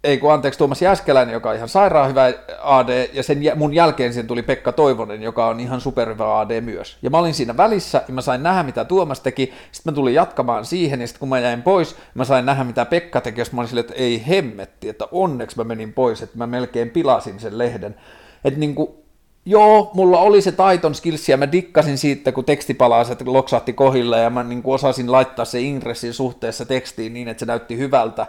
ei 0.04 0.18
kun 0.18 0.32
anteeksi, 0.32 0.58
Tuomas 0.58 0.82
Jäskeläinen, 0.82 1.32
joka 1.32 1.50
on 1.50 1.56
ihan 1.56 1.68
sairaan 1.68 2.08
hyvä 2.08 2.32
AD, 2.62 3.10
ja 3.12 3.22
sen 3.22 3.38
mun 3.54 3.74
jälkeen 3.74 4.12
siihen 4.12 4.26
tuli 4.26 4.42
Pekka 4.42 4.72
Toivonen, 4.72 5.22
joka 5.22 5.46
on 5.46 5.60
ihan 5.60 5.80
superhyvä 5.80 6.40
AD 6.40 6.60
myös. 6.60 6.98
Ja 7.02 7.10
mä 7.10 7.18
olin 7.18 7.34
siinä 7.34 7.56
välissä, 7.56 8.02
ja 8.08 8.14
mä 8.14 8.20
sain 8.20 8.42
nähdä, 8.42 8.62
mitä 8.62 8.84
Tuomas 8.84 9.20
teki, 9.20 9.52
sitten 9.72 9.92
mä 9.92 9.94
tulin 9.94 10.14
jatkamaan 10.14 10.64
siihen, 10.64 11.00
ja 11.00 11.06
sitten 11.06 11.20
kun 11.20 11.28
mä 11.28 11.38
jäin 11.38 11.62
pois, 11.62 11.96
mä 12.14 12.24
sain 12.24 12.46
nähdä, 12.46 12.64
mitä 12.64 12.84
Pekka 12.84 13.20
teki, 13.20 13.40
ja 13.40 13.44
mä 13.52 13.60
olin 13.60 13.68
silleen, 13.68 13.84
että 13.84 14.02
ei 14.02 14.26
hemmetti, 14.28 14.88
että 14.88 15.08
onneksi 15.12 15.56
mä 15.56 15.64
menin 15.64 15.92
pois, 15.92 16.22
että 16.22 16.38
mä 16.38 16.46
melkein 16.46 16.90
pilasin 16.90 17.40
sen 17.40 17.58
lehden. 17.58 17.96
Että 18.44 18.60
niinku, 18.60 19.03
joo, 19.46 19.90
mulla 19.94 20.18
oli 20.18 20.42
se 20.42 20.52
taiton 20.52 20.94
skillsi 20.94 21.32
ja 21.32 21.36
mä 21.36 21.52
dikkasin 21.52 21.98
siitä, 21.98 22.32
kun 22.32 22.44
tekstipalaiset 22.44 23.22
loksahti 23.26 23.72
kohille 23.72 24.20
ja 24.20 24.30
mä 24.30 24.42
niin 24.42 24.62
kuin 24.62 24.74
osasin 24.74 25.12
laittaa 25.12 25.44
se 25.44 25.60
ingressin 25.60 26.14
suhteessa 26.14 26.64
tekstiin 26.64 27.14
niin, 27.14 27.28
että 27.28 27.40
se 27.40 27.46
näytti 27.46 27.78
hyvältä. 27.78 28.26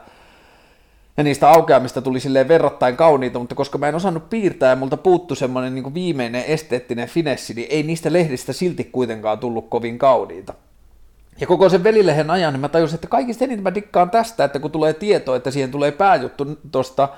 Ja 1.18 1.24
niistä 1.24 1.50
aukeamista 1.50 2.02
tuli 2.02 2.20
silleen 2.20 2.48
verrattain 2.48 2.98
kauniita, 2.98 3.40
mutta 3.40 3.56
koska 3.56 3.78
mä 3.78 3.88
en 3.88 3.96
osannut 3.96 4.30
piirtää 4.30 4.70
ja 4.70 4.76
multa 4.76 4.98
puuttu 4.98 5.36
semmoinen 5.36 5.76
niin 5.76 5.94
viimeinen 5.94 6.44
esteettinen 6.48 7.08
finessi, 7.08 7.54
niin 7.54 7.68
ei 7.70 7.84
niistä 7.84 8.14
lehdistä 8.14 8.54
silti 8.54 8.84
kuitenkaan 8.84 9.40
tullut 9.40 9.70
kovin 9.70 9.98
kauniita. 9.98 10.54
Ja 11.40 11.48
koko 11.48 11.70
sen 11.70 11.84
velilehen 11.84 12.30
ajan 12.32 12.54
niin 12.54 12.62
mä 12.62 12.70
tajusin, 12.70 12.96
että 12.96 13.08
kaikista 13.08 13.44
eniten 13.44 13.64
mä 13.64 13.76
dikkaan 13.76 14.10
tästä, 14.10 14.44
että 14.44 14.60
kun 14.60 14.72
tulee 14.72 14.94
tieto, 14.94 15.36
että 15.36 15.52
siihen 15.52 15.72
tulee 15.72 15.92
pääjuttu 15.92 16.46
tuosta 16.72 17.10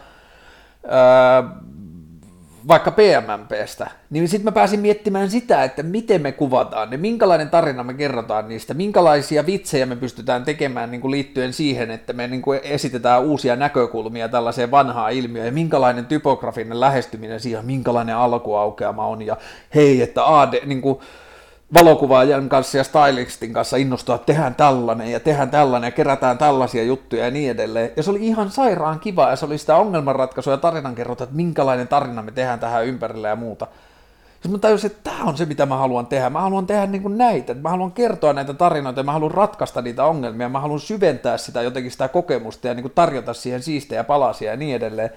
vaikka 2.68 2.92
PMMPstä, 2.92 3.92
niin 4.10 4.28
sitten 4.28 4.46
mä 4.46 4.52
pääsin 4.52 4.80
miettimään 4.80 5.30
sitä, 5.30 5.64
että 5.64 5.84
miten 5.84 6.22
me 6.22 6.32
kuvataan 6.32 6.90
ne, 6.90 6.98
minkälainen 6.98 7.50
tarina 7.50 7.84
me 7.84 7.94
kerrotaan 7.94 8.48
niistä, 8.48 8.74
minkälaisia 8.74 9.46
vitsejä 9.46 9.86
me 9.86 9.96
pystytään 9.96 10.46
tekemään 10.46 10.92
niin 10.92 11.02
kuin 11.02 11.12
liittyen 11.12 11.54
siihen, 11.54 11.92
että 11.92 12.14
me 12.14 12.28
niin 12.28 12.42
kuin 12.42 12.60
esitetään 12.64 13.24
uusia 13.24 13.56
näkökulmia 13.56 14.30
tällaiseen 14.30 14.72
vanhaan 14.72 15.14
ilmiöön, 15.14 15.46
ja 15.46 15.52
minkälainen 15.52 16.06
typografinen 16.06 16.80
lähestyminen 16.80 17.40
siihen, 17.40 17.66
minkälainen 17.66 18.16
alkuaukeama 18.16 19.08
on, 19.08 19.22
ja 19.22 19.38
hei, 19.76 20.02
että 20.02 20.40
AD, 20.40 20.66
niin 20.66 20.82
kuin, 20.82 21.00
valokuvaajan 21.74 22.50
kanssa 22.50 22.78
ja 22.78 22.84
stylistin 22.84 23.54
kanssa 23.54 23.78
innostua, 23.78 24.16
että 24.16 24.26
tehdään 24.26 24.56
tällainen 24.56 25.12
ja 25.12 25.20
tehdään 25.20 25.50
tällainen 25.50 25.88
ja 25.88 25.92
kerätään 25.92 26.38
tällaisia 26.38 26.84
juttuja 26.84 27.26
ja 27.26 27.32
niin 27.32 27.52
edelleen. 27.52 27.92
Ja 27.96 28.04
se 28.04 28.10
oli 28.10 28.28
ihan 28.28 28.52
sairaan 28.52 29.00
kiva 29.00 29.30
ja 29.30 29.36
se 29.36 29.46
oli 29.46 29.58
sitä 29.58 29.76
ongelmanratkaisua 29.76 30.54
ja 30.54 30.58
tarinankerrota, 30.58 31.24
että 31.24 31.36
minkälainen 31.36 31.88
tarina 31.88 32.22
me 32.22 32.32
tehdään 32.32 32.60
tähän 32.60 32.86
ympärille 32.86 33.28
ja 33.28 33.36
muuta. 33.36 33.68
Ja 34.44 34.50
mä 34.50 34.58
tajusin, 34.58 34.92
että 34.92 35.12
tämä 35.12 35.24
on 35.24 35.38
se, 35.38 35.46
mitä 35.46 35.66
mä 35.66 35.78
haluan 35.78 36.08
tehdä. 36.08 36.30
Mä 36.30 36.42
haluan 36.42 36.68
tehdä 36.68 36.86
niin 36.86 37.02
kuin 37.02 37.18
näitä. 37.18 37.54
Mä 37.54 37.70
haluan 37.70 37.92
kertoa 37.92 38.34
näitä 38.34 38.54
tarinoita 38.54 39.00
ja 39.00 39.04
mä 39.04 39.12
haluan 39.12 39.32
ratkaista 39.32 39.82
niitä 39.82 40.06
ongelmia. 40.06 40.50
Mä 40.50 40.60
haluan 40.60 40.80
syventää 40.80 41.38
sitä 41.38 41.62
jotenkin 41.62 41.92
sitä 41.92 42.08
kokemusta 42.08 42.68
ja 42.68 42.74
niin 42.74 42.82
kuin 42.84 42.92
tarjota 42.96 43.34
siihen 43.34 43.64
siistejä 43.64 44.04
palasia 44.04 44.52
ja 44.52 44.58
niin 44.58 44.76
edelleen. 44.76 45.10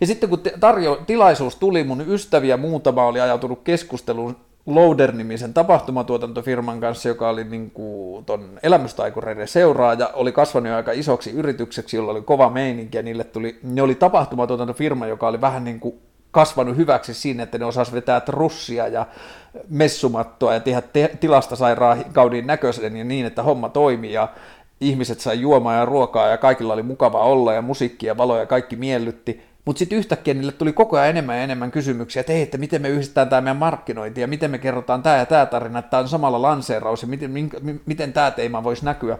Ja 0.00 0.06
sitten 0.06 0.28
kun 0.28 0.42
tarjo- 0.60 1.04
tilaisuus 1.06 1.56
tuli, 1.56 1.84
mun 1.84 2.04
ystäviä 2.08 2.56
muutama 2.56 3.06
oli 3.06 3.20
ajautunut 3.20 3.60
keskusteluun 3.64 4.36
Loader-nimisen 4.66 5.54
tapahtumatuotantofirman 5.54 6.80
kanssa, 6.80 7.08
joka 7.08 7.28
oli 7.28 7.44
niin 7.44 7.70
kuin 7.70 8.24
ton 8.24 8.58
elämystaikureiden 8.62 9.48
seuraaja, 9.48 10.10
oli 10.14 10.32
kasvanut 10.32 10.72
aika 10.72 10.92
isoksi 10.92 11.30
yritykseksi, 11.30 11.96
jolla 11.96 12.12
oli 12.12 12.22
kova 12.22 12.50
meininki, 12.50 12.96
ja 12.96 13.02
niille 13.02 13.24
tuli, 13.24 13.58
ne 13.62 13.82
oli 13.82 13.94
tapahtumatuotantofirma, 13.94 15.06
joka 15.06 15.28
oli 15.28 15.40
vähän 15.40 15.64
niin 15.64 15.80
kuin 15.80 15.94
kasvanut 16.30 16.76
hyväksi 16.76 17.14
siinä, 17.14 17.42
että 17.42 17.58
ne 17.58 17.64
osasi 17.64 17.92
vetää 17.92 18.20
trussia 18.20 18.88
ja 18.88 19.06
messumattoa 19.68 20.54
ja 20.54 20.60
tehdä 20.60 20.82
te- 20.82 21.16
tilasta 21.20 21.56
sairaan 21.56 22.04
kaudin 22.12 22.46
näköisen 22.46 22.96
ja 22.96 23.04
niin, 23.04 23.26
että 23.26 23.42
homma 23.42 23.68
toimii 23.68 24.12
ja 24.12 24.28
ihmiset 24.80 25.20
sai 25.20 25.40
juomaa 25.40 25.74
ja 25.74 25.84
ruokaa 25.84 26.28
ja 26.28 26.38
kaikilla 26.38 26.72
oli 26.72 26.82
mukava 26.82 27.20
olla 27.20 27.52
ja 27.52 27.62
musiikkia 27.62 28.10
ja 28.10 28.16
valoja 28.16 28.40
ja 28.40 28.46
kaikki 28.46 28.76
miellytti. 28.76 29.42
Mutta 29.66 29.78
sitten 29.78 29.98
yhtäkkiä 29.98 30.34
niille 30.34 30.52
tuli 30.52 30.72
koko 30.72 30.96
ajan 30.96 31.10
enemmän 31.10 31.36
ja 31.36 31.42
enemmän 31.42 31.70
kysymyksiä, 31.70 32.20
että 32.20 32.32
hei, 32.32 32.42
että 32.42 32.58
miten 32.58 32.82
me 32.82 32.88
yhdistetään 32.88 33.28
tämä 33.28 33.40
meidän 33.40 33.56
markkinointi 33.56 34.20
ja 34.20 34.26
miten 34.26 34.50
me 34.50 34.58
kerrotaan 34.58 35.02
tämä 35.02 35.16
ja 35.16 35.26
tämä 35.26 35.46
tarina, 35.46 35.78
että 35.78 35.90
tämä 35.90 36.00
on 36.00 36.08
samalla 36.08 36.42
lanseeraus 36.42 37.02
ja 37.02 37.08
miten, 37.08 37.30
minkä, 37.30 37.58
miten 37.86 38.12
tämä 38.12 38.30
teema 38.30 38.64
voisi 38.64 38.84
näkyä. 38.84 39.18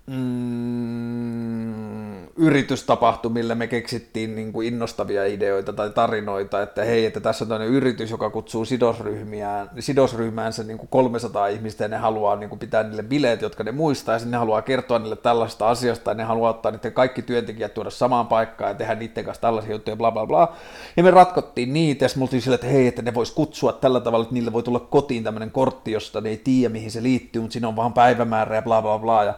mm, 0.07 1.91
yritystapahtumille 2.35 3.55
me 3.55 3.67
keksittiin 3.67 4.35
niin 4.35 4.53
kuin 4.53 4.67
innostavia 4.67 5.25
ideoita 5.25 5.73
tai 5.73 5.89
tarinoita, 5.89 6.61
että 6.61 6.83
hei, 6.83 7.05
että 7.05 7.19
tässä 7.19 7.45
on 7.45 7.49
toinen 7.49 7.67
yritys, 7.67 8.11
joka 8.11 8.29
kutsuu 8.29 8.65
sidosryhmiään, 8.65 9.69
sidosryhmäänsä 9.79 10.63
niin 10.63 10.77
kuin 10.77 10.89
300 10.89 11.47
ihmistä 11.47 11.83
ja 11.83 11.87
ne 11.87 11.97
haluaa 11.97 12.35
niin 12.35 12.49
kuin 12.49 12.59
pitää 12.59 12.83
niille 12.83 13.03
bileet, 13.03 13.41
jotka 13.41 13.63
ne 13.63 13.71
muistaa 13.71 14.15
ja 14.15 14.25
ne 14.25 14.37
haluaa 14.37 14.61
kertoa 14.61 14.99
niille 14.99 15.15
tällaista 15.15 15.69
asiasta 15.69 16.11
ja 16.11 16.15
ne 16.15 16.23
haluaa 16.23 16.49
ottaa 16.49 16.71
niiden 16.71 16.93
kaikki 16.93 17.21
työntekijät 17.21 17.73
tuoda 17.73 17.89
samaan 17.89 18.27
paikkaan 18.27 18.71
ja 18.71 18.75
tehdä 18.75 18.95
niiden 18.95 19.25
kanssa 19.25 19.41
tällaisia 19.41 19.71
juttuja, 19.71 19.95
bla 19.95 20.11
bla 20.11 20.25
bla. 20.25 20.55
Ja 20.97 21.03
me 21.03 21.11
ratkottiin 21.11 21.73
niitä 21.73 22.05
ja 22.05 22.09
me 22.15 22.23
oltiin 22.23 22.41
sille, 22.41 22.55
että 22.55 22.67
hei, 22.67 22.87
että 22.87 23.01
ne 23.01 23.13
vois 23.13 23.31
kutsua 23.31 23.73
tällä 23.73 23.99
tavalla, 23.99 24.23
että 24.23 24.33
niille 24.33 24.53
voi 24.53 24.63
tulla 24.63 24.79
kotiin 24.79 25.23
tämmöinen 25.23 25.51
kortti, 25.51 25.91
josta 25.91 26.21
ne 26.21 26.29
ei 26.29 26.37
tiedä 26.37 26.73
mihin 26.73 26.91
se 26.91 27.03
liittyy, 27.03 27.41
mutta 27.41 27.53
siinä 27.53 27.67
on 27.67 27.75
vaan 27.75 27.93
päivämäärä 27.93 28.55
ja 28.55 28.61
bla 28.61 28.81
bla 28.81 28.99
bla. 28.99 29.23
Ja 29.23 29.33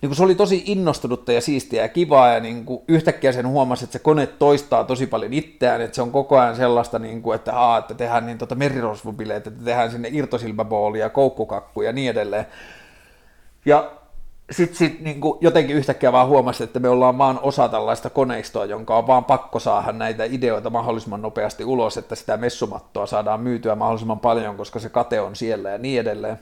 niin 0.00 0.08
kuin 0.08 0.16
se 0.16 0.22
oli 0.22 0.34
tosi 0.34 0.62
innostunutta 0.66 1.32
ja 1.32 1.40
siistiä 1.40 1.82
ja 1.82 1.88
kivaa, 1.88 2.28
ja 2.28 2.40
niin 2.40 2.64
kuin 2.64 2.82
yhtäkkiä 2.88 3.32
sen 3.32 3.48
huomasi, 3.48 3.84
että 3.84 3.92
se 3.92 3.98
kone 3.98 4.26
toistaa 4.26 4.84
tosi 4.84 5.06
paljon 5.06 5.32
itseään, 5.32 5.80
että 5.80 5.94
se 5.94 6.02
on 6.02 6.12
koko 6.12 6.38
ajan 6.38 6.56
sellaista, 6.56 6.98
niin 6.98 7.22
kuin, 7.22 7.34
että, 7.36 7.58
aa, 7.58 7.78
että 7.78 7.94
tehdään 7.94 8.26
niin 8.26 8.38
tota 8.38 8.54
merirosvubileet, 8.54 9.46
että 9.46 9.64
tehdään 9.64 9.90
sinne 9.90 10.08
irtosilmäboolia, 10.12 11.10
koukkukakku 11.10 11.82
ja 11.82 11.92
niin 11.92 12.10
edelleen. 12.10 12.46
Ja 13.66 13.90
sitten 14.50 14.76
sit, 14.76 15.00
niin 15.00 15.20
kuin 15.20 15.38
jotenkin 15.40 15.76
yhtäkkiä 15.76 16.12
vaan 16.12 16.28
huomasi, 16.28 16.64
että 16.64 16.80
me 16.80 16.88
ollaan 16.88 17.18
vaan 17.18 17.38
osa 17.42 17.68
tällaista 17.68 18.10
koneistoa, 18.10 18.64
jonka 18.64 18.98
on 18.98 19.06
vaan 19.06 19.24
pakko 19.24 19.58
saada 19.58 19.92
näitä 19.92 20.24
ideoita 20.24 20.70
mahdollisimman 20.70 21.22
nopeasti 21.22 21.64
ulos, 21.64 21.96
että 21.96 22.14
sitä 22.14 22.36
messumattoa 22.36 23.06
saadaan 23.06 23.40
myytyä 23.40 23.74
mahdollisimman 23.74 24.20
paljon, 24.20 24.56
koska 24.56 24.78
se 24.78 24.88
kate 24.88 25.20
on 25.20 25.36
siellä 25.36 25.70
ja 25.70 25.78
niin 25.78 26.00
edelleen. 26.00 26.38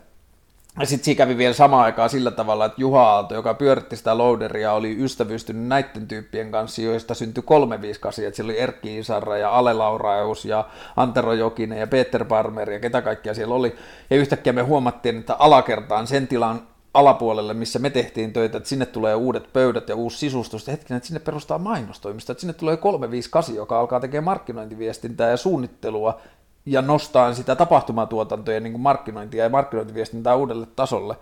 Sitten 0.85 1.17
kävi 1.17 1.37
vielä 1.37 1.55
samaan 1.55 1.85
aikaan 1.85 2.11
sillä 2.11 2.31
tavalla, 2.31 2.65
että 2.65 2.81
Juha 2.81 3.03
Aalto, 3.03 3.35
joka 3.35 3.55
pyöritti 3.55 3.97
sitä 3.97 4.19
loaderia, 4.19 4.73
oli 4.73 4.97
ystävystynyt 5.05 5.67
näiden 5.67 6.09
tyyppien 6.09 6.51
kanssa, 6.51 6.83
joista 6.83 7.15
syntyi 7.15 7.43
358, 7.43 8.25
että 8.25 8.37
siellä 8.37 8.51
oli 8.51 8.61
Erkki 8.61 8.99
Isarra 8.99 9.39
ja 9.39 9.51
Ale 9.51 9.73
Lauraeus 9.73 10.45
ja 10.45 10.69
Antero 10.97 11.33
Jokinen 11.33 11.79
ja 11.79 11.87
Peter 11.87 12.25
Parmer 12.25 12.71
ja 12.71 12.81
ketä 12.81 13.03
kaikkia 13.03 13.35
siellä 13.35 13.55
oli. 13.55 13.75
Ja 14.11 14.17
yhtäkkiä 14.17 14.53
me 14.53 14.63
huomattiin, 14.63 15.19
että 15.19 15.35
alakertaan 15.39 16.07
sen 16.07 16.29
tilan 16.29 16.63
alapuolelle, 16.95 17.55
missä 17.55 17.79
me 17.79 17.91
tehtiin 17.91 18.33
töitä, 18.33 18.57
että 18.57 18.69
sinne 18.69 18.87
tulee 18.87 19.15
uudet 19.15 19.53
pöydät 19.53 19.89
ja 19.89 19.97
uusi 19.97 20.19
sisustus, 20.19 20.69
hetkinen, 20.69 20.97
että 20.97 21.07
sinne 21.07 21.21
perustaa 21.21 21.59
mainostoimista, 21.59 22.33
että 22.33 22.41
sinne 22.41 22.53
tulee 22.53 22.77
358, 22.77 23.55
joka 23.55 23.81
alkaa 23.81 24.01
tekemään 24.01 24.25
markkinointiviestintää 24.25 25.31
ja 25.31 25.37
suunnittelua 25.37 26.21
ja 26.67 26.83
nostaa 26.83 27.35
sitä 27.35 27.57
tapahtumatuotantoja 27.57 28.61
niin 28.61 28.73
kuin 28.73 28.83
markkinointia 28.83 29.45
ja 29.45 29.51
markkinointiviestintää 29.51 30.37
uudelle 30.37 30.67
tasolle. 30.77 31.17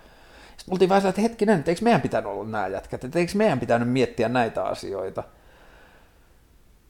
Sitten 0.57 0.73
oltiin 0.73 0.89
vähän 0.89 1.07
että 1.07 1.21
hetkinen, 1.21 1.59
että 1.59 1.71
eikö 1.71 1.83
meidän 1.85 2.01
pitänyt 2.01 2.31
olla 2.31 2.45
nämä 2.45 2.67
jätkät, 2.67 3.05
että 3.05 3.19
eikö 3.19 3.33
meidän 3.35 3.61
pitänyt 3.61 3.89
miettiä 3.89 4.29
näitä 4.29 4.65
asioita. 4.65 5.23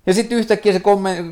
Ja 0.06 0.14
sitten 0.14 0.38
yhtäkkiä 0.38 0.72
se 0.72 0.80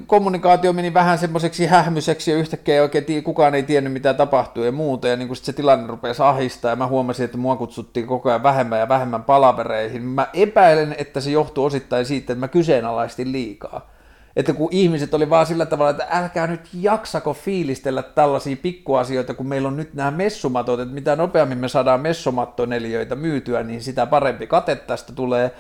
kommunikaatio 0.07 0.73
meni 0.73 0.95
vähän 0.95 1.19
semmoiseksi 1.19 1.67
hähmyseksi 1.67 2.31
ja 2.31 2.37
yhtäkkiä 2.37 2.75
ei 2.75 2.81
oikein 2.81 3.25
kukaan 3.25 3.55
ei 3.55 3.63
tiennyt 3.63 3.93
mitä 3.93 4.15
tapahtuu 4.15 4.65
ja 4.65 4.73
muuta. 4.73 5.09
Ja 5.09 5.17
niin 5.17 5.29
kun 5.29 5.37
sit 5.37 5.45
se 5.45 5.53
tilanne 5.53 5.87
rupesi 5.87 6.23
ahistaa 6.23 6.71
ja 6.71 6.77
mä 6.77 6.87
huomasin, 6.87 7.25
että 7.25 7.39
mua 7.39 7.57
kutsuttiin 7.57 8.07
koko 8.07 8.29
ajan 8.29 8.43
vähemmän 8.43 8.79
ja 8.79 8.89
vähemmän 8.89 9.25
palavereihin. 9.25 10.03
Mä 10.03 10.27
epäilen, 10.33 10.95
että 10.99 11.21
se 11.21 11.31
johtuu 11.31 11.65
osittain 11.65 12.07
siitä, 12.07 12.33
että 12.33 12.41
mä 12.41 12.49
kyseenalaistin 12.49 13.33
liikaa. 13.33 13.92
Että 14.37 14.53
kun 14.53 14.69
ihmiset 14.71 15.15
oli 15.15 15.31
vaan 15.31 15.47
sillä 15.47 15.67
tavalla, 15.67 15.91
että 15.91 16.07
älkää 16.11 16.47
nyt 16.47 16.61
jaksako 16.73 17.35
fiilistellä 17.35 18.03
tällaisia 18.03 18.57
pikkuasioita, 18.63 19.35
kun 19.35 19.47
meillä 19.47 19.69
on 19.69 19.77
nyt 19.77 19.95
nämä 19.95 20.11
messumatot, 20.11 20.81
että 20.81 20.95
mitä 20.95 21.17
nopeammin 21.17 21.59
me 21.59 21.69
saadaan 21.69 22.01
messumattoneliöitä 22.01 23.17
myytyä, 23.17 23.63
niin 23.63 23.83
sitä 23.83 24.07
parempi 24.07 24.47
kate 24.47 24.77
tästä 24.77 25.13
tulee. 25.13 25.51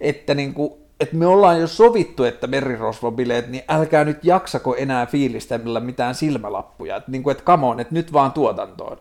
Että 0.00 0.34
niin 0.34 0.54
kuin 0.54 0.72
että 1.00 1.16
me 1.16 1.26
ollaan 1.26 1.60
jo 1.60 1.66
sovittu, 1.66 2.24
että 2.24 2.46
merirosvobileet, 2.46 3.48
niin 3.48 3.64
älkää 3.68 4.04
nyt 4.04 4.24
jaksako 4.24 4.74
enää 4.76 5.06
fiilistellä 5.06 5.80
mitään 5.80 6.14
silmälappuja, 6.14 6.96
että 6.96 7.10
niin 7.10 7.22
kuin, 7.22 7.32
että 7.32 7.44
come 7.44 7.66
on, 7.66 7.80
että 7.80 7.94
nyt 7.94 8.12
vaan 8.12 8.32
tuotantoon. 8.32 8.98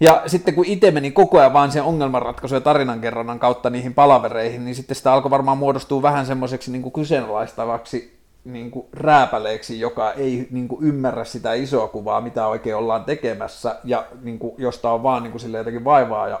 Ja 0.00 0.22
sitten 0.26 0.54
kun 0.54 0.64
itse 0.64 0.90
meni 0.90 1.10
koko 1.10 1.38
ajan 1.38 1.52
vaan 1.52 1.72
sen 1.72 1.82
ongelmanratkaisu 1.82 2.54
ja 2.54 2.60
tarinankerronnan 2.60 3.38
kautta 3.38 3.70
niihin 3.70 3.94
palavereihin, 3.94 4.64
niin 4.64 4.74
sitten 4.74 4.96
sitä 4.96 5.12
alkoi 5.12 5.30
varmaan 5.30 5.58
muodostua 5.58 6.02
vähän 6.02 6.26
semmoiseksi 6.26 6.72
niin 6.72 6.82
kuin 6.82 6.92
kyseenalaistavaksi 6.92 8.20
niin 8.44 8.70
kuin 8.70 8.86
rääpäleeksi, 8.92 9.80
joka 9.80 10.12
ei 10.12 10.48
niin 10.50 10.68
kuin 10.68 10.84
ymmärrä 10.84 11.24
sitä 11.24 11.54
isoa 11.54 11.88
kuvaa, 11.88 12.20
mitä 12.20 12.46
oikein 12.46 12.76
ollaan 12.76 13.04
tekemässä, 13.04 13.76
ja 13.84 14.06
niin 14.22 14.38
kuin, 14.38 14.54
josta 14.58 14.90
on 14.90 15.02
vaan 15.02 15.22
niin 15.22 15.32
kuin, 15.32 15.52
jotenkin 15.52 15.84
vaivaa 15.84 16.28
ja 16.28 16.40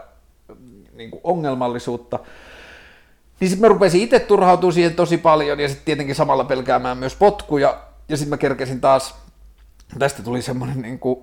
niin 0.94 1.10
kuin 1.10 1.20
ongelmallisuutta. 1.24 2.18
Niin 3.40 3.48
sitten 3.48 3.68
mä 3.68 3.72
rupesin 3.72 4.00
itse 4.00 4.18
turhautumaan 4.18 4.72
siihen 4.72 4.94
tosi 4.94 5.18
paljon 5.18 5.60
ja 5.60 5.68
sitten 5.68 5.84
tietenkin 5.84 6.14
samalla 6.14 6.44
pelkäämään 6.44 6.98
myös 6.98 7.16
potkuja. 7.16 7.78
Ja 8.08 8.16
sitten 8.16 8.30
mä 8.30 8.36
kerkesin 8.36 8.80
taas, 8.80 9.14
tästä 9.98 10.22
tuli 10.22 10.42
semmoinen 10.42 10.82
niin 10.82 10.98
kuin 10.98 11.20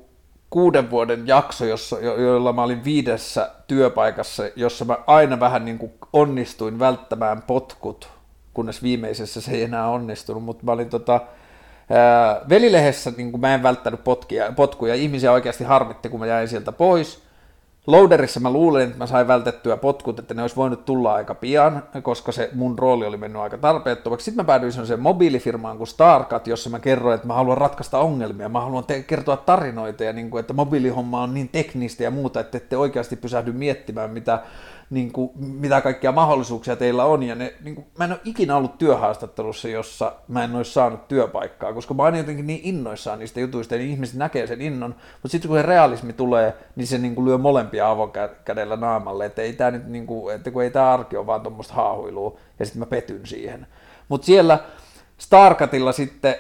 kuuden 0.49 0.90
vuoden 0.90 1.28
jakso, 1.28 1.65
jossa, 1.65 1.99
jo, 1.99 2.22
jolla 2.22 2.53
mä 2.53 2.64
olin 2.64 2.84
viidessä 2.84 3.52
työpaikassa, 3.68 4.44
jossa 4.56 4.86
mä 4.86 4.98
aina 5.07 5.40
vähän 5.40 5.65
niin 5.65 5.78
kuin 5.78 5.91
onnistuin 6.14 6.80
välttämään 6.80 7.41
potkut, 7.41 8.10
kunnes 8.53 8.84
viimeisessä 8.84 9.41
se 9.41 9.52
ei 9.52 9.64
enää 9.64 9.88
onnistunut, 9.88 10.44
mutta 10.44 10.65
mä 10.65 10.72
olin 10.72 10.90
tota, 10.90 11.22
ää, 11.90 12.41
velilehdessä 12.49 13.14
niin 13.18 13.32
kuin 13.32 13.41
mä 13.41 13.53
en 13.53 13.64
välttänyt 13.64 14.03
potkia, 14.03 14.52
potkuja, 14.52 14.95
ihmisiä 14.95 15.32
oikeasti 15.32 15.64
harmitti, 15.64 16.10
kun 16.10 16.19
mä 16.19 16.26
jäin 16.26 16.48
sieltä 16.48 16.72
pois, 16.72 17.26
Loaderissa 17.88 18.39
mä 18.39 18.51
luulen, 18.51 18.84
että 18.84 18.97
mä 18.97 19.05
sain 19.05 19.27
vältettyä 19.27 19.77
potkut, 19.77 20.19
että 20.19 20.34
ne 20.34 20.41
olisi 20.41 20.55
voinut 20.55 20.85
tulla 20.85 21.14
aika 21.14 21.35
pian, 21.35 21.84
koska 22.01 22.31
se 22.31 22.49
mun 22.53 22.80
rooli 22.80 23.05
oli 23.05 23.18
mennyt 23.18 23.41
aika 23.41 23.57
tarpeettomaksi. 23.57 24.26
Sitten 24.26 24.43
mä 24.43 24.47
päädyin 24.47 24.72
sellaiseen 24.72 24.99
mobiilifirmaan 24.99 25.77
kuin 25.77 25.88
Starkat, 25.88 26.47
jossa 26.47 26.69
mä 26.69 26.80
kerroin, 26.80 27.15
että 27.15 27.27
mä 27.27 27.34
haluan 27.34 27.57
ratkaista 27.57 27.99
ongelmia, 27.99 28.49
mä 28.49 28.61
haluan 28.61 28.84
te- 28.84 29.03
kertoa 29.03 29.38
tarinoita 29.38 30.03
ja 30.03 30.14
niin 30.14 30.30
kuin, 30.30 30.39
että 30.39 30.53
mobiilihomma 30.53 31.22
on 31.22 31.34
niin 31.34 31.49
teknistä 31.49 32.03
ja 32.03 32.11
muuta, 32.11 32.39
että 32.39 32.57
ette 32.57 32.77
oikeasti 32.77 33.15
pysähdy 33.15 33.51
miettimään, 33.51 34.09
mitä 34.09 34.39
niin 34.89 35.11
kuin, 35.11 35.31
mitä 35.35 35.81
kaikkia 35.81 36.11
mahdollisuuksia 36.11 36.76
teillä 36.76 37.05
on. 37.05 37.23
Ja 37.23 37.35
ne, 37.35 37.53
niin 37.64 37.76
kuin, 37.76 37.88
mä 37.97 38.05
en 38.05 38.11
ole 38.11 38.19
ikinä 38.23 38.55
ollut 38.55 38.77
työhaastattelussa, 38.77 39.68
jossa 39.68 40.14
mä 40.27 40.43
en 40.43 40.55
olisi 40.55 40.73
saanut 40.73 41.07
työpaikkaa, 41.07 41.73
koska 41.73 41.93
mä 41.93 42.03
oon 42.03 42.18
jotenkin 42.18 42.47
niin 42.47 42.59
innoissaan 42.64 43.19
niistä 43.19 43.39
jutuista, 43.39 43.76
niin 43.76 43.89
ihmiset 43.89 44.15
näkee 44.15 44.47
sen 44.47 44.61
innon. 44.61 44.95
Mutta 45.11 45.27
sitten 45.27 45.49
kun 45.49 45.57
se 45.57 45.61
realismi 45.61 46.14
tulee, 46.14 46.53
niin 46.76 46.88
se 46.88 46.97
niin 46.97 47.15
kuin, 47.15 47.26
lyö 47.26 47.38
molempia 47.38 47.89
avokädellä 47.89 48.76
naamalle, 48.76 49.26
että 49.26 49.41
ei 49.41 49.53
tämä 49.53 49.72
nyt, 49.72 49.88
niin 49.88 50.07
kuin, 50.07 50.35
että 50.35 50.51
kun 50.51 50.64
ei 50.64 50.72
tämä 50.72 50.93
arki 50.93 51.18
ole 51.18 51.26
vaan 51.26 51.41
tuommoista 51.41 51.73
haahuilua, 51.73 52.39
ja 52.59 52.65
sitten 52.65 52.80
mä 52.80 52.85
petyn 52.85 53.26
siihen. 53.26 53.68
Mutta 54.09 54.26
siellä 54.26 54.59
Starkatilla 55.18 55.91
sitten 55.91 56.35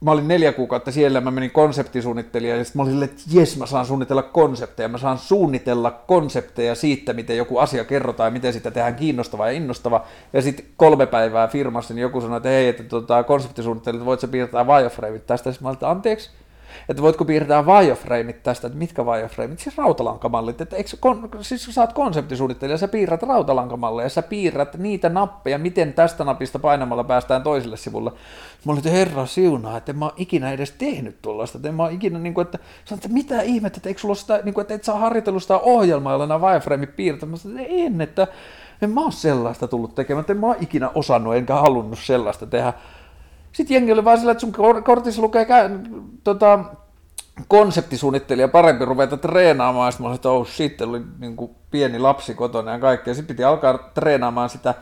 mä 0.00 0.10
olin 0.10 0.28
neljä 0.28 0.52
kuukautta 0.52 0.92
siellä, 0.92 1.20
mä 1.20 1.30
menin 1.30 1.50
konseptisuunnittelijaksi, 1.50 2.60
ja 2.60 2.64
sitten 2.64 2.82
mä 2.82 2.88
olin 2.88 3.02
että 3.02 3.22
jes, 3.30 3.58
mä 3.58 3.66
saan 3.66 3.86
suunnitella 3.86 4.22
konsepteja, 4.22 4.88
mä 4.88 4.98
saan 4.98 5.18
suunnitella 5.18 5.90
konsepteja 5.90 6.74
siitä, 6.74 7.12
miten 7.12 7.36
joku 7.36 7.58
asia 7.58 7.84
kerrotaan 7.84 8.26
ja 8.26 8.30
miten 8.30 8.52
sitä 8.52 8.70
tehdään 8.70 8.94
kiinnostava 8.94 9.46
ja 9.46 9.52
innostava. 9.52 10.04
Ja 10.32 10.42
sitten 10.42 10.66
kolme 10.76 11.06
päivää 11.06 11.48
firmassa, 11.48 11.94
niin 11.94 12.02
joku 12.02 12.20
sanoi, 12.20 12.36
että 12.36 12.48
hei, 12.48 12.68
että 12.68 12.82
tota, 12.82 13.22
konseptisuunnittelijat, 13.22 14.04
voit 14.04 14.20
sä 14.20 14.28
piirtää 14.28 14.66
wireframeit 14.66 15.26
tästä? 15.26 15.52
Sitten 15.52 15.64
mä 15.64 15.68
olin, 15.68 15.76
että 15.76 15.90
anteeksi, 15.90 16.30
että 16.88 17.02
voitko 17.02 17.24
piirtää 17.24 17.62
wireframeit 17.62 18.42
tästä, 18.42 18.66
että 18.66 18.78
mitkä 18.78 19.02
wireframeit, 19.02 19.58
siis 19.58 19.78
rautalankamallit, 19.78 20.60
että 20.60 20.76
eikö, 20.76 20.90
kon, 21.00 21.30
siis 21.40 21.64
sä 21.64 21.72
saat 21.72 21.92
konseptisuunnittelija, 21.92 22.78
sä 22.78 22.88
piirrät 22.88 23.22
rautalankamalleja, 23.22 24.08
sä 24.08 24.22
piirrät 24.22 24.76
niitä 24.78 25.08
nappeja, 25.08 25.58
miten 25.58 25.92
tästä 25.92 26.24
napista 26.24 26.58
painamalla 26.58 27.04
päästään 27.04 27.42
toiselle 27.42 27.76
sivulle. 27.76 28.10
Mä 28.64 28.72
olin, 28.72 28.78
että 28.78 28.90
herra 28.90 29.26
siunaa, 29.26 29.76
että 29.76 29.92
en 29.92 29.98
mä 29.98 30.04
oon 30.04 30.14
ikinä 30.16 30.52
edes 30.52 30.70
tehnyt 30.70 31.22
tuollaista, 31.22 31.58
että 31.58 31.68
en 31.68 31.74
mä 31.74 31.82
oon 31.82 31.92
ikinä, 31.92 32.18
niin 32.18 32.34
kuin, 32.34 32.44
että, 32.44 32.58
sanon, 32.84 32.98
että 32.98 33.08
mitä 33.08 33.42
ihmettä, 33.42 33.78
että 33.78 33.88
eikö 33.88 34.00
sulla 34.00 34.14
sitä, 34.14 34.40
niin 34.44 34.54
kuin, 34.54 34.62
että 34.62 34.74
et 34.74 34.84
saa 34.84 34.98
harjoitellut 34.98 35.42
sitä 35.42 35.58
ohjelmaa, 35.58 36.12
jolla 36.12 36.26
nämä 36.26 36.46
wireframeit 36.46 36.96
piirtää. 36.96 37.28
Mä 37.28 37.36
sanoin, 37.36 37.60
että 37.60 37.74
en, 37.74 38.00
että 38.00 38.26
en 38.82 38.90
mä 38.90 39.00
oo 39.00 39.10
sellaista 39.10 39.68
tullut 39.68 39.94
tekemään, 39.94 40.20
että 40.20 40.32
en 40.32 40.40
mä 40.40 40.46
oon 40.46 40.56
ikinä 40.60 40.90
osannut 40.94 41.34
enkä 41.34 41.54
halunnut 41.54 41.98
sellaista 41.98 42.46
tehdä. 42.46 42.72
Sitten 43.56 43.74
jengi 43.74 43.92
oli 43.92 44.04
vaan 44.04 44.18
sillä, 44.18 44.32
että 44.32 44.40
sun 44.40 44.52
kortissa 44.84 45.22
lukee 45.22 45.44
kä- 45.44 45.90
tota, 46.24 46.64
konseptisuunnittelija 47.48 48.48
parempi 48.48 48.84
ruveta 48.84 49.16
treenaamaan. 49.16 49.92
Sitten 49.92 50.04
mä 50.04 50.08
olin, 50.08 50.14
että 50.14 50.30
oh 50.30 50.48
shit, 50.48 50.80
oli 50.80 51.00
niin 51.18 51.36
kuin 51.36 51.50
pieni 51.70 51.98
lapsi 51.98 52.34
kotona 52.34 52.72
ja 52.72 52.78
kaikkea. 52.78 53.14
Sitten 53.14 53.36
piti 53.36 53.44
alkaa 53.44 53.78
treenaamaan 53.94 54.50
sitä. 54.50 54.74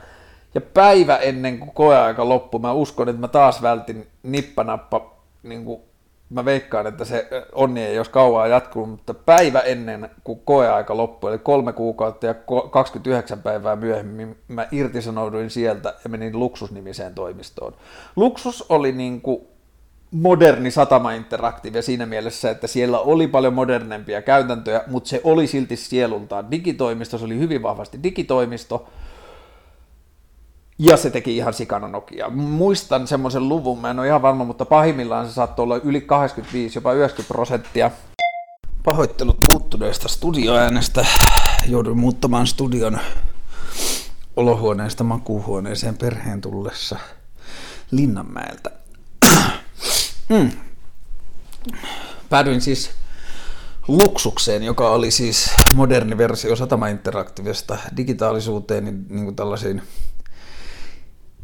Ja 0.54 0.60
päivä 0.60 1.16
ennen 1.16 1.58
kuin 1.58 1.70
koeaika 1.74 2.28
loppui, 2.28 2.60
mä 2.60 2.72
uskon, 2.72 3.08
että 3.08 3.20
mä 3.20 3.28
taas 3.28 3.62
vältin 3.62 4.06
nippanappa 4.22 5.14
niin 5.42 5.64
kuin 5.64 5.80
mä 6.34 6.44
veikkaan, 6.44 6.86
että 6.86 7.04
se 7.04 7.28
onni 7.52 7.82
ei 7.82 7.96
jos 7.96 8.08
kauan 8.08 8.50
jatkunut, 8.50 8.88
mutta 8.88 9.14
päivä 9.14 9.60
ennen 9.60 10.10
kuin 10.24 10.40
koeaika 10.44 10.96
loppui, 10.96 11.30
eli 11.30 11.38
kolme 11.38 11.72
kuukautta 11.72 12.26
ja 12.26 12.34
29 12.70 13.42
päivää 13.42 13.76
myöhemmin, 13.76 14.36
mä 14.48 14.66
irtisanouduin 14.72 15.50
sieltä 15.50 15.94
ja 16.04 16.10
menin 16.10 16.38
Luksusnimiseen 16.38 17.14
toimistoon. 17.14 17.74
Luksus 18.16 18.64
oli 18.68 18.92
niin 18.92 19.20
kuin 19.20 19.40
moderni 20.10 20.70
satama 20.70 21.12
interaktiivi 21.12 21.82
siinä 21.82 22.06
mielessä, 22.06 22.50
että 22.50 22.66
siellä 22.66 22.98
oli 22.98 23.28
paljon 23.28 23.54
modernempia 23.54 24.22
käytäntöjä, 24.22 24.84
mutta 24.86 25.08
se 25.08 25.20
oli 25.24 25.46
silti 25.46 25.76
sielultaan 25.76 26.50
digitoimisto, 26.50 27.18
se 27.18 27.24
oli 27.24 27.38
hyvin 27.38 27.62
vahvasti 27.62 28.02
digitoimisto, 28.02 28.86
ja 30.78 30.96
se 30.96 31.10
teki 31.10 31.36
ihan 31.36 31.54
sikana 31.54 31.88
Nokia. 31.88 32.30
Muistan 32.30 33.06
semmoisen 33.06 33.48
luvun, 33.48 33.80
mä 33.80 33.90
en 33.90 33.98
ole 33.98 34.06
ihan 34.06 34.22
varma, 34.22 34.44
mutta 34.44 34.64
pahimmillaan 34.64 35.26
se 35.28 35.32
saattoi 35.32 35.62
olla 35.62 35.76
yli 35.76 36.00
85, 36.00 36.78
jopa 36.78 36.92
90 36.92 37.34
prosenttia. 37.34 37.90
Pahoittelut 38.84 39.36
muuttuneesta 39.50 40.08
studioäänestä. 40.08 41.06
Jouduin 41.66 41.98
muuttamaan 41.98 42.46
studion 42.46 43.00
olohuoneesta 44.36 45.04
makuuhuoneeseen 45.04 45.96
perheen 45.96 46.40
tullessa 46.40 46.98
Linnanmäeltä. 47.90 48.70
mm. 50.28 50.50
Päädyin 52.28 52.60
siis 52.60 52.90
luksukseen, 53.88 54.62
joka 54.62 54.90
oli 54.90 55.10
siis 55.10 55.50
moderni 55.74 56.18
versio 56.18 56.56
Satama 56.56 56.88
Interactivesta 56.88 57.78
digitaalisuuteen, 57.96 58.84
niin, 58.84 59.06
niin 59.08 59.24
kuin 59.24 59.36
tällaisiin 59.36 59.82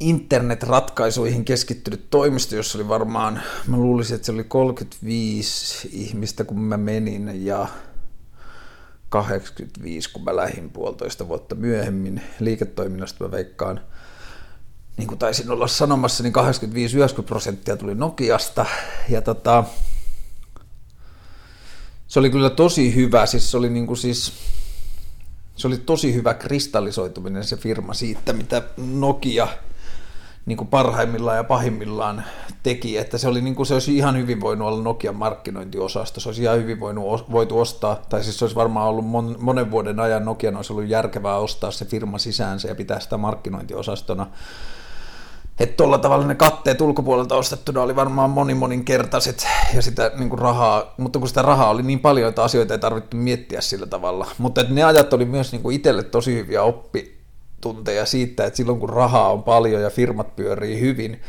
internetratkaisuihin 0.01 1.45
keskittynyt 1.45 2.11
toimisto, 2.11 2.57
jossa 2.57 2.79
oli 2.79 2.89
varmaan, 2.89 3.43
mä 3.67 3.77
luulisin, 3.77 4.15
että 4.15 4.27
se 4.27 4.33
oli 4.33 4.45
35 4.45 5.89
ihmistä, 5.93 6.45
kun 6.45 6.61
mä 6.61 6.77
menin, 6.77 7.47
ja 7.47 7.69
85, 9.09 10.13
kun 10.13 10.25
mä 10.25 10.37
lähdin 10.37 10.71
puolitoista 10.71 11.29
vuotta 11.29 11.55
myöhemmin 11.55 12.23
liiketoiminnasta, 12.41 13.25
mä 13.25 13.31
veikkaan, 13.31 13.81
niin 14.97 15.09
kuin 15.09 15.19
taisin 15.19 15.51
olla 15.51 15.67
sanomassa, 15.67 16.23
niin 16.23 16.33
85-90 17.21 17.23
prosenttia 17.23 17.77
tuli 17.77 17.95
Nokiasta, 17.95 18.67
ja 19.09 19.23
tota, 19.23 19.65
se 22.09 22.19
oli 22.19 22.31
kyllä 22.31 22.51
tosi 22.51 22.95
hyvä, 22.95 23.27
siis 23.27 23.51
se 23.51 23.57
oli 23.57 23.71
niin 23.71 23.87
kuin 23.87 23.97
siis, 23.97 24.33
se 25.57 25.67
oli 25.67 25.79
tosi 25.79 26.15
hyvä 26.15 26.35
kristallisoituminen 26.35 27.45
se 27.45 27.57
firma 27.57 27.95
siitä, 27.95 28.33
mitä 28.33 28.63
Nokia– 28.77 29.49
niin 30.47 30.57
kuin 30.57 30.69
parhaimmillaan 30.69 31.37
ja 31.37 31.45
pahimmillaan 31.45 32.25
teki, 32.63 32.99
että 32.99 33.19
se, 33.19 33.29
oli, 33.29 33.41
niin 33.41 33.55
kuin, 33.55 33.67
se 33.67 33.75
olisi 33.75 33.97
ihan 33.97 34.17
hyvin 34.17 34.41
voinut 34.41 34.69
olla 34.69 34.83
Nokian 34.83 35.17
markkinointiosasto, 35.17 36.21
se 36.21 36.29
olisi 36.29 36.43
ihan 36.43 36.59
hyvin 36.59 36.81
voinut, 36.81 37.33
voitu 37.33 37.61
ostaa, 37.61 38.03
tai 38.09 38.25
siis 38.25 38.39
se 38.39 38.45
olisi 38.45 38.57
varmaan 38.57 38.89
ollut 38.89 39.07
mon, 39.07 39.37
monen 39.39 39.71
vuoden 39.71 40.01
ajan 40.01 40.25
Nokian 40.25 40.57
olisi 40.57 40.73
ollut 40.73 40.89
järkevää 40.89 41.37
ostaa 41.37 41.71
se 41.71 41.85
firma 41.85 42.19
sisäänsä 42.19 42.69
ja 42.69 42.75
pitää 42.75 43.01
sitä 43.01 43.17
markkinointiosastona. 43.17 44.27
Että 45.61 45.77
tuolla 45.77 45.99
tavalla 45.99 46.27
ne 46.27 46.35
katteet 46.35 46.81
ulkopuolelta 46.81 47.37
ostettuna 47.37 47.83
oli 47.83 47.97
varmaan 47.97 48.31
monimoninkertaiset 48.31 49.47
ja 49.75 49.83
sitä 49.83 50.13
niin 50.17 50.29
kuin 50.29 50.39
rahaa, 50.39 50.95
mutta 50.97 51.19
kun 51.19 51.29
sitä 51.29 51.43
rahaa 51.43 51.71
oli 51.71 51.83
niin 51.83 52.01
paljon, 52.01 52.29
että 52.29 52.45
asioita 52.45 52.75
ei 52.75 52.79
tarvittu 52.79 53.17
miettiä 53.17 53.61
sillä 53.61 53.87
tavalla. 53.87 54.27
Mutta 54.39 54.65
ne 54.69 54.83
ajat 54.83 55.13
oli 55.13 55.25
myös 55.25 55.53
niin 55.53 55.63
kuin 55.63 55.77
itselle 55.77 56.03
tosi 56.03 56.35
hyviä 56.35 56.63
oppi, 56.63 57.20
tunteja 57.61 58.07
siitä, 58.07 58.47
että 58.47 58.57
silloin 58.57 58.81
kun 58.81 58.89
rahaa 58.89 59.33
on 59.33 59.43
paljon 59.43 59.83
ja 59.83 59.91
firmat 59.91 60.37
pyörii 60.37 60.81
hyvin, 60.81 61.21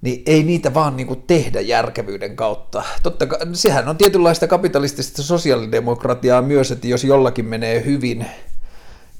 niin 0.00 0.22
ei 0.26 0.42
niitä 0.42 0.74
vaan 0.74 0.96
niin 0.96 1.06
kuin 1.06 1.22
tehdä 1.26 1.60
järkevyyden 1.60 2.36
kautta. 2.36 2.82
Totta 3.02 3.26
kai, 3.26 3.38
sehän 3.52 3.88
on 3.88 3.96
tietynlaista 3.96 4.46
kapitalistista 4.46 5.22
sosiaalidemokratiaa 5.22 6.42
myös, 6.42 6.70
että 6.70 6.86
jos 6.86 7.04
jollakin 7.04 7.44
menee 7.44 7.84
hyvin, 7.84 8.26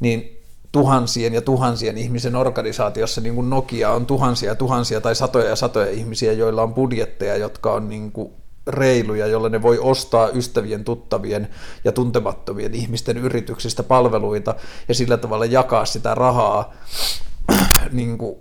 niin 0.00 0.42
tuhansien 0.72 1.34
ja 1.34 1.42
tuhansien 1.42 1.98
ihmisen 1.98 2.36
organisaatiossa, 2.36 3.20
niin 3.20 3.34
kuin 3.34 3.50
Nokia 3.50 3.90
on 3.90 4.06
tuhansia 4.06 4.50
ja 4.50 4.54
tuhansia 4.54 5.00
tai 5.00 5.14
satoja 5.14 5.48
ja 5.48 5.56
satoja 5.56 5.90
ihmisiä, 5.90 6.32
joilla 6.32 6.62
on 6.62 6.74
budjetteja, 6.74 7.36
jotka 7.36 7.72
on 7.72 7.88
niin 7.88 8.12
kuin 8.12 8.32
reiluja, 8.66 9.26
jolla 9.26 9.48
ne 9.48 9.62
voi 9.62 9.78
ostaa 9.78 10.28
ystävien, 10.28 10.84
tuttavien 10.84 11.48
ja 11.84 11.92
tuntemattomien 11.92 12.74
ihmisten 12.74 13.18
yrityksistä 13.18 13.82
palveluita 13.82 14.54
ja 14.88 14.94
sillä 14.94 15.16
tavalla 15.16 15.44
jakaa 15.44 15.84
sitä 15.84 16.14
rahaa 16.14 16.72
niin 17.92 18.18
kuin 18.18 18.36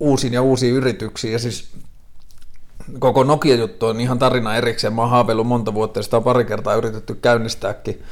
uusiin 0.00 0.32
ja 0.32 0.42
uusiin 0.42 0.74
yrityksiin. 0.74 1.32
Ja 1.32 1.38
siis 1.38 1.72
koko 2.98 3.24
Nokia-juttu 3.24 3.86
on 3.86 4.00
ihan 4.00 4.18
tarina 4.18 4.56
erikseen. 4.56 4.92
Mä 4.92 5.02
oon 5.02 5.46
monta 5.46 5.74
vuotta 5.74 5.98
ja 5.98 6.02
sitä 6.02 6.16
on 6.16 6.24
pari 6.24 6.44
kertaa 6.44 6.74
yritetty 6.74 7.14
käynnistääkin. 7.14 8.02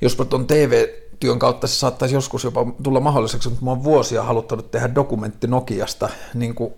Jospa 0.00 0.24
tuon 0.24 0.46
TV-työn 0.46 1.38
kautta 1.38 1.66
se 1.66 1.74
saattaisi 1.74 2.14
joskus 2.14 2.44
jopa 2.44 2.66
tulla 2.82 3.00
mahdolliseksi, 3.00 3.48
mutta 3.48 3.64
mä 3.64 3.70
oon 3.70 3.84
vuosia 3.84 4.22
haluttanut 4.22 4.70
tehdä 4.70 4.94
dokumentti 4.94 5.46
Nokiasta, 5.46 6.08
niin 6.34 6.54
kuin 6.54 6.74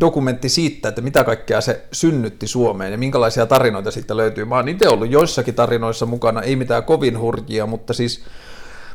dokumentti 0.00 0.48
siitä, 0.48 0.88
että 0.88 1.00
mitä 1.00 1.24
kaikkea 1.24 1.60
se 1.60 1.84
synnytti 1.92 2.46
Suomeen 2.46 2.92
ja 2.92 2.98
minkälaisia 2.98 3.46
tarinoita 3.46 3.90
siitä 3.90 4.16
löytyy. 4.16 4.44
Mä 4.44 4.56
oon 4.56 4.68
itse 4.68 4.88
ollut 4.88 5.10
joissakin 5.10 5.54
tarinoissa 5.54 6.06
mukana, 6.06 6.42
ei 6.42 6.56
mitään 6.56 6.84
kovin 6.84 7.18
hurjia, 7.18 7.66
mutta 7.66 7.92
siis 7.92 8.24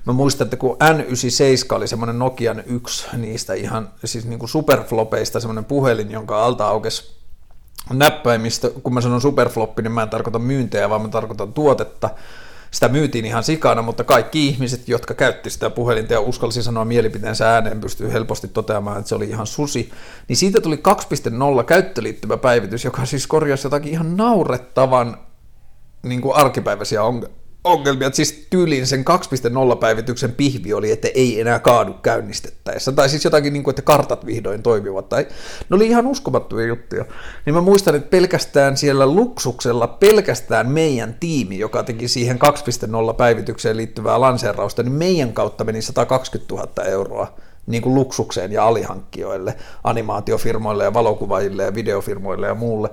Mä 0.06 0.14
muistan, 0.14 0.46
että 0.46 0.58
kun 0.58 0.78
N97 0.84 1.76
oli 1.76 1.88
semmoinen 1.88 2.20
Nokian 2.20 2.64
yksi 2.66 3.08
niistä 3.18 3.54
ihan 3.54 3.90
siis 4.06 4.26
niin 4.26 4.40
kuin 4.40 4.50
superflopeista, 4.50 5.40
semmoinen 5.40 5.66
puhelin, 5.66 6.12
jonka 6.12 6.46
alta 6.46 6.68
aukesi 6.68 7.16
näppäimistä. 7.94 8.70
Kun 8.70 8.94
mä 8.94 9.02
sanon 9.02 9.22
superfloppi, 9.22 9.82
niin 9.82 9.92
mä 9.92 10.04
en 10.04 10.10
tarkoita 10.10 10.40
myyntejä, 10.40 10.90
vaan 10.90 11.02
mä 11.02 11.08
tarkoitan 11.08 11.54
tuotetta. 11.54 12.10
Sitä 12.76 12.90
myytiin 12.90 13.26
ihan 13.26 13.44
sikana, 13.44 13.82
mutta 13.82 14.04
kaikki 14.04 14.48
ihmiset, 14.48 14.88
jotka 14.88 15.14
käytti 15.14 15.50
sitä 15.50 15.70
puhelinta 15.70 16.14
ja 16.14 16.20
uskalsi 16.20 16.64
sanoa 16.64 16.86
mielipiteensä 16.86 17.54
ääneen, 17.54 17.82
pystyy 17.82 18.14
helposti 18.14 18.48
toteamaan, 18.48 18.98
että 18.98 19.10
se 19.10 19.16
oli 19.16 19.30
ihan 19.30 19.48
susi. 19.48 19.92
Niin 20.28 20.38
siitä 20.38 20.62
tuli 20.62 20.82
2.0 21.58 21.64
käyttöliittymä 21.64 22.38
päivitys, 22.38 22.86
joka 22.86 23.06
siis 23.06 23.28
korjasi 23.28 23.68
jotakin 23.68 23.92
ihan 23.92 24.18
naurettavan 24.18 25.18
niin 26.04 26.22
kuin 26.22 26.36
arkipäiväisiä 26.36 27.04
ongelmia 27.04 27.45
ongelmia, 27.66 28.08
että 28.08 28.16
siis 28.16 28.48
tyyliin 28.50 28.88
sen 28.88 29.06
2.0 29.72 29.76
päivityksen 29.76 30.32
pihvi 30.32 30.74
oli, 30.74 30.92
että 30.92 31.08
ei 31.16 31.42
enää 31.42 31.60
kaadu 31.60 31.94
käynnistettäessä, 31.94 32.92
tai 32.92 33.10
siis 33.10 33.26
jotakin 33.26 33.54
niin 33.54 33.64
kuin, 33.64 33.72
että 33.72 33.82
kartat 33.82 34.26
vihdoin 34.26 34.64
toimivat, 34.64 35.10
tai 35.10 35.28
ne 35.70 35.76
oli 35.76 35.88
ihan 35.88 36.08
uskomattuja 36.08 36.66
juttuja. 36.66 37.06
Niin 37.46 37.54
mä 37.54 37.62
muistan, 37.62 37.96
että 37.96 38.10
pelkästään 38.10 38.78
siellä 38.78 39.08
luksuksella, 39.08 39.88
pelkästään 39.88 40.72
meidän 40.72 41.16
tiimi, 41.20 41.60
joka 41.60 41.84
teki 41.84 42.08
siihen 42.08 42.40
2.0 43.08 43.14
päivitykseen 43.14 43.78
liittyvää 43.78 44.22
lanseerausta, 44.22 44.84
niin 44.84 44.94
meidän 44.94 45.34
kautta 45.34 45.64
meni 45.64 45.82
120 45.82 46.56
000 46.56 46.84
euroa 46.84 47.34
niin 47.68 47.82
kuin 47.82 47.96
luksukseen 47.96 48.52
ja 48.52 48.68
alihankkijoille, 48.68 49.56
animaatiofirmoille 49.84 50.84
ja 50.84 50.94
valokuvaajille 50.94 51.64
ja 51.64 51.76
videofirmoille 51.76 52.48
ja 52.48 52.56
muulle. 52.56 52.90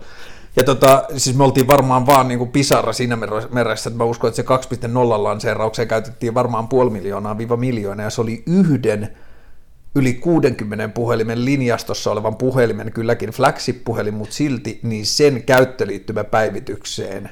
Ja 0.56 0.64
tota, 0.64 1.04
siis 1.16 1.36
me 1.36 1.44
oltiin 1.44 1.66
varmaan 1.66 2.06
vaan 2.06 2.28
niin 2.28 2.38
kuin 2.38 2.50
pisara 2.50 2.92
siinä 2.92 3.18
meressä, 3.50 3.90
että 3.90 3.98
mä 3.98 4.04
uskon, 4.04 4.28
että 4.28 4.68
se 4.68 4.86
2.0 4.86 5.22
lanseeraukseen 5.22 5.88
käytettiin 5.88 6.34
varmaan 6.34 6.68
puoli 6.68 6.90
miljoonaa 6.90 7.38
viiva 7.38 7.56
miljoonaa, 7.56 8.04
ja 8.04 8.10
se 8.10 8.20
oli 8.20 8.42
yhden 8.46 9.16
yli 9.94 10.14
60 10.14 10.88
puhelimen 10.88 11.44
linjastossa 11.44 12.10
olevan 12.10 12.36
puhelimen, 12.36 12.92
kylläkin 12.92 13.30
flagship-puhelin, 13.30 14.14
mutta 14.14 14.34
silti, 14.34 14.80
niin 14.82 15.06
sen 15.06 15.42
käyttöliittymä 15.42 16.24
päivitykseen 16.24 17.30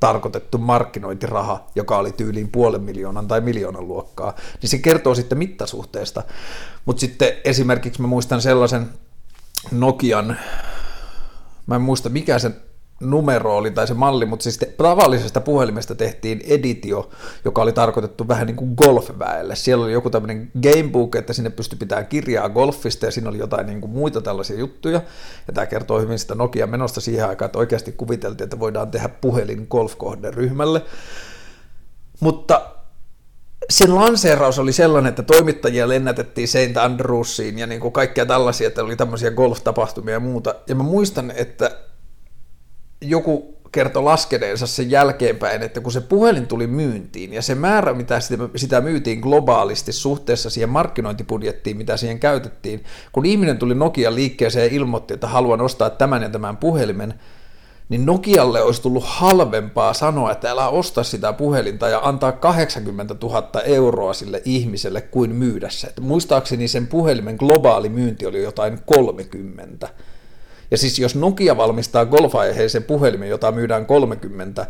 tarkoitettu 0.00 0.58
markkinointiraha, 0.58 1.66
joka 1.74 1.98
oli 1.98 2.12
tyyliin 2.12 2.48
puolen 2.48 2.82
miljoonan 2.82 3.28
tai 3.28 3.40
miljoonan 3.40 3.88
luokkaa, 3.88 4.34
niin 4.62 4.70
se 4.70 4.78
kertoo 4.78 5.14
sitten 5.14 5.38
mittasuhteesta. 5.38 6.22
Mutta 6.84 7.00
sitten 7.00 7.32
esimerkiksi 7.44 8.02
mä 8.02 8.08
muistan 8.08 8.42
sellaisen 8.42 8.88
Nokian 9.70 10.36
mä 11.66 11.76
en 11.76 11.82
muista 11.82 12.08
mikä 12.08 12.38
se 12.38 12.50
numero 13.00 13.56
oli 13.56 13.70
tai 13.70 13.86
se 13.86 13.94
malli, 13.94 14.26
mutta 14.26 14.42
siis 14.42 14.60
tavallisesta 14.76 15.40
puhelimesta 15.40 15.94
tehtiin 15.94 16.40
editio, 16.46 17.10
joka 17.44 17.62
oli 17.62 17.72
tarkoitettu 17.72 18.28
vähän 18.28 18.46
niin 18.46 18.56
kuin 18.56 18.74
golfväelle. 18.76 19.56
Siellä 19.56 19.84
oli 19.84 19.92
joku 19.92 20.10
tämmöinen 20.10 20.50
gamebook, 20.62 21.16
että 21.16 21.32
sinne 21.32 21.50
pystyi 21.50 21.78
pitämään 21.78 22.06
kirjaa 22.06 22.48
golfista 22.48 23.06
ja 23.06 23.10
siinä 23.12 23.28
oli 23.28 23.38
jotain 23.38 23.66
niin 23.66 23.80
kuin 23.80 23.90
muita 23.90 24.20
tällaisia 24.20 24.58
juttuja. 24.58 25.00
Ja 25.46 25.52
tämä 25.52 25.66
kertoo 25.66 26.00
hyvin 26.00 26.18
sitä 26.18 26.34
Nokia 26.34 26.66
menosta 26.66 27.00
siihen 27.00 27.28
aikaan, 27.28 27.46
että 27.46 27.58
oikeasti 27.58 27.92
kuviteltiin, 27.92 28.44
että 28.44 28.58
voidaan 28.58 28.90
tehdä 28.90 29.08
puhelin 29.08 29.66
golfkohderyhmälle. 29.70 30.82
Mutta 32.20 32.73
sen 33.70 33.94
lanseeraus 33.94 34.58
oli 34.58 34.72
sellainen, 34.72 35.10
että 35.10 35.22
toimittajia 35.22 35.88
lennätettiin 35.88 36.48
St. 36.48 36.76
Andrewsiin 36.80 37.58
ja 37.58 37.66
niin 37.66 37.80
kuin 37.80 37.92
kaikkea 37.92 38.26
tällaisia, 38.26 38.66
että 38.66 38.82
oli 38.82 38.96
tämmöisiä 38.96 39.30
golf-tapahtumia 39.30 40.14
ja 40.14 40.20
muuta. 40.20 40.54
Ja 40.68 40.74
mä 40.74 40.82
muistan, 40.82 41.32
että 41.36 41.70
joku 43.00 43.54
kertoi 43.72 44.02
laskeneensa 44.02 44.66
sen 44.66 44.90
jälkeenpäin, 44.90 45.62
että 45.62 45.80
kun 45.80 45.92
se 45.92 46.00
puhelin 46.00 46.46
tuli 46.46 46.66
myyntiin 46.66 47.32
ja 47.32 47.42
se 47.42 47.54
määrä, 47.54 47.94
mitä 47.94 48.20
sitä, 48.20 48.48
sitä 48.56 48.80
myytiin 48.80 49.20
globaalisti 49.20 49.92
suhteessa 49.92 50.50
siihen 50.50 50.68
markkinointibudjettiin, 50.68 51.76
mitä 51.76 51.96
siihen 51.96 52.20
käytettiin, 52.20 52.84
kun 53.12 53.26
ihminen 53.26 53.58
tuli 53.58 53.74
Nokia 53.74 54.14
liikkeeseen 54.14 54.66
ja 54.66 54.76
ilmoitti, 54.76 55.14
että 55.14 55.26
haluan 55.26 55.60
ostaa 55.60 55.90
tämän 55.90 56.22
ja 56.22 56.28
tämän 56.28 56.56
puhelimen, 56.56 57.14
niin 57.88 58.06
Nokialle 58.06 58.62
olisi 58.62 58.82
tullut 58.82 59.04
halvempaa 59.06 59.94
sanoa, 59.94 60.32
että 60.32 60.50
älä 60.50 60.68
osta 60.68 61.04
sitä 61.04 61.32
puhelinta 61.32 61.88
ja 61.88 62.00
antaa 62.02 62.32
80 62.32 63.16
000 63.22 63.62
euroa 63.64 64.14
sille 64.14 64.42
ihmiselle 64.44 65.00
kuin 65.00 65.30
myydä 65.34 65.68
se. 65.70 65.86
Että 65.86 66.00
muistaakseni 66.02 66.68
sen 66.68 66.86
puhelimen 66.86 67.36
globaali 67.36 67.88
myynti 67.88 68.26
oli 68.26 68.42
jotain 68.42 68.78
30. 68.86 69.88
Ja 70.70 70.78
siis 70.78 70.98
jos 70.98 71.14
Nokia 71.14 71.56
valmistaa 71.56 72.06
golf-aiheisen 72.06 72.82
puhelimen, 72.82 73.28
jota 73.28 73.52
myydään 73.52 73.86
30, 73.86 74.66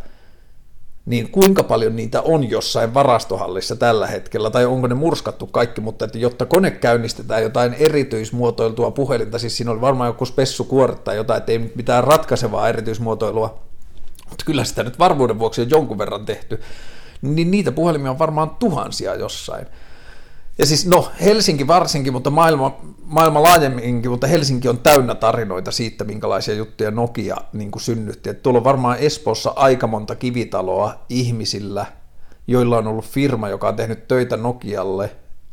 niin 1.06 1.31
kuinka 1.31 1.62
paljon 1.62 1.97
niitä 1.97 2.22
on 2.22 2.51
jossain 2.51 2.94
varastohallissa 2.94 3.76
tällä 3.76 4.06
hetkellä, 4.06 4.51
tai 4.51 4.64
onko 4.64 4.86
ne 4.86 4.94
murskattu 4.94 5.47
kaikki, 5.47 5.81
mutta 5.81 6.05
että 6.05 6.18
jotta 6.18 6.47
kone 6.47 6.70
käynnistetään 6.70 7.43
jotain 7.43 7.74
erityismuotoiltua 7.74 8.90
puhelinta, 8.90 9.39
siis 9.39 9.56
siinä 9.56 9.70
oli 9.70 9.81
varmaan 9.81 10.09
joku 10.09 10.24
spessukuoret 10.24 11.05
tai 11.05 11.16
jotain, 11.16 11.39
että 11.39 11.52
ei 11.52 11.72
mitään 11.74 12.05
ratkaisevaa 12.05 12.68
erityismuotoilua, 12.68 13.59
mutta 14.31 14.44
kyllä 14.44 14.64
sitä 14.64 14.82
nyt 14.82 14.98
varmuuden 14.98 15.39
vuoksi 15.39 15.62
on 15.62 15.70
jonkun 15.70 15.98
verran 15.98 16.26
tehty, 16.26 16.60
niin 17.22 17.51
niitä 17.51 17.72
puhelimia 17.72 18.10
on 18.10 18.18
varmaan 18.18 18.51
tuhansia 18.51 19.14
jossain. 19.14 19.66
Ja 20.59 20.66
siis 20.66 20.86
no 20.86 21.09
Helsinki 21.20 21.66
varsinkin, 21.66 22.12
mutta 22.12 22.31
maailma, 22.31 22.81
maailma 23.05 23.43
laajemminkin, 23.43 24.10
mutta 24.10 24.26
Helsinki 24.26 24.68
on 24.68 24.78
täynnä 24.78 25.14
tarinoita 25.14 25.70
siitä, 25.70 26.05
minkälaisia 26.05 26.55
juttuja 26.55 26.90
Nokia 26.90 27.36
niin 27.52 27.70
kuin 27.70 27.82
synnytti. 27.82 28.31
Että 28.31 28.43
tuolla 28.43 28.59
on 28.59 28.64
varmaan 28.64 28.98
Espoossa 28.98 29.52
aika 29.56 29.86
monta 29.86 30.14
kivitaloa 30.14 31.05
ihmisillä, 31.09 31.86
joilla 32.47 32.78
on 32.78 32.86
ollut 32.86 33.05
firma, 33.05 33.48
joka 33.48 33.68
on 33.68 33.76
tehnyt 33.76 34.09
töitä 34.09 34.36
Nokialle 34.36 35.10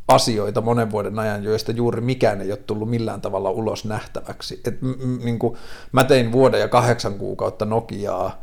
asioita 0.08 0.60
monen 0.60 0.90
vuoden 0.90 1.18
ajan, 1.18 1.44
joista 1.44 1.72
juuri 1.72 2.00
mikään 2.00 2.40
ei 2.40 2.50
ole 2.50 2.56
tullut 2.56 2.90
millään 2.90 3.20
tavalla 3.20 3.50
ulos 3.50 3.84
nähtäväksi. 3.84 4.60
Et, 4.64 4.82
m- 4.82 5.24
niin 5.24 5.38
kuin, 5.38 5.56
mä 5.92 6.04
tein 6.04 6.32
vuoden 6.32 6.60
ja 6.60 6.68
kahdeksan 6.68 7.14
kuukautta 7.14 7.64
Nokiaa, 7.64 8.42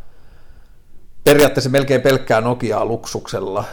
periaatteessa 1.24 1.70
melkein 1.70 2.02
pelkkää 2.02 2.42
Nokiaa 2.42 2.86
luksuksella, 2.86 3.64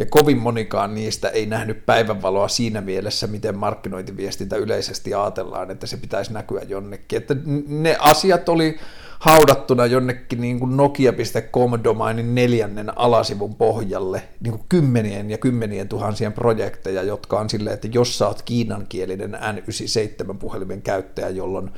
ja 0.00 0.06
kovin 0.06 0.38
monikaan 0.38 0.94
niistä 0.94 1.28
ei 1.28 1.46
nähnyt 1.46 1.86
päivänvaloa 1.86 2.48
siinä 2.48 2.80
mielessä, 2.80 3.26
miten 3.26 3.58
markkinointiviestintä 3.58 4.56
yleisesti 4.56 5.14
ajatellaan, 5.14 5.70
että 5.70 5.86
se 5.86 5.96
pitäisi 5.96 6.32
näkyä 6.32 6.62
jonnekin. 6.68 7.16
Että 7.16 7.36
ne 7.68 7.96
asiat 7.98 8.48
oli 8.48 8.78
haudattuna 9.18 9.86
jonnekin 9.86 10.40
niin 10.40 10.58
kuin 10.58 10.76
nokia.com-domainin 10.76 12.34
neljännen 12.34 12.98
alasivun 12.98 13.54
pohjalle, 13.54 14.22
niin 14.40 14.52
kuin 14.52 14.64
kymmenien 14.68 15.30
ja 15.30 15.38
kymmenien 15.38 15.88
tuhansien 15.88 16.32
projekteja, 16.32 17.02
jotka 17.02 17.40
on 17.40 17.50
silleen, 17.50 17.74
että 17.74 17.88
jos 17.92 18.18
sä 18.18 18.28
oot 18.28 18.42
kiinankielinen 18.42 19.34
N97-puhelimen 19.34 20.82
käyttäjä, 20.82 21.28
jolloin 21.28 21.70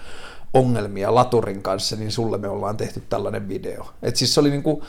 ongelmia 0.54 1.14
laturin 1.14 1.62
kanssa, 1.62 1.96
niin 1.96 2.12
sulle 2.12 2.38
me 2.38 2.48
ollaan 2.48 2.76
tehty 2.76 3.02
tällainen 3.08 3.48
video. 3.48 3.86
Et 4.02 4.16
siis 4.16 4.34
se 4.34 4.40
oli 4.40 4.50
niin 4.50 4.62
kuin, 4.62 4.82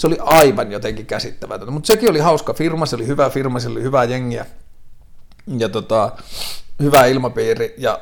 se 0.00 0.06
oli 0.06 0.16
aivan 0.20 0.72
jotenkin 0.72 1.06
käsittämätöntä. 1.06 1.72
Mutta 1.72 1.86
sekin 1.86 2.10
oli 2.10 2.18
hauska 2.18 2.54
firma, 2.54 2.86
se 2.86 2.96
oli 2.96 3.06
hyvä 3.06 3.30
firma, 3.30 3.60
se 3.60 3.68
oli 3.68 3.82
hyvää 3.82 4.04
jengiä 4.04 4.46
ja 5.58 5.68
tota, 5.68 6.12
hyvä 6.82 7.06
ilmapiiri. 7.06 7.74
Ja 7.78 8.00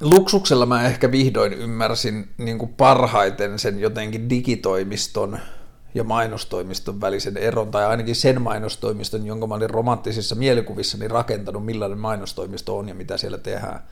luksuksella 0.00 0.66
mä 0.66 0.86
ehkä 0.86 1.10
vihdoin 1.10 1.52
ymmärsin 1.52 2.28
niin 2.38 2.58
kuin 2.58 2.74
parhaiten 2.74 3.58
sen 3.58 3.80
jotenkin 3.80 4.30
digitoimiston 4.30 5.38
ja 5.94 6.04
mainostoimiston 6.04 7.00
välisen 7.00 7.36
eron, 7.36 7.70
tai 7.70 7.86
ainakin 7.86 8.16
sen 8.16 8.42
mainostoimiston, 8.42 9.26
jonka 9.26 9.46
mä 9.46 9.54
olin 9.54 9.70
romanttisissa 9.70 10.34
mielikuvissani 10.34 11.08
rakentanut, 11.08 11.64
millainen 11.64 11.98
mainostoimisto 11.98 12.78
on 12.78 12.88
ja 12.88 12.94
mitä 12.94 13.16
siellä 13.16 13.38
tehdään. 13.38 13.82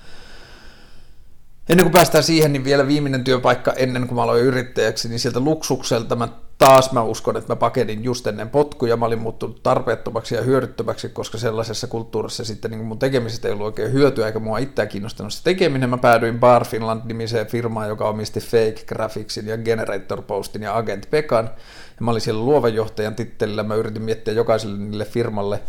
Ennen 1.68 1.84
kuin 1.84 1.92
päästään 1.92 2.24
siihen, 2.24 2.52
niin 2.52 2.64
vielä 2.64 2.86
viimeinen 2.86 3.24
työpaikka 3.24 3.72
ennen 3.72 4.06
kuin 4.06 4.16
mä 4.16 4.22
aloin 4.22 4.44
yrittäjäksi, 4.44 5.08
niin 5.08 5.20
sieltä 5.20 5.40
luksukselta 5.40 6.16
mä 6.16 6.28
taas 6.58 6.92
mä 6.92 7.02
uskon, 7.02 7.36
että 7.36 7.52
mä 7.52 7.56
pakenin 7.56 8.04
just 8.04 8.26
ennen 8.26 8.50
potkuja, 8.50 8.96
mä 8.96 9.06
olin 9.06 9.18
muuttunut 9.18 9.62
tarpeettomaksi 9.62 10.34
ja 10.34 10.42
hyödyttömäksi, 10.42 11.08
koska 11.08 11.38
sellaisessa 11.38 11.86
kulttuurissa 11.86 12.44
sitten 12.44 12.70
niin 12.70 12.84
mun 12.84 12.98
tekemisestä 12.98 13.48
ei 13.48 13.52
ollut 13.52 13.66
oikein 13.66 13.92
hyötyä, 13.92 14.26
eikä 14.26 14.38
mua 14.38 14.58
itseä 14.58 14.86
kiinnostanut 14.86 15.32
se 15.32 15.44
tekeminen. 15.44 15.90
Mä 15.90 15.98
päädyin 15.98 16.38
Bar 16.38 16.64
Finland-nimiseen 16.64 17.46
firmaan, 17.46 17.88
joka 17.88 18.08
omisti 18.08 18.40
Fake 18.40 18.84
Graphicsin 18.86 19.46
ja 19.46 19.58
Generator 19.58 20.22
Postin 20.22 20.62
ja 20.62 20.76
Agent 20.76 21.10
Pekan. 21.10 21.50
Ja 21.86 22.04
mä 22.04 22.10
olin 22.10 22.20
siellä 22.20 22.44
luovanjohtajan 22.44 23.14
tittelillä, 23.14 23.62
mä 23.62 23.74
yritin 23.74 24.02
miettiä 24.02 24.34
jokaiselle 24.34 24.78
niille 24.78 25.04
firmalle 25.04 25.60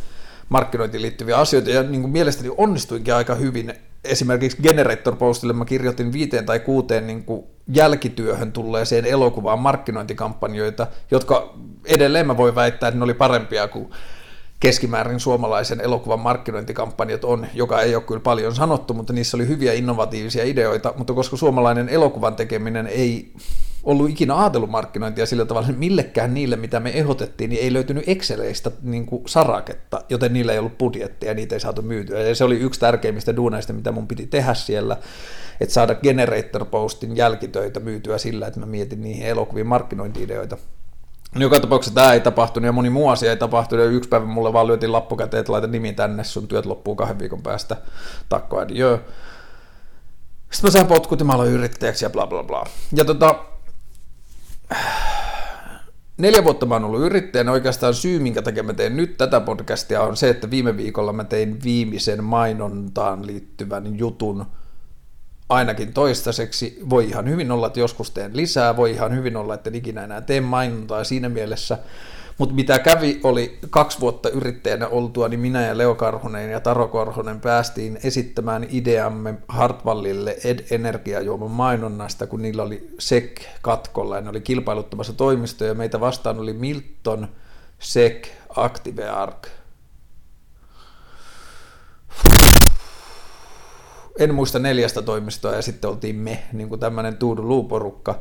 markkinointiin 0.49 1.01
liittyviä 1.01 1.37
asioita, 1.37 1.69
ja 1.69 1.83
niin 1.83 2.01
kuin 2.01 2.11
mielestäni 2.11 2.49
onnistuinkin 2.57 3.13
aika 3.13 3.35
hyvin 3.35 3.73
esimerkiksi 4.07 4.57
Generator 4.63 5.15
Postille 5.15 5.53
mä 5.53 5.65
kirjoitin 5.65 6.13
viiteen 6.13 6.45
tai 6.45 6.59
kuuteen 6.59 7.07
niin 7.07 7.23
kuin 7.23 7.45
jälkityöhön 7.73 8.51
tulleeseen 8.51 9.05
elokuvaan 9.05 9.59
markkinointikampanjoita, 9.59 10.87
jotka 11.11 11.53
edelleen 11.85 12.27
mä 12.27 12.37
voin 12.37 12.55
väittää, 12.55 12.87
että 12.87 12.97
ne 12.99 13.03
oli 13.03 13.13
parempia 13.13 13.67
kuin 13.67 13.89
keskimäärin 14.59 15.19
suomalaisen 15.19 15.81
elokuvan 15.81 16.19
markkinointikampanjat 16.19 17.23
on, 17.23 17.47
joka 17.53 17.81
ei 17.81 17.95
ole 17.95 18.03
kyllä 18.03 18.21
paljon 18.21 18.55
sanottu, 18.55 18.93
mutta 18.93 19.13
niissä 19.13 19.37
oli 19.37 19.47
hyviä 19.47 19.73
innovatiivisia 19.73 20.43
ideoita, 20.43 20.93
mutta 20.97 21.13
koska 21.13 21.37
suomalainen 21.37 21.89
elokuvan 21.89 22.35
tekeminen 22.35 22.87
ei 22.87 23.33
ollut 23.87 24.09
ikinä 24.09 24.39
ajatellut 24.39 24.69
markkinointia 24.69 25.25
sillä 25.25 25.45
tavalla, 25.45 25.67
että 25.67 25.79
millekään 25.79 26.33
niille, 26.33 26.55
mitä 26.55 26.79
me 26.79 26.89
ehdotettiin, 26.89 27.49
niin 27.49 27.63
ei 27.63 27.73
löytynyt 27.73 28.03
Exceleistä 28.07 28.71
niin 28.81 29.05
kuin 29.05 29.23
saraketta, 29.27 30.01
joten 30.09 30.33
niillä 30.33 30.53
ei 30.53 30.59
ollut 30.59 30.77
budjettia 30.77 31.29
ja 31.29 31.33
niitä 31.33 31.55
ei 31.55 31.59
saatu 31.59 31.81
myytyä. 31.81 32.19
Ja 32.19 32.35
se 32.35 32.43
oli 32.43 32.55
yksi 32.55 32.79
tärkeimmistä 32.79 33.35
duuneista, 33.35 33.73
mitä 33.73 33.91
mun 33.91 34.07
piti 34.07 34.27
tehdä 34.27 34.53
siellä, 34.53 34.97
että 35.61 35.73
saada 35.73 35.95
Generator 35.95 36.65
Postin 36.65 37.17
jälkitöitä 37.17 37.79
myytyä 37.79 38.17
sillä, 38.17 38.47
että 38.47 38.59
mä 38.59 38.65
mietin 38.65 39.01
niihin 39.01 39.27
elokuviin 39.27 39.67
markkinointi-ideoita. 39.67 40.57
Joka 41.35 41.59
tapauksessa 41.59 41.95
tämä 41.95 42.13
ei 42.13 42.19
tapahtunut 42.19 42.65
ja 42.65 42.71
moni 42.71 42.89
muu 42.89 43.09
asia 43.09 43.31
ei 43.31 43.37
tapahtunut. 43.37 43.85
Ja 43.85 43.91
yksi 43.91 44.09
päivä 44.09 44.25
mulle 44.25 44.53
vaan 44.53 44.67
lyötiin 44.67 44.91
lappu 44.91 45.15
käteen, 45.15 45.39
että 45.39 45.51
laita 45.51 45.67
nimi 45.67 45.93
tänne, 45.93 46.23
sun 46.23 46.47
työt 46.47 46.65
loppuu 46.65 46.95
kahden 46.95 47.19
viikon 47.19 47.41
päästä. 47.41 47.77
Takko 48.29 48.59
adieu. 48.59 48.99
Sitten 50.51 50.67
mä 50.67 50.71
sain 50.71 50.87
potkut 50.87 51.19
ja 51.19 51.25
mä 51.25 51.33
aloin 51.33 51.51
yrittäjäksi 51.51 52.05
ja 52.05 52.09
bla 52.09 52.27
bla 52.27 52.43
bla. 52.43 52.63
Ja 52.95 53.05
tota, 53.05 53.35
neljä 56.17 56.43
vuotta 56.43 56.65
mä 56.65 56.75
oon 56.75 56.83
ollut 56.83 57.01
yrittäjänä. 57.01 57.51
Oikeastaan 57.51 57.93
syy, 57.93 58.19
minkä 58.19 58.41
takia 58.41 58.63
mä 58.63 58.73
teen 58.73 58.97
nyt 58.97 59.17
tätä 59.17 59.39
podcastia, 59.39 60.01
on 60.01 60.17
se, 60.17 60.29
että 60.29 60.49
viime 60.49 60.77
viikolla 60.77 61.13
mä 61.13 61.23
tein 61.23 61.63
viimeisen 61.63 62.23
mainontaan 62.23 63.27
liittyvän 63.27 63.99
jutun 63.99 64.45
ainakin 65.49 65.93
toistaiseksi. 65.93 66.79
Voi 66.89 67.05
ihan 67.05 67.29
hyvin 67.29 67.51
olla, 67.51 67.67
että 67.67 67.79
joskus 67.79 68.11
teen 68.11 68.37
lisää, 68.37 68.77
voi 68.77 68.91
ihan 68.91 69.15
hyvin 69.15 69.37
olla, 69.37 69.53
että 69.53 69.69
ikinä 69.73 70.03
enää 70.03 70.21
teen 70.21 70.43
mainontaa 70.43 71.03
siinä 71.03 71.29
mielessä. 71.29 71.77
Mutta 72.37 72.55
mitä 72.55 72.79
kävi, 72.79 73.19
oli 73.23 73.59
kaksi 73.69 73.99
vuotta 73.99 74.29
yrittäjänä 74.29 74.87
oltua, 74.87 75.27
niin 75.27 75.39
minä 75.39 75.65
ja 75.65 75.77
Leo 75.77 75.95
Karhunen 75.95 76.51
ja 76.51 76.59
Taro 76.59 76.87
Karhunen 76.87 77.41
päästiin 77.41 77.99
esittämään 78.03 78.67
ideamme 78.69 79.33
Hartwallille 79.47 80.37
Ed 80.43 80.59
Energiajuoman 80.71 81.51
mainonnasta, 81.51 82.27
kun 82.27 82.41
niillä 82.41 82.63
oli 82.63 82.89
SEC 82.99 83.41
katkolla 83.61 84.15
ja 84.15 84.21
ne 84.21 84.29
oli 84.29 84.41
kilpailuttamassa 84.41 85.13
toimistoja. 85.13 85.73
Meitä 85.73 85.99
vastaan 85.99 86.39
oli 86.39 86.53
Milton, 86.53 87.27
SEC, 87.79 88.27
ActiveArc. 88.55 89.47
En 94.19 94.35
muista 94.35 94.59
neljästä 94.59 95.01
toimistoa 95.01 95.55
ja 95.55 95.61
sitten 95.61 95.89
oltiin 95.89 96.15
me, 96.15 96.43
niin 96.53 96.69
kuin 96.69 96.79
tämmöinen 96.79 97.17
Tuudu 97.17 97.47
Luuporukka. 97.47 98.19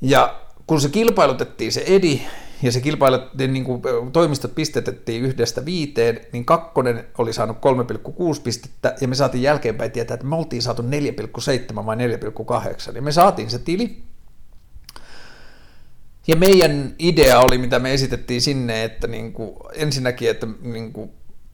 Ja 0.00 0.40
kun 0.66 0.80
se 0.80 0.88
kilpailutettiin 0.88 1.72
se 1.72 1.84
edi, 1.86 2.22
ja 2.62 2.72
se 2.72 2.80
kilpailutettiin, 2.80 3.52
niin 3.52 3.64
kuin 3.64 3.82
toimistot 4.12 4.54
pistetettiin 4.54 5.22
yhdestä 5.22 5.64
viiteen, 5.64 6.20
niin 6.32 6.44
kakkonen 6.44 7.04
oli 7.18 7.32
saanut 7.32 7.56
3,6 7.56 8.40
pistettä, 8.44 8.94
ja 9.00 9.08
me 9.08 9.14
saatiin 9.14 9.42
jälkeenpäin 9.42 9.90
tietää, 9.90 10.14
että 10.14 10.26
me 10.26 10.36
oltiin 10.36 10.62
saatu 10.62 10.82
4,7 10.82 11.86
vai 11.86 11.96
4,8, 11.96 12.94
ja 12.94 13.02
me 13.02 13.12
saatiin 13.12 13.50
se 13.50 13.58
tili, 13.58 14.02
ja 16.26 16.36
meidän 16.36 16.94
idea 16.98 17.40
oli, 17.40 17.58
mitä 17.58 17.78
me 17.78 17.94
esitettiin 17.94 18.40
sinne, 18.40 18.84
että 18.84 19.06
niin 19.06 19.32
kuin, 19.32 19.56
ensinnäkin, 19.74 20.30
että 20.30 20.46
niin 20.62 20.92
kuin, 20.92 21.10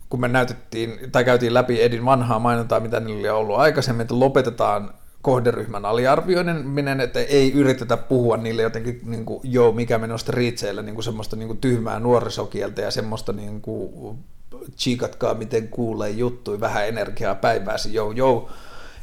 kun 0.08 0.20
me 0.20 0.28
näytettiin 0.28 1.10
tai 1.12 1.24
käytiin 1.24 1.54
läpi 1.54 1.82
Edin 1.82 2.04
vanhaa 2.04 2.38
mainontaa, 2.38 2.80
mitä 2.80 3.00
niillä 3.00 3.20
oli 3.20 3.28
ollut 3.28 3.58
aikaisemmin, 3.58 4.02
että 4.02 4.20
lopetetaan 4.20 4.94
kohderyhmän 5.28 5.84
aliarvioiminen, 5.84 7.00
että 7.00 7.20
ei 7.20 7.52
yritetä 7.52 7.96
puhua 7.96 8.36
niille 8.36 8.62
jotenkin, 8.62 9.00
niin 9.04 9.24
kuin, 9.24 9.40
joo, 9.42 9.72
mikä 9.72 9.98
menosta 9.98 10.32
riitseillä, 10.32 10.82
niin 10.82 10.94
kuin 10.94 11.04
semmoista 11.04 11.36
niin 11.36 11.46
kuin 11.46 11.58
tyhmää 11.58 12.00
nuorisokieltä 12.00 12.82
ja 12.82 12.90
semmoista 12.90 13.32
niin 13.32 13.60
kuin, 13.60 14.18
chiikatkaa 14.78 15.34
miten 15.34 15.68
kuulee 15.68 16.10
juttui, 16.10 16.60
vähän 16.60 16.88
energiaa 16.88 17.34
päivääsi, 17.34 17.94
joo, 17.94 18.12
joo, 18.12 18.48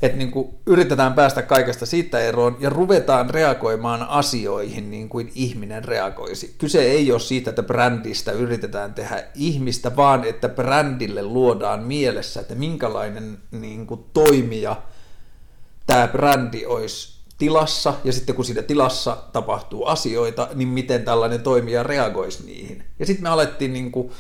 että 0.02 0.18
niin 0.18 0.32
kuin 0.32 0.50
yritetään 0.66 1.14
päästä 1.14 1.42
kaikesta 1.42 1.86
siitä 1.86 2.20
eroon 2.20 2.58
ja 2.60 2.70
ruvetaan 2.70 3.30
reagoimaan 3.30 4.04
asioihin 4.10 4.92
niin 4.92 5.10
kuin 5.10 5.32
ihminen 5.36 5.86
reagoisi. 5.86 6.56
Kyse 6.58 6.82
ei 6.82 7.12
ole 7.12 7.20
siitä, 7.20 7.50
että 7.50 7.64
brändistä 7.64 8.32
yritetään 8.32 8.94
tehdä 8.94 9.24
ihmistä, 9.36 9.96
vaan 9.96 10.24
että 10.24 10.50
brändille 10.50 11.24
luodaan 11.24 11.84
mielessä, 11.84 12.42
että 12.42 12.56
minkälainen 12.56 13.38
niin 13.52 13.88
kuin 13.88 14.06
toimija– 14.14 14.76
tämä 15.88 16.08
brändi 16.08 16.66
olisi 16.66 17.16
tilassa, 17.38 17.94
ja 18.04 18.14
sitten 18.14 18.36
kun 18.36 18.46
siinä 18.46 18.62
tilassa 18.62 19.18
tapahtuu 19.34 19.86
asioita, 19.86 20.48
niin 20.54 20.68
miten 20.68 21.06
tällainen 21.06 21.42
toimija 21.42 21.84
reagoisi 21.84 22.46
niihin. 22.46 22.84
Ja 23.00 23.06
sitten 23.06 23.24
me 23.24 23.30
alettiin 23.30 23.74
niin 23.74 23.92
kuin 23.92 24.12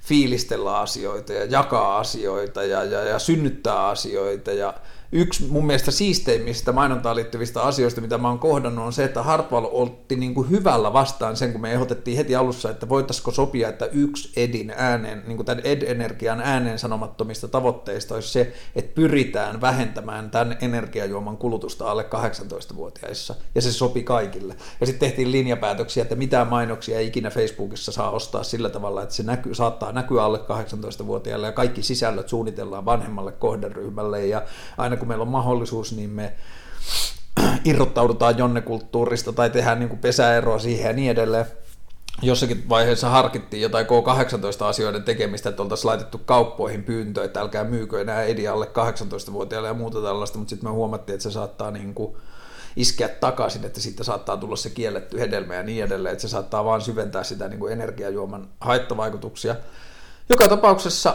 fiilistellä 0.00 0.78
asioita 0.78 1.32
ja 1.32 1.44
jakaa 1.44 1.98
asioita 1.98 2.64
ja, 2.64 2.84
ja, 2.84 3.04
ja 3.04 3.18
synnyttää 3.18 3.86
asioita 3.86 4.52
ja 4.52 4.74
yksi 5.16 5.44
mun 5.48 5.66
mielestä 5.66 5.90
siisteimmistä 5.90 6.72
mainontaan 6.72 7.16
liittyvistä 7.16 7.62
asioista, 7.62 8.00
mitä 8.00 8.18
mä 8.18 8.28
oon 8.28 8.38
kohdannut, 8.38 8.84
on 8.84 8.92
se, 8.92 9.04
että 9.04 9.22
Hartwall 9.22 9.66
otti 9.72 10.16
niin 10.16 10.34
kuin 10.34 10.50
hyvällä 10.50 10.92
vastaan 10.92 11.36
sen, 11.36 11.52
kun 11.52 11.60
me 11.60 11.72
ehdotettiin 11.72 12.16
heti 12.16 12.36
alussa, 12.36 12.70
että 12.70 12.88
voitaisiko 12.88 13.30
sopia, 13.30 13.68
että 13.68 13.86
yksi 13.86 14.32
Edin 14.36 14.72
ääneen, 14.76 15.22
niin 15.26 15.36
kuin 15.36 15.46
tämän 15.46 15.64
Ed-energian 15.64 16.40
ääneen 16.40 16.78
sanomattomista 16.78 17.48
tavoitteista 17.48 18.14
olisi 18.14 18.28
se, 18.28 18.52
että 18.76 18.94
pyritään 18.94 19.60
vähentämään 19.60 20.30
tämän 20.30 20.56
energiajuoman 20.60 21.36
kulutusta 21.36 21.90
alle 21.90 22.02
18-vuotiaissa, 22.02 23.34
ja 23.54 23.62
se 23.62 23.72
sopi 23.72 24.02
kaikille. 24.02 24.56
Ja 24.80 24.86
sitten 24.86 25.08
tehtiin 25.08 25.32
linjapäätöksiä, 25.32 26.02
että 26.02 26.14
mitään 26.14 26.46
mainoksia 26.46 26.98
ei 26.98 27.06
ikinä 27.06 27.30
Facebookissa 27.30 27.92
saa 27.92 28.10
ostaa 28.10 28.42
sillä 28.42 28.70
tavalla, 28.70 29.02
että 29.02 29.14
se 29.14 29.22
näky, 29.22 29.54
saattaa 29.54 29.92
näkyä 29.92 30.24
alle 30.24 30.38
18-vuotiaille, 30.38 31.46
ja 31.46 31.52
kaikki 31.52 31.82
sisällöt 31.82 32.28
suunnitellaan 32.28 32.84
vanhemmalle 32.84 33.32
kohderyhmälle, 33.32 34.26
ja 34.26 34.42
aina 34.78 34.96
kun 34.96 35.03
meillä 35.04 35.22
on 35.22 35.28
mahdollisuus, 35.28 35.92
niin 35.92 36.10
me 36.10 36.32
irrottaudutaan 37.64 38.38
jonnekulttuurista 38.38 39.32
tai 39.32 39.50
tehdään 39.50 39.78
niin 39.78 39.88
kuin 39.88 39.98
pesäeroa 39.98 40.58
siihen 40.58 40.86
ja 40.86 40.92
niin 40.92 41.10
edelleen. 41.10 41.46
Jossakin 42.22 42.68
vaiheessa 42.68 43.08
harkittiin 43.08 43.62
jotain 43.62 43.86
K18-asioiden 43.86 45.02
tekemistä, 45.02 45.48
että 45.48 45.62
oltaisiin 45.62 45.88
laitettu 45.88 46.18
kauppoihin 46.18 46.84
pyyntö, 46.84 47.24
että 47.24 47.40
älkää 47.40 47.64
myykö 47.64 48.00
enää 48.00 48.22
edi 48.22 48.48
alle 48.48 48.66
18-vuotiaille 48.66 49.68
ja 49.68 49.74
muuta 49.74 50.02
tällaista, 50.02 50.38
mutta 50.38 50.50
sitten 50.50 50.68
me 50.68 50.72
huomattiin, 50.72 51.14
että 51.14 51.22
se 51.22 51.30
saattaa 51.30 51.70
niin 51.70 51.94
kuin 51.94 52.16
iskeä 52.76 53.08
takaisin, 53.08 53.64
että 53.64 53.80
siitä 53.80 54.04
saattaa 54.04 54.36
tulla 54.36 54.56
se 54.56 54.70
kielletty 54.70 55.20
hedelmä 55.20 55.54
ja 55.54 55.62
niin 55.62 55.84
edelleen, 55.84 56.12
että 56.12 56.22
se 56.22 56.28
saattaa 56.28 56.64
vaan 56.64 56.80
syventää 56.80 57.24
sitä 57.24 57.48
niin 57.48 57.60
kuin 57.60 57.72
energiajuoman 57.72 58.48
haittavaikutuksia. 58.60 59.56
Joka 60.28 60.48
tapauksessa 60.48 61.14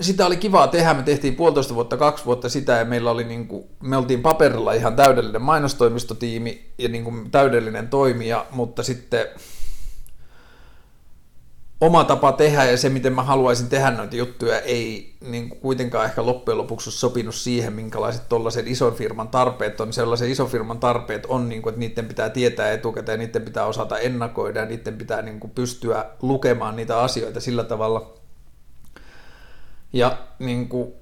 sitä 0.00 0.26
oli 0.26 0.36
kivaa 0.36 0.68
tehdä, 0.68 0.94
me 0.94 1.02
tehtiin 1.02 1.36
puolitoista 1.36 1.74
vuotta, 1.74 1.96
kaksi 1.96 2.24
vuotta 2.24 2.48
sitä 2.48 2.72
ja 2.72 2.84
meillä 2.84 3.10
oli 3.10 3.24
niin 3.24 3.48
kuin, 3.48 3.64
me 3.82 3.96
oltiin 3.96 4.22
paperilla 4.22 4.72
ihan 4.72 4.96
täydellinen 4.96 5.42
mainostoimistotiimi 5.42 6.72
ja 6.78 6.88
niin 6.88 7.04
kuin 7.04 7.30
täydellinen 7.30 7.88
toimija, 7.88 8.46
mutta 8.50 8.82
sitten 8.82 9.26
oma 11.80 12.04
tapa 12.04 12.32
tehdä 12.32 12.64
ja 12.64 12.76
se, 12.76 12.88
miten 12.88 13.12
mä 13.12 13.22
haluaisin 13.22 13.68
tehdä 13.68 13.90
noita 13.90 14.16
juttuja, 14.16 14.60
ei 14.60 15.16
niin 15.20 15.48
kuin 15.48 15.60
kuitenkaan 15.60 16.04
ehkä 16.04 16.26
loppujen 16.26 16.58
lopuksi 16.58 16.90
sopinut 16.90 17.34
siihen, 17.34 17.72
minkälaiset 17.72 18.28
tuollaisen 18.28 18.68
ison 18.68 18.94
firman 18.94 19.28
tarpeet 19.28 19.80
on. 19.80 19.92
Sellaisen 19.92 20.30
ison 20.30 20.48
firman 20.48 20.78
tarpeet 20.78 21.26
on, 21.26 21.48
niin 21.48 21.62
kuin, 21.62 21.70
että 21.70 21.80
niiden 21.80 22.08
pitää 22.08 22.30
tietää 22.30 22.72
etukäteen, 22.72 23.18
niiden 23.18 23.42
pitää 23.42 23.66
osata 23.66 23.98
ennakoida 23.98 24.60
ja 24.60 24.66
niiden 24.66 24.98
pitää 24.98 25.22
niin 25.22 25.40
kuin, 25.40 25.50
pystyä 25.50 26.04
lukemaan 26.22 26.76
niitä 26.76 27.00
asioita 27.00 27.40
sillä 27.40 27.64
tavalla– 27.64 28.14
ja 29.92 30.18
niin 30.38 30.68
kuin, 30.68 30.92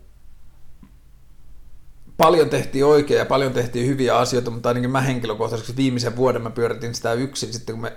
paljon 2.16 2.50
tehtiin 2.50 2.84
oikein 2.84 3.18
ja 3.18 3.26
paljon 3.26 3.52
tehtiin 3.52 3.86
hyviä 3.86 4.18
asioita, 4.18 4.50
mutta 4.50 4.68
ainakin 4.68 4.90
mä 4.90 5.00
henkilökohtaisesti 5.00 5.76
viimeisen 5.76 6.16
vuoden 6.16 6.42
mä 6.42 6.50
pyöritin 6.50 6.94
sitä 6.94 7.12
yksin. 7.12 7.52
Sitten, 7.52 7.74
kun 7.74 7.82
me 7.82 7.96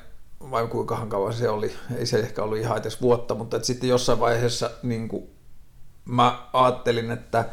vai 0.52 0.68
kuinka 0.68 1.06
kauan 1.10 1.34
se 1.34 1.50
oli, 1.50 1.72
ei 1.98 2.06
se 2.06 2.20
ehkä 2.20 2.44
ollut 2.44 2.58
ihan 2.58 2.78
edes 2.78 3.02
vuotta, 3.02 3.36
mutta 3.36 3.64
sitten 3.64 3.90
jossain 3.90 4.20
vaiheessa 4.20 4.72
niin 4.84 5.08
kuin, 5.08 5.24
mä 6.06 6.48
ajattelin, 6.54 7.12
että 7.12 7.50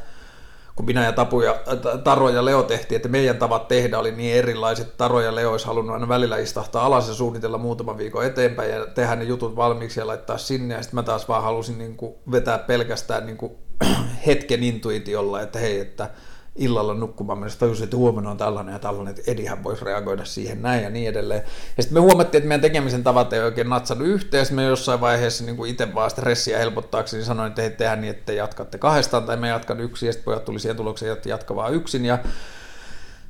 kun 0.79 0.87
minä 0.87 1.05
ja 1.05 1.13
Tapu 1.13 1.41
ja, 1.41 1.57
Taro 2.05 2.29
ja 2.29 2.45
Leo 2.45 2.63
tehtiin, 2.63 2.97
että 2.97 3.09
meidän 3.09 3.37
tavat 3.37 3.69
tehdä 3.69 3.99
oli 3.99 4.13
niin 4.13 4.37
erilaiset. 4.37 4.97
Taro 4.97 5.21
ja 5.21 5.35
Leo 5.35 5.51
olisi 5.51 5.67
halunnut 5.67 5.95
aina 5.95 6.09
välillä 6.09 6.37
istahtaa 6.37 6.87
alas 6.87 7.09
ja 7.09 7.15
suunnitella 7.15 7.59
muutaman 7.59 7.99
viikon 7.99 8.27
eteenpäin 8.27 8.71
ja 8.71 8.87
tehdä 8.87 9.17
ne 9.17 9.25
jutut 9.25 9.57
valmiiksi 9.57 10.01
ja 10.01 10.07
laittaa 10.07 10.39
sinne. 10.39 10.75
Ja 10.75 10.83
sitten 10.83 10.99
mä 10.99 11.03
taas 11.03 11.29
vaan 11.29 11.43
halusin 11.43 11.79
niin 11.79 11.97
kuin 11.97 12.15
vetää 12.31 12.59
pelkästään 12.59 13.27
niin 13.27 13.37
kuin 13.37 13.53
hetken 14.27 14.63
intuitiolla, 14.63 15.41
että 15.41 15.59
hei, 15.59 15.81
että 15.81 16.11
illalla 16.59 16.95
nukkumaan. 16.95 17.39
Mennessä 17.39 17.59
tajusin, 17.59 17.85
että 17.85 17.97
huomenna 17.97 18.31
on 18.31 18.37
tällainen 18.37 18.73
ja 18.73 18.79
tällainen, 18.79 19.15
että 19.19 19.31
Edihän 19.31 19.65
voisi 19.65 19.85
reagoida 19.85 20.25
siihen 20.25 20.63
näin 20.63 20.83
ja 20.83 20.91
niin 20.91 21.09
edelleen. 21.09 21.43
Ja 21.77 21.83
sitten 21.83 21.97
me 21.97 22.01
huomattiin, 22.01 22.39
että 22.39 22.49
meidän 22.49 22.61
tekemisen 22.61 23.05
tavat 23.05 23.33
ei 23.33 23.41
oikein 23.41 23.69
natsannut 23.69 24.09
yhteen, 24.09 24.47
me 24.51 24.65
jossain 24.65 25.01
vaiheessa 25.01 25.45
niin 25.45 25.57
kuin 25.57 25.71
itse 25.71 25.95
vaan 25.95 26.11
stressiä 26.11 26.59
helpottaakseni 26.59 27.25
sanoin, 27.25 27.49
että 27.49 27.63
hei, 27.63 27.71
tehdään 27.71 28.01
niin, 28.01 28.11
että 28.11 28.33
jatkatte 28.33 28.79
kahdestaan 28.79 29.25
tai 29.25 29.37
me 29.37 29.49
jatkan 29.49 29.81
yksin, 29.81 30.07
ja 30.07 30.13
sitten 30.13 30.25
pojat 30.25 30.45
tuli 30.45 30.61
siihen 30.61 30.77
tulokseen, 30.77 31.13
että 31.13 31.29
jatka 31.29 31.57
vaan 31.57 31.75
yksin, 31.75 32.05
ja 32.05 32.19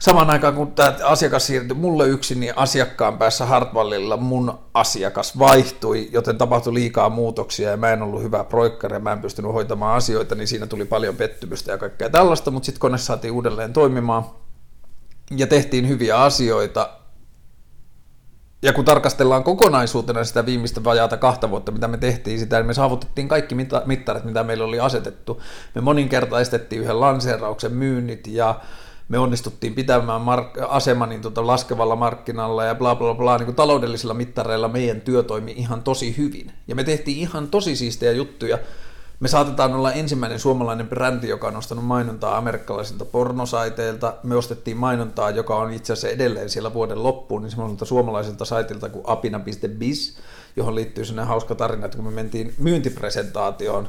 samaan 0.01 0.31
aikaan 0.31 0.55
kun 0.55 0.73
tämä 0.73 0.95
asiakas 1.05 1.47
siirtyi 1.47 1.77
mulle 1.77 2.09
yksin, 2.09 2.41
niin 2.41 2.53
asiakkaan 2.57 3.19
päässä 3.19 3.47
Hartwallilla 3.47 4.16
mun 4.16 4.59
asiakas 4.75 5.39
vaihtui, 5.39 6.09
joten 6.12 6.39
tapahtui 6.39 6.75
liikaa 6.75 7.09
muutoksia 7.09 7.70
ja 7.70 7.77
mä 7.77 7.93
en 7.93 8.03
ollut 8.03 8.23
hyvä 8.23 8.45
proikkari 8.45 8.97
ja 8.97 9.01
mä 9.01 9.12
en 9.12 9.20
pystynyt 9.20 9.53
hoitamaan 9.53 9.97
asioita, 9.97 10.35
niin 10.35 10.49
siinä 10.49 10.66
tuli 10.66 10.85
paljon 10.85 11.16
pettymystä 11.16 11.73
ja 11.73 11.79
kaikkea 11.79 12.11
tällaista, 12.11 12.51
mutta 12.51 12.66
sitten 12.66 12.81
kone 12.81 12.99
saatiin 12.99 13.33
uudelleen 13.33 13.73
toimimaan 13.73 14.25
ja 15.37 15.47
tehtiin 15.47 15.89
hyviä 15.89 16.23
asioita. 16.23 16.91
Ja 18.62 18.73
kun 18.73 18.85
tarkastellaan 18.85 19.45
kokonaisuutena 19.45 20.25
sitä 20.25 20.47
viimeistä 20.47 20.85
vajaata 20.85 21.16
kahta 21.16 21.51
vuotta, 21.51 21.73
mitä 21.73 21.89
me 21.89 21.97
tehtiin 21.97 22.39
sitä, 22.39 22.57
niin 22.57 22.66
me 22.66 22.75
saavutettiin 22.75 23.29
kaikki 23.29 23.55
mittarit, 23.87 24.25
mitä 24.25 24.45
meillä 24.45 24.65
oli 24.65 24.81
asetettu. 24.81 25.43
Me 25.75 25.81
moninkertaistettiin 25.81 26.83
yhden 26.83 27.01
lanseerauksen 27.01 27.73
myynnit 27.73 28.27
ja 28.27 28.61
me 29.09 29.18
onnistuttiin 29.18 29.74
pitämään 29.74 30.20
mark- 30.20 30.66
asema 30.68 31.06
niin 31.06 31.22
tota 31.22 31.47
laskevalla 31.47 31.97
markkinalla 31.97 32.64
ja 32.64 32.74
bla 32.74 32.94
bla 32.94 33.14
bla, 33.14 33.39
niin 33.39 33.44
kuin 33.44 33.56
taloudellisilla 33.56 34.14
mittareilla 34.14 34.68
meidän 34.68 35.01
työ 35.01 35.22
toimi 35.22 35.52
ihan 35.56 35.82
tosi 35.82 36.16
hyvin. 36.16 36.52
Ja 36.68 36.74
me 36.74 36.85
tehtiin 36.85 37.18
ihan 37.18 37.48
tosi 37.48 37.76
siistejä 37.76 38.12
juttuja. 38.12 38.59
Me 39.20 39.28
saatetaan 39.28 39.74
olla 39.74 39.93
ensimmäinen 39.93 40.40
suomalainen 40.40 40.89
brändi, 40.89 41.28
joka 41.28 41.48
on 41.48 41.56
ostanut 41.56 41.85
mainontaa 41.85 42.36
amerikkalaisilta 42.36 43.05
pornosaiteilta. 43.05 44.14
Me 44.22 44.36
ostettiin 44.36 44.76
mainontaa, 44.76 45.30
joka 45.30 45.56
on 45.56 45.72
itse 45.72 45.93
asiassa 45.93 46.09
edelleen 46.09 46.51
siellä 46.51 46.74
vuoden 46.74 47.02
loppuun, 47.02 47.43
niin 47.43 47.51
semmoiselta 47.51 47.85
suomalaiselta 47.85 48.44
saitilta 48.44 48.89
kuin 48.89 49.05
apina.biz, 49.06 50.16
johon 50.56 50.74
liittyy 50.74 51.05
sellainen 51.05 51.28
hauska 51.28 51.55
tarina, 51.55 51.85
että 51.85 51.97
kun 51.97 52.05
me 52.06 52.10
mentiin 52.10 52.55
myyntipresentaatioon, 52.59 53.89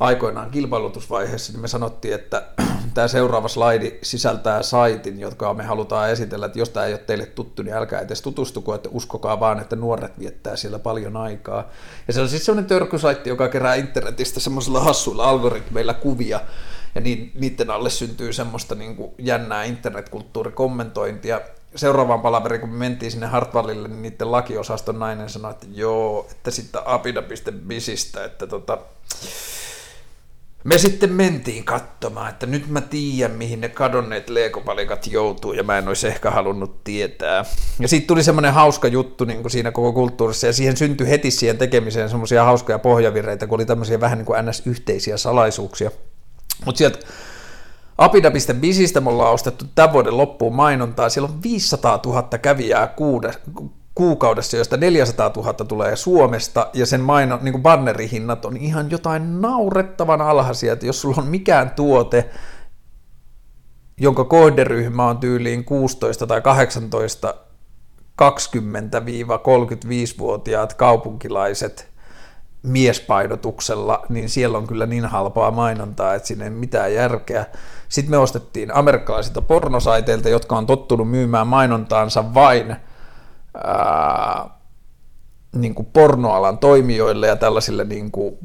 aikoinaan 0.00 0.50
kilpailutusvaiheessa, 0.50 1.52
niin 1.52 1.60
me 1.60 1.68
sanottiin, 1.68 2.14
että 2.14 2.42
tämä 2.94 3.08
seuraava 3.08 3.48
slaidi 3.48 3.98
sisältää 4.02 4.62
saitin, 4.62 5.20
jotka 5.20 5.54
me 5.54 5.64
halutaan 5.64 6.10
esitellä, 6.10 6.46
että 6.46 6.58
jos 6.58 6.68
tämä 6.68 6.86
ei 6.86 6.92
ole 6.92 6.98
teille 6.98 7.26
tuttu, 7.26 7.62
niin 7.62 7.74
älkää 7.74 8.00
edes 8.00 8.22
tutustuko, 8.22 8.74
että 8.74 8.88
uskokaa 8.92 9.40
vaan, 9.40 9.60
että 9.60 9.76
nuoret 9.76 10.18
viettää 10.18 10.56
siellä 10.56 10.78
paljon 10.78 11.16
aikaa. 11.16 11.68
Ja 12.06 12.12
se 12.12 12.20
on 12.20 12.28
siis 12.28 12.44
sellainen 12.44 12.68
törkysaitti, 12.68 13.28
joka 13.28 13.48
kerää 13.48 13.74
internetistä 13.74 14.40
semmoisilla 14.40 14.80
hassuilla 14.80 15.28
algoritmeilla 15.28 15.94
kuvia, 15.94 16.40
ja 16.94 17.00
niiden 17.34 17.70
alle 17.70 17.90
syntyy 17.90 18.32
semmoista 18.32 18.74
niin 18.74 18.96
kuin 18.96 19.10
jännää 19.18 19.64
internetkulttuurikommentointia. 19.64 21.40
Seuraavaan 21.74 22.20
palaveriin, 22.20 22.60
kun 22.60 22.70
me 22.70 22.76
mentiin 22.78 23.10
sinne 23.10 23.26
Hartwallille, 23.26 23.88
niin 23.88 24.02
niiden 24.02 24.32
lakiosaston 24.32 24.98
nainen 24.98 25.28
sanoi, 25.28 25.50
että 25.50 25.66
joo, 25.70 26.26
että 26.30 26.50
sitten 26.50 26.80
apida.bisistä, 26.84 28.24
että 28.24 28.46
tota, 28.46 28.78
me 30.66 30.78
sitten 30.78 31.12
mentiin 31.12 31.64
katsomaan, 31.64 32.30
että 32.30 32.46
nyt 32.46 32.68
mä 32.68 32.80
tiedän, 32.80 33.36
mihin 33.36 33.60
ne 33.60 33.68
kadonneet 33.68 34.28
leekopalikat 34.28 35.06
joutuu, 35.06 35.52
ja 35.52 35.62
mä 35.62 35.78
en 35.78 35.88
olisi 35.88 36.06
ehkä 36.06 36.30
halunnut 36.30 36.84
tietää. 36.84 37.44
Ja 37.78 37.88
siitä 37.88 38.06
tuli 38.06 38.22
semmoinen 38.22 38.54
hauska 38.54 38.88
juttu 38.88 39.24
niin 39.24 39.42
kuin 39.42 39.50
siinä 39.50 39.70
koko 39.70 39.92
kulttuurissa, 39.92 40.46
ja 40.46 40.52
siihen 40.52 40.76
syntyi 40.76 41.08
heti 41.08 41.30
siihen 41.30 41.58
tekemiseen 41.58 42.08
semmoisia 42.08 42.44
hauskoja 42.44 42.78
pohjavireitä, 42.78 43.46
kun 43.46 43.56
oli 43.56 43.66
tämmöisiä 43.66 44.00
vähän 44.00 44.18
niin 44.18 44.26
kuin 44.26 44.46
ns-yhteisiä 44.46 45.16
salaisuuksia. 45.16 45.90
Mutta 46.64 46.78
sieltä 46.78 46.98
Apida.bisistä 47.98 49.00
me 49.00 49.10
ollaan 49.10 49.34
ostettu 49.34 49.64
tämän 49.74 49.92
vuoden 49.92 50.16
loppuun 50.16 50.54
mainontaa. 50.54 51.08
Siellä 51.08 51.28
on 51.28 51.42
500 51.42 52.00
000 52.06 52.38
kävijää 52.42 52.86
kuukaudessa, 53.96 54.56
josta 54.56 54.76
400 54.76 55.32
000 55.36 55.52
tulee 55.52 55.96
Suomesta, 55.96 56.70
ja 56.72 56.86
sen 56.86 57.00
maino, 57.00 57.38
niin 57.42 57.62
bannerihinnat 57.62 58.44
on 58.44 58.56
ihan 58.56 58.90
jotain 58.90 59.40
naurettavan 59.40 60.20
alhaisia, 60.20 60.72
että 60.72 60.86
jos 60.86 61.00
sulla 61.00 61.16
on 61.18 61.26
mikään 61.26 61.70
tuote, 61.70 62.30
jonka 64.00 64.24
kohderyhmä 64.24 65.06
on 65.06 65.18
tyyliin 65.18 65.64
16 65.64 66.26
tai 66.26 66.40
18 66.40 67.34
20-35-vuotiaat 68.22 70.74
kaupunkilaiset 70.74 71.88
miespainotuksella, 72.62 74.06
niin 74.08 74.28
siellä 74.28 74.58
on 74.58 74.66
kyllä 74.66 74.86
niin 74.86 75.06
halpaa 75.06 75.50
mainontaa, 75.50 76.14
että 76.14 76.28
siinä 76.28 76.44
ei 76.44 76.50
mitään 76.50 76.94
järkeä. 76.94 77.46
Sitten 77.88 78.10
me 78.10 78.18
ostettiin 78.18 78.74
amerikkalaisilta 78.74 79.42
pornosaiteilta, 79.42 80.28
jotka 80.28 80.56
on 80.56 80.66
tottunut 80.66 81.10
myymään 81.10 81.46
mainontaansa 81.46 82.34
vain 82.34 82.76
niin 85.56 85.74
kuin 85.74 85.88
pornoalan 85.92 86.58
toimijoille 86.58 87.26
ja 87.26 87.36
tällaisille 87.36 87.84
niin 87.84 88.10
kuin 88.10 88.38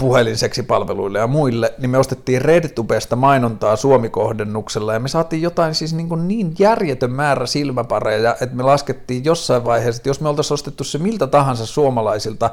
puhelinseksipalveluille 0.00 1.18
ja 1.18 1.26
muille, 1.26 1.74
niin 1.78 1.90
me 1.90 1.98
ostettiin 1.98 2.42
RedTubesta 2.42 3.16
mainontaa 3.16 3.76
Suomi-kohdennuksella 3.76 4.92
ja 4.92 5.00
me 5.00 5.08
saatiin 5.08 5.42
jotain 5.42 5.74
siis 5.74 5.94
niin, 5.94 6.08
kuin 6.08 6.28
niin 6.28 6.54
järjetön 6.58 7.10
määrä 7.12 7.46
silmäpareja, 7.46 8.36
että 8.40 8.56
me 8.56 8.62
laskettiin 8.62 9.24
jossain 9.24 9.64
vaiheessa, 9.64 10.00
että 10.00 10.08
jos 10.08 10.20
me 10.20 10.28
oltaisiin 10.28 10.54
ostettu 10.54 10.84
se 10.84 10.98
miltä 10.98 11.26
tahansa 11.26 11.66
suomalaisilta 11.66 12.50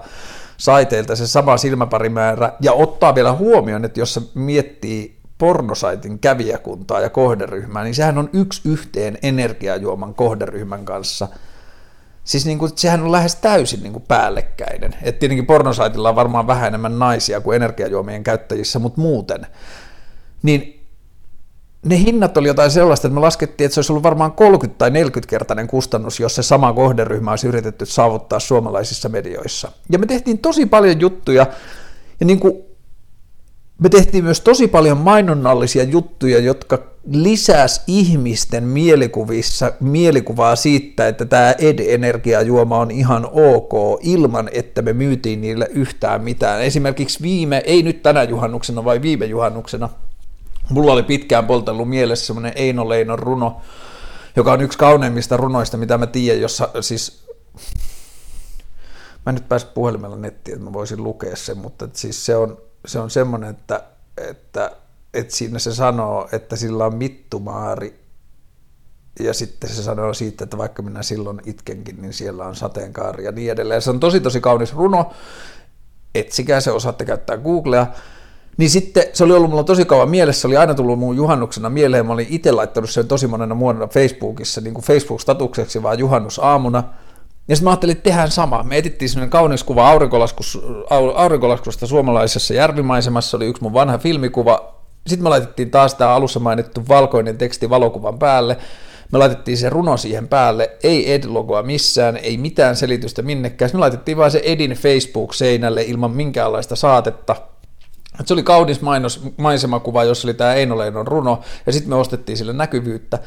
saiteilta 0.57 1.15
se 1.15 1.27
sama 1.27 1.57
silmäparimäärä 1.57 2.53
ja 2.61 2.73
ottaa 2.73 3.15
vielä 3.15 3.33
huomioon, 3.33 3.85
että 3.85 3.99
jos 3.99 4.13
se 4.13 4.21
miettii 4.33 5.16
pornosaitin 5.37 6.19
kävijäkuntaa 6.19 7.01
ja 7.01 7.09
kohderyhmää, 7.09 7.83
niin 7.83 7.95
sehän 7.95 8.17
on 8.17 8.29
yksi 8.33 8.61
yhteen 8.65 9.17
energiajuoman 9.21 10.13
kohderyhmän 10.13 10.85
kanssa. 10.85 11.27
Siis 12.23 12.45
niin 12.45 12.59
kuin, 12.59 12.71
sehän 12.75 13.01
on 13.01 13.11
lähes 13.11 13.35
täysin 13.35 13.83
niin 13.83 13.93
kuin 13.93 14.05
päällekkäinen. 14.07 14.95
Et 15.01 15.19
tietenkin 15.19 15.45
pornosaitilla 15.45 16.09
on 16.09 16.15
varmaan 16.15 16.47
vähän 16.47 16.67
enemmän 16.67 16.99
naisia 16.99 17.41
kuin 17.41 17.55
energiajuomien 17.55 18.23
käyttäjissä, 18.23 18.79
mutta 18.79 19.01
muuten. 19.01 19.47
Niin 20.43 20.87
ne 21.85 21.97
hinnat 21.97 22.37
oli 22.37 22.47
jotain 22.47 22.71
sellaista, 22.71 23.07
että 23.07 23.15
me 23.15 23.21
laskettiin, 23.21 23.65
että 23.65 23.73
se 23.73 23.79
olisi 23.79 23.91
ollut 23.91 24.03
varmaan 24.03 24.31
30 24.31 24.77
tai 24.77 24.91
40 24.91 25.29
kertainen 25.29 25.67
kustannus, 25.67 26.19
jos 26.19 26.35
se 26.35 26.43
sama 26.43 26.73
kohderyhmä 26.73 27.31
olisi 27.31 27.47
yritetty 27.47 27.85
saavuttaa 27.85 28.39
suomalaisissa 28.39 29.09
medioissa. 29.09 29.71
Ja 29.91 29.99
me 29.99 30.05
tehtiin 30.05 30.39
tosi 30.39 30.65
paljon 30.65 30.99
juttuja, 30.99 31.47
ja 32.19 32.25
niin 32.25 32.39
kuin 32.39 32.66
me 33.79 33.89
tehtiin 33.89 34.23
myös 34.23 34.41
tosi 34.41 34.67
paljon 34.67 34.97
mainonnallisia 34.97 35.83
juttuja, 35.83 36.39
jotka 36.39 36.79
lisäs 37.11 37.83
ihmisten 37.87 38.63
mielikuvissa 38.63 39.73
mielikuvaa 39.79 40.55
siitä, 40.55 41.07
että 41.07 41.25
tämä 41.25 41.55
ed-energiajuoma 41.57 42.77
on 42.77 42.91
ihan 42.91 43.29
ok, 43.31 43.99
ilman 44.01 44.49
että 44.51 44.81
me 44.81 44.93
myytiin 44.93 45.41
niille 45.41 45.67
yhtään 45.69 46.23
mitään. 46.23 46.61
Esimerkiksi 46.61 47.21
viime, 47.21 47.63
ei 47.65 47.83
nyt 47.83 48.03
tänä 48.03 48.23
juhannuksena, 48.23 48.85
vai 48.85 49.01
viime 49.01 49.25
juhannuksena, 49.25 49.89
mulla 50.69 50.93
oli 50.93 51.03
pitkään 51.03 51.45
poltellut 51.47 51.89
mielessä 51.89 52.25
semmoinen 52.25 52.53
Eino 52.55 52.89
Leinon 52.89 53.19
runo, 53.19 53.61
joka 54.35 54.51
on 54.51 54.61
yksi 54.61 54.77
kauneimmista 54.77 55.37
runoista, 55.37 55.77
mitä 55.77 55.97
mä 55.97 56.07
tiedän, 56.07 56.41
jossa 56.41 56.69
siis 56.81 57.27
mä 59.25 59.29
en 59.29 59.35
nyt 59.35 59.49
pääse 59.49 59.67
puhelimella 59.67 60.15
nettiin, 60.15 60.55
että 60.55 60.65
mä 60.65 60.73
voisin 60.73 61.03
lukea 61.03 61.35
sen, 61.35 61.57
mutta 61.57 61.89
siis 61.93 62.25
se 62.25 62.35
on, 62.35 62.57
se 62.87 62.99
on 62.99 63.09
semmoinen, 63.09 63.49
että, 63.49 63.83
että, 64.17 64.71
että 65.13 65.35
siinä 65.35 65.59
se 65.59 65.73
sanoo, 65.75 66.29
että 66.31 66.55
sillä 66.55 66.85
on 66.85 66.95
mittumaari. 66.95 67.99
Ja 69.19 69.33
sitten 69.33 69.69
se 69.69 69.83
sanoo 69.83 70.13
siitä, 70.13 70.43
että 70.43 70.57
vaikka 70.57 70.81
minä 70.81 71.03
silloin 71.03 71.41
itkenkin, 71.45 72.01
niin 72.01 72.13
siellä 72.13 72.45
on 72.45 72.55
sateenkaari 72.55 73.23
ja 73.23 73.31
niin 73.31 73.51
edelleen. 73.51 73.81
Se 73.81 73.89
on 73.89 73.99
tosi 73.99 74.19
tosi 74.19 74.41
kaunis 74.41 74.73
runo, 74.73 75.11
etsikää 76.15 76.61
se, 76.61 76.71
osaatte 76.71 77.05
käyttää 77.05 77.37
Googlea. 77.37 77.87
Niin 78.57 78.69
sitten 78.69 79.03
se 79.13 79.23
oli 79.23 79.33
ollut 79.33 79.49
mulla 79.49 79.63
tosi 79.63 79.85
kauan 79.85 80.09
mielessä, 80.09 80.41
se 80.41 80.47
oli 80.47 80.57
aina 80.57 80.73
tullut 80.73 80.99
mun 80.99 81.15
juhannuksena 81.15 81.69
mieleen, 81.69 82.05
mä 82.05 82.13
olin 82.13 82.27
itse 82.29 82.51
laittanut 82.51 82.89
sen 82.89 83.07
tosi 83.07 83.27
monena 83.27 83.59
vuonna 83.59 83.87
Facebookissa, 83.87 84.61
niin 84.61 84.73
kuin 84.73 84.85
Facebook-statukseksi 84.85 85.83
vaan 85.83 85.99
juhannusaamuna, 85.99 86.83
ja 87.47 87.55
sitten 87.55 87.63
mä 87.63 87.69
ajattelin, 87.69 87.91
että 87.91 88.03
tehdään 88.03 88.31
sama. 88.31 88.63
Me 88.63 88.77
etittiin 88.77 89.09
sellainen 89.09 89.29
kaunis 89.29 89.63
kuva 89.63 89.89
aurinkolaskusta 91.15 91.87
suomalaisessa 91.87 92.53
järvimaisemassa, 92.53 93.37
oli 93.37 93.45
yksi 93.45 93.63
mun 93.63 93.73
vanha 93.73 93.97
filmikuva, 93.97 94.73
sitten 95.07 95.23
me 95.23 95.29
laitettiin 95.29 95.71
taas 95.71 95.95
tämä 95.95 96.15
alussa 96.15 96.39
mainittu 96.39 96.83
valkoinen 96.87 97.37
teksti 97.37 97.69
valokuvan 97.69 98.19
päälle, 98.19 98.57
me 99.11 99.17
laitettiin 99.17 99.57
se 99.57 99.69
runo 99.69 99.97
siihen 99.97 100.27
päälle, 100.27 100.71
ei 100.83 101.13
Ed-logoa 101.13 101.63
missään, 101.63 102.17
ei 102.17 102.37
mitään 102.37 102.75
selitystä 102.75 103.21
minnekään, 103.21 103.71
me 103.73 103.79
laitettiin 103.79 104.17
vain 104.17 104.31
se 104.31 104.41
Edin 104.43 104.71
Facebook-seinälle 104.71 105.83
ilman 105.83 106.11
minkäänlaista 106.11 106.75
saatetta, 106.75 107.35
se 108.25 108.33
oli 108.33 108.43
kaunis 108.43 108.81
mainos, 108.81 109.21
maisemakuva, 109.37 110.03
jossa 110.03 110.27
oli 110.27 110.33
tämä 110.33 110.53
Eino 110.53 110.77
Leinon 110.77 111.07
runo, 111.07 111.41
ja 111.65 111.73
sitten 111.73 111.89
me 111.89 111.95
ostettiin 111.95 112.37
sille 112.37 112.53
näkyvyyttä, 112.53 113.19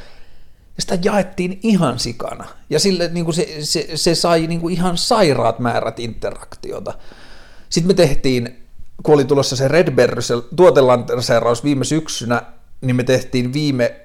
ja 0.81 0.83
sitä 0.83 0.99
jaettiin 1.03 1.61
ihan 1.63 1.99
sikana. 1.99 2.49
Ja 2.71 2.81
sille, 2.81 3.09
niin 3.13 3.25
kuin 3.25 3.35
se, 3.35 3.57
se, 3.61 3.89
se 3.95 4.15
sai 4.15 4.47
niin 4.47 4.61
kuin 4.61 4.75
ihan 4.75 4.99
sairaat 4.99 5.59
määrät 5.59 5.99
interaktiota. 5.99 6.95
Sitten 7.69 7.91
me 7.91 7.95
tehtiin, 7.95 8.67
kun 9.03 9.15
oli 9.15 9.25
tulossa 9.25 9.57
se 9.57 9.69
Red 9.69 9.91
Bear, 9.91 10.23
se 10.23 10.35
viime 11.65 11.85
syksynä, 11.85 12.43
niin 12.81 12.97
me 12.97 13.05
tehtiin 13.05 13.53
viime 13.53 14.01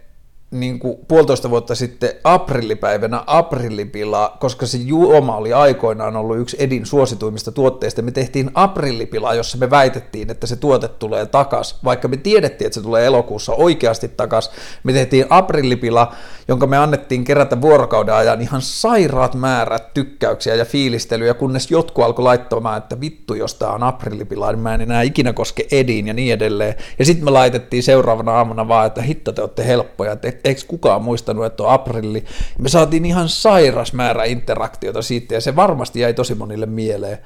niin 0.60 0.80
kuin 0.80 0.98
puolitoista 1.08 1.50
vuotta 1.50 1.76
sitten 1.76 2.10
aprillipäivänä 2.24 3.24
aprillipilaa, 3.28 4.38
koska 4.40 4.66
se 4.66 4.78
juoma 4.78 5.38
oli 5.38 5.54
aikoinaan 5.54 6.16
ollut 6.16 6.38
yksi 6.38 6.58
Edin 6.60 6.86
suosituimmista 6.86 7.52
tuotteista. 7.52 8.02
Me 8.02 8.12
tehtiin 8.12 8.52
aprillipilaa, 8.54 9.34
jossa 9.34 9.58
me 9.58 9.70
väitettiin, 9.70 10.32
että 10.32 10.48
se 10.48 10.56
tuote 10.56 10.88
tulee 10.88 11.26
takas, 11.26 11.80
vaikka 11.84 12.08
me 12.08 12.18
tiedettiin, 12.18 12.66
että 12.66 12.76
se 12.76 12.82
tulee 12.82 13.06
elokuussa 13.06 13.54
oikeasti 13.54 14.08
takas. 14.08 14.52
Me 14.84 14.94
tehtiin 14.94 15.26
aprillipila, 15.30 16.14
jonka 16.48 16.68
me 16.68 16.78
annettiin 16.78 17.24
kerätä 17.24 17.62
vuorokauden 17.62 18.16
ajan 18.16 18.42
ihan 18.42 18.62
sairaat 18.62 19.36
määrät 19.36 19.94
tykkäyksiä 19.94 20.56
ja 20.56 20.66
fiilistelyjä, 20.66 21.34
kunnes 21.34 21.72
jotkut 21.72 22.06
alkoi 22.06 22.24
laittamaan, 22.24 22.78
että 22.78 23.02
vittu, 23.02 23.34
jos 23.34 23.56
tämä 23.56 23.72
on 23.72 23.84
aprillipila, 23.84 24.52
niin 24.52 24.60
mä 24.60 24.74
en 24.74 24.82
enää 24.82 25.02
ikinä 25.02 25.34
koske 25.34 25.68
Ediin 25.72 26.08
ja 26.08 26.14
niin 26.14 26.34
edelleen. 26.34 26.76
Ja 27.00 27.06
sitten 27.06 27.26
me 27.26 27.32
laitettiin 27.32 27.84
seuraavana 27.84 28.32
aamuna 28.32 28.68
vaan, 28.68 28.88
että 28.88 29.02
hitto 29.02 29.32
te 29.32 29.42
olette 29.42 29.68
helppoja, 29.68 30.12
että 30.12 30.28
eikö 30.46 30.62
kukaan 30.68 31.02
muistanut, 31.04 31.46
että 31.46 31.64
on 31.64 31.70
aprilli. 31.70 32.26
Me 32.60 32.70
saatiin 32.70 33.06
ihan 33.06 33.30
sairas 33.30 33.94
määrä 33.94 34.24
interaktiota 34.24 35.02
siitä 35.02 35.34
ja 35.34 35.42
se 35.42 35.56
varmasti 35.56 36.00
jäi 36.00 36.14
tosi 36.14 36.36
monille 36.36 36.66
mieleen. 36.66 37.18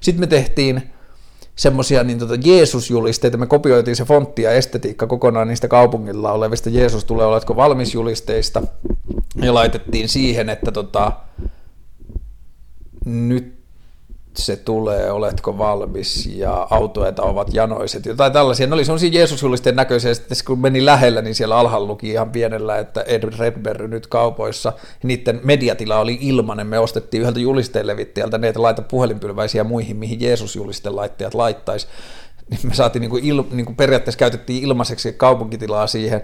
Sitten 0.00 0.20
me 0.20 0.26
tehtiin 0.26 0.82
semmoisia 1.56 2.04
niin 2.04 2.18
tota 2.18 2.34
Jeesus-julisteita, 2.34 3.36
me 3.36 3.46
kopioitiin 3.46 3.96
se 3.96 4.04
fontti 4.04 4.42
ja 4.42 4.50
estetiikka 4.50 5.06
kokonaan 5.06 5.48
niistä 5.48 5.68
kaupungilla 5.68 6.32
olevista 6.32 6.70
Jeesus 6.70 7.04
tulee, 7.04 7.26
oletko 7.26 7.56
valmis 7.56 7.94
julisteista, 7.94 8.62
ja 9.42 9.54
laitettiin 9.54 10.08
siihen, 10.08 10.48
että 10.48 10.72
tota, 10.72 11.12
nyt 13.04 13.59
se 14.36 14.56
tulee, 14.56 15.10
oletko 15.10 15.58
valmis, 15.58 16.26
ja 16.26 16.66
autoita 16.70 17.22
ovat 17.22 17.54
janoiset, 17.54 18.06
jotain 18.06 18.32
tällaisia. 18.32 18.66
Ne 18.66 18.74
oli 18.74 18.84
sellaisia 18.84 19.10
Jeesusjulisteen 19.12 19.76
näköisiä, 19.76 20.10
ja 20.10 20.14
sitten 20.14 20.38
kun 20.46 20.58
meni 20.58 20.84
lähellä, 20.84 21.22
niin 21.22 21.34
siellä 21.34 21.56
alhaalla 21.56 21.88
luki 21.88 22.10
ihan 22.10 22.30
pienellä, 22.30 22.78
että 22.78 23.02
Ed 23.02 23.22
Redberry 23.38 23.88
nyt 23.88 24.06
kaupoissa. 24.06 24.72
Niiden 25.02 25.40
mediatila 25.44 25.98
oli 25.98 26.18
ilmanen, 26.20 26.66
me 26.66 26.78
ostettiin 26.78 27.20
yhdeltä 27.20 27.40
julisteenlevittäjältä 27.40 28.38
ne, 28.38 28.48
että 28.48 28.62
laita 28.62 28.82
puhelinpylväisiä 28.82 29.64
muihin, 29.64 29.96
mihin 29.96 30.20
Jeesus-julisten 30.20 30.96
laittajat 30.96 31.34
laittaisi. 31.34 31.86
Niin 32.50 32.60
me 32.62 32.74
saatiin 32.74 33.00
niin 33.00 33.10
kuin 33.10 33.24
il, 33.24 33.42
niin 33.50 33.66
kuin 33.66 33.76
periaatteessa 33.76 34.18
käytettiin 34.18 34.62
ilmaiseksi 34.64 35.12
kaupunkitilaa 35.12 35.86
siihen, 35.86 36.22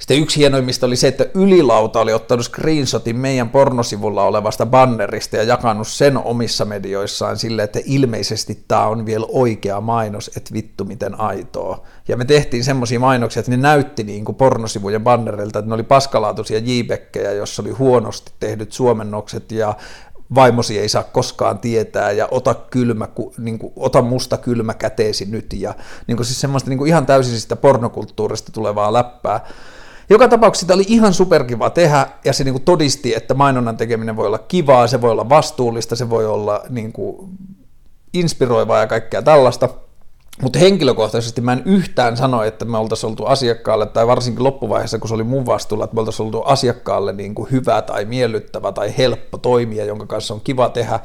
sitten 0.00 0.18
yksi 0.18 0.40
hienoimmista 0.40 0.86
oli 0.86 0.96
se, 0.96 1.08
että 1.08 1.26
Ylilauta 1.34 2.00
oli 2.00 2.12
ottanut 2.12 2.46
screenshotin 2.46 3.16
meidän 3.16 3.50
pornosivulla 3.50 4.24
olevasta 4.24 4.66
bannerista 4.66 5.36
ja 5.36 5.42
jakanut 5.42 5.88
sen 5.88 6.18
omissa 6.18 6.64
medioissaan 6.64 7.36
sille, 7.36 7.62
että 7.62 7.80
ilmeisesti 7.84 8.64
tämä 8.68 8.86
on 8.86 9.06
vielä 9.06 9.26
oikea 9.28 9.80
mainos, 9.80 10.30
että 10.36 10.54
vittu 10.54 10.84
miten 10.84 11.20
aitoa. 11.20 11.82
Ja 12.08 12.16
me 12.16 12.24
tehtiin 12.24 12.64
semmoisia 12.64 13.00
mainoksia, 13.00 13.40
että 13.40 13.50
ne 13.50 13.56
näytti 13.56 14.02
niin 14.02 14.24
kuin 14.24 14.36
pornosivujen 14.36 15.04
bannerilta, 15.04 15.58
että 15.58 15.68
ne 15.68 15.74
oli 15.74 15.82
paskalaatuisia 15.82 16.60
jbekkejä, 16.64 17.32
jossa 17.32 17.62
oli 17.62 17.70
huonosti 17.70 18.32
tehdyt 18.40 18.72
suomennokset 18.72 19.52
ja 19.52 19.74
vaimosi 20.34 20.78
ei 20.78 20.88
saa 20.88 21.02
koskaan 21.02 21.58
tietää 21.58 22.12
ja 22.12 22.28
ota, 22.30 22.54
kylmä, 22.54 23.08
niin 23.38 23.58
kuin, 23.58 23.72
ota 23.76 24.02
musta 24.02 24.36
kylmä 24.36 24.74
käteesi 24.74 25.24
nyt 25.24 25.52
ja 25.52 25.74
niin 26.06 26.16
kuin 26.16 26.26
siis 26.26 26.40
semmoista 26.40 26.70
niin 26.70 26.78
kuin 26.78 26.88
ihan 26.88 27.06
täysin 27.06 27.40
sitä 27.40 27.56
pornokulttuurista 27.56 28.52
tulevaa 28.52 28.92
läppää. 28.92 29.40
Joka 30.10 30.28
tapauksessa 30.28 30.64
sitä 30.64 30.74
oli 30.74 30.84
ihan 30.88 31.14
superkiva 31.14 31.70
tehdä, 31.70 32.06
ja 32.24 32.32
se 32.32 32.44
niin 32.44 32.54
kuin 32.54 32.64
todisti, 32.64 33.14
että 33.14 33.34
mainonnan 33.34 33.76
tekeminen 33.76 34.16
voi 34.16 34.26
olla 34.26 34.38
kivaa, 34.38 34.86
se 34.86 35.00
voi 35.00 35.10
olla 35.10 35.28
vastuullista, 35.28 35.96
se 35.96 36.10
voi 36.10 36.26
olla 36.26 36.62
niin 36.68 36.92
kuin 36.92 37.30
inspiroivaa 38.14 38.78
ja 38.78 38.86
kaikkea 38.86 39.22
tällaista. 39.22 39.68
Mutta 40.42 40.58
henkilökohtaisesti 40.58 41.40
mä 41.40 41.52
en 41.52 41.62
yhtään 41.64 42.16
sano, 42.16 42.42
että 42.42 42.64
me 42.64 42.78
oltaisiin 42.78 43.10
oltu 43.10 43.26
asiakkaalle, 43.26 43.86
tai 43.86 44.06
varsinkin 44.06 44.44
loppuvaiheessa, 44.44 44.98
kun 44.98 45.08
se 45.08 45.14
oli 45.14 45.24
mun 45.24 45.46
vastuulla, 45.46 45.84
että 45.84 45.94
me 45.94 46.00
oltaisiin 46.00 46.26
oltu 46.26 46.42
asiakkaalle 46.42 47.12
niin 47.12 47.34
kuin 47.34 47.50
hyvä 47.50 47.82
tai 47.82 48.04
miellyttävä 48.04 48.72
tai 48.72 48.94
helppo 48.98 49.38
toimija, 49.38 49.84
jonka 49.84 50.06
kanssa 50.06 50.34
on 50.34 50.40
kiva 50.40 50.68
tehdä, 50.68 51.00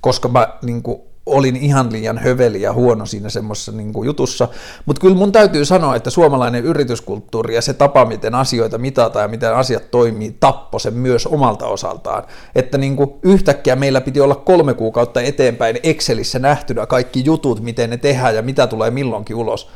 koska 0.00 0.28
mä 0.28 0.48
niin 0.62 0.82
kuin 0.82 1.00
olin 1.26 1.56
ihan 1.56 1.92
liian 1.92 2.18
höveli 2.18 2.62
ja 2.62 2.72
huono 2.72 3.06
siinä 3.06 3.28
semmoisessa 3.28 3.72
niin 3.72 3.92
jutussa, 4.04 4.48
mutta 4.86 5.00
kyllä 5.00 5.16
mun 5.16 5.32
täytyy 5.32 5.64
sanoa, 5.64 5.96
että 5.96 6.10
suomalainen 6.10 6.64
yrityskulttuuri 6.64 7.54
ja 7.54 7.62
se 7.62 7.74
tapa, 7.74 8.04
miten 8.04 8.34
asioita 8.34 8.78
mitataan 8.78 9.24
ja 9.24 9.28
miten 9.28 9.54
asiat 9.54 9.90
toimii, 9.90 10.36
tappo 10.40 10.78
sen 10.78 10.94
myös 10.94 11.26
omalta 11.26 11.66
osaltaan. 11.66 12.22
Että 12.54 12.78
niin 12.78 12.96
kuin 12.96 13.10
yhtäkkiä 13.22 13.76
meillä 13.76 14.00
piti 14.00 14.20
olla 14.20 14.34
kolme 14.34 14.74
kuukautta 14.74 15.20
eteenpäin 15.20 15.78
Excelissä 15.82 16.38
nähtynä 16.38 16.86
kaikki 16.86 17.24
jutut, 17.24 17.60
miten 17.60 17.90
ne 17.90 17.96
tehdään 17.96 18.34
ja 18.34 18.42
mitä 18.42 18.66
tulee 18.66 18.90
milloinkin 18.90 19.36
ulos. 19.36 19.68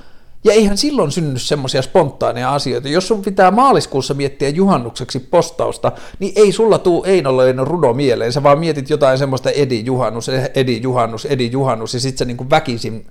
Ja 0.44 0.52
eihän 0.52 0.78
silloin 0.78 1.12
synny 1.12 1.38
semmoisia 1.38 1.82
spontaaneja 1.82 2.54
asioita. 2.54 2.88
Jos 2.88 3.08
sun 3.08 3.22
pitää 3.22 3.50
maaliskuussa 3.50 4.14
miettiä 4.14 4.48
juhannukseksi 4.48 5.20
postausta, 5.20 5.92
niin 6.18 6.32
ei 6.36 6.52
sulla 6.52 6.78
tuu 6.78 7.04
Einoleinen 7.04 7.66
runo 7.66 7.92
mieleen. 7.92 8.32
Sä 8.32 8.42
vaan 8.42 8.58
mietit 8.58 8.90
jotain 8.90 9.18
semmoista 9.18 9.50
Edi 9.50 9.82
Juhannus, 9.84 10.30
Edi 10.54 10.80
Juhannus, 10.82 11.24
Edi 11.24 11.50
Juhannus, 11.52 11.94
ja 11.94 12.00
sit 12.00 12.18
sä 12.18 12.24
niin 12.24 12.50
väkisin 12.50 13.06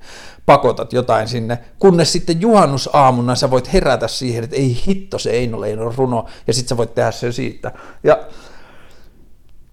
pakotat 0.45 0.93
jotain 0.93 1.27
sinne. 1.27 1.59
Kunnes 1.79 2.11
sitten 2.11 2.41
juhannusaamuna 2.41 3.35
sä 3.35 3.51
voit 3.51 3.73
herätä 3.73 4.07
siihen, 4.07 4.43
että 4.43 4.55
ei 4.55 4.77
hitto 4.87 5.19
se 5.19 5.29
Einoleinen 5.29 5.93
runo, 5.97 6.25
ja 6.47 6.53
sit 6.53 6.67
sä 6.67 6.77
voit 6.77 6.95
tehdä 6.95 7.11
sen 7.11 7.33
siitä. 7.33 7.71
Ja 8.03 8.17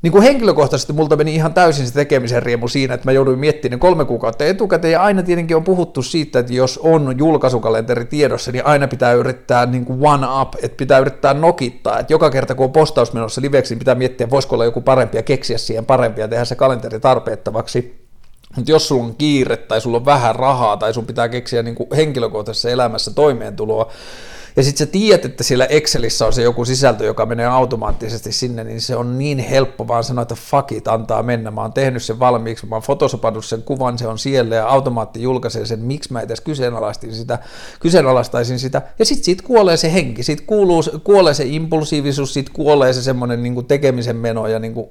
niin 0.04 0.12
kuin 0.12 0.22
henkilökohtaisesti 0.22 0.92
multa 0.92 1.16
meni 1.16 1.34
ihan 1.34 1.54
täysin 1.54 1.86
se 1.86 1.94
tekemisen 1.94 2.42
riemu 2.42 2.68
siinä, 2.68 2.94
että 2.94 3.08
mä 3.08 3.12
jouduin 3.12 3.38
miettimään 3.38 3.80
kolme 3.80 4.04
kuukautta 4.04 4.44
etukäteen, 4.44 4.92
ja 4.92 5.02
aina 5.02 5.22
tietenkin 5.22 5.56
on 5.56 5.64
puhuttu 5.64 6.02
siitä, 6.02 6.38
että 6.38 6.52
jos 6.52 6.78
on 6.78 7.14
julkaisukalenteri 7.18 8.04
tiedossa, 8.04 8.52
niin 8.52 8.66
aina 8.66 8.88
pitää 8.88 9.12
yrittää 9.12 9.66
niin 9.66 9.84
kuin 9.84 9.98
one 10.02 10.26
up, 10.40 10.54
että 10.62 10.76
pitää 10.76 10.98
yrittää 10.98 11.34
nokittaa, 11.34 11.98
että 11.98 12.12
joka 12.12 12.30
kerta 12.30 12.54
kun 12.54 12.64
on 12.64 12.72
postaus 12.72 13.12
menossa 13.12 13.40
liveksi, 13.40 13.74
niin 13.74 13.78
pitää 13.78 13.94
miettiä, 13.94 14.30
voisiko 14.30 14.56
olla 14.56 14.64
joku 14.64 14.80
parempi 14.80 15.16
ja 15.16 15.22
keksiä 15.22 15.58
siihen 15.58 15.86
parempia 15.86 16.24
ja 16.24 16.28
tehdä 16.28 16.44
se 16.44 16.54
kalenteri 16.54 17.00
tarpeettavaksi. 17.00 18.04
Mutta 18.56 18.70
jos 18.70 18.88
sulla 18.88 19.04
on 19.04 19.14
kiire 19.14 19.56
tai 19.56 19.80
sulla 19.80 19.96
on 19.96 20.04
vähän 20.04 20.36
rahaa 20.36 20.76
tai 20.76 20.94
sun 20.94 21.06
pitää 21.06 21.28
keksiä 21.28 21.62
niin 21.62 21.74
kuin 21.74 21.88
henkilökohtaisessa 21.96 22.70
elämässä 22.70 23.10
toimeentuloa, 23.10 23.92
ja 24.56 24.62
sitten 24.62 24.86
sä 24.86 24.92
tiedät, 24.92 25.24
että 25.24 25.44
siellä 25.44 25.66
Excelissä 25.66 26.26
on 26.26 26.32
se 26.32 26.42
joku 26.42 26.64
sisältö, 26.64 27.04
joka 27.04 27.26
menee 27.26 27.46
automaattisesti 27.46 28.32
sinne, 28.32 28.64
niin 28.64 28.80
se 28.80 28.96
on 28.96 29.18
niin 29.18 29.38
helppo 29.38 29.88
vaan 29.88 30.04
sanoa, 30.04 30.22
että 30.22 30.34
fuck 30.34 30.72
it, 30.72 30.88
antaa 30.88 31.22
mennä. 31.22 31.50
Mä 31.50 31.60
oon 31.60 31.72
tehnyt 31.72 32.02
sen 32.02 32.18
valmiiksi, 32.18 32.66
mä 32.66 32.74
oon 32.74 33.42
sen 33.42 33.62
kuvan, 33.62 33.98
se 33.98 34.06
on 34.06 34.18
siellä 34.18 34.54
ja 34.54 34.68
automaatti 34.68 35.22
julkaisee 35.22 35.66
sen, 35.66 35.80
miksi 35.80 36.12
mä 36.12 36.20
edes 36.20 36.40
kyseenalaistin 36.40 37.14
sitä, 37.14 37.38
kyseenalaistaisin 37.80 38.58
sitä. 38.58 38.82
Ja 38.98 39.04
sitten 39.04 39.24
siitä 39.24 39.42
kuolee 39.46 39.76
se 39.76 39.92
henki, 39.92 40.22
siitä 40.22 40.42
kuuluu, 40.46 40.82
kuolee 41.04 41.34
se 41.34 41.44
impulsiivisuus, 41.44 42.34
siitä 42.34 42.50
kuolee 42.54 42.92
se 42.92 43.02
semmoinen 43.02 43.42
niin 43.42 43.66
tekemisen 43.66 44.16
meno 44.16 44.46
ja 44.46 44.58
niin 44.58 44.74
kuin 44.74 44.88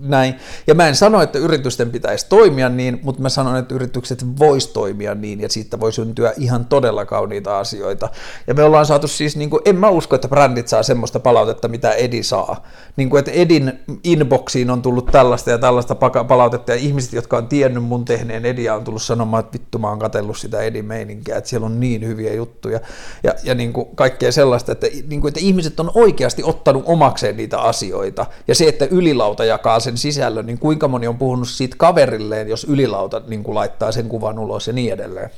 näin. 0.00 0.34
Ja 0.66 0.74
mä 0.74 0.88
en 0.88 0.96
sano, 0.96 1.22
että 1.22 1.38
yritysten 1.38 1.90
pitäisi 1.90 2.26
toimia 2.28 2.68
niin, 2.68 3.00
mutta 3.02 3.22
mä 3.22 3.28
sanon, 3.28 3.56
että 3.56 3.74
yritykset 3.74 4.38
vois 4.38 4.66
toimia 4.66 5.14
niin, 5.14 5.40
ja 5.40 5.48
siitä 5.48 5.80
voi 5.80 5.92
syntyä 5.92 6.32
ihan 6.36 6.64
todella 6.64 7.06
kauniita 7.06 7.58
asioita. 7.58 8.08
Ja 8.46 8.54
me 8.54 8.62
ollaan 8.62 8.86
saatu 8.86 9.08
siis, 9.08 9.36
niin 9.36 9.50
kuin, 9.50 9.62
en 9.64 9.76
mä 9.76 9.88
usko, 9.88 10.14
että 10.14 10.28
brändit 10.28 10.68
saa 10.68 10.82
semmoista 10.82 11.20
palautetta, 11.20 11.68
mitä 11.68 11.92
Edi 11.92 12.22
saa. 12.22 12.66
Niin 12.96 13.10
kuin, 13.10 13.18
että 13.18 13.30
Edin 13.30 13.72
inboxiin 14.04 14.70
on 14.70 14.82
tullut 14.82 15.06
tällaista 15.06 15.50
ja 15.50 15.58
tällaista 15.58 15.94
palautetta, 16.28 16.72
ja 16.72 16.78
ihmiset, 16.78 17.12
jotka 17.12 17.36
on 17.36 17.48
tiennyt 17.48 17.84
mun 17.84 18.04
tehneen 18.04 18.46
Edia, 18.46 18.74
on 18.74 18.84
tullut 18.84 19.02
sanomaan, 19.02 19.40
että 19.40 19.52
vittu 19.52 19.78
mä 19.78 19.88
oon 19.88 19.98
katsellut 19.98 20.38
sitä 20.38 20.60
Edin 20.60 20.84
meininkiä, 20.84 21.36
että 21.36 21.50
siellä 21.50 21.66
on 21.66 21.80
niin 21.80 22.06
hyviä 22.06 22.34
juttuja, 22.34 22.80
ja, 23.22 23.34
ja 23.42 23.54
niin 23.54 23.72
kuin, 23.72 23.88
kaikkea 23.94 24.32
sellaista, 24.32 24.72
että, 24.72 24.86
niin 25.06 25.20
kuin, 25.20 25.28
että 25.28 25.40
ihmiset 25.40 25.80
on 25.80 25.90
oikeasti 25.94 26.42
ottanut 26.44 26.82
omakseen 26.86 27.36
niitä 27.36 27.58
asioita, 27.58 28.26
ja 28.48 28.54
se, 28.54 28.68
että 28.68 28.86
ylilauta 28.90 29.44
jakaa 29.50 29.80
sen 29.80 29.96
sisällön, 29.96 30.46
niin 30.46 30.58
kuinka 30.58 30.88
moni 30.88 31.06
on 31.06 31.18
puhunut 31.18 31.48
siitä 31.48 31.76
kaverilleen, 31.78 32.48
jos 32.48 32.64
ylilauta 32.64 33.22
niin 33.26 33.44
kuin 33.44 33.54
laittaa 33.54 33.92
sen 33.92 34.08
kuvan 34.08 34.38
ulos 34.38 34.66
ja 34.66 34.72
niin 34.72 34.92
edelleen. 34.92 35.30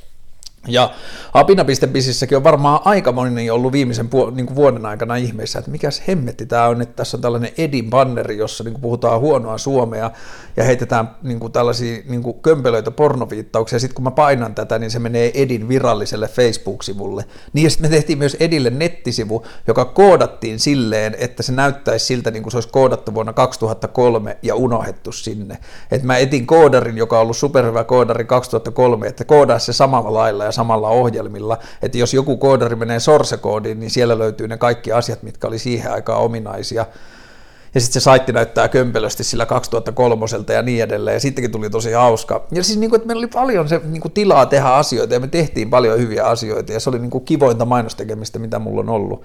Ja 0.67 0.91
apina.bisissäkin 1.33 2.37
on 2.37 2.43
varmaan 2.43 2.79
aika 2.85 3.11
moni 3.11 3.49
ollut 3.49 3.71
viimeisen 3.71 4.05
puol- 4.05 4.35
niin 4.35 4.45
kuin 4.45 4.55
vuoden 4.55 4.85
aikana 4.85 5.15
ihmeessä, 5.15 5.59
että 5.59 5.71
mikäs 5.71 6.03
hemmetti 6.07 6.45
tämä 6.45 6.67
on, 6.67 6.81
että 6.81 6.95
tässä 6.95 7.17
on 7.17 7.21
tällainen 7.21 7.51
Edin 7.57 7.89
banneri, 7.89 8.37
jossa 8.37 8.63
niin 8.63 8.73
kuin 8.73 8.81
puhutaan 8.81 9.19
huonoa 9.19 9.57
suomea 9.57 10.11
ja 10.57 10.63
heitetään 10.63 11.15
niin 11.23 11.39
kuin 11.39 11.51
tällaisia 11.51 12.03
niin 12.09 12.23
kuin 12.23 12.39
kömpelöitä 12.41 12.91
pornoviittauksia. 12.91 13.79
Sitten 13.79 13.95
kun 13.95 14.03
mä 14.03 14.11
painan 14.11 14.55
tätä, 14.55 14.79
niin 14.79 14.91
se 14.91 14.99
menee 14.99 15.31
Edin 15.33 15.67
viralliselle 15.67 16.27
Facebook-sivulle. 16.27 17.25
Niin 17.53 17.63
ja 17.63 17.69
sitten 17.69 17.91
me 17.91 17.95
tehtiin 17.95 18.17
myös 18.17 18.37
Edille 18.39 18.69
nettisivu, 18.69 19.45
joka 19.67 19.85
koodattiin 19.85 20.59
silleen, 20.59 21.15
että 21.19 21.43
se 21.43 21.51
näyttäisi 21.51 22.05
siltä, 22.05 22.31
niin 22.31 22.43
kuin 22.43 22.51
se 22.51 22.57
olisi 22.57 22.69
koodattu 22.69 23.13
vuonna 23.13 23.33
2003 23.33 24.37
ja 24.41 24.55
unohdettu 24.55 25.11
sinne. 25.11 25.57
Että 25.91 26.07
mä 26.07 26.17
etin 26.17 26.47
koodarin, 26.47 26.97
joka 26.97 27.17
on 27.17 27.21
ollut 27.21 27.37
superhyvä 27.37 27.83
koodari 27.83 28.25
2003, 28.25 29.07
että 29.07 29.25
koodaa 29.25 29.59
se 29.59 29.73
samalla 29.73 30.13
lailla 30.13 30.43
ja 30.43 30.52
samalla 30.53 30.89
ohjelmilla, 30.89 31.57
että 31.81 31.97
jos 31.97 32.13
joku 32.13 32.37
koodari 32.37 32.75
menee 32.75 32.99
source-koodiin, 32.99 33.79
niin 33.79 33.91
siellä 33.91 34.19
löytyy 34.19 34.47
ne 34.47 34.57
kaikki 34.57 34.91
asiat, 34.91 35.23
mitkä 35.23 35.47
oli 35.47 35.59
siihen 35.59 35.91
aikaan 35.91 36.21
ominaisia, 36.21 36.85
ja 37.75 37.81
sitten 37.81 38.01
se 38.01 38.03
saitti 38.03 38.33
näyttää 38.33 38.67
kömpelösti 38.67 39.23
sillä 39.23 39.45
2003 39.45 40.25
ja 40.53 40.61
niin 40.61 40.83
edelleen, 40.83 41.15
ja 41.15 41.19
sittenkin 41.19 41.51
tuli 41.51 41.69
tosi 41.69 41.91
hauska. 41.91 42.47
Ja 42.51 42.63
siis 42.63 42.79
niin 42.79 42.89
kuin, 42.89 42.97
että 42.97 43.07
meillä 43.07 43.19
oli 43.19 43.27
paljon 43.27 43.69
se 43.69 43.81
niin 43.83 44.01
kuin 44.01 44.11
tilaa 44.11 44.45
tehdä 44.45 44.67
asioita, 44.69 45.13
ja 45.13 45.19
me 45.19 45.27
tehtiin 45.27 45.69
paljon 45.69 45.99
hyviä 45.99 46.25
asioita, 46.25 46.73
ja 46.73 46.79
se 46.79 46.89
oli 46.89 46.99
niin 46.99 47.11
kuin 47.11 47.25
kivointa 47.25 47.65
mainostekemistä, 47.65 48.39
mitä 48.39 48.59
mulla 48.59 48.81
on 48.81 48.89
ollut. 48.89 49.23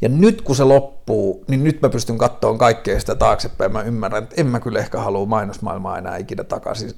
Ja 0.00 0.08
nyt 0.08 0.42
kun 0.42 0.56
se 0.56 0.64
loppuu, 0.64 1.44
niin 1.48 1.64
nyt 1.64 1.82
mä 1.82 1.88
pystyn 1.88 2.18
katsomaan 2.18 2.58
kaikkea 2.58 3.00
sitä 3.00 3.14
taaksepäin. 3.14 3.72
Mä 3.72 3.82
ymmärrän, 3.82 4.22
että 4.22 4.34
en 4.40 4.46
mä 4.46 4.60
kyllä 4.60 4.78
ehkä 4.78 4.98
halua 4.98 5.26
mainosmaailmaa 5.26 5.98
enää 5.98 6.16
ikinä 6.16 6.44
takaisin. 6.44 6.90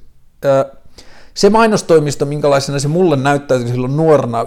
Öö, 0.44 0.64
se 1.36 1.50
mainostoimisto, 1.50 2.26
minkälaisena 2.26 2.78
se 2.78 2.88
mulle 2.88 3.16
näyttäytyi 3.16 3.68
silloin 3.68 3.96
nuorena 3.96 4.42
97-98 4.42 4.46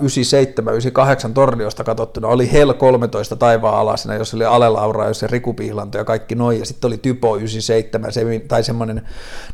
torniosta 1.33 1.83
katsottuna, 1.83 2.27
oli 2.27 2.51
Hell 2.51 2.73
13 2.73 3.35
taivaan 3.35 3.79
alasena, 3.79 4.15
jos 4.15 4.33
oli 4.33 4.45
Ale 4.45 4.69
Laura, 4.69 5.07
jos 5.07 5.19
se 5.19 5.27
Riku 5.27 5.53
Pihlanto 5.53 5.97
ja 5.97 6.05
kaikki 6.05 6.35
noin, 6.35 6.59
ja 6.59 6.65
sitten 6.65 6.87
oli 6.87 6.97
Typo 6.97 7.35
97, 7.35 8.13
se, 8.13 8.21
tai 8.47 8.63
semmoinen 8.63 9.01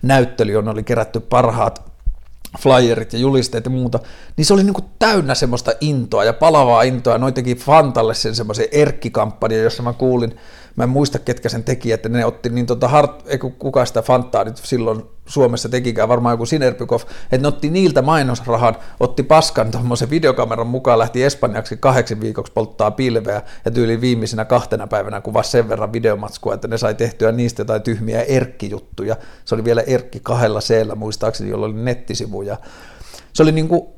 näyttely, 0.01 0.51
jonne 0.51 0.71
oli 0.71 0.83
kerätty 0.83 1.19
parhaat 1.19 1.91
flyerit 2.59 3.13
ja 3.13 3.19
julisteet 3.19 3.65
ja 3.65 3.71
muuta, 3.71 3.99
niin 4.37 4.45
se 4.45 4.53
oli 4.53 4.63
niinku 4.63 4.81
täynnä 4.99 5.35
semmoista 5.35 5.71
intoa 5.81 6.23
ja 6.23 6.33
palavaa 6.33 6.83
intoa, 6.83 7.17
noin 7.17 7.33
teki 7.33 7.55
Fantalle 7.55 8.13
sen 8.13 8.35
semmoisen 8.35 8.67
erkkikampanjan, 8.71 9.63
jossa 9.63 9.83
mä 9.83 9.93
kuulin, 9.93 10.37
mä 10.75 10.83
en 10.83 10.89
muista 10.89 11.19
ketkä 11.19 11.49
sen 11.49 11.63
teki, 11.63 11.91
että 11.91 12.09
ne 12.09 12.25
otti 12.25 12.49
niin 12.49 12.65
tota, 12.65 12.87
hart, 12.87 13.23
ei 13.27 13.37
kuka 13.37 13.85
sitä 13.85 14.01
Fantaa 14.01 14.43
nyt 14.43 14.57
silloin 14.57 15.03
Suomessa 15.25 15.69
tekikään, 15.69 16.09
varmaan 16.09 16.33
joku 16.33 16.45
Sinerpykov, 16.45 17.01
että 17.23 17.37
ne 17.37 17.47
otti 17.47 17.69
niiltä 17.69 18.01
mainosrahan, 18.01 18.75
otti 18.99 19.23
paskan 19.23 19.71
tuommoisen 19.71 20.09
videokameran 20.09 20.67
mukaan, 20.67 20.99
lähti 20.99 21.23
Espanjaksi 21.23 21.77
kahdeksi 21.77 22.19
viikoksi 22.21 22.51
polttaa 22.53 22.91
pilveä 22.91 23.41
ja 23.65 23.71
tyyli 23.71 24.01
viimeisenä 24.01 24.45
kahtena 24.45 24.87
päivänä 24.87 25.21
kuvasi 25.21 25.51
sen 25.51 25.69
verran 25.69 25.93
videomatskua, 25.93 26.53
että 26.53 26.67
ne 26.67 26.77
sai 26.77 26.95
tehtyä 26.95 27.31
niistä 27.31 27.61
jotain 27.61 27.81
tyhmiä 27.81 28.21
erkkijuttuja. 28.21 29.15
Se 29.45 29.55
oli 29.55 29.63
vielä 29.63 29.81
erkki 29.81 30.19
kahdella 30.23 30.61
seellä 30.61 30.95
muistaakseni, 30.95 31.49
jolla 31.49 31.65
oli 31.65 31.73
nettisivu 31.73 32.41
ja 32.41 32.57
se 33.33 33.43
oli 33.43 33.51
niin 33.51 33.67
kuin, 33.67 33.94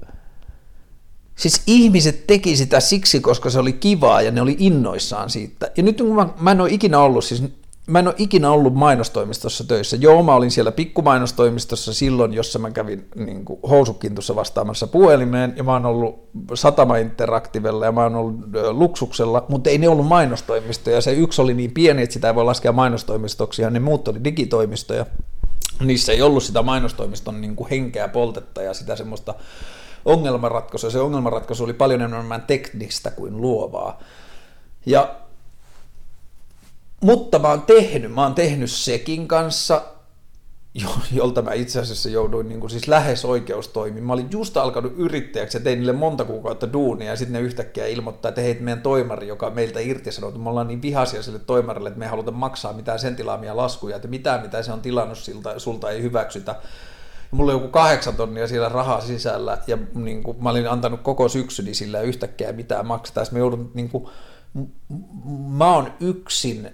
Siis 1.37 1.61
ihmiset 1.67 2.27
teki 2.27 2.55
sitä 2.55 2.79
siksi, 2.79 3.19
koska 3.19 3.49
se 3.49 3.59
oli 3.59 3.73
kivaa 3.73 4.21
ja 4.21 4.31
ne 4.31 4.41
oli 4.41 4.55
innoissaan 4.59 5.29
siitä. 5.29 5.71
Ja 5.77 5.83
nyt 5.83 5.97
kun 5.97 6.15
mä, 6.15 6.29
mä 6.39 6.51
en 6.51 6.61
ole 6.61 6.69
ikinä 6.71 6.99
ollut, 6.99 7.23
siis 7.23 7.43
mä 7.87 7.99
en 7.99 8.07
ole 8.07 8.15
ikinä 8.17 8.51
ollut 8.51 8.73
mainostoimistossa 8.73 9.63
töissä. 9.63 9.97
Joo, 9.99 10.23
mä 10.23 10.35
olin 10.35 10.51
siellä 10.51 10.71
pikkumainostoimistossa 10.71 11.93
silloin, 11.93 12.33
jossa 12.33 12.59
mä 12.59 12.71
kävin 12.71 13.07
niin 13.15 13.45
kuin 13.45 13.59
housukintussa 13.69 14.35
vastaamassa 14.35 14.87
puhelimeen, 14.87 15.53
ja 15.57 15.63
mä 15.63 15.73
oon 15.73 15.85
ollut 15.85 16.29
Satama 16.53 16.97
Interactivella 16.97 17.85
ja 17.85 17.91
mä 17.91 18.03
oon 18.03 18.15
ollut 18.15 18.35
Luksuksella, 18.71 19.45
mutta 19.49 19.69
ei 19.69 19.77
ne 19.77 19.89
ollut 19.89 20.07
mainostoimistoja. 20.07 21.01
Se 21.01 21.13
yksi 21.13 21.41
oli 21.41 21.53
niin 21.53 21.71
pieni, 21.71 22.03
että 22.03 22.13
sitä 22.13 22.27
ei 22.27 22.35
voi 22.35 22.45
laskea 22.45 22.71
mainostoimistoksi, 22.71 23.61
ja 23.61 23.69
ne 23.69 23.79
muut 23.79 24.07
oli 24.07 24.23
digitoimistoja. 24.23 25.05
Niissä 25.79 26.11
ei 26.11 26.21
ollut 26.21 26.43
sitä 26.43 26.61
mainostoimiston 26.61 27.41
niin 27.41 27.55
kuin 27.55 27.69
henkeä 27.69 28.07
poltetta 28.07 28.61
ja 28.61 28.73
sitä 28.73 28.95
semmoista 28.95 29.33
ongelmanratkaisua. 30.07 30.89
Se 30.89 30.99
ongelmanratkaisu 30.99 31.63
oli 31.63 31.73
paljon 31.73 32.01
enemmän 32.01 32.41
teknistä 32.41 33.11
kuin 33.11 33.41
luovaa. 33.41 33.99
Ja 34.85 35.15
mutta 37.01 37.39
mä 37.39 37.47
oon 37.47 37.61
tehnyt, 37.61 38.13
mä 38.13 38.23
oon 38.23 38.35
tehnyt 38.35 38.71
sekin 38.71 39.27
kanssa, 39.27 39.81
jolta 41.11 41.41
mä 41.41 41.53
itse 41.53 41.79
asiassa 41.79 42.09
jouduin 42.09 42.49
niin 42.49 42.59
kuin 42.59 42.69
siis 42.69 42.87
lähes 42.87 43.25
oikeustoimiin. 43.25 44.03
Mä 44.03 44.13
olin 44.13 44.27
just 44.31 44.57
alkanut 44.57 44.93
yrittäjäksi 44.97 45.57
ja 45.57 45.63
tein 45.63 45.79
niille 45.79 45.93
monta 45.93 46.25
kuukautta 46.25 46.73
duunia 46.73 47.09
ja 47.09 47.15
sitten 47.15 47.33
ne 47.33 47.39
yhtäkkiä 47.39 47.87
ilmoittaa, 47.87 48.29
että 48.29 48.41
hei, 48.41 48.57
meidän 48.59 48.81
toimari, 48.81 49.27
joka 49.27 49.49
meiltä 49.49 49.79
irtisanoi, 49.79 50.31
me 50.31 50.49
ollaan 50.49 50.67
niin 50.67 50.81
vihaisia 50.81 51.23
sille 51.23 51.39
toimarille, 51.39 51.89
että 51.89 51.99
me 51.99 52.05
ei 52.05 52.09
haluta 52.09 52.31
maksaa 52.31 52.73
mitään 52.73 52.99
sen 52.99 53.15
tilaamia 53.15 53.57
laskuja, 53.57 53.95
että 53.95 54.07
mitään 54.07 54.41
mitä 54.41 54.63
se 54.63 54.71
on 54.71 54.81
tilannut 54.81 55.17
siltä, 55.17 55.59
sulta 55.59 55.89
ei 55.89 56.01
hyväksytä. 56.01 56.55
Ja 57.31 57.37
mulla 57.37 57.51
oli 57.51 57.61
joku 57.61 57.71
kahdeksan 57.71 58.15
tonnia 58.15 58.47
siellä 58.47 58.69
rahaa 58.69 59.01
sisällä 59.01 59.57
ja 59.67 59.77
niin 59.93 60.23
kuin, 60.23 60.43
mä 60.43 60.49
olin 60.49 60.69
antanut 60.69 61.01
koko 61.01 61.29
syksyni 61.29 61.73
sillä 61.73 62.01
yhtäkkiä 62.01 62.51
mitään 62.51 62.85
maksaa. 62.85 63.23
Mä 63.31 63.39
joudun, 63.39 63.71
niin 63.73 63.89
kuin, 63.89 64.07
mä 65.47 65.73
oon 65.75 65.93
yksin 65.99 66.69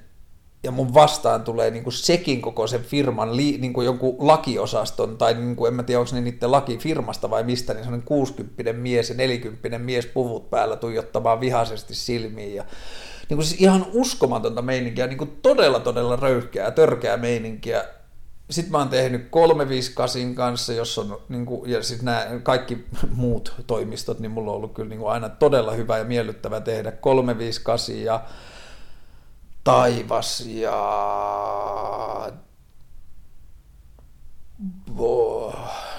ja 0.64 0.72
mun 0.72 0.94
vastaan 0.94 1.44
tulee 1.44 1.72
niin 1.72 1.84
kuin 1.84 1.94
sekin 1.94 2.42
koko 2.42 2.68
sen 2.68 2.82
firman, 2.82 3.38
niin 3.38 3.74
kuin 3.74 3.86
jonkun 3.86 4.16
lakiosaston, 4.20 5.18
tai 5.18 5.34
niin 5.34 5.56
kuin, 5.56 5.68
en 5.68 5.74
mä 5.74 5.84
tiedä, 5.84 6.00
onko 6.00 6.12
ne 6.14 6.22
niiden 6.22 6.52
lakifirmasta 6.52 7.30
vai 7.30 7.44
mistä, 7.44 7.74
niin 7.74 7.84
sellainen 7.84 8.08
60 8.08 8.74
mies 8.74 9.10
ja 9.10 9.16
40 9.16 9.80
mies 9.80 10.06
puvut 10.06 10.50
päällä 10.50 10.76
tuijottamaan 10.76 11.40
vihaisesti 11.40 11.96
silmiin. 11.96 12.56
Ja, 12.56 12.64
niin 13.30 13.38
kuin 13.38 13.46
siis 13.46 13.62
ihan 13.62 13.86
uskomatonta 13.94 14.62
meininkiä, 14.62 15.08
niin 15.08 15.18
kuin 15.18 15.40
todella 15.42 15.80
todella 15.80 16.16
röyhkeää, 16.16 16.72
törkeää 16.72 17.18
meininkiä. 17.18 17.86
Sitten 18.54 18.72
mä 18.72 18.78
oon 18.78 18.90
tehnyt 18.90 19.28
358 19.30 20.36
kanssa, 20.36 20.74
jossa 20.74 21.02
on, 21.02 21.22
niin 21.30 21.46
kuin, 21.46 21.72
ja 21.72 21.84
sitten 21.84 22.06
nämä 22.06 22.28
kaikki 22.44 22.86
muut 23.16 23.54
toimistot, 23.68 24.20
niin 24.20 24.32
mulla 24.32 24.52
on 24.52 24.58
ollut 24.58 24.74
kyllä 24.74 24.90
niin 24.90 25.00
kuin 25.00 25.12
aina 25.12 25.30
todella 25.30 25.72
hyvä 25.72 25.98
ja 25.98 26.04
miellyttävä 26.04 26.62
tehdä 26.62 26.92
358 26.92 28.00
ja 28.00 28.24
taivas 29.64 30.46
ja. 30.46 32.32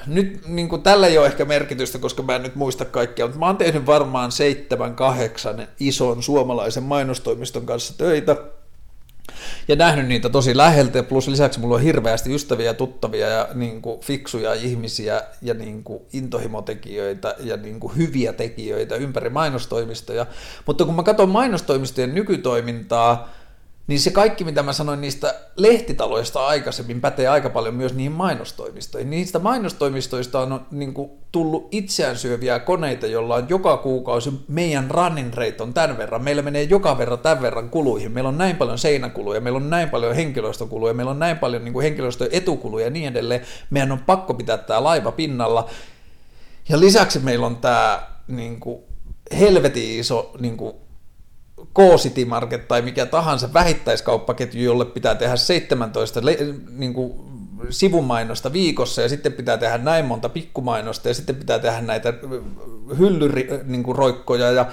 Nyt 0.07 0.49
niin 0.49 0.69
kuin 0.69 0.83
tällä 0.83 1.07
ei 1.07 1.19
ole 1.19 1.27
ehkä 1.27 1.45
merkitystä, 1.45 1.99
koska 1.99 2.23
mä 2.23 2.37
en 2.37 2.43
nyt 2.43 2.55
muista 2.55 2.85
kaikkea, 2.85 3.27
mutta 3.27 3.39
mä 3.39 3.47
oon 3.47 3.57
tehnyt 3.57 3.87
varmaan 3.87 4.33
seitsemän, 4.33 4.95
kahdeksan 4.95 5.69
ison 5.81 6.23
suomalaisen 6.23 6.83
mainostoimiston 6.83 7.67
kanssa 7.67 7.99
töitä 7.99 8.37
ja 9.69 9.77
nähnyt 9.77 10.07
niitä 10.07 10.29
tosi 10.29 10.57
läheltä, 10.57 11.03
plus 11.03 11.29
lisäksi 11.29 11.61
mulla 11.61 11.75
on 11.75 11.81
hirveästi 11.81 12.35
ystäviä 12.35 12.75
tuttavia 12.75 13.29
ja 13.29 13.49
niin 13.55 13.83
kuin, 13.83 14.01
fiksuja 14.01 14.55
ihmisiä 14.55 15.23
ja 15.43 15.55
niin 15.55 15.85
kuin, 15.85 16.03
intohimotekijöitä 16.13 17.35
ja 17.41 17.57
niin 17.57 17.81
kuin, 17.81 17.97
hyviä 17.97 18.33
tekijöitä 18.33 18.97
ympäri 18.97 19.31
mainostoimistoja, 19.31 20.27
mutta 20.67 20.85
kun 20.85 20.95
mä 20.95 21.03
katson 21.03 21.29
mainostoimistojen 21.29 22.15
nykytoimintaa, 22.15 23.29
niin 23.87 24.01
se 24.01 24.11
kaikki, 24.11 24.45
mitä 24.45 24.63
mä 24.63 24.73
sanoin 24.73 25.01
niistä 25.01 25.35
lehtitaloista 25.57 26.47
aikaisemmin, 26.47 27.01
pätee 27.01 27.29
aika 27.29 27.51
paljon 27.51 27.75
myös 27.75 27.95
niihin 27.95 28.13
mainostoimistoihin. 28.13 29.11
Niistä 29.11 29.39
mainostoimistoista 29.39 30.41
on 30.41 30.67
niin 30.71 30.95
kuin, 30.95 31.11
tullut 31.33 31.69
itseään 31.71 32.17
syöviä 32.17 32.59
koneita, 32.59 33.07
jolla 33.07 33.35
on 33.35 33.47
joka 33.49 33.77
kuukausi 33.77 34.33
meidän 34.49 34.91
running 34.91 35.35
rate 35.35 35.63
on 35.63 35.75
tämän 35.75 35.99
verran. 35.99 36.25
Meillä 36.25 36.43
menee 36.43 36.63
joka 36.63 36.99
verran 36.99 37.19
tämän 37.19 37.43
verran 37.43 37.71
kuluihin. 37.71 38.13
Meillä 38.13 38.29
on 38.29 38.39
näin 38.39 38.57
paljon 38.57 38.79
seinäkuluja, 38.79 39.41
meillä 39.41 39.57
on 39.57 39.71
näin 39.71 39.91
paljon 39.91 40.15
henkilöstökuluja, 40.15 40.95
meillä 40.95 41.11
on 41.11 41.19
näin 41.19 41.39
paljon 41.39 41.65
niin 41.65 41.73
kuin 41.73 41.83
henkilöstöetukuluja 41.83 42.85
ja 42.85 42.91
niin 42.91 43.09
edelleen. 43.09 43.41
Meidän 43.71 43.93
on 43.93 44.01
pakko 44.07 44.35
pitää 44.35 44.59
tämä 44.59 44.85
laiva 44.85 45.13
pinnalla. 45.13 45.71
Ja 46.69 46.81
lisäksi 46.81 47.19
meillä 47.19 47.47
on 47.47 47.57
tämä 47.57 48.03
niin 48.29 48.61
kuin, 48.61 48.83
helvetin 49.39 50.01
iso 50.01 50.33
niin 50.41 50.57
kuin, 50.57 50.75
K-City 51.75 52.25
Market 52.25 52.69
tai 52.69 52.83
mikä 52.83 53.07
tahansa 53.07 53.53
vähittäiskauppaketju, 53.53 54.63
jolle 54.63 54.85
pitää 54.85 55.15
tehdä 55.15 55.37
17 55.37 56.21
niin 56.71 56.95
kuin, 56.95 57.13
sivumainosta 57.71 58.53
viikossa 58.53 59.03
ja 59.03 59.09
sitten 59.09 59.33
pitää 59.33 59.59
tehdä 59.59 59.79
näin 59.79 60.05
monta 60.05 60.29
pikkumainosta 60.29 61.09
ja 61.09 61.15
sitten 61.15 61.37
pitää 61.37 61.59
tehdä 61.59 61.81
näitä 61.81 62.15
hyllyroikkoja 62.99 64.47
niin 64.47 64.57
ja 64.57 64.67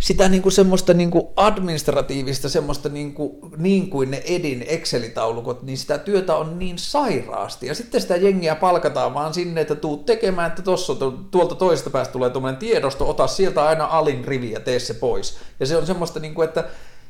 sitä 0.00 0.28
niin 0.28 0.42
kuin 0.42 0.52
semmoista 0.52 0.94
niin 0.94 1.10
kuin 1.10 1.26
administratiivista, 1.36 2.48
semmoista 2.48 2.88
niin 2.88 3.14
kuin, 3.14 3.30
niin 3.56 3.90
kuin 3.90 4.10
ne 4.10 4.22
Edin 4.24 4.64
Excel-taulukot, 4.68 5.62
niin 5.62 5.78
sitä 5.78 5.98
työtä 5.98 6.36
on 6.36 6.58
niin 6.58 6.78
sairaasti. 6.78 7.66
Ja 7.66 7.74
sitten 7.74 8.00
sitä 8.00 8.16
jengiä 8.16 8.54
palkataan 8.54 9.14
vaan 9.14 9.34
sinne, 9.34 9.60
että 9.60 9.74
tuu 9.74 9.96
tekemään, 9.96 10.48
että 10.48 10.62
tossa, 10.62 10.94
tuolta 11.30 11.54
toisesta 11.54 11.90
päästä 11.90 12.12
tulee 12.12 12.30
tuommoinen 12.30 12.58
tiedosto, 12.58 13.10
ota 13.10 13.26
sieltä 13.26 13.64
aina 13.64 13.84
alin 13.84 14.24
rivi 14.24 14.50
ja 14.50 14.60
tee 14.60 14.78
se 14.78 14.94
pois. 14.94 15.38
Ja 15.60 15.66
se 15.66 15.76
on 15.76 15.86
semmoista, 15.86 16.20
niin 16.20 16.34
kuin, 16.34 16.48
että 16.48 16.64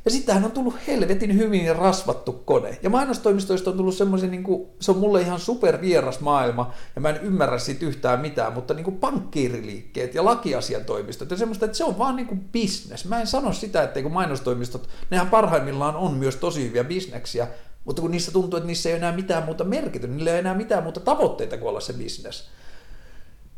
Ja 0.07 0.13
sittenhän 0.13 0.45
on 0.45 0.53
tullut 0.53 0.75
helvetin 0.87 1.37
hyvin 1.37 1.77
rasvattu 1.77 2.33
kone. 2.33 2.79
Ja 2.83 2.91
mainostoimistoista 2.91 3.71
on 3.71 3.77
tullut 3.77 3.95
semmoisen, 3.95 4.31
niin 4.31 4.43
kuin, 4.43 4.69
se 4.81 4.91
on 4.91 4.99
mulle 4.99 5.21
ihan 5.21 5.41
supervieras 5.41 6.21
maailma, 6.21 6.73
ja 6.97 7.01
mä 7.01 7.09
en 7.09 7.21
ymmärrä 7.23 7.59
siitä 7.59 7.87
yhtään 7.87 8.21
mitään, 8.21 8.53
mutta 8.53 8.75
niin 8.75 8.85
kuin 8.85 8.97
pankkiiriliikkeet 8.97 10.15
ja 10.15 10.25
lakiasiantoimistot 10.25 11.31
ja 11.31 11.37
semmoista, 11.37 11.65
että 11.65 11.79
se 11.79 11.85
on 11.85 11.99
vaan 11.99 12.17
niin 12.17 12.27
kuin 12.27 12.41
business. 12.41 13.05
Mä 13.05 13.21
en 13.21 13.27
sano 13.27 13.53
sitä, 13.53 13.83
että 13.83 14.03
kun 14.03 14.13
mainostoimistot, 14.13 14.89
nehän 15.11 15.31
parhaimmillaan 15.31 15.97
on 15.97 16.15
myös 16.15 16.37
tosi 16.37 16.69
hyviä 16.69 16.85
bisneksiä, 16.85 17.49
mutta 17.85 18.03
kun 18.03 18.11
niissä 18.11 18.33
tuntuu, 18.33 18.57
että 18.57 18.67
niissä 18.67 18.89
ei 18.89 18.95
enää 18.95 19.13
mitään 19.13 19.45
muuta 19.45 19.65
merkitystä, 19.65 20.17
niillä 20.17 20.33
ei 20.33 20.39
enää 20.39 20.55
mitään 20.55 20.83
muuta 20.83 21.01
tavoitteita 21.01 21.59
kuin 21.59 21.69
olla 21.69 21.81
se 21.81 21.93
business. 21.93 22.49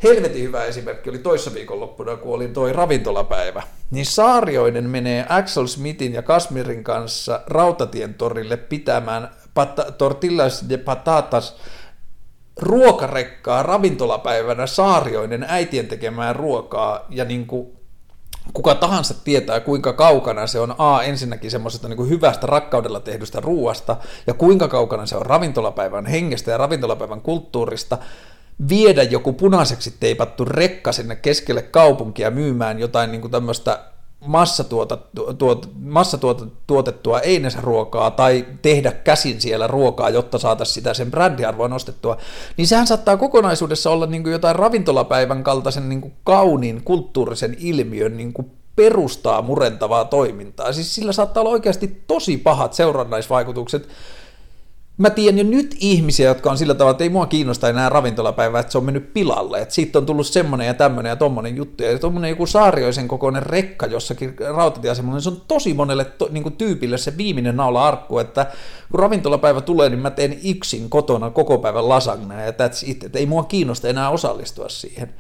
Helvetin 0.03 0.43
hyvä 0.43 0.65
esimerkki 0.65 1.11
oli 1.11 1.19
toissa 1.19 1.55
viikonloppuna, 1.55 2.16
kun 2.16 2.35
oli 2.35 2.49
toi 2.49 2.73
ravintolapäivä. 2.73 3.62
Niin 3.91 4.07
Saarioinen 4.07 4.91
menee 4.91 5.27
Axel 5.29 5.66
Smithin 5.66 6.12
ja 6.12 6.23
Kasmirin 6.23 6.85
kanssa 6.85 7.41
Rautatien 7.47 8.15
torille 8.15 8.57
pitämään 8.57 9.31
pat- 9.55 9.93
tortillas 9.99 10.69
de 10.69 10.77
patatas 10.77 11.57
ruokarekkaa 12.57 13.62
ravintolapäivänä 13.62 14.66
Saarioinen 14.66 15.47
äitien 15.49 15.87
tekemään 15.87 16.37
ruokaa 16.37 17.07
ja 17.11 17.25
niin 17.25 17.47
kuin 17.47 17.79
kuka 18.53 18.75
tahansa 18.75 19.15
tietää, 19.25 19.61
kuinka 19.61 19.93
kaukana 19.93 20.47
se 20.47 20.61
on 20.61 20.75
A, 20.79 21.03
ensinnäkin 21.03 21.51
semmoisesta 21.51 21.89
niin 21.89 22.09
hyvästä 22.09 22.47
rakkaudella 22.47 23.01
tehdystä 23.01 23.41
ruuasta, 23.41 23.97
ja 24.27 24.35
kuinka 24.35 24.69
kaukana 24.69 25.07
se 25.07 25.16
on 25.16 25.27
ravintolapäivän 25.27 26.07
hengestä 26.07 26.51
ja 26.51 26.57
ravintolapäivän 26.57 27.20
kulttuurista, 27.20 27.99
viedä 28.68 29.02
joku 29.02 29.32
punaiseksi 29.32 29.94
teipattu 30.01 30.44
rekka 30.44 30.93
sinne 30.93 31.16
keskelle 31.16 31.62
kaupunkia 31.62 32.30
myymään 32.30 32.78
jotain 32.78 33.12
niin 33.12 33.30
tämmöistä 33.30 33.85
massatuotettua 35.80 37.20
einesruokaa 37.20 38.10
tai 38.10 38.47
tehdä 38.62 38.93
käsin 38.93 39.40
siellä 39.40 39.66
ruokaa, 39.66 40.10
jotta 40.10 40.39
saataisiin 40.39 40.74
sitä 40.74 40.94
sen 40.94 41.10
brändiarvoa 41.10 41.68
nostettua, 41.68 42.16
niin 42.56 42.66
sehän 42.66 42.86
saattaa 42.86 43.16
kokonaisuudessa 43.16 43.90
olla 43.90 44.06
niin 44.06 44.22
kuin 44.22 44.32
jotain 44.32 44.56
ravintolapäivän 44.56 45.44
kaltaisen 45.44 45.89
niin 45.89 46.01
kuin 46.01 46.12
kauniin 46.24 46.82
kulttuurisen 46.85 47.56
ilmiön 47.59 48.16
niin 48.16 48.32
kuin 48.32 48.51
perustaa 48.76 49.43
murentavaa 49.43 50.05
toimintaa. 50.05 50.72
Siis 50.72 50.94
sillä 50.94 51.12
saattaa 51.12 51.40
olla 51.40 51.51
oikeasti 51.51 52.02
tosi 52.06 52.36
pahat 52.36 52.74
seurannaisvaikutukset 52.74 53.89
mä 54.99 55.11
tiedän 55.11 55.39
jo 55.39 55.45
nyt 55.45 55.77
ihmisiä, 55.81 56.29
jotka 56.29 56.51
on 56.51 56.59
sillä 56.59 56.75
tavalla, 56.75 56.91
että 56.91 57.05
ei 57.05 57.11
mua 57.11 57.27
kiinnosta 57.27 57.69
enää 57.69 57.89
ravintolapäivä, 57.89 58.61
että 58.61 58.73
se 58.73 58.79
on 58.79 58.85
mennyt 58.85 59.15
pilalle, 59.15 59.61
että 59.61 59.75
siitä 59.75 59.99
on 59.99 60.07
tullut 60.07 60.27
semmoinen 60.27 60.66
ja 60.66 60.75
tämmöinen 60.75 61.11
ja 61.11 61.16
tommonen 61.16 61.57
juttu, 61.57 61.83
ja 61.83 61.99
tommonen 61.99 62.31
joku 62.31 62.47
saarioisen 62.47 63.09
kokoinen 63.09 63.43
rekka 63.43 63.87
jossakin 63.87 64.35
rautatieasemalla, 64.55 65.16
niin 65.16 65.23
se 65.23 65.29
on 65.29 65.43
tosi 65.49 65.75
monelle 65.75 66.05
to, 66.05 66.29
niin 66.31 66.43
kuin 66.43 66.57
tyypille 66.57 66.99
se 66.99 67.16
viimeinen 67.16 67.57
naula 67.57 67.89
arkku, 67.89 68.19
että 68.19 68.47
kun 68.91 69.01
ravintolapäivä 69.01 69.61
tulee, 69.61 69.89
niin 69.89 70.01
mä 70.01 70.11
teen 70.11 70.39
yksin 70.45 70.91
kotona 70.91 71.31
koko 71.31 71.59
päivän 71.59 71.89
lasagnea, 71.89 72.41
ja 72.41 72.51
that's 72.51 72.83
it, 72.91 73.05
että 73.05 73.19
ei 73.19 73.27
mua 73.27 73.45
kiinnosta 73.45 73.89
enää 73.89 74.11
osallistua 74.11 74.69
siihen 74.69 75.15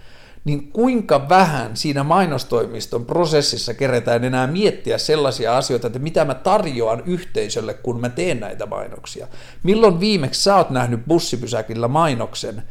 niin 0.48 0.72
kuinka 0.72 1.28
vähän 1.28 1.76
siinä 1.76 2.04
mainostoimiston 2.04 3.06
prosessissa 3.06 3.74
keretään 3.74 4.24
enää 4.24 4.46
miettiä 4.46 4.98
sellaisia 4.98 5.56
asioita, 5.56 5.86
että 5.86 5.98
mitä 5.98 6.24
mä 6.24 6.34
tarjoan 6.34 7.02
yhteisölle, 7.06 7.74
kun 7.74 8.00
mä 8.00 8.08
teen 8.08 8.40
näitä 8.40 8.66
mainoksia. 8.66 9.28
Milloin 9.62 10.00
viimeksi 10.00 10.42
sä 10.42 10.56
oot 10.56 10.70
nähnyt 10.70 11.00
bussipysäkillä 11.08 11.88
mainoksen, 11.88 12.62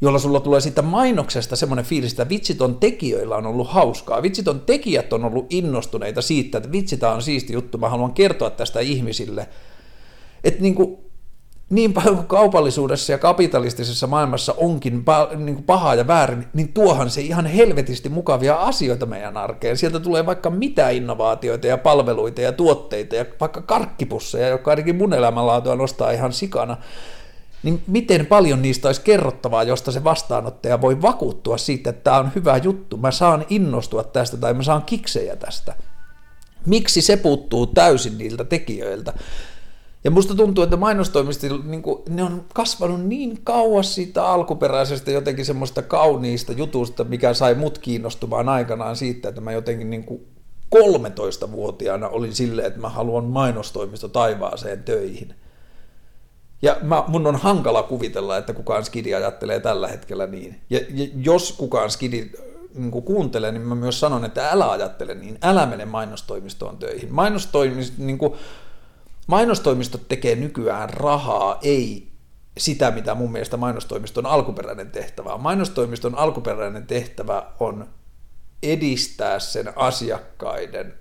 jolla 0.00 0.18
sulla 0.18 0.40
tulee 0.40 0.60
siitä 0.60 0.82
mainoksesta 0.82 1.56
semmoinen 1.56 1.84
fiilis, 1.84 2.12
että 2.12 2.28
vitsiton 2.28 2.76
tekijöillä 2.76 3.36
on 3.36 3.46
ollut 3.46 3.70
hauskaa. 3.70 4.22
Vitsiton 4.22 4.60
tekijät 4.60 5.12
on 5.12 5.24
ollut 5.24 5.46
innostuneita 5.50 6.22
siitä, 6.22 6.58
että 6.58 6.72
vitsi, 6.72 6.98
on 7.14 7.22
siisti 7.22 7.52
juttu, 7.52 7.78
mä 7.78 7.88
haluan 7.88 8.12
kertoa 8.12 8.50
tästä 8.50 8.80
ihmisille. 8.80 9.48
Että 10.44 10.62
niin 10.62 10.74
kuin, 10.74 11.03
niin 11.70 11.92
paljon 11.92 12.16
kuin 12.16 12.26
kaupallisuudessa 12.26 13.12
ja 13.12 13.18
kapitalistisessa 13.18 14.06
maailmassa 14.06 14.54
onkin 14.56 15.04
niin 15.36 15.54
kuin 15.54 15.64
pahaa 15.64 15.94
ja 15.94 16.06
väärin, 16.06 16.46
niin 16.54 16.72
tuohan 16.72 17.10
se 17.10 17.20
ihan 17.20 17.46
helvetisti 17.46 18.08
mukavia 18.08 18.54
asioita 18.54 19.06
meidän 19.06 19.36
arkeen. 19.36 19.76
Sieltä 19.76 20.00
tulee 20.00 20.26
vaikka 20.26 20.50
mitä 20.50 20.90
innovaatioita 20.90 21.66
ja 21.66 21.78
palveluita 21.78 22.40
ja 22.40 22.52
tuotteita 22.52 23.16
ja 23.16 23.24
vaikka 23.40 23.62
karkkipusseja, 23.62 24.48
jotka 24.48 24.70
ainakin 24.70 24.96
mun 24.96 25.14
elämänlaatua 25.14 25.76
nostaa 25.76 26.10
ihan 26.10 26.32
sikana. 26.32 26.76
Niin 27.62 27.82
miten 27.86 28.26
paljon 28.26 28.62
niistä 28.62 28.88
olisi 28.88 29.00
kerrottavaa, 29.00 29.62
josta 29.62 29.92
se 29.92 30.04
vastaanottaja 30.04 30.80
voi 30.80 31.02
vakuuttua 31.02 31.58
siitä, 31.58 31.90
että 31.90 32.04
tämä 32.04 32.18
on 32.18 32.32
hyvä 32.34 32.56
juttu, 32.56 32.96
mä 32.96 33.10
saan 33.10 33.46
innostua 33.50 34.04
tästä 34.04 34.36
tai 34.36 34.54
mä 34.54 34.62
saan 34.62 34.82
kiksejä 34.82 35.36
tästä. 35.36 35.74
Miksi 36.66 37.02
se 37.02 37.16
puuttuu 37.16 37.66
täysin 37.66 38.18
niiltä 38.18 38.44
tekijöiltä? 38.44 39.12
Ja 40.04 40.10
musta 40.10 40.34
tuntuu, 40.34 40.64
että 40.64 40.76
mainostoimisti 40.76 41.48
niin 41.64 41.82
kuin, 41.82 42.02
ne 42.08 42.22
on 42.22 42.44
kasvanut 42.54 43.04
niin 43.06 43.40
kauas 43.44 43.94
siitä 43.94 44.26
alkuperäisestä 44.26 45.10
jotenkin 45.10 45.44
semmoista 45.44 45.82
kauniista 45.82 46.52
jutusta, 46.52 47.04
mikä 47.04 47.34
sai 47.34 47.54
mut 47.54 47.78
kiinnostumaan 47.78 48.48
aikanaan 48.48 48.96
siitä, 48.96 49.28
että 49.28 49.40
mä 49.40 49.52
jotenkin 49.52 49.90
niin 49.90 50.04
kuin 50.04 50.26
13-vuotiaana 50.74 52.08
olin 52.08 52.34
silleen, 52.34 52.66
että 52.66 52.80
mä 52.80 52.88
haluan 52.88 53.24
mainostoimisto 53.24 54.08
taivaaseen 54.08 54.82
töihin. 54.82 55.34
Ja 56.62 56.76
mä, 56.82 57.04
mun 57.08 57.26
on 57.26 57.36
hankala 57.36 57.82
kuvitella, 57.82 58.36
että 58.36 58.52
kukaan 58.52 58.84
skidi 58.84 59.14
ajattelee 59.14 59.60
tällä 59.60 59.88
hetkellä 59.88 60.26
niin. 60.26 60.60
Ja, 60.70 60.80
ja 60.90 61.06
jos 61.16 61.52
kukaan 61.52 61.90
skidi 61.90 62.30
niin 62.74 62.90
kuuntelee, 62.90 63.52
niin 63.52 63.62
mä 63.62 63.74
myös 63.74 64.00
sanon, 64.00 64.24
että 64.24 64.50
älä 64.50 64.70
ajattele 64.70 65.14
niin, 65.14 65.38
älä 65.42 65.66
mene 65.66 65.84
mainostoimistoon 65.84 66.76
töihin. 66.76 67.14
Mainostoimisto, 67.14 67.96
niin 67.98 68.18
kuin, 68.18 68.32
Mainostoimistot 69.26 70.08
tekee 70.08 70.36
nykyään 70.36 70.90
rahaa, 70.90 71.58
ei 71.62 72.12
sitä, 72.58 72.90
mitä 72.90 73.14
mun 73.14 73.32
mielestä 73.32 73.56
mainostoimiston 73.56 74.26
alkuperäinen 74.26 74.90
tehtävä 74.90 75.34
on. 75.34 75.40
Mainostoimiston 75.40 76.14
alkuperäinen 76.14 76.86
tehtävä 76.86 77.46
on 77.60 77.88
edistää 78.62 79.38
sen 79.38 79.72
asiakkaiden 79.76 80.94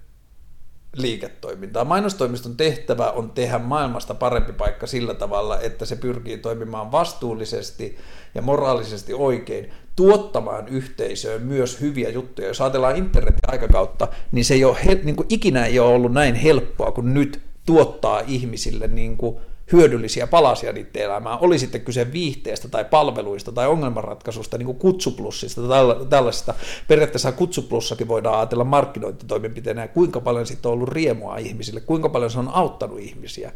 liiketoimintaa. 0.95 1.85
Mainostoimiston 1.85 2.57
tehtävä 2.57 3.11
on 3.11 3.31
tehdä 3.31 3.59
maailmasta 3.59 4.13
parempi 4.13 4.53
paikka 4.53 4.87
sillä 4.87 5.13
tavalla, 5.13 5.59
että 5.59 5.85
se 5.85 5.95
pyrkii 5.95 6.37
toimimaan 6.37 6.91
vastuullisesti 6.91 7.97
ja 8.35 8.41
moraalisesti 8.41 9.13
oikein, 9.13 9.73
tuottamaan 9.95 10.67
yhteisöön 10.67 11.41
myös 11.41 11.81
hyviä 11.81 12.09
juttuja. 12.09 12.47
Jos 12.47 12.61
ajatellaan 12.61 12.95
internetin 12.95 13.49
aikakautta, 13.51 14.07
niin 14.31 14.45
se 14.45 14.53
ei 14.53 14.65
ole, 14.65 14.77
niin 15.03 15.15
kuin 15.15 15.27
ikinä 15.29 15.65
ei 15.65 15.79
ole 15.79 15.93
ollut 15.93 16.13
näin 16.13 16.35
helppoa 16.35 16.91
kuin 16.91 17.13
nyt 17.13 17.52
tuottaa 17.65 18.21
ihmisille 18.27 18.87
niin 18.87 19.17
kuin 19.17 19.37
hyödyllisiä 19.71 20.27
palasia 20.27 20.73
niiden 20.73 21.01
elämään, 21.01 21.37
oli 21.41 21.59
sitten 21.59 21.81
kyse 21.81 22.13
viihteestä 22.13 22.67
tai 22.67 22.85
palveluista 22.85 23.51
tai 23.51 23.67
ongelmanratkaisusta, 23.67 24.57
niin 24.57 24.65
kuin 24.65 24.77
kutsuplussista 24.77 25.61
tai 25.61 25.83
tällaisista. 26.09 26.53
Periaatteessa 26.87 27.31
kutsuplussakin 27.31 28.07
voidaan 28.07 28.39
ajatella 28.39 28.63
markkinointitoimenpiteenä, 28.63 29.87
kuinka 29.87 30.21
paljon 30.21 30.47
siitä 30.47 30.69
on 30.69 30.73
ollut 30.73 30.89
riemua 30.89 31.37
ihmisille, 31.37 31.79
kuinka 31.79 32.09
paljon 32.09 32.31
se 32.31 32.39
on 32.39 32.49
auttanut 32.49 32.99
ihmisiä. 32.99 33.51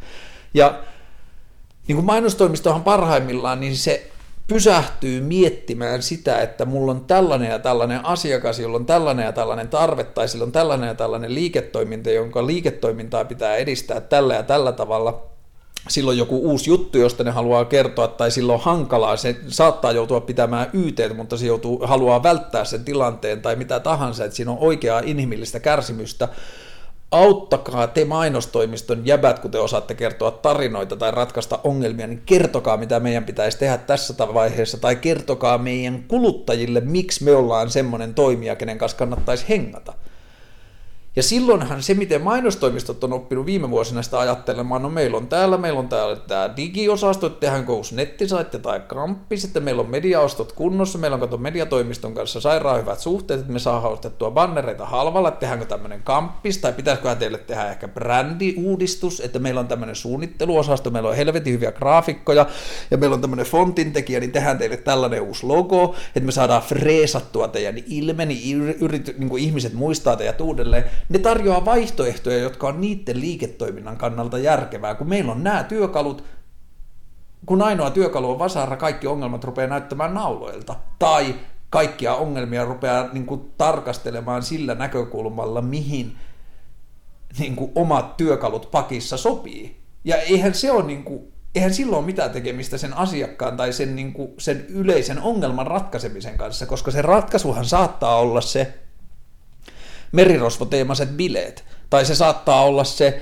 Ja 0.53 0.79
niin 1.87 1.95
kuin 1.95 2.05
mainostoimistohan 2.05 2.83
parhaimmillaan, 2.83 3.59
niin 3.59 3.77
se 3.77 4.11
pysähtyy 4.47 5.21
miettimään 5.21 6.01
sitä, 6.01 6.41
että 6.41 6.65
mulla 6.65 6.91
on 6.91 7.05
tällainen 7.05 7.49
ja 7.49 7.59
tällainen 7.59 8.05
asiakas, 8.05 8.59
jolla 8.59 8.77
on 8.77 8.85
tällainen 8.85 9.25
ja 9.25 9.31
tällainen 9.31 9.67
tarve, 9.67 10.03
tai 10.03 10.27
sillä 10.27 10.43
on 10.43 10.51
tällainen 10.51 10.87
ja 10.87 10.95
tällainen 10.95 11.35
liiketoiminta, 11.35 12.09
jonka 12.09 12.47
liiketoimintaa 12.47 13.25
pitää 13.25 13.55
edistää 13.55 14.01
tällä 14.01 14.33
ja 14.33 14.43
tällä 14.43 14.71
tavalla, 14.71 15.23
silloin 15.87 16.17
joku 16.17 16.37
uusi 16.51 16.69
juttu, 16.69 16.97
josta 16.97 17.23
ne 17.23 17.31
haluaa 17.31 17.65
kertoa, 17.65 18.07
tai 18.07 18.31
silloin 18.31 18.61
hankalaa, 18.61 19.17
se 19.17 19.35
saattaa 19.47 19.91
joutua 19.91 20.21
pitämään 20.21 20.69
YT, 20.73 20.99
mutta 21.15 21.37
se 21.37 21.45
joutuu, 21.45 21.81
haluaa 21.87 22.23
välttää 22.23 22.65
sen 22.65 22.85
tilanteen 22.85 23.41
tai 23.41 23.55
mitä 23.55 23.79
tahansa, 23.79 24.25
että 24.25 24.35
siinä 24.35 24.51
on 24.51 24.57
oikeaa 24.59 25.01
inhimillistä 25.05 25.59
kärsimystä, 25.59 26.27
auttakaa 27.11 27.87
te 27.87 28.05
mainostoimiston 28.05 29.05
jäbät, 29.05 29.39
kun 29.39 29.51
te 29.51 29.59
osaatte 29.59 29.93
kertoa 29.93 30.31
tarinoita 30.31 30.95
tai 30.95 31.11
ratkaista 31.11 31.59
ongelmia, 31.63 32.07
niin 32.07 32.23
kertokaa, 32.25 32.77
mitä 32.77 32.99
meidän 32.99 33.25
pitäisi 33.25 33.57
tehdä 33.57 33.77
tässä 33.77 34.13
vaiheessa, 34.33 34.77
tai 34.77 34.95
kertokaa 34.95 35.57
meidän 35.57 36.03
kuluttajille, 36.07 36.81
miksi 36.81 37.23
me 37.23 37.35
ollaan 37.35 37.69
semmoinen 37.69 38.13
toimija, 38.13 38.55
kenen 38.55 38.77
kanssa 38.77 38.97
kannattaisi 38.97 39.49
hengata. 39.49 39.93
Ja 41.17 41.23
silloinhan 41.23 41.83
se, 41.83 41.93
miten 41.93 42.21
mainostoimistot 42.21 43.03
on 43.03 43.13
oppinut 43.13 43.45
viime 43.45 43.69
vuosina 43.69 44.01
sitä 44.01 44.19
ajattelemaan, 44.19 44.81
no 44.81 44.89
meillä 44.89 45.17
on 45.17 45.27
täällä, 45.27 45.57
meillä 45.57 45.79
on 45.79 45.89
täällä 45.89 46.15
tämä 46.15 46.49
digiosasto, 46.57 47.27
että 47.27 47.39
tehdään 47.39 47.69
uusi 47.69 47.95
nettisaitte 47.95 48.59
tai 48.59 48.79
kamppi, 48.79 49.37
sitten 49.37 49.63
meillä 49.63 49.81
on 49.81 49.89
mediaostot 49.89 50.51
kunnossa, 50.51 50.97
meillä 50.97 51.15
on 51.15 51.21
kato 51.21 51.37
mediatoimiston 51.37 52.13
kanssa 52.13 52.41
sairaan 52.41 52.81
hyvät 52.81 52.99
suhteet, 52.99 53.39
että 53.39 53.53
me 53.53 53.59
saadaan 53.59 53.93
ostettua 53.93 54.31
bannereita 54.31 54.85
halvalla, 54.85 55.27
että 55.27 55.39
tehdäänkö 55.39 55.65
tämmöinen 55.65 56.01
kamppis, 56.03 56.57
tai 56.57 56.73
pitäisiköhän 56.73 57.17
teille 57.17 57.37
tehdä 57.37 57.71
ehkä 57.71 57.87
brändiuudistus, 57.87 59.19
että 59.19 59.39
meillä 59.39 59.59
on 59.59 59.67
tämmöinen 59.67 59.95
suunnitteluosasto, 59.95 60.89
meillä 60.89 61.09
on 61.09 61.15
helvetin 61.15 61.53
hyviä 61.53 61.71
graafikkoja, 61.71 62.45
ja 62.91 62.97
meillä 62.97 63.13
on 63.13 63.21
tämmöinen 63.21 63.45
fontintekijä, 63.45 64.19
niin 64.19 64.31
tehdään 64.31 64.57
teille 64.57 64.77
tällainen 64.77 65.21
uusi 65.21 65.45
logo, 65.45 65.95
että 66.07 66.25
me 66.25 66.31
saadaan 66.31 66.61
freesattua 66.61 67.47
teidän 67.47 67.75
ilme, 67.87 68.25
niin, 68.25 68.61
yrity, 68.61 69.15
niin 69.17 69.37
ihmiset 69.37 69.73
muistaa 69.73 70.15
teidät 70.15 70.41
uudelleen, 70.41 70.83
ne 71.09 71.19
tarjoaa 71.19 71.65
vaihtoehtoja, 71.65 72.37
jotka 72.37 72.67
on 72.67 72.81
niiden 72.81 73.21
liiketoiminnan 73.21 73.97
kannalta 73.97 74.37
järkevää, 74.37 74.95
kun 74.95 75.09
meillä 75.09 75.31
on 75.31 75.43
nämä 75.43 75.63
työkalut, 75.63 76.23
kun 77.45 77.61
ainoa 77.61 77.89
työkalu 77.89 78.31
on 78.31 78.39
vasara, 78.39 78.75
kaikki 78.75 79.07
ongelmat 79.07 79.43
rupeaa 79.43 79.67
näyttämään 79.67 80.13
nauloilta. 80.13 80.75
Tai 80.99 81.35
kaikkia 81.69 82.15
ongelmia 82.15 82.65
rupeaa 82.65 83.09
niin 83.13 83.25
kuin, 83.25 83.51
tarkastelemaan 83.57 84.43
sillä 84.43 84.75
näkökulmalla, 84.75 85.61
mihin 85.61 86.17
niin 87.39 87.55
kuin, 87.55 87.71
omat 87.75 88.17
työkalut 88.17 88.71
pakissa 88.71 89.17
sopii. 89.17 89.77
Ja 90.03 90.15
eihän 90.15 90.53
se 90.53 90.71
ole 90.71 90.83
niin 90.83 91.03
kuin, 91.03 91.33
eihän 91.55 91.73
silloin 91.73 91.97
ole 91.97 92.05
mitään 92.05 92.31
tekemistä 92.31 92.77
sen 92.77 92.93
asiakkaan 92.93 93.57
tai 93.57 93.73
sen, 93.73 93.95
niin 93.95 94.13
kuin, 94.13 94.29
sen 94.37 94.65
yleisen 94.69 95.21
ongelman 95.21 95.67
ratkaisemisen 95.67 96.37
kanssa, 96.37 96.65
koska 96.65 96.91
se 96.91 97.01
ratkaisuhan 97.01 97.65
saattaa 97.65 98.15
olla 98.15 98.41
se 98.41 98.73
merirosvoteemaiset 100.11 101.09
bileet, 101.09 101.63
tai 101.89 102.05
se 102.05 102.15
saattaa 102.15 102.63
olla 102.63 102.83
se 102.83 103.21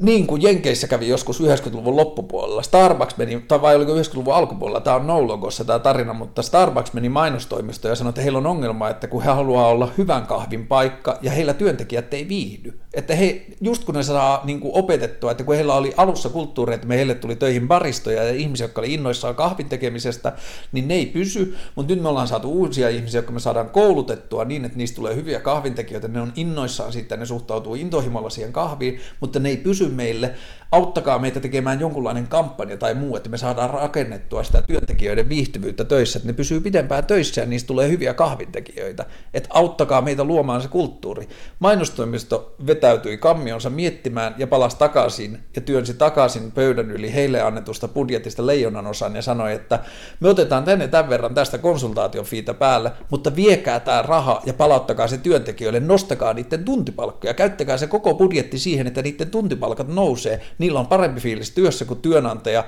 niin 0.00 0.26
kuin 0.26 0.42
Jenkeissä 0.42 0.86
kävi 0.86 1.08
joskus 1.08 1.40
90-luvun 1.40 1.96
loppupuolella. 1.96 2.62
Starbucks 2.62 3.16
meni, 3.16 3.44
tai 3.48 3.62
vai 3.62 3.76
oliko 3.76 3.94
90-luvun 3.94 4.34
alkupuolella, 4.34 4.80
tämä 4.80 4.96
on 4.96 5.06
no 5.06 5.38
tämä 5.66 5.78
tarina, 5.78 6.12
mutta 6.12 6.42
Starbucks 6.42 6.92
meni 6.92 7.08
mainostoimisto 7.08 7.88
ja 7.88 7.94
sanoi, 7.94 8.08
että 8.08 8.20
heillä 8.20 8.38
on 8.38 8.46
ongelma, 8.46 8.88
että 8.88 9.06
kun 9.06 9.22
he 9.22 9.30
haluaa 9.30 9.68
olla 9.68 9.88
hyvän 9.98 10.26
kahvin 10.26 10.66
paikka 10.66 11.18
ja 11.22 11.30
heillä 11.30 11.54
työntekijät 11.54 12.14
ei 12.14 12.28
viihdy. 12.28 12.78
Että 12.94 13.14
he, 13.14 13.46
just 13.60 13.84
kun 13.84 13.94
ne 13.94 14.02
saa 14.02 14.40
niin 14.44 14.60
kuin 14.60 14.74
opetettua, 14.74 15.30
että 15.30 15.44
kun 15.44 15.54
heillä 15.54 15.74
oli 15.74 15.94
alussa 15.96 16.28
kulttuuri, 16.28 16.74
että 16.74 16.86
meille 16.86 17.14
tuli 17.14 17.36
töihin 17.36 17.68
baristoja 17.68 18.24
ja 18.24 18.34
ihmisiä, 18.34 18.64
jotka 18.64 18.80
oli 18.80 18.94
innoissaan 18.94 19.34
kahvin 19.34 19.68
tekemisestä, 19.68 20.32
niin 20.72 20.88
ne 20.88 20.94
ei 20.94 21.06
pysy, 21.06 21.56
mutta 21.74 21.94
nyt 21.94 22.02
me 22.02 22.08
ollaan 22.08 22.28
saatu 22.28 22.52
uusia 22.52 22.88
ihmisiä, 22.88 23.18
jotka 23.18 23.32
me 23.32 23.40
saadaan 23.40 23.70
koulutettua 23.70 24.44
niin, 24.44 24.64
että 24.64 24.78
niistä 24.78 24.96
tulee 24.96 25.14
hyviä 25.14 25.40
kahvintekijöitä, 25.40 26.08
ne 26.08 26.20
on 26.20 26.32
innoissaan 26.36 26.92
siitä, 26.92 27.16
ne 27.16 27.26
suhtautuu 27.26 27.74
intohimolla 27.74 28.30
siihen 28.30 28.52
kahviin, 28.52 29.00
mutta 29.20 29.38
ne 29.38 29.48
ei 29.48 29.56
pysy 29.56 29.89
meille. 29.90 30.34
Auttakaa 30.72 31.18
meitä 31.18 31.40
tekemään 31.40 31.80
jonkunlainen 31.80 32.26
kampanja 32.26 32.76
tai 32.76 32.94
muu, 32.94 33.16
että 33.16 33.28
me 33.28 33.38
saadaan 33.38 33.70
rakennettua 33.70 34.42
sitä 34.42 34.62
työntekijöiden 34.62 35.28
viihtyvyyttä 35.28 35.84
töissä, 35.84 36.18
että 36.18 36.26
ne 36.26 36.32
pysyy 36.32 36.60
pidempään 36.60 37.06
töissä 37.06 37.40
ja 37.40 37.46
niistä 37.46 37.66
tulee 37.66 37.88
hyviä 37.88 38.14
kahvintekijöitä. 38.14 39.06
Että 39.34 39.48
auttakaa 39.52 40.02
meitä 40.02 40.24
luomaan 40.24 40.62
se 40.62 40.68
kulttuuri. 40.68 41.28
Mainostoimisto 41.58 42.54
vetäytyi 42.66 43.18
kammionsa 43.18 43.70
miettimään 43.70 44.34
ja 44.38 44.46
palasi 44.46 44.78
takaisin 44.78 45.38
ja 45.56 45.62
työnsi 45.62 45.94
takaisin 45.94 46.52
pöydän 46.52 46.90
yli 46.90 47.14
heille 47.14 47.40
annetusta 47.40 47.88
budjetista 47.88 48.46
leijonan 48.46 48.86
osan 48.86 49.16
ja 49.16 49.22
sanoi, 49.22 49.52
että 49.52 49.78
me 50.20 50.28
otetaan 50.28 50.64
tänne 50.64 50.88
tämän 50.88 51.10
verran 51.10 51.34
tästä 51.34 51.58
konsultaatiofiitä 51.58 52.54
päälle, 52.54 52.92
mutta 53.10 53.36
viekää 53.36 53.80
tämä 53.80 54.02
raha 54.02 54.42
ja 54.46 54.54
palauttakaa 54.54 55.08
se 55.08 55.18
työntekijöille, 55.18 55.80
nostakaa 55.80 56.34
niiden 56.34 56.64
tuntipalkkoja, 56.64 57.34
käyttäkää 57.34 57.76
se 57.76 57.86
koko 57.86 58.14
budjetti 58.14 58.58
siihen, 58.58 58.86
että 58.86 59.02
niiden 59.02 59.30
tuntipalkat 59.30 59.88
nousee, 59.88 60.40
niillä 60.60 60.80
on 60.80 60.86
parempi 60.86 61.20
fiilis 61.20 61.50
työssä 61.50 61.84
kuin 61.84 62.00
työnantaja 62.00 62.64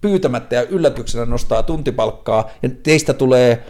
pyytämättä 0.00 0.54
ja 0.56 0.62
yllätyksenä 0.62 1.24
nostaa 1.24 1.62
tuntipalkkaa 1.62 2.50
ja 2.62 2.70
teistä 2.82 3.12
tulee 3.12 3.64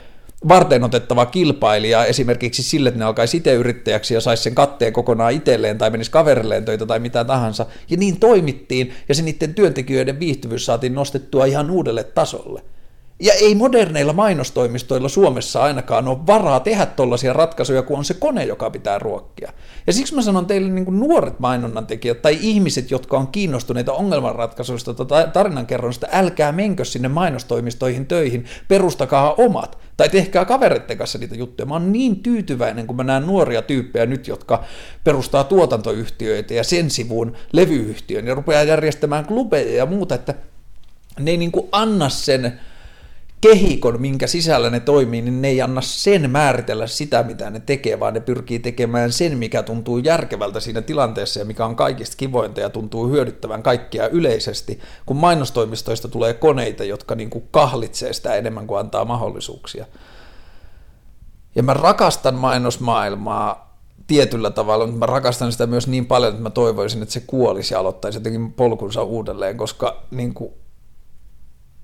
varten 0.48 0.84
otettava 0.84 1.26
kilpailija 1.26 2.04
esimerkiksi 2.04 2.62
sille, 2.62 2.88
että 2.88 2.98
ne 2.98 3.04
alkaisi 3.04 3.36
itse 3.36 3.54
yrittäjäksi 3.54 4.14
ja 4.14 4.20
saisi 4.20 4.42
sen 4.42 4.54
katteen 4.54 4.92
kokonaan 4.92 5.32
itselleen 5.32 5.78
tai 5.78 5.90
menisi 5.90 6.10
kaverilleen 6.10 6.64
töitä 6.64 6.86
tai 6.86 6.98
mitä 6.98 7.24
tahansa. 7.24 7.66
Ja 7.90 7.96
niin 7.96 8.20
toimittiin 8.20 8.92
ja 9.08 9.14
se 9.14 9.22
niiden 9.22 9.54
työntekijöiden 9.54 10.20
viihtyvyys 10.20 10.66
saatiin 10.66 10.94
nostettua 10.94 11.44
ihan 11.44 11.70
uudelle 11.70 12.04
tasolle. 12.04 12.62
Ja 13.22 13.32
ei 13.32 13.54
moderneilla 13.54 14.12
mainostoimistoilla 14.12 15.08
Suomessa 15.08 15.62
ainakaan 15.62 16.08
ole 16.08 16.26
varaa 16.26 16.60
tehdä 16.60 16.86
tuollaisia 16.86 17.32
ratkaisuja, 17.32 17.82
kun 17.82 17.98
on 17.98 18.04
se 18.04 18.14
kone, 18.14 18.44
joka 18.44 18.70
pitää 18.70 18.98
ruokkia. 18.98 19.52
Ja 19.86 19.92
siksi 19.92 20.14
mä 20.14 20.22
sanon 20.22 20.46
teille 20.46 20.70
niin 20.70 20.84
kuin 20.84 21.00
nuoret 21.00 21.40
mainonnan 21.40 21.86
tekijät 21.86 22.22
tai 22.22 22.38
ihmiset, 22.40 22.90
jotka 22.90 23.16
on 23.16 23.28
kiinnostuneita 23.28 23.92
ongelmanratkaisuista 23.92 24.94
tai 24.94 25.28
tarinankerronsta, 25.32 26.06
älkää 26.12 26.52
menkö 26.52 26.84
sinne 26.84 27.08
mainostoimistoihin 27.08 28.06
töihin, 28.06 28.44
perustakaa 28.68 29.34
omat. 29.34 29.78
Tai 29.96 30.08
tehkää 30.08 30.44
kavereiden 30.44 30.98
kanssa 30.98 31.18
niitä 31.18 31.34
juttuja. 31.34 31.66
Mä 31.66 31.74
oon 31.74 31.92
niin 31.92 32.22
tyytyväinen, 32.22 32.86
kun 32.86 32.96
mä 32.96 33.04
näen 33.04 33.26
nuoria 33.26 33.62
tyyppejä 33.62 34.06
nyt, 34.06 34.28
jotka 34.28 34.64
perustaa 35.04 35.44
tuotantoyhtiöitä 35.44 36.54
ja 36.54 36.64
sen 36.64 36.90
sivuun 36.90 37.36
levyyhtiön 37.52 38.26
ja 38.26 38.34
rupeaa 38.34 38.62
järjestämään 38.62 39.26
klubeja 39.26 39.76
ja 39.76 39.86
muuta, 39.86 40.14
että 40.14 40.34
ne 41.18 41.30
ei 41.30 41.36
niin 41.36 41.52
kuin 41.52 41.68
anna 41.72 42.08
sen 42.08 42.60
kehikon, 43.42 44.00
minkä 44.00 44.26
sisällä 44.26 44.70
ne 44.70 44.80
toimii, 44.80 45.22
niin 45.22 45.42
ne 45.42 45.48
ei 45.48 45.62
anna 45.62 45.80
sen 45.80 46.30
määritellä 46.30 46.86
sitä, 46.86 47.22
mitä 47.22 47.50
ne 47.50 47.60
tekee, 47.60 48.00
vaan 48.00 48.14
ne 48.14 48.20
pyrkii 48.20 48.58
tekemään 48.58 49.12
sen, 49.12 49.38
mikä 49.38 49.62
tuntuu 49.62 49.98
järkevältä 49.98 50.60
siinä 50.60 50.82
tilanteessa 50.82 51.40
ja 51.40 51.44
mikä 51.44 51.64
on 51.64 51.76
kaikista 51.76 52.16
kivointa 52.16 52.60
ja 52.60 52.70
tuntuu 52.70 53.08
hyödyttävän 53.08 53.62
kaikkia 53.62 54.08
yleisesti, 54.08 54.80
kun 55.06 55.16
mainostoimistoista 55.16 56.08
tulee 56.08 56.34
koneita, 56.34 56.84
jotka 56.84 57.14
niin 57.14 57.30
kuin 57.30 57.44
kahlitsee 57.50 58.12
sitä 58.12 58.34
enemmän 58.34 58.66
kuin 58.66 58.80
antaa 58.80 59.04
mahdollisuuksia. 59.04 59.86
Ja 61.54 61.62
mä 61.62 61.74
rakastan 61.74 62.34
mainosmaailmaa 62.34 63.76
tietyllä 64.06 64.50
tavalla, 64.50 64.86
mutta 64.86 64.98
mä 64.98 65.06
rakastan 65.06 65.52
sitä 65.52 65.66
myös 65.66 65.88
niin 65.88 66.06
paljon, 66.06 66.30
että 66.30 66.42
mä 66.42 66.50
toivoisin, 66.50 67.02
että 67.02 67.12
se 67.12 67.22
kuolisi 67.26 67.74
ja 67.74 67.80
aloittaisi 67.80 68.18
jotenkin 68.18 68.52
polkunsa 68.52 69.02
uudelleen, 69.02 69.56
koska 69.56 70.02
niin 70.10 70.34
kuin, 70.34 70.52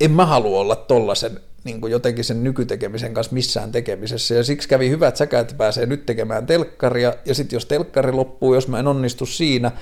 en 0.00 0.10
mä 0.10 0.26
halua 0.26 0.60
olla 0.60 0.76
tollasen 0.76 1.40
niin 1.64 1.80
kuin 1.80 1.90
jotenkin 1.90 2.24
sen 2.24 2.44
nykytekemisen 2.44 3.14
kanssa 3.14 3.34
missään 3.34 3.72
tekemisessä. 3.72 4.34
Ja 4.34 4.44
siksi 4.44 4.68
kävi 4.68 4.90
hyvä, 4.90 5.12
säkä, 5.14 5.40
että 5.40 5.54
pääsee 5.54 5.86
nyt 5.86 6.06
tekemään 6.06 6.46
telkkaria, 6.46 7.14
ja 7.24 7.34
sitten 7.34 7.56
jos 7.56 7.66
telkkari 7.66 8.12
loppuu, 8.12 8.54
jos 8.54 8.68
mä 8.68 8.78
en 8.78 8.86
onnistu 8.86 9.26
siinä, 9.26 9.72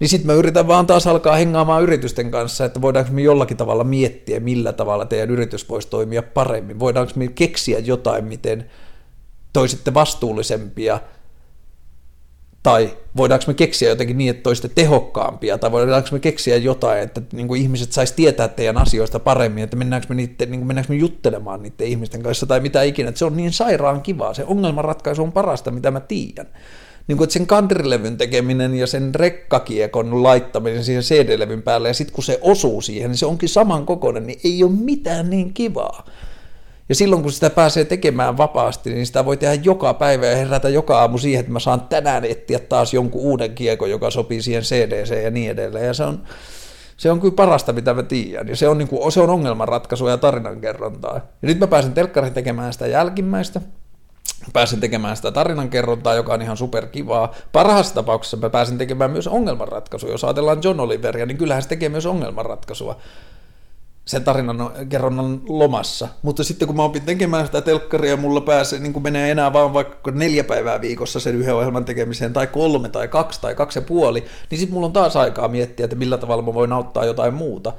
niin 0.00 0.08
sitten 0.08 0.26
mä 0.26 0.32
yritän 0.32 0.68
vaan 0.68 0.86
taas 0.86 1.06
alkaa 1.06 1.36
hengaamaan 1.36 1.82
yritysten 1.82 2.30
kanssa, 2.30 2.64
että 2.64 2.80
voidaanko 2.82 3.12
me 3.12 3.22
jollakin 3.22 3.56
tavalla 3.56 3.84
miettiä, 3.84 4.40
millä 4.40 4.72
tavalla 4.72 5.04
teidän 5.04 5.30
yritys 5.30 5.68
voisi 5.68 5.88
toimia 5.88 6.22
paremmin. 6.22 6.78
Voidaanko 6.78 7.12
me 7.16 7.28
keksiä 7.28 7.78
jotain, 7.78 8.24
miten 8.24 8.70
toisitte 9.52 9.94
vastuullisempia 9.94 11.00
tai 12.62 12.96
voidaanko 13.16 13.44
me 13.46 13.54
keksiä 13.54 13.88
jotenkin 13.88 14.18
niin, 14.18 14.30
että 14.30 14.42
toiste 14.42 14.68
tehokkaampia, 14.68 15.58
tai 15.58 15.72
voidaanko 15.72 16.08
me 16.12 16.18
keksiä 16.18 16.56
jotain, 16.56 17.02
että 17.02 17.22
niin 17.32 17.48
kuin 17.48 17.62
ihmiset 17.62 17.92
saisi 17.92 18.14
tietää 18.14 18.48
teidän 18.48 18.78
asioista 18.78 19.18
paremmin, 19.18 19.64
että 19.64 19.76
mennäänkö 19.76 20.06
me, 20.08 20.14
niitä, 20.14 20.46
niin 20.46 20.60
kuin 20.60 20.66
mennäänkö 20.66 20.92
me 20.92 20.98
juttelemaan 20.98 21.62
niiden 21.62 21.86
ihmisten 21.86 22.22
kanssa 22.22 22.46
tai 22.46 22.60
mitä 22.60 22.82
ikinä, 22.82 23.08
että 23.08 23.18
se 23.18 23.24
on 23.24 23.36
niin 23.36 23.52
sairaan 23.52 24.02
kivaa, 24.02 24.34
se 24.34 24.44
ongelmanratkaisu 24.44 25.22
on 25.22 25.32
parasta, 25.32 25.70
mitä 25.70 25.90
mä 25.90 26.00
tiedän. 26.00 26.46
Niin 27.08 27.16
kuin, 27.16 27.24
että 27.24 27.32
sen 27.32 27.46
kantrilevyn 27.46 28.16
tekeminen 28.16 28.74
ja 28.74 28.86
sen 28.86 29.14
rekkakiekon 29.14 30.22
laittaminen 30.22 30.84
siihen 30.84 31.02
CD-levyn 31.02 31.62
päälle, 31.62 31.88
ja 31.88 31.94
sitten 31.94 32.14
kun 32.14 32.24
se 32.24 32.38
osuu 32.42 32.80
siihen, 32.80 33.10
niin 33.10 33.18
se 33.18 33.26
onkin 33.26 33.48
saman 33.48 33.86
kokoinen, 33.86 34.26
niin 34.26 34.40
ei 34.44 34.64
ole 34.64 34.72
mitään 34.72 35.30
niin 35.30 35.54
kivaa. 35.54 36.04
Ja 36.90 36.96
silloin 36.96 37.22
kun 37.22 37.32
sitä 37.32 37.50
pääsee 37.50 37.84
tekemään 37.84 38.36
vapaasti, 38.36 38.90
niin 38.90 39.06
sitä 39.06 39.24
voi 39.24 39.36
tehdä 39.36 39.54
joka 39.54 39.94
päivä 39.94 40.26
ja 40.26 40.36
herätä 40.36 40.68
joka 40.68 41.00
aamu 41.00 41.18
siihen, 41.18 41.40
että 41.40 41.52
mä 41.52 41.58
saan 41.58 41.80
tänään 41.80 42.24
etsiä 42.24 42.58
taas 42.58 42.94
jonkun 42.94 43.22
uuden 43.22 43.54
kiekon, 43.54 43.90
joka 43.90 44.10
sopii 44.10 44.42
siihen 44.42 44.62
CDC 44.62 45.22
ja 45.22 45.30
niin 45.30 45.50
edelleen. 45.50 45.86
Ja 45.86 45.94
se 45.94 46.04
on, 46.04 46.22
se 46.96 47.10
on 47.10 47.20
kyllä 47.20 47.34
parasta, 47.34 47.72
mitä 47.72 47.94
mä 47.94 48.02
tiedän. 48.02 48.48
Ja 48.48 48.56
se 48.56 48.68
on, 48.68 48.78
niin 48.78 48.88
kuin, 48.88 49.12
se 49.12 49.20
on 49.20 49.30
ongelmanratkaisua 49.30 50.10
ja 50.10 50.16
tarinankerrontaa. 50.16 51.14
Ja 51.14 51.48
nyt 51.48 51.58
mä 51.58 51.66
pääsen 51.66 51.92
telkkarin 51.92 52.34
tekemään 52.34 52.72
sitä 52.72 52.86
jälkimmäistä. 52.86 53.60
Pääsen 54.52 54.80
tekemään 54.80 55.16
sitä 55.16 55.30
tarinankerrontaa, 55.30 56.14
joka 56.14 56.34
on 56.34 56.42
ihan 56.42 56.56
superkivaa. 56.56 57.34
Parhaassa 57.52 57.94
tapauksessa 57.94 58.36
mä 58.36 58.50
pääsen 58.50 58.78
tekemään 58.78 59.10
myös 59.10 59.28
ongelmanratkaisua. 59.28 60.10
Jos 60.10 60.24
ajatellaan 60.24 60.60
John 60.62 60.80
Oliveria, 60.80 61.26
niin 61.26 61.38
kyllähän 61.38 61.62
se 61.62 61.68
tekee 61.68 61.88
myös 61.88 62.06
ongelmanratkaisua 62.06 62.96
sen 64.10 64.24
tarinan 64.24 64.70
kerronnan 64.88 65.40
lomassa. 65.48 66.08
Mutta 66.22 66.44
sitten 66.44 66.68
kun 66.68 66.76
mä 66.76 66.82
opin 66.82 67.02
tekemään 67.02 67.46
sitä 67.46 67.60
telkkaria, 67.60 68.16
mulla 68.16 68.40
pääsee, 68.40 68.78
niin 68.78 68.92
kuin 68.92 69.02
menee 69.02 69.30
enää 69.30 69.52
vaan 69.52 69.74
vaikka 69.74 70.10
neljä 70.10 70.44
päivää 70.44 70.80
viikossa 70.80 71.20
sen 71.20 71.34
yhden 71.34 71.54
ohjelman 71.54 71.84
tekemiseen, 71.84 72.32
tai 72.32 72.46
kolme, 72.46 72.88
tai 72.88 73.08
kaksi, 73.08 73.40
tai 73.40 73.54
kaksi 73.54 73.78
ja 73.78 73.82
puoli, 73.82 74.24
niin 74.50 74.58
sitten 74.58 74.74
mulla 74.74 74.86
on 74.86 74.92
taas 74.92 75.16
aikaa 75.16 75.48
miettiä, 75.48 75.84
että 75.84 75.96
millä 75.96 76.18
tavalla 76.18 76.42
mä 76.42 76.54
voin 76.54 76.72
auttaa 76.72 77.04
jotain 77.04 77.34
muuta 77.34 77.72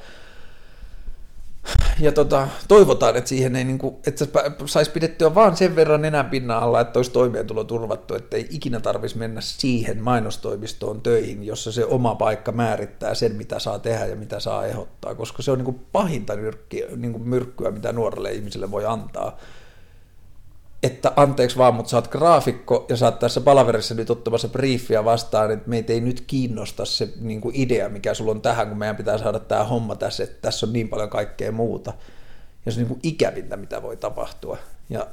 ja 1.99 2.11
tota, 2.11 2.47
toivotaan, 2.67 3.15
että 3.15 3.29
siihen 3.29 3.55
ei, 3.55 3.63
niin 3.63 3.77
kuin, 3.77 3.95
että 4.07 4.25
saisi 4.65 4.91
pidettyä 4.91 5.35
vaan 5.35 5.57
sen 5.57 5.75
verran 5.75 6.05
enää 6.05 6.23
pinnan 6.23 6.63
alla, 6.63 6.81
että 6.81 6.99
olisi 6.99 7.11
toimeentulo 7.11 7.63
turvattu, 7.63 8.15
että 8.15 8.37
ei 8.37 8.47
ikinä 8.49 8.79
tarvitsisi 8.79 9.19
mennä 9.19 9.41
siihen 9.41 10.03
mainostoimistoon 10.03 11.01
töihin, 11.01 11.43
jossa 11.43 11.71
se 11.71 11.85
oma 11.85 12.15
paikka 12.15 12.51
määrittää 12.51 13.13
sen, 13.15 13.35
mitä 13.35 13.59
saa 13.59 13.79
tehdä 13.79 14.05
ja 14.05 14.15
mitä 14.15 14.39
saa 14.39 14.65
ehdottaa, 14.65 15.15
koska 15.15 15.41
se 15.41 15.51
on 15.51 15.57
niin 15.57 15.65
kuin 15.65 15.85
pahinta 15.91 16.35
nyrkkiä, 16.35 16.87
niin 16.95 17.11
kuin 17.11 17.29
myrkkyä, 17.29 17.71
mitä 17.71 17.93
nuorelle 17.93 18.31
ihmiselle 18.31 18.71
voi 18.71 18.85
antaa 18.85 19.37
että 20.83 21.11
anteeksi 21.15 21.57
vaan, 21.57 21.73
mutta 21.73 21.89
sä 21.89 21.97
oot 21.97 22.07
graafikko 22.07 22.85
ja 22.89 22.97
sä 22.97 23.05
oot 23.05 23.19
tässä 23.19 23.41
palaverissa 23.41 23.95
nyt 23.95 24.09
ottamassa 24.09 24.47
briefiä 24.47 25.05
vastaan, 25.05 25.51
että 25.51 25.69
meitä 25.69 25.93
ei 25.93 26.01
nyt 26.01 26.23
kiinnosta 26.27 26.85
se 26.85 27.09
niin 27.19 27.41
kuin 27.41 27.55
idea, 27.55 27.89
mikä 27.89 28.13
sulla 28.13 28.31
on 28.31 28.41
tähän, 28.41 28.69
kun 28.69 28.77
meidän 28.77 28.95
pitää 28.95 29.17
saada 29.17 29.39
tämä 29.39 29.63
homma 29.63 29.95
tässä, 29.95 30.23
että 30.23 30.41
tässä 30.41 30.65
on 30.65 30.73
niin 30.73 30.89
paljon 30.89 31.09
kaikkea 31.09 31.51
muuta. 31.51 31.93
Ja 32.65 32.71
se 32.71 32.79
on 32.79 32.83
niin 32.83 32.87
kuin 32.87 32.99
ikävintä, 33.03 33.57
mitä 33.57 33.81
voi 33.81 33.97
tapahtua. 33.97 34.57
Ja 34.89 35.07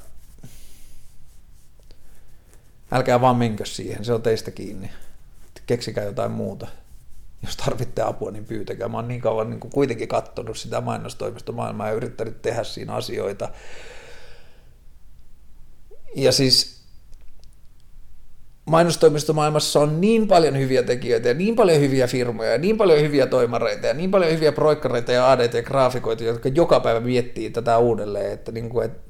Älkää 2.91 3.21
vaan 3.21 3.35
menkö 3.35 3.65
siihen, 3.65 4.05
se 4.05 4.13
on 4.13 4.21
teistä 4.21 4.51
kiinni. 4.51 4.89
Keksikää 5.65 6.03
jotain 6.03 6.31
muuta. 6.31 6.67
Jos 7.43 7.57
tarvitte 7.57 8.01
apua, 8.01 8.31
niin 8.31 8.45
pyytäkää. 8.45 8.87
Mä 8.87 8.97
oon 8.97 9.07
niin 9.07 9.21
kauan 9.21 9.49
niin 9.49 9.59
kuin 9.59 9.71
kuitenkin 9.71 10.07
katsonut 10.07 10.57
sitä 10.57 10.81
mainostoimistomaailmaa 10.81 11.87
ja 11.87 11.93
yrittänyt 11.93 12.41
tehdä 12.41 12.63
siinä 12.63 12.93
asioita. 12.93 13.49
Ja 16.15 16.31
siis 16.31 16.79
mainostoimistomaailmassa 18.65 19.79
on 19.79 20.01
niin 20.01 20.27
paljon 20.27 20.57
hyviä 20.57 20.83
tekijöitä 20.83 21.27
ja 21.27 21.33
niin 21.33 21.55
paljon 21.55 21.79
hyviä 21.79 22.07
firmoja 22.07 22.51
ja 22.51 22.57
niin 22.57 22.77
paljon 22.77 23.01
hyviä 23.01 23.27
toimareita 23.27 23.87
ja 23.87 23.93
niin 23.93 24.11
paljon 24.11 24.31
hyviä 24.31 24.51
proikkareita 24.51 25.11
ja 25.11 25.31
ADT-graafikoita, 25.31 26.23
jotka 26.23 26.49
joka 26.49 26.79
päivä 26.79 26.99
miettii 26.99 27.49
tätä 27.49 27.77
uudelleen, 27.77 28.31
että, 28.31 28.51
niin 28.51 28.69
kuin, 28.69 28.85
että 28.85 29.09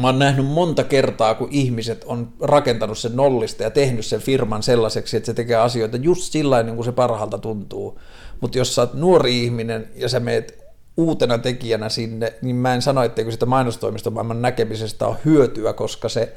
Mä 0.00 0.08
oon 0.08 0.18
nähnyt 0.18 0.46
monta 0.46 0.84
kertaa, 0.84 1.34
kun 1.34 1.48
ihmiset 1.50 2.04
on 2.04 2.32
rakentanut 2.40 2.98
sen 2.98 3.16
nollista 3.16 3.62
ja 3.62 3.70
tehnyt 3.70 4.06
sen 4.06 4.20
firman 4.20 4.62
sellaiseksi, 4.62 5.16
että 5.16 5.26
se 5.26 5.34
tekee 5.34 5.56
asioita 5.56 5.96
just 5.96 6.32
sillä 6.32 6.62
niin 6.62 6.74
kuin 6.74 6.84
se 6.84 6.92
parhaalta 6.92 7.38
tuntuu. 7.38 8.00
Mutta 8.40 8.58
jos 8.58 8.74
sä 8.74 8.82
oot 8.82 8.94
nuori 8.94 9.44
ihminen 9.44 9.88
ja 9.94 10.08
sä 10.08 10.20
meet 10.20 10.67
uutena 10.98 11.38
tekijänä 11.38 11.88
sinne, 11.88 12.32
niin 12.42 12.56
mä 12.56 12.74
en 12.74 12.82
sano, 12.82 13.02
etteikö 13.02 13.30
sitä 13.30 13.46
mainostoimistomaailman 13.46 14.42
näkemisestä 14.42 15.06
on 15.06 15.16
hyötyä, 15.24 15.72
koska 15.72 16.08
se 16.08 16.34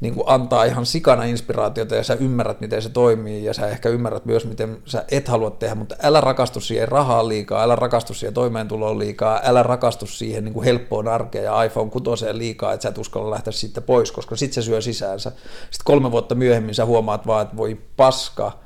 niin 0.00 0.14
kuin 0.14 0.24
antaa 0.26 0.64
ihan 0.64 0.86
sikana 0.86 1.24
inspiraatiota 1.24 1.96
ja 1.96 2.02
sä 2.02 2.14
ymmärrät, 2.14 2.60
miten 2.60 2.82
se 2.82 2.88
toimii 2.88 3.44
ja 3.44 3.54
sä 3.54 3.68
ehkä 3.68 3.88
ymmärrät 3.88 4.24
myös, 4.24 4.46
miten 4.46 4.78
sä 4.84 5.04
et 5.10 5.28
halua 5.28 5.50
tehdä, 5.50 5.74
mutta 5.74 5.96
älä 6.02 6.20
rakastu 6.20 6.60
siihen 6.60 6.88
rahaa 6.88 7.28
liikaa, 7.28 7.62
älä 7.62 7.76
rakastu 7.76 8.14
siihen 8.14 8.34
toimeentuloon 8.34 8.98
liikaa, 8.98 9.40
älä 9.44 9.62
rakastu 9.62 10.06
siihen 10.06 10.44
niin 10.44 10.52
kuin 10.54 10.64
helppoon 10.64 11.08
arkeen 11.08 11.44
ja 11.44 11.62
iPhone 11.62 11.90
6 11.90 12.24
liikaa, 12.32 12.72
että 12.72 12.82
sä 12.82 12.88
et 12.88 12.98
uskalla 12.98 13.30
lähteä 13.30 13.52
siitä 13.52 13.80
pois, 13.80 14.12
koska 14.12 14.36
sit 14.36 14.52
se 14.52 14.62
syö 14.62 14.80
sisäänsä. 14.80 15.30
Sitten 15.30 15.84
kolme 15.84 16.10
vuotta 16.10 16.34
myöhemmin 16.34 16.74
sä 16.74 16.84
huomaat 16.84 17.26
vaan, 17.26 17.42
että 17.42 17.56
voi 17.56 17.80
paska, 17.96 18.65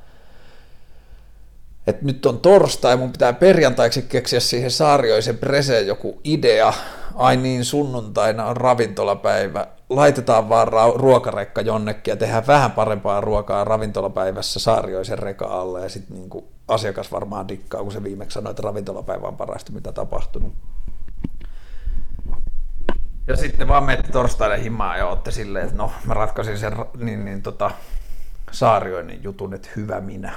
että 1.90 2.04
nyt 2.04 2.26
on 2.26 2.40
torstai, 2.40 2.96
mun 2.96 3.12
pitää 3.12 3.32
perjantaiksi 3.32 4.02
keksiä 4.02 4.40
siihen 4.40 4.70
Saarioisen 4.70 5.38
preseen 5.38 5.86
joku 5.86 6.20
idea, 6.24 6.72
ai 7.14 7.36
niin, 7.36 7.64
sunnuntaina 7.64 8.46
on 8.46 8.56
ravintolapäivä, 8.56 9.66
laitetaan 9.90 10.48
vaan 10.48 10.68
ra- 10.68 10.96
ruokarekka 10.96 11.60
jonnekin 11.60 12.12
ja 12.12 12.16
tehdään 12.16 12.46
vähän 12.46 12.72
parempaa 12.72 13.20
ruokaa 13.20 13.64
ravintolapäivässä 13.64 14.60
Saarioisen 14.60 15.18
reka 15.18 15.46
alle 15.46 15.82
ja 15.82 15.88
sitten 15.88 16.16
niinku 16.16 16.48
asiakas 16.68 17.12
varmaan 17.12 17.48
dikkaa, 17.48 17.82
kun 17.82 17.92
se 17.92 18.02
viimeksi 18.02 18.34
sanoi, 18.34 18.50
että 18.50 18.62
ravintolapäivä 18.62 19.26
on 19.26 19.36
parasta, 19.36 19.72
mitä 19.72 19.92
tapahtunut. 19.92 20.52
Ja 23.26 23.36
sitten 23.36 23.68
vaan 23.68 23.84
menette 23.84 24.12
torstaina 24.12 24.56
himaan 24.56 24.98
ja 24.98 25.06
olette 25.06 25.30
silleen, 25.30 25.64
että 25.64 25.76
no 25.76 25.92
mä 26.04 26.14
ratkaisin 26.14 26.58
sen 26.58 26.72
niin, 26.96 27.24
niin 27.24 27.42
tota, 27.42 27.70
Saarioinen 28.50 29.22
jutun, 29.22 29.54
että 29.54 29.68
hyvä 29.76 30.00
minä. 30.00 30.32